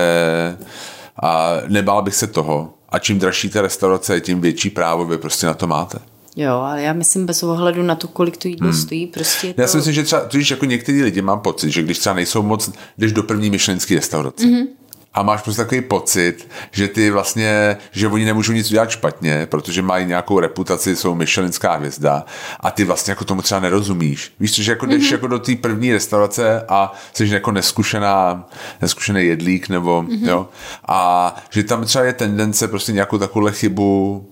a 1.22 1.52
nebál 1.68 2.02
bych 2.02 2.14
se 2.14 2.26
toho. 2.26 2.74
A 2.88 2.98
čím 2.98 3.18
dražší 3.18 3.48
ta 3.48 3.62
restaurace 3.62 4.14
je, 4.14 4.20
tím 4.20 4.40
větší 4.40 4.70
právo 4.70 5.04
vy 5.04 5.18
prostě 5.18 5.46
na 5.46 5.54
to 5.54 5.66
máte. 5.66 5.98
Jo, 6.36 6.52
ale 6.52 6.82
já 6.82 6.92
myslím 6.92 7.26
bez 7.26 7.42
ohledu 7.42 7.82
na 7.82 7.94
to, 7.94 8.08
kolik 8.08 8.36
to 8.36 8.48
jídlo 8.48 8.68
hmm. 8.68 8.80
stojí, 8.80 9.06
prostě 9.06 9.54
to... 9.54 9.60
Já 9.60 9.66
si 9.66 9.76
myslím, 9.76 9.94
že 9.94 10.02
třeba, 10.02 10.24
tudíž 10.24 10.50
jako 10.50 10.64
některý 10.64 11.02
lidi 11.02 11.22
mám 11.22 11.40
pocit, 11.40 11.70
že 11.70 11.82
když 11.82 11.98
třeba 11.98 12.14
nejsou 12.14 12.42
moc, 12.42 12.70
jdeš 12.98 13.12
do 13.12 13.22
první 13.22 13.50
myšlenské 13.50 13.94
restaurace. 13.94 14.44
Mm-hmm. 14.44 14.66
A 15.14 15.22
máš 15.22 15.42
prostě 15.42 15.62
takový 15.62 15.80
pocit, 15.80 16.48
že 16.70 16.88
ty 16.88 17.10
vlastně, 17.10 17.76
že 17.92 18.08
oni 18.08 18.24
nemůžou 18.24 18.52
nic 18.52 18.70
udělat 18.70 18.90
špatně, 18.90 19.46
protože 19.46 19.82
mají 19.82 20.06
nějakou 20.06 20.38
reputaci, 20.38 20.96
jsou 20.96 21.14
Michelinská 21.14 21.74
hvězda 21.74 22.24
a 22.60 22.70
ty 22.70 22.84
vlastně 22.84 23.10
jako 23.10 23.24
tomu 23.24 23.42
třeba 23.42 23.60
nerozumíš. 23.60 24.32
Víš, 24.40 24.54
že 24.54 24.72
jako 24.72 24.86
jdeš 24.86 25.02
mm-hmm. 25.02 25.12
jako 25.12 25.26
do 25.26 25.38
té 25.38 25.56
první 25.56 25.92
restaurace 25.92 26.64
a 26.68 26.92
jsi 27.12 27.26
jako 27.26 27.52
neskušená, 27.52 28.48
neskušený 28.82 29.26
jedlík 29.26 29.68
nebo, 29.68 30.02
mm-hmm. 30.02 30.28
jo, 30.28 30.48
a 30.88 31.36
že 31.50 31.62
tam 31.62 31.84
třeba 31.84 32.04
je 32.04 32.12
tendence 32.12 32.68
prostě 32.68 32.92
nějakou 32.92 33.18
takovou 33.18 33.50
chybu 33.50 34.26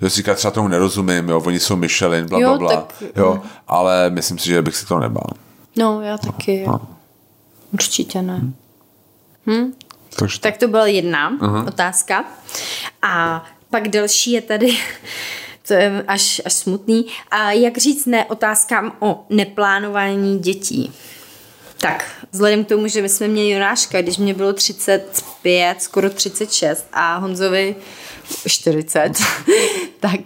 že 0.00 0.10
si 0.10 0.16
říká, 0.16 0.34
třeba 0.34 0.50
tomu 0.50 0.68
nerozumím, 0.68 1.28
jo, 1.28 1.42
oni 1.46 1.60
jsou 1.60 1.76
Michelin, 1.76 2.26
bla, 2.26 2.40
Jo, 2.40 2.48
bla, 2.48 2.58
bla, 2.58 2.76
tak- 2.76 3.02
jo, 3.16 3.40
ale 3.68 4.10
myslím 4.10 4.38
si, 4.38 4.48
že 4.48 4.62
bych 4.62 4.76
si 4.76 4.86
to 4.86 4.98
nebál. 4.98 5.30
No, 5.76 6.00
já 6.00 6.18
taky. 6.18 6.64
No. 6.66 6.80
Určitě 7.72 8.22
ne. 8.22 8.40
Hm? 9.46 9.72
Takže 10.18 10.40
Tak 10.40 10.56
to 10.56 10.68
byla 10.68 10.86
jedna 10.86 11.38
uh-huh. 11.38 11.68
otázka. 11.68 12.24
A 13.02 13.44
pak 13.70 13.88
další 13.88 14.32
je 14.32 14.40
tady, 14.42 14.76
to 15.68 15.74
je 15.74 16.04
až, 16.08 16.42
až 16.44 16.52
smutný. 16.52 17.06
A 17.30 17.52
jak 17.52 17.78
říct 17.78 18.06
ne 18.06 18.24
otázkám 18.24 18.96
o 19.00 19.26
neplánování 19.30 20.38
dětí? 20.38 20.92
Tak, 21.78 22.26
vzhledem 22.32 22.64
k 22.64 22.68
tomu, 22.68 22.88
že 22.88 23.02
my 23.02 23.08
jsme 23.08 23.28
měli 23.28 23.50
Jonáška, 23.50 24.02
když 24.02 24.18
mě 24.18 24.34
bylo 24.34 24.52
35, 24.52 25.82
skoro 25.82 26.10
36 26.10 26.86
a 26.92 27.16
Honzovi 27.16 27.76
40, 28.48 29.10
tak 30.00 30.20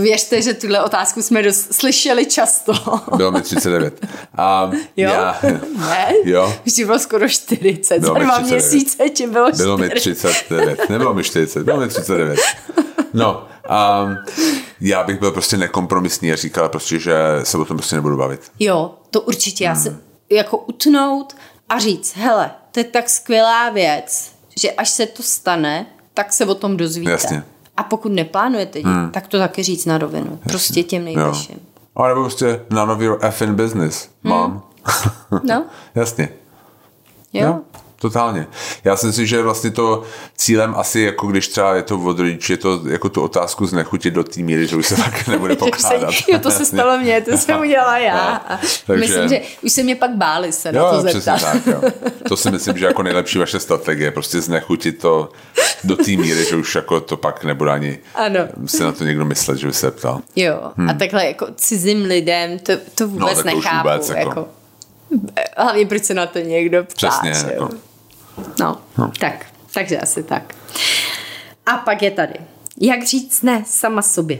věřte, 0.00 0.42
že 0.42 0.54
tuhle 0.54 0.84
otázku 0.84 1.22
jsme 1.22 1.42
dos- 1.42 1.66
slyšeli 1.70 2.26
často. 2.26 2.72
Bylo 3.16 3.32
mi 3.32 3.42
39. 3.42 4.06
A 4.36 4.70
Jo? 4.96 5.10
Já, 5.10 5.38
ne? 5.78 6.12
Jo. 6.24 6.54
Už 6.66 6.72
bylo 6.86 6.98
skoro 6.98 7.28
40, 7.28 7.98
Bylo 7.98 8.14
za 8.14 8.20
dva 8.20 8.32
39. 8.40 8.50
měsíce 8.72 9.08
ti 9.08 9.26
bylo 9.26 9.46
40. 9.48 9.62
Bylo 9.64 9.78
mi 9.78 9.90
39. 9.90 10.80
Nebylo 10.90 11.14
mi 11.14 11.24
40, 11.24 11.62
bylo 11.64 11.80
mi 11.80 11.88
39. 11.88 12.40
No, 13.14 13.48
um, 14.04 14.16
já 14.80 15.02
bych 15.02 15.18
byl 15.18 15.30
prostě 15.30 15.56
nekompromisní 15.56 16.32
a 16.32 16.36
říkal 16.36 16.68
prostě, 16.68 16.98
že 16.98 17.14
se 17.42 17.58
o 17.58 17.64
tom 17.64 17.76
prostě 17.76 17.96
nebudu 17.96 18.16
bavit. 18.16 18.40
Jo, 18.58 18.94
to 19.10 19.20
určitě. 19.20 19.64
Já 19.64 19.72
Hmm. 19.72 19.82
se 19.82 19.96
jako 20.30 20.58
utnout 20.58 21.36
a 21.68 21.78
říct, 21.78 22.16
hele, 22.16 22.50
to 22.72 22.80
je 22.80 22.84
tak 22.84 23.08
skvělá 23.10 23.70
věc, 23.70 24.32
že 24.60 24.70
až 24.72 24.88
se 24.90 25.06
to 25.06 25.22
stane, 25.22 25.86
tak 26.18 26.32
se 26.32 26.44
o 26.46 26.54
tom 26.54 26.76
dozvíte. 26.76 27.10
Jasně. 27.10 27.44
A 27.76 27.82
pokud 27.82 28.12
neplánujete 28.12 28.78
děti, 28.78 29.10
tak 29.10 29.26
to 29.26 29.38
taky 29.38 29.62
říct 29.62 29.86
na 29.86 29.98
rovinu. 29.98 30.38
Prostě 30.42 30.82
těm 30.82 31.04
nejbližším. 31.04 31.56
A 31.96 32.08
nebo 32.08 32.20
prostě 32.20 32.60
none 32.70 32.92
of 32.92 33.00
your 33.00 33.18
effing 33.20 33.56
business, 33.56 34.08
mom. 34.22 34.62
No, 35.42 35.66
Jasně. 35.94 36.28
jo. 37.32 37.46
Jo, 37.46 37.60
totálně. 37.98 38.46
Já 38.84 38.96
si 38.96 39.06
myslím, 39.06 39.26
že 39.26 39.42
vlastně 39.42 39.70
to 39.70 40.02
cílem 40.36 40.74
asi, 40.76 41.00
jako 41.00 41.26
když 41.26 41.48
třeba 41.48 41.74
je 41.74 41.82
to 41.82 41.98
od 42.00 42.18
rodičů, 42.18 42.52
je 42.52 42.56
to 42.56 42.80
jako 42.88 43.08
tu 43.08 43.22
otázku 43.22 43.66
znechutit 43.66 44.14
do 44.14 44.24
té 44.24 44.40
míry, 44.40 44.66
že 44.66 44.76
už 44.76 44.86
se 44.86 44.96
tak 44.96 45.28
nebude 45.28 45.56
pokládat. 45.56 46.14
jo, 46.28 46.38
to 46.38 46.50
se 46.50 46.64
stalo 46.64 46.98
mně, 46.98 47.20
to 47.20 47.36
jsem 47.38 47.60
udělala 47.60 47.98
já. 47.98 48.18
A 48.28 48.58
Takže- 48.86 49.00
Myslím, 49.00 49.28
že 49.28 49.40
už 49.62 49.72
se 49.72 49.82
mě 49.82 49.96
pak 49.96 50.10
báli 50.10 50.52
se 50.52 50.72
na 50.72 50.80
Jo, 50.80 50.90
to 50.90 50.98
přesně 51.04 51.20
zeptat. 51.20 51.52
tak, 51.52 51.66
jo. 51.66 51.82
To 52.28 52.36
si 52.36 52.50
myslím, 52.50 52.78
že 52.78 52.86
jako 52.86 53.02
nejlepší 53.02 53.38
vaše 53.38 53.60
strategie, 53.60 54.10
prostě 54.10 54.40
znechutit 54.40 54.98
to 54.98 55.28
do 55.84 55.96
té 55.96 56.10
míry, 56.10 56.44
že 56.44 56.56
už 56.56 56.74
jako 56.74 57.00
to 57.00 57.16
pak 57.16 57.44
nebude 57.44 57.70
ani 57.70 57.98
Ano. 58.14 58.40
si 58.66 58.82
na 58.82 58.92
to 58.92 59.04
někdo 59.04 59.24
myslet, 59.24 59.58
že 59.58 59.66
by 59.66 59.72
se 59.72 59.90
ptal. 59.90 60.20
Jo, 60.36 60.60
a 60.90 60.92
takhle 60.94 61.26
jako 61.26 61.46
cizím 61.56 62.02
lidem, 62.04 62.58
to, 62.58 62.72
to 62.94 63.08
vůbec 63.08 63.34
Hmm. 63.34 63.42
tak 63.44 63.52
to 63.52 63.58
už 63.58 63.64
nechápu. 63.64 63.88
vůbec, 63.88 64.08
jako. 64.08 64.18
jako. 64.28 64.48
Hlavně 65.56 65.86
proč 65.86 66.04
se 66.04 66.14
na 66.14 66.26
to 66.26 66.38
někdo 66.38 66.84
ptá. 66.84 66.94
Přesně, 67.08 67.30
jo. 67.30 67.50
jako. 67.52 67.68
No, 68.60 68.76
no, 68.98 69.12
tak, 69.20 69.46
takže 69.74 69.98
asi 69.98 70.22
tak. 70.22 70.54
A 71.66 71.76
pak 71.76 72.02
je 72.02 72.10
tady. 72.10 72.34
Jak 72.80 73.06
říct 73.06 73.42
ne 73.42 73.62
sama 73.66 74.02
sobě? 74.02 74.38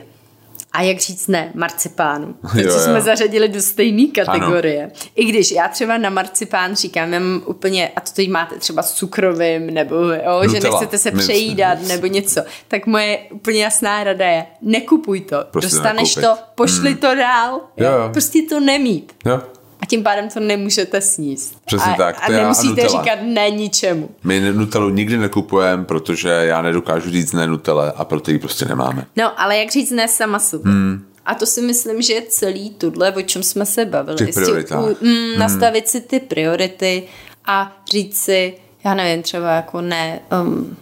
A 0.73 0.83
jak 0.83 0.99
říct 0.99 1.27
ne 1.29 1.51
marcipánu? 1.55 2.33
To, 2.33 2.59
Jo, 2.59 2.65
jo. 2.73 2.79
jsme 2.79 3.01
zařadili 3.01 3.49
do 3.49 3.61
stejné 3.63 4.07
kategorie. 4.15 4.83
Ano. 4.83 4.93
I 5.17 5.25
když 5.25 5.51
já 5.51 5.69
třeba 5.69 5.99
na 5.99 6.11
marcipán 6.11 6.77
říkám, 6.77 7.13
já 7.13 7.21
mám 7.21 7.43
úplně, 7.47 7.89
a 7.97 8.01
to 8.01 8.11
teď 8.15 8.29
máte 8.31 8.55
třeba 8.59 8.83
s 8.83 8.93
cukrovým, 8.95 9.67
nebo 9.67 9.95
jo, 9.97 10.41
že 10.43 10.49
Nutella. 10.49 10.81
nechcete 10.81 10.99
se 10.99 11.11
přejídat, 11.11 11.79
nebo 11.89 12.07
něco, 12.07 12.41
tak 12.69 12.87
moje 12.87 13.19
úplně 13.33 13.63
jasná 13.63 14.05
rada 14.05 14.27
je, 14.27 14.47
nekupuj 14.63 15.21
to. 15.21 15.37
Prostě 15.51 15.71
Dostaneš 15.77 16.17
nekoupit. 16.17 16.39
to, 16.41 16.45
pošli 16.55 16.95
to 16.95 17.15
dál. 17.15 17.61
Jo, 17.77 17.91
jo. 17.91 18.09
Prostě 18.13 18.43
to 18.49 18.61
nemít. 18.61 19.13
Jo. 19.27 19.41
A 19.89 19.91
tím 19.91 20.03
pádem 20.03 20.29
to 20.29 20.41
nemůžete 20.41 21.01
sníst. 21.01 21.57
Přesně 21.65 21.93
a, 21.93 21.97
tak, 21.97 22.17
A 22.23 22.27
to 22.27 22.33
a 22.33 22.37
nemusíte 22.37 22.69
Nutella. 22.83 22.89
říkat 23.05 23.19
ne 23.23 23.51
ničemu. 23.51 24.09
My 24.25 24.41
Nutellu 24.53 24.89
nikdy 24.89 25.17
nekupujeme, 25.19 25.85
protože 25.85 26.29
já 26.29 26.63
nedokážu 26.63 27.11
říct 27.11 27.33
ne 27.33 27.47
Nutelle 27.47 27.93
a 27.97 28.05
proto 28.05 28.31
ji 28.31 28.39
prostě 28.39 28.65
nemáme. 28.65 29.07
No, 29.17 29.41
ale 29.41 29.59
jak 29.59 29.71
říct 29.73 29.91
ne 29.91 30.09
sama 30.09 30.39
sobě? 30.39 30.73
Hmm. 30.73 31.05
A 31.27 31.35
to 31.35 31.47
si 31.47 31.61
myslím, 31.63 32.03
že 32.03 32.13
je 32.15 32.23
celý 32.29 32.71
tohle, 32.71 33.13
o 33.13 33.23
čem 33.23 33.43
jsme 33.43 33.67
se 33.67 33.85
bavili. 33.85 34.17
Těch 34.19 34.35
prioritách. 34.35 34.85
u- 34.85 34.97
mm, 35.05 35.39
Nastavit 35.39 35.89
si 35.89 36.01
ty 36.01 36.21
priority 36.21 37.03
a 37.47 37.77
říct 37.93 38.19
si, 38.19 38.55
já 38.85 38.95
nevím, 38.95 39.23
třeba 39.23 39.51
jako 39.55 39.81
ne, 39.81 40.21
um, 40.43 40.77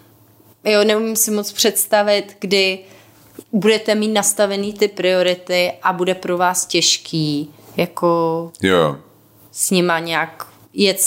jo, 0.65 0.85
neumím 0.85 1.17
si 1.17 1.31
moc 1.31 1.53
představit, 1.53 2.37
kdy 2.41 2.79
budete 3.53 3.95
mít 3.95 4.13
nastavený 4.13 4.73
ty 4.73 4.89
priority 4.89 5.73
a 5.83 5.93
bude 5.93 6.15
pro 6.15 6.37
vás 6.39 6.67
těžký 6.67 7.51
jako 7.77 8.53
Jo, 8.63 8.97
s 9.53 9.71
nima 9.71 9.99
nějak 9.99 10.47
jet 10.73 10.99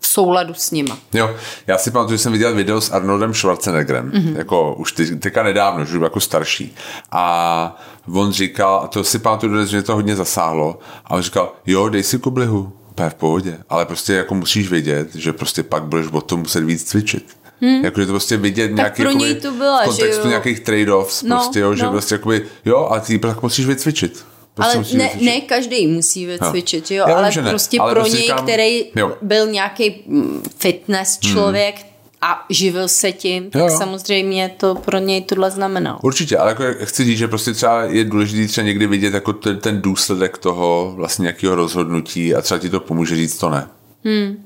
v 0.00 0.06
souladu 0.06 0.54
s 0.54 0.70
nima. 0.70 0.98
Jo, 1.12 1.36
já 1.66 1.78
si 1.78 1.90
pamatuju, 1.90 2.16
že 2.16 2.22
jsem 2.22 2.32
viděl 2.32 2.54
video 2.54 2.80
s 2.80 2.90
Arnoldem 2.90 3.34
Schwarzeneggerem, 3.34 4.10
mm-hmm. 4.10 4.36
jako 4.38 4.74
už 4.74 4.92
ty, 4.92 5.16
teďka 5.16 5.42
nedávno, 5.42 5.84
že 5.84 5.98
jako 5.98 6.20
starší. 6.20 6.74
A 7.10 7.82
on 8.14 8.32
říkal, 8.32 8.80
a 8.84 8.86
to 8.86 9.04
si 9.04 9.18
pamatuju, 9.18 9.66
že 9.66 9.76
mě 9.76 9.82
to 9.82 9.94
hodně 9.94 10.16
zasáhlo, 10.16 10.78
a 11.04 11.10
on 11.14 11.22
říkal, 11.22 11.52
jo, 11.66 11.88
dej 11.88 12.02
si 12.02 12.18
koblihu, 12.18 12.72
úplně 12.90 13.10
v 13.10 13.14
pohodě, 13.14 13.58
ale 13.68 13.86
prostě 13.86 14.12
jako 14.12 14.34
musíš 14.34 14.70
vědět, 14.70 15.14
že 15.14 15.32
prostě 15.32 15.62
pak 15.62 15.82
budeš 15.82 16.06
o 16.12 16.20
tom 16.20 16.40
muset 16.40 16.64
víc 16.64 16.84
cvičit. 16.84 17.36
Hmm. 17.60 17.84
Jakože 17.84 18.06
to 18.06 18.12
prostě 18.12 18.36
vidět 18.36 18.74
nějaký 18.74 19.02
pro 19.02 19.10
něj 19.10 19.28
jakoby, 19.28 19.40
to 19.40 19.52
byla, 19.52 19.82
v 19.82 19.84
kontextu 19.84 20.22
že 20.22 20.28
jo? 20.28 20.28
nějakých 20.28 20.60
trade-offs, 20.60 21.28
No, 21.28 21.36
prostě, 21.36 21.60
jo, 21.60 21.74
že 21.74 21.82
no. 21.82 21.90
prostě 21.90 22.14
jakoby, 22.14 22.46
jo, 22.64 22.88
a 22.90 23.00
ty 23.00 23.18
tak 23.18 23.42
musíš 23.42 23.66
vycvičit. 23.66 24.24
Prostě 24.54 24.78
Ale 24.78 24.86
ne, 24.92 25.10
ne 25.20 25.40
každý 25.40 25.86
musí 25.86 26.26
vycvičit, 26.26 26.90
jo, 26.90 27.04
vím, 27.06 27.14
ale 27.16 27.30
ne, 27.42 27.50
prostě 27.50 27.78
ale 27.78 27.92
pro 27.92 28.00
prostě 28.00 28.16
něj, 28.18 28.26
říkám- 28.26 28.42
který 28.42 28.84
jo. 28.96 29.06
Hmm. 29.06 29.14
byl 29.22 29.46
nějaký 29.46 30.02
mm, 30.06 30.42
fitness 30.58 31.18
člověk 31.18 31.74
a 32.22 32.44
živil 32.50 32.88
se 32.88 33.12
tím, 33.12 33.50
tak 33.50 33.60
Jo, 33.60 33.68
jo. 33.68 33.78
samozřejmě 33.78 34.54
to 34.56 34.74
pro 34.74 34.98
něj 34.98 35.22
tohle 35.22 35.50
znamenalo. 35.50 35.98
Určitě, 36.02 36.38
ale 36.38 36.50
jako 36.50 36.64
chci 36.84 37.04
říct, 37.04 37.18
že 37.18 37.28
prostě 37.28 37.52
třeba 37.52 37.82
je 37.84 38.04
důležité 38.04 38.48
třeba 38.48 38.64
někdy 38.66 38.86
vidět 38.86 39.14
jako 39.14 39.32
ten, 39.32 39.58
ten 39.58 39.82
důsledek 39.82 40.38
toho 40.38 40.92
vlastně 40.96 41.22
nějakého 41.22 41.54
rozhodnutí 41.54 42.34
a 42.34 42.42
třeba 42.42 42.58
ti 42.58 42.70
to 42.70 42.80
pomůže 42.80 43.16
říct 43.16 43.38
to 43.38 43.50
ne. 43.50 43.68
Hmm. 44.04 44.36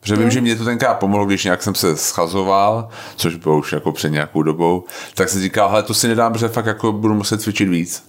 Protože 0.00 0.16
vím, 0.16 0.30
že 0.30 0.40
mě 0.40 0.56
to 0.56 0.64
tenkrát 0.64 0.94
pomohlo, 0.94 1.26
když 1.26 1.44
nějak 1.44 1.62
jsem 1.62 1.74
se 1.74 1.96
schazoval, 1.96 2.88
což 3.16 3.34
bylo 3.36 3.58
už 3.58 3.72
jako 3.72 3.92
před 3.92 4.08
nějakou 4.08 4.42
dobou, 4.42 4.84
tak 5.14 5.28
se 5.28 5.40
říkal, 5.40 5.68
hele, 5.68 5.82
to 5.82 5.94
si 5.94 6.08
nedám, 6.08 6.32
protože 6.32 6.48
fakt 6.48 6.66
jako 6.66 6.92
budu 6.92 7.14
muset 7.14 7.42
cvičit 7.42 7.68
víc. 7.68 8.07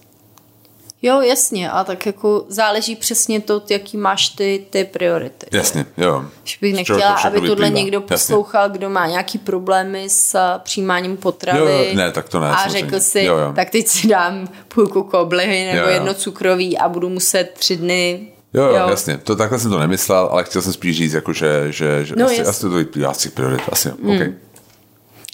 Jo, 1.02 1.20
jasně, 1.20 1.70
a 1.70 1.84
tak 1.84 2.06
jako 2.06 2.44
záleží 2.48 2.96
přesně 2.96 3.40
to, 3.40 3.62
jaký 3.70 3.96
máš 3.96 4.28
ty, 4.28 4.66
ty 4.70 4.84
priority. 4.84 5.46
Jasně, 5.52 5.86
jo. 5.96 6.24
Že 6.44 6.56
bych 6.60 6.74
nechtěla, 6.74 7.18
to 7.22 7.26
aby 7.26 7.40
tohle 7.40 7.70
někdo 7.70 7.98
Jasně. 7.98 8.14
poslouchal, 8.14 8.70
kdo 8.70 8.90
má 8.90 9.06
nějaký 9.06 9.38
problémy 9.38 10.04
s 10.10 10.34
eh, 10.34 10.58
přijímáním 10.62 11.16
potravy. 11.16 11.58
Jo, 11.58 11.66
jo, 11.66 11.94
ne, 11.94 12.12
tak 12.12 12.28
to 12.28 12.40
ne, 12.40 12.48
A 12.50 12.56
samozřejmě. 12.56 12.80
řekl 12.80 13.00
si, 13.00 13.22
Jo, 13.22 13.36
jo. 13.36 13.52
tak 13.56 13.70
teď 13.70 13.86
si 13.86 14.08
dám 14.08 14.48
půlku 14.68 15.02
koblihy 15.02 15.64
nebo 15.66 15.78
Jo, 15.78 15.84
jo. 15.84 15.90
jedno 15.90 16.14
cukroví 16.14 16.78
a 16.78 16.88
budu 16.88 17.08
muset 17.08 17.50
tři 17.58 17.76
dny 17.76 18.28
Jo, 18.54 18.64
jo, 18.64 18.88
jasně. 18.88 19.18
To 19.18 19.36
takhle 19.36 19.58
jsem 19.58 19.70
to 19.70 19.78
nemyslel, 19.78 20.28
ale 20.32 20.44
chtěl 20.44 20.62
jsem 20.62 20.72
spíš 20.72 20.96
říct, 20.96 21.12
jako, 21.12 21.32
že, 21.32 21.66
že, 21.72 22.04
že 22.04 22.14
No, 22.16 22.26
asi, 22.26 22.40
asi 22.42 22.60
to 22.60 22.70
vyplývá 22.70 23.14
z 23.14 23.18
těch 23.18 23.32
priorit. 23.32 23.60
Asi, 23.72 23.88
jo. 23.88 23.94
Mm. 24.02 24.10
Okay. 24.10 24.34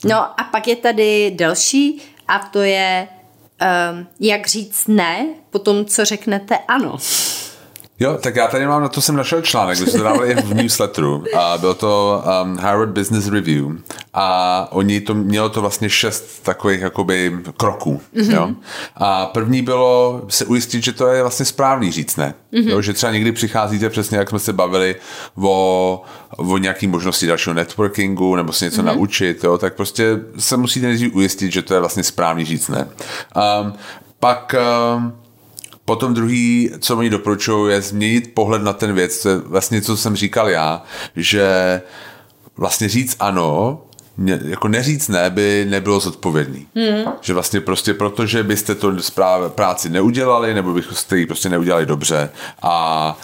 No 0.04 0.16
a 0.40 0.44
pak 0.52 0.68
je 0.68 0.76
tady 0.76 1.30
další 1.36 2.02
a 2.28 2.38
to 2.38 2.58
je, 2.62 3.08
um, 3.60 4.06
jak 4.20 4.46
říct 4.46 4.86
ne 4.88 5.26
po 5.50 5.58
tom, 5.58 5.84
co 5.84 6.04
řeknete 6.04 6.58
ano. 6.68 6.98
Jo, 8.00 8.18
tak 8.20 8.36
já 8.36 8.46
tady 8.46 8.66
mám, 8.66 8.82
na 8.82 8.88
to 8.88 9.00
jsem 9.00 9.16
našel 9.16 9.42
článek, 9.42 9.78
když 9.78 9.92
to 9.92 10.02
dávali 10.02 10.34
v 10.34 10.54
newsletteru. 10.54 11.24
A 11.38 11.58
byl 11.58 11.74
to 11.74 12.22
um, 12.42 12.56
Harvard 12.56 12.90
Business 12.90 13.28
Review. 13.28 13.64
A 14.14 14.68
oni 14.70 15.00
to, 15.00 15.14
mělo 15.14 15.48
to 15.48 15.60
vlastně 15.60 15.90
šest 15.90 16.42
takových 16.42 16.80
jakoby 16.80 17.38
kroků. 17.56 18.00
Mm-hmm. 18.16 18.34
Jo? 18.34 18.50
A 18.96 19.26
první 19.26 19.62
bylo 19.62 20.22
se 20.28 20.44
ujistit, 20.44 20.84
že 20.84 20.92
to 20.92 21.06
je 21.06 21.22
vlastně 21.22 21.46
správný 21.46 21.92
říct 21.92 22.16
ne. 22.16 22.34
Mm-hmm. 22.52 22.68
Jo, 22.68 22.82
že 22.82 22.92
třeba 22.92 23.12
někdy 23.12 23.32
přicházíte 23.32 23.90
přesně, 23.90 24.18
jak 24.18 24.30
jsme 24.30 24.38
se 24.38 24.52
bavili, 24.52 24.96
o, 25.42 26.02
o 26.36 26.58
nějaký 26.58 26.86
možnosti 26.86 27.26
dalšího 27.26 27.54
networkingu 27.54 28.36
nebo 28.36 28.52
se 28.52 28.64
něco 28.64 28.82
mm-hmm. 28.82 28.84
naučit, 28.84 29.44
jo? 29.44 29.58
tak 29.58 29.74
prostě 29.74 30.18
se 30.38 30.56
musíte 30.56 30.86
nejdřív 30.86 31.14
ujistit, 31.14 31.52
že 31.52 31.62
to 31.62 31.74
je 31.74 31.80
vlastně 31.80 32.02
správný 32.02 32.44
říct 32.44 32.68
ne. 32.68 32.88
Um, 33.62 33.72
pak 34.20 34.54
um, 34.96 35.12
Potom 35.86 36.14
druhý, 36.14 36.70
co 36.80 36.96
oni 36.96 37.10
doporučují, 37.10 37.72
je 37.74 37.82
změnit 37.82 38.30
pohled 38.34 38.62
na 38.62 38.72
ten 38.72 38.92
věc. 38.94 39.22
To 39.22 39.28
je 39.28 39.36
vlastně, 39.36 39.82
co 39.82 39.96
jsem 39.96 40.16
říkal 40.16 40.48
já, 40.50 40.82
že 41.16 41.82
vlastně 42.56 42.88
říct 42.88 43.16
ano, 43.20 43.80
ne, 44.18 44.40
jako 44.44 44.68
neříct 44.68 45.08
ne, 45.08 45.30
by 45.30 45.66
nebylo 45.68 46.00
zodpovědný. 46.00 46.66
Hmm. 46.76 47.12
Že 47.20 47.34
vlastně 47.34 47.60
prostě 47.60 47.94
proto, 47.94 48.26
že 48.26 48.42
byste 48.42 48.74
to 48.74 48.92
práci 49.48 49.88
neudělali, 49.90 50.54
nebo 50.54 50.72
byste 50.72 51.18
ji 51.18 51.26
prostě 51.26 51.48
neudělali 51.48 51.86
dobře 51.86 52.30
a 52.62 53.18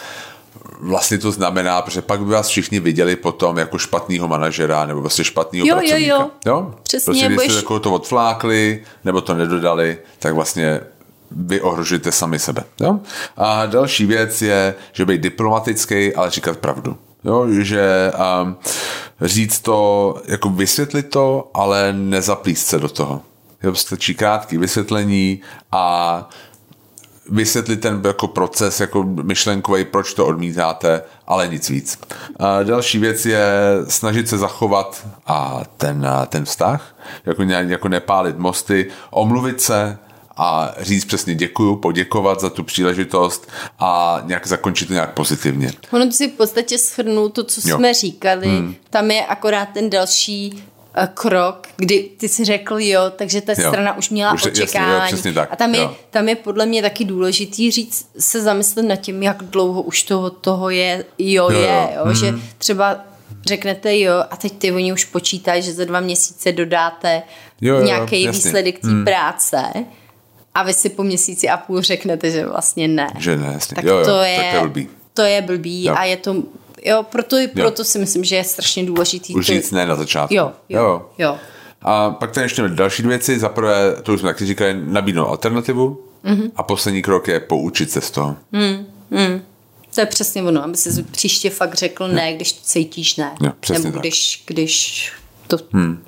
vlastně 0.80 1.18
to 1.18 1.32
znamená, 1.32 1.82
protože 1.82 2.02
pak 2.02 2.20
by 2.24 2.32
vás 2.32 2.48
všichni 2.48 2.80
viděli 2.80 3.16
potom 3.16 3.58
jako 3.58 3.78
špatného 3.78 4.28
manažera 4.28 4.86
nebo 4.86 5.00
vlastně 5.00 5.24
špatného 5.24 5.66
Jo, 5.66 5.74
jo, 5.74 5.80
pracovníka. 5.80 6.14
jo. 6.14 6.30
jo? 6.46 6.74
Přesně, 6.82 7.04
Prostě 7.04 7.26
když 7.26 7.36
budeš- 7.36 7.52
jste 7.52 7.58
jako 7.58 7.80
to 7.80 7.92
odflákli, 7.92 8.82
nebo 9.04 9.20
to 9.20 9.34
nedodali, 9.34 9.98
tak 10.18 10.34
vlastně 10.34 10.80
vy 11.36 11.60
ohrožujete 11.60 12.12
sami 12.12 12.38
sebe. 12.38 12.64
Jo? 12.80 13.00
A 13.36 13.66
další 13.66 14.06
věc 14.06 14.42
je, 14.42 14.74
že 14.92 15.04
být 15.04 15.20
diplomatický, 15.20 16.14
ale 16.14 16.30
říkat 16.30 16.56
pravdu. 16.56 16.96
Jo, 17.24 17.46
že 17.50 18.12
um, 18.42 18.56
říct 19.20 19.60
to, 19.60 20.14
jako 20.28 20.48
vysvětlit 20.48 21.02
to, 21.02 21.50
ale 21.54 21.92
nezaplíst 21.92 22.66
se 22.66 22.78
do 22.78 22.88
toho. 22.88 23.20
Jo, 23.62 23.74
stačí 23.74 24.14
krátký 24.14 24.58
vysvětlení 24.58 25.40
a 25.72 26.28
vysvětlit 27.30 27.76
ten 27.76 28.02
jako 28.04 28.28
proces 28.28 28.80
jako 28.80 29.02
myšlenkový, 29.02 29.84
proč 29.84 30.14
to 30.14 30.26
odmítáte, 30.26 31.02
ale 31.26 31.48
nic 31.48 31.70
víc. 31.70 31.98
A 32.38 32.62
další 32.62 32.98
věc 32.98 33.26
je 33.26 33.44
snažit 33.88 34.28
se 34.28 34.38
zachovat 34.38 35.06
a 35.26 35.60
ten, 35.76 36.08
ten 36.26 36.44
vztah, 36.44 36.96
jako, 37.26 37.42
jako 37.42 37.88
nepálit 37.88 38.38
mosty, 38.38 38.86
omluvit 39.10 39.60
se, 39.60 39.98
a 40.42 40.74
říct 40.80 41.04
přesně 41.04 41.34
děkuju, 41.34 41.76
poděkovat 41.76 42.40
za 42.40 42.50
tu 42.50 42.64
příležitost 42.64 43.50
a 43.78 44.20
nějak 44.24 44.46
zakončit 44.46 44.86
to 44.86 44.92
nějak 44.92 45.14
pozitivně. 45.14 45.72
Ono 45.90 46.06
to 46.06 46.12
si 46.12 46.28
v 46.28 46.32
podstatě 46.32 46.78
shrnul 46.78 47.28
to, 47.28 47.44
co 47.44 47.60
jo. 47.68 47.76
jsme 47.76 47.94
říkali. 47.94 48.46
Hmm. 48.46 48.74
Tam 48.90 49.10
je 49.10 49.26
akorát 49.26 49.68
ten 49.74 49.90
další 49.90 50.52
uh, 50.52 51.04
krok, 51.14 51.68
kdy 51.76 52.10
ty 52.16 52.28
si 52.28 52.44
řekl 52.44 52.76
jo, 52.78 53.00
takže 53.16 53.40
ta 53.40 53.52
jo. 53.58 53.68
strana 53.68 53.96
už 53.96 54.10
měla 54.10 54.32
už, 54.32 54.46
očekávání. 54.46 55.12
Jasně, 55.12 55.30
jo, 55.30 55.34
tak. 55.34 55.48
A 55.52 55.56
tam 55.56 55.74
je, 55.74 55.88
tam 56.10 56.28
je 56.28 56.36
podle 56.36 56.66
mě 56.66 56.82
taky 56.82 57.04
důležitý 57.04 57.70
říct, 57.70 58.08
se 58.18 58.42
zamyslet 58.42 58.82
nad 58.82 58.96
tím, 58.96 59.22
jak 59.22 59.42
dlouho 59.42 59.82
už 59.82 60.02
toho, 60.02 60.30
toho 60.30 60.70
je 60.70 61.04
jo, 61.18 61.50
jo 61.50 61.60
je. 61.60 61.88
Jo. 61.94 62.06
Jo. 62.06 62.14
Že 62.14 62.26
hmm. 62.26 62.42
třeba 62.58 63.00
řeknete 63.46 63.98
jo 63.98 64.24
a 64.30 64.36
teď 64.36 64.52
ty 64.52 64.72
oni 64.72 64.92
už 64.92 65.04
počítají, 65.04 65.62
že 65.62 65.72
za 65.72 65.84
dva 65.84 66.00
měsíce 66.00 66.52
dodáte 66.52 67.22
jo, 67.60 67.74
jo, 67.74 67.84
nějaký 67.84 68.28
výsledek 68.28 68.78
té 68.78 68.88
hmm. 68.88 69.04
práce 69.04 69.72
a 70.54 70.62
vy 70.62 70.74
si 70.74 70.88
po 70.88 71.02
měsíci 71.02 71.48
a 71.48 71.56
půl 71.56 71.82
řeknete, 71.82 72.30
že 72.30 72.46
vlastně 72.46 72.88
ne. 72.88 73.08
Že 73.18 73.36
ne, 73.36 73.50
jasně. 73.52 73.74
Tak 73.74 73.84
jo, 73.84 73.96
jo, 73.96 74.04
to 74.04 74.22
je, 74.22 74.36
tak 74.36 74.50
to 74.50 74.56
je 74.56 74.62
blbý. 74.62 74.88
To 75.14 75.22
je 75.22 75.42
blbý 75.42 75.84
jo. 75.84 75.94
a 75.96 76.04
je 76.04 76.16
to, 76.16 76.34
jo, 76.84 77.02
proto, 77.02 77.38
jo. 77.38 77.48
proto 77.54 77.84
si 77.84 77.98
myslím, 77.98 78.24
že 78.24 78.36
je 78.36 78.44
strašně 78.44 78.84
důležitý. 78.84 79.34
Už 79.34 79.46
říct 79.46 79.70
ne 79.70 79.86
na 79.86 79.94
začátku. 79.94 80.34
Jo, 80.34 80.52
jo, 80.68 80.82
jo. 80.82 81.06
jo. 81.18 81.38
A 81.82 82.10
pak 82.10 82.30
tady 82.30 82.44
ještě 82.44 82.68
další 82.68 83.02
věci. 83.02 83.38
Za 83.38 83.48
prvé, 83.48 83.96
to 84.02 84.12
už 84.12 84.20
jsme 84.20 84.28
taky 84.28 84.46
říkali, 84.46 84.80
nabídnout 84.84 85.28
alternativu 85.28 86.00
mm-hmm. 86.24 86.50
a 86.56 86.62
poslední 86.62 87.02
krok 87.02 87.28
je 87.28 87.40
poučit 87.40 87.90
se 87.90 88.00
z 88.00 88.10
toho. 88.10 88.36
Mm, 88.52 88.86
mm. 89.10 89.42
To 89.94 90.00
je 90.00 90.06
přesně 90.06 90.42
ono, 90.42 90.64
aby 90.64 90.76
si 90.76 91.02
příště 91.02 91.50
fakt 91.50 91.74
řekl 91.74 92.08
ne, 92.08 92.34
když 92.34 92.60
cítíš 92.60 93.16
ne. 93.16 93.32
Jo, 93.40 93.52
přesně 93.60 93.84
Nebo 93.84 93.92
tak. 93.92 94.02
když, 94.02 94.42
když 94.46 95.12
to 95.46 95.56
hmm. 95.72 96.04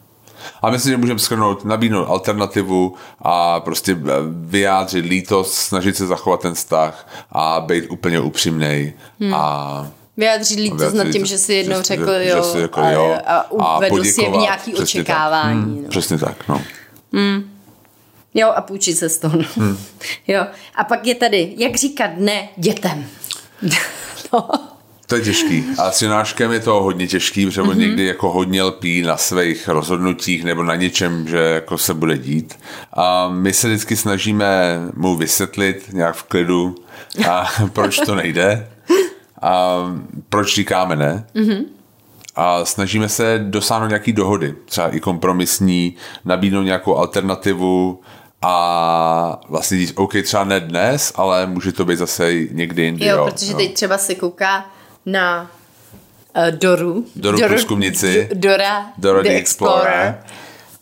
A 0.62 0.70
myslím, 0.70 0.90
že 0.90 0.96
můžeme 0.96 1.18
schrnout, 1.18 1.64
nabídnout 1.64 2.06
alternativu 2.08 2.94
a 3.20 3.60
prostě 3.60 3.96
vyjádřit 4.30 5.04
lítost, 5.04 5.54
snažit 5.54 5.96
se 5.96 6.06
zachovat 6.06 6.40
ten 6.40 6.54
vztah 6.54 7.08
a 7.32 7.60
být 7.60 7.84
úplně 7.90 8.20
upřímný 8.20 8.92
hmm. 9.20 9.34
a 9.34 9.90
Vyjádřit 10.16 10.58
lítost 10.58 10.94
nad 10.94 11.12
tím, 11.12 11.26
že 11.26 11.38
si 11.38 11.54
jednou 11.54 11.76
že, 11.76 11.82
řekl 11.82 12.12
že, 12.18 12.28
jo, 12.28 12.36
že 12.36 12.42
si 12.42 12.60
řekl, 12.60 12.80
jo 12.80 13.18
a, 13.26 13.36
a 13.36 13.76
uvedl 13.76 14.04
si 14.04 14.22
je 14.22 14.30
v 14.30 14.36
nějaký 14.36 14.74
očekávání. 14.74 15.60
Tak. 15.60 15.68
Hmm, 15.68 15.82
no. 15.82 15.88
Přesně 15.88 16.18
tak, 16.18 16.48
no. 16.48 16.62
Hmm. 17.12 17.50
Jo, 18.34 18.52
a 18.56 18.60
půjčit 18.60 18.98
se 18.98 19.08
z 19.08 19.18
toho. 19.18 19.38
No. 19.38 19.44
Hmm. 19.56 19.78
Jo. 20.26 20.46
A 20.74 20.84
pak 20.84 21.06
je 21.06 21.14
tady, 21.14 21.54
jak 21.56 21.76
říkat 21.76 22.10
ne 22.16 22.48
dětem. 22.56 23.06
no. 24.32 24.48
To 25.14 25.18
je 25.18 25.24
těžký. 25.24 25.64
A 25.78 25.90
s 25.90 26.02
Jonáškem 26.02 26.52
je 26.52 26.60
to 26.60 26.82
hodně 26.82 27.06
těžký, 27.06 27.46
protože 27.46 27.62
on 27.62 27.68
mm-hmm. 27.68 27.78
někdy 27.78 28.06
jako 28.06 28.30
hodně 28.30 28.62
lpí 28.62 29.02
na 29.02 29.16
svých 29.16 29.68
rozhodnutích 29.68 30.44
nebo 30.44 30.62
na 30.62 30.74
něčem, 30.74 31.28
že 31.28 31.38
jako 31.38 31.78
se 31.78 31.94
bude 31.94 32.18
dít. 32.18 32.58
A 32.92 33.28
my 33.28 33.52
se 33.52 33.68
vždycky 33.68 33.96
snažíme 33.96 34.78
mu 34.94 35.16
vysvětlit 35.16 35.86
nějak 35.92 36.14
v 36.14 36.22
klidu, 36.22 36.74
a 37.30 37.48
proč 37.72 37.98
to 38.06 38.14
nejde 38.14 38.68
a 39.42 39.76
proč 40.28 40.54
říkáme 40.54 40.96
ne. 40.96 41.26
Mm-hmm. 41.34 41.64
A 42.36 42.64
snažíme 42.64 43.08
se 43.08 43.40
dosáhnout 43.44 43.88
nějaký 43.88 44.12
dohody, 44.12 44.54
třeba 44.64 44.88
i 44.88 45.00
kompromisní, 45.00 45.96
nabídnout 46.24 46.62
nějakou 46.62 46.96
alternativu, 46.96 48.00
a 48.42 49.40
vlastně 49.48 49.78
říct, 49.78 49.92
OK, 49.96 50.12
třeba 50.22 50.44
ne 50.44 50.60
dnes, 50.60 51.12
ale 51.14 51.46
může 51.46 51.72
to 51.72 51.84
být 51.84 51.96
zase 51.96 52.34
někdy 52.50 52.82
jindy. 52.82 53.06
Jo, 53.06 53.16
jo 53.16 53.24
protože 53.30 53.52
jo. 53.52 53.58
teď 53.58 53.74
třeba 53.74 53.98
se 53.98 54.14
kouká 54.14 54.73
na 55.06 55.50
uh, 56.36 56.50
Doru. 56.50 57.06
Doru, 57.16 57.38
Doru 57.38 57.48
průzkumnici. 57.48 58.28
Dora, 58.34 58.86
Dora 58.98 59.22
the, 59.22 59.28
the 59.28 59.34
Explorer. 59.34 59.86
Explorer. 59.86 60.24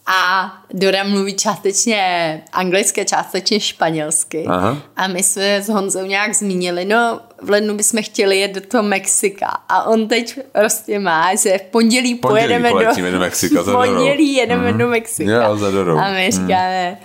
A 0.07 0.53
Dora 0.73 1.05
mluví 1.05 1.35
částečně 1.35 2.43
anglicky, 2.53 3.05
částečně 3.05 3.61
španělsky. 3.61 4.45
Aha. 4.49 4.77
A 4.97 5.07
my 5.07 5.23
jsme 5.23 5.63
s 5.63 5.69
Honzou 5.69 6.07
nějak 6.07 6.35
zmínili, 6.35 6.85
no 6.85 7.21
v 7.43 7.51
lednu 7.51 7.77
bychom 7.77 8.03
chtěli 8.03 8.39
jet 8.39 8.53
do 8.53 8.61
toho 8.61 8.83
Mexika. 8.83 9.47
A 9.69 9.83
on 9.83 10.09
teď 10.09 10.39
prostě 10.53 10.99
má, 10.99 11.35
že 11.35 11.59
v 11.59 11.63
pondělí, 11.63 12.15
pondělí 12.15 12.15
pojedeme 12.15 12.71
do, 12.71 13.11
do 13.11 13.19
Mexika 13.19 13.63
za 13.63 13.73
pondělí 13.73 14.35
jedeme 14.35 14.73
mm. 14.73 14.79
do 14.79 14.89
Mexika. 14.89 15.33
Jo, 15.33 15.57
za 15.57 15.71
Dorou. 15.71 15.99
A 15.99 16.11
my 16.11 16.29
mhm. 16.31 16.43
říkáme, 16.43 16.91
mm. 16.91 16.97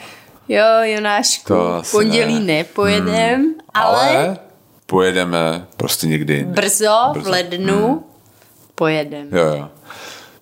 jo 0.56 0.66
Jonášku, 0.84 1.54
pondělí 1.92 2.40
ne. 2.40 2.46
nepojedem, 2.46 3.42
mm. 3.42 3.54
ale, 3.74 4.18
ale 4.18 4.38
pojedeme 4.88 5.68
prostě 5.78 6.08
někdy. 6.08 6.44
Brzo, 6.44 7.10
Brzo. 7.14 7.30
v 7.30 7.32
lednu 7.32 7.88
hmm. 7.88 8.04
pojedeme. 8.76 9.40
Jo, 9.40 9.46
jo. 9.46 9.70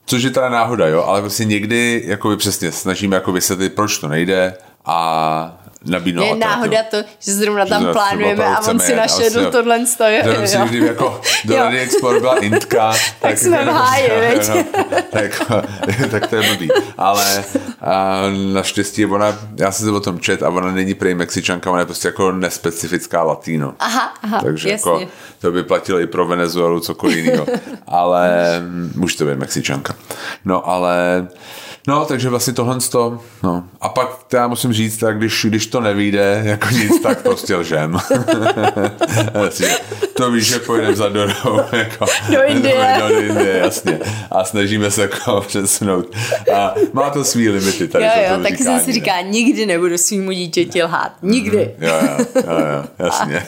Což 0.05 0.23
je 0.23 0.29
teda 0.29 0.49
náhoda, 0.49 0.87
jo, 0.87 1.03
ale 1.03 1.21
prostě 1.21 1.45
někdy 1.45 2.03
jako 2.05 2.37
přesně 2.37 2.71
snažíme 2.71 3.15
jako 3.15 3.31
vysvětlit, 3.31 3.75
proč 3.75 3.97
to 3.97 4.07
nejde 4.07 4.53
a 4.85 5.64
nabídnout. 5.85 6.25
Je 6.25 6.35
náhoda 6.35 6.83
to, 6.83 6.97
že 7.19 7.33
zrovna 7.33 7.65
tam 7.65 7.83
že 7.83 7.91
plánujeme 7.91 8.45
a 8.45 8.59
on 8.67 8.79
si 8.79 8.95
našel 8.95 9.51
tohle 9.51 9.85
stojí. 9.85 10.17
Si, 10.45 10.57
když 10.57 10.81
jako 10.81 11.21
do 11.45 11.55
Rady 11.55 11.79
Export 11.79 12.19
byla 12.19 12.37
Intka, 12.39 12.91
tak, 12.93 13.01
tak 13.19 13.37
jsme 13.37 13.65
v 13.65 13.67
háji, 13.67 14.09
no, 14.49 14.63
tak, 15.11 15.51
tak 16.11 16.27
to 16.27 16.35
je 16.35 16.49
blbý. 16.49 16.69
Ale 16.97 17.43
a 17.81 18.21
naštěstí 18.53 19.05
ona, 19.05 19.39
já 19.55 19.71
jsem 19.71 19.85
se 19.85 19.91
o 19.91 19.99
tom 19.99 20.19
čet 20.19 20.43
a 20.43 20.49
ona 20.49 20.71
není 20.71 20.93
prej 20.93 21.15
Mexičanka, 21.15 21.71
ona 21.71 21.79
je 21.79 21.85
prostě 21.85 22.07
jako 22.07 22.31
nespecifická 22.31 23.23
latino. 23.23 23.73
Aha, 23.79 24.13
aha, 24.23 24.41
Takže 24.43 24.69
jasně. 24.69 24.91
jako 24.91 25.11
to 25.39 25.51
by 25.51 25.63
platilo 25.63 25.99
i 25.99 26.07
pro 26.07 26.25
Venezuelu, 26.25 26.79
cokoliv 26.79 27.17
jiného. 27.17 27.45
ale 27.87 28.49
může 28.95 29.17
to 29.17 29.25
být 29.25 29.37
Mexičanka. 29.37 29.95
No 30.45 30.69
ale 30.69 31.27
No, 31.87 32.05
takže 32.05 32.29
vlastně 32.29 32.53
tohle 32.53 32.77
to, 32.91 33.19
no. 33.43 33.63
A 33.81 33.89
pak 33.89 34.09
já 34.33 34.47
musím 34.47 34.73
říct, 34.73 34.97
tak 34.97 35.17
když, 35.17 35.45
když 35.49 35.67
to 35.67 35.81
nevíde, 35.81 36.41
jako 36.45 36.69
nic, 36.69 37.01
tak 37.01 37.21
prostě 37.21 37.55
lžem. 37.55 37.97
to 40.13 40.31
víš, 40.31 40.47
že 40.47 40.59
pojedeme 40.59 40.95
za 40.95 41.09
Dorou. 41.09 41.59
Jako, 41.71 42.05
do 42.31 42.43
Indie. 42.43 42.95
Do, 42.99 43.19
Indie, 43.19 43.57
jasně. 43.57 43.99
A 44.31 44.43
snažíme 44.43 44.91
se 44.91 45.01
jako 45.01 45.41
přesunout. 45.47 46.15
A 46.55 46.73
má 46.93 47.09
to 47.09 47.23
svý 47.23 47.49
limity 47.49 47.87
tady. 47.87 48.05
Jo, 48.05 48.11
jo, 48.29 48.43
tak 48.43 48.57
jsem 48.57 48.79
si 48.79 48.93
říká, 48.93 49.21
nikdy 49.21 49.65
nebudu 49.65 49.97
svýmu 49.97 50.31
dítěti 50.31 50.83
lhát. 50.83 51.11
Nikdy. 51.21 51.75
Mm, 51.77 51.83
jo, 51.83 51.93
jo, 52.01 52.25
jo, 52.35 52.57
jo 52.57 52.83
jasně. 52.99 53.47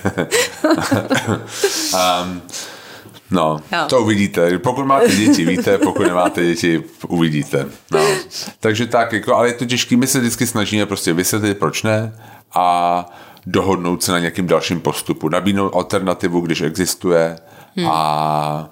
um, 1.94 2.42
No, 3.32 3.60
jo. 3.72 3.80
to 3.90 4.02
uvidíte. 4.02 4.60
Pokud 4.60 4.86
máte 4.86 5.16
děti, 5.16 5.46
víte, 5.46 5.78
pokud 5.78 6.08
nemáte 6.08 6.46
děti, 6.46 6.84
uvidíte. 7.08 7.66
No. 7.92 8.08
Takže 8.60 8.86
tak, 8.86 9.14
jako, 9.14 9.36
ale 9.36 9.48
je 9.48 9.54
to 9.54 9.66
těžké. 9.66 9.98
My 9.98 10.08
se 10.08 10.20
vždycky 10.20 10.48
snažíme 10.48 10.86
prostě 10.86 11.14
vysvětlit, 11.14 11.58
proč 11.58 11.84
ne 11.84 12.20
a 12.54 13.06
dohodnout 13.46 14.04
se 14.04 14.12
na 14.12 14.20
nějakým 14.20 14.48
dalším 14.48 14.80
postupu. 14.80 15.30
Nabídnout 15.30 15.76
alternativu, 15.76 16.42
když 16.42 16.62
existuje 16.62 17.36
hmm. 17.76 17.88
a, 17.88 18.70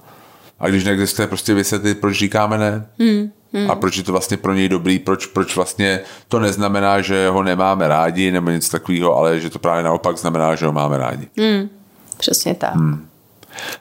a 0.59 0.67
když 0.67 0.83
neexistuje, 0.83 1.27
prostě 1.27 1.53
vysvětlit, 1.53 1.99
proč 1.99 2.17
říkáme 2.17 2.57
ne. 2.57 2.87
Hmm. 2.99 3.31
Hmm. 3.53 3.71
A 3.71 3.75
proč 3.75 3.97
je 3.97 4.03
to 4.03 4.11
vlastně 4.11 4.37
pro 4.37 4.53
něj 4.53 4.69
dobrý, 4.69 4.99
proč, 4.99 5.25
proč 5.25 5.55
vlastně 5.55 5.99
to 6.27 6.39
neznamená, 6.39 7.01
že 7.01 7.29
ho 7.29 7.43
nemáme 7.43 7.87
rádi 7.87 8.31
nebo 8.31 8.49
nic 8.51 8.69
takového, 8.69 9.17
ale 9.17 9.39
že 9.39 9.49
to 9.49 9.59
právě 9.59 9.83
naopak 9.83 10.17
znamená, 10.17 10.55
že 10.55 10.65
ho 10.65 10.71
máme 10.71 10.97
rádi. 10.97 11.27
Hmm. 11.37 11.69
Přesně 12.17 12.55
tak. 12.55 12.75
Hmm 12.75 13.07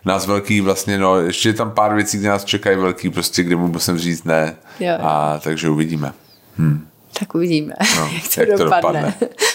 nás 0.04 0.26
velký 0.26 0.60
vlastně, 0.60 0.98
no, 0.98 1.20
ještě 1.20 1.48
je 1.48 1.52
tam 1.52 1.70
pár 1.70 1.94
věcí, 1.94 2.18
kde 2.18 2.28
nás 2.28 2.44
čekají 2.44 2.76
velký, 2.76 3.10
prostě, 3.10 3.42
kde 3.42 3.56
mu 3.56 3.68
musím 3.68 3.98
říct 3.98 4.24
ne. 4.24 4.56
Jo. 4.80 4.98
A 5.00 5.40
takže 5.42 5.68
uvidíme. 5.68 6.12
Hmm. 6.56 6.86
Tak 7.18 7.34
uvidíme, 7.34 7.74
no, 7.96 8.10
jak 8.14 8.34
to 8.34 8.40
jak 8.40 8.48
dopadne. 8.48 8.60
To 8.60 8.66
dopadne. 8.66 9.14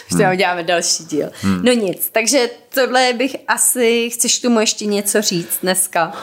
hmm. 0.26 0.32
uděláme 0.34 0.64
další 0.64 1.04
díl. 1.04 1.30
Hmm. 1.42 1.62
No 1.64 1.72
nic, 1.72 2.10
takže 2.12 2.50
tohle 2.74 3.14
bych 3.14 3.36
asi, 3.48 4.10
chceš 4.10 4.40
tomu 4.40 4.60
ještě 4.60 4.86
něco 4.86 5.22
říct 5.22 5.60
dneska? 5.62 6.14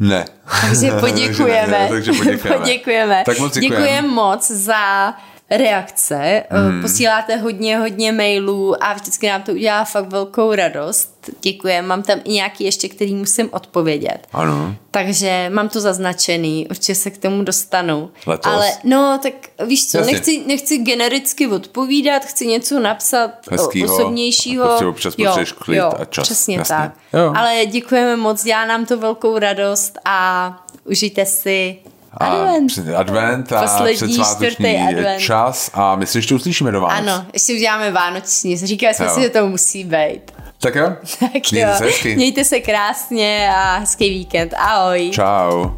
Ne. 0.00 0.24
Takže 0.60 0.90
poděkujeme. 1.00 1.78
ne, 1.78 1.88
takže 1.88 2.12
poděkujeme. 2.12 2.60
poděkujeme. 2.60 3.22
Tak 3.26 3.38
moc 3.38 3.54
děkujeme. 3.54 3.86
Děkujeme 3.86 4.08
moc 4.08 4.50
za 4.50 5.14
reakce. 5.50 6.44
Hmm. 6.50 6.82
Posíláte 6.82 7.36
hodně, 7.36 7.78
hodně 7.78 8.12
mailů 8.12 8.84
a 8.84 8.92
vždycky 8.92 9.28
nám 9.28 9.42
to 9.42 9.52
udělá 9.52 9.84
fakt 9.84 10.08
velkou 10.08 10.54
radost. 10.54 11.30
Děkuji. 11.40 11.82
Mám 11.82 12.02
tam 12.02 12.20
i 12.24 12.32
nějaký 12.32 12.64
ještě, 12.64 12.88
který 12.88 13.14
musím 13.14 13.48
odpovědět. 13.52 14.18
Ano. 14.32 14.76
Takže 14.90 15.50
mám 15.54 15.68
to 15.68 15.80
zaznačený, 15.80 16.66
určitě 16.70 16.94
se 16.94 17.10
k 17.10 17.18
tomu 17.18 17.42
dostanu. 17.42 18.10
Letos. 18.26 18.52
Ale 18.52 18.70
no, 18.84 19.18
tak 19.22 19.32
víš 19.66 19.90
co, 19.90 20.00
nechci, 20.00 20.44
nechci 20.46 20.78
genericky 20.78 21.46
odpovídat, 21.46 22.24
chci 22.24 22.46
něco 22.46 22.80
napsat 22.80 23.30
Hezkýho, 23.50 23.94
osobnějšího. 23.94 24.70
A 24.70 24.88
občas 24.88 25.14
jo, 25.18 25.34
klid 25.58 25.76
jo, 25.76 25.92
a 25.98 26.04
čas. 26.04 26.24
Přesně 26.24 26.56
Jasně. 26.56 26.76
tak. 26.76 26.92
Jo. 27.12 27.32
Ale 27.36 27.66
děkujeme 27.66 28.16
moc, 28.16 28.44
dělá 28.44 28.64
nám 28.64 28.86
to 28.86 28.98
velkou 28.98 29.38
radost 29.38 29.98
a 30.04 30.50
užijte 30.84 31.26
si 31.26 31.78
Advent. 32.16 32.72
A, 32.94 32.98
advent 32.98 33.52
a 33.52 33.62
Poslední 33.62 34.18
čtvrtý 34.24 34.76
advent. 34.88 35.20
čas 35.20 35.70
a 35.74 35.96
my 35.96 36.06
se 36.06 36.18
ještě 36.18 36.34
uslyšíme 36.34 36.72
do 36.72 36.80
Vánoc. 36.80 36.98
Ano, 37.08 37.26
ještě 37.32 37.52
uděláme 37.52 37.90
vánoční. 37.90 38.56
Říkali 38.56 38.94
jsme 38.94 39.04
Jo. 39.06 39.14
si, 39.14 39.20
že 39.20 39.28
to 39.30 39.46
musí 39.46 39.84
být. 39.84 40.20
Tak 40.60 40.74
jo? 40.74 40.86
Tak 41.20 41.50
Mějte 41.52 41.70
jo, 41.70 41.78
se 41.78 41.84
hezky. 41.84 42.16
mějte 42.16 42.44
se 42.44 42.60
krásně 42.60 43.50
a 43.56 43.76
hezký 43.78 44.10
víkend. 44.10 44.54
Ahoj. 44.58 45.10
Čau. 45.14 45.70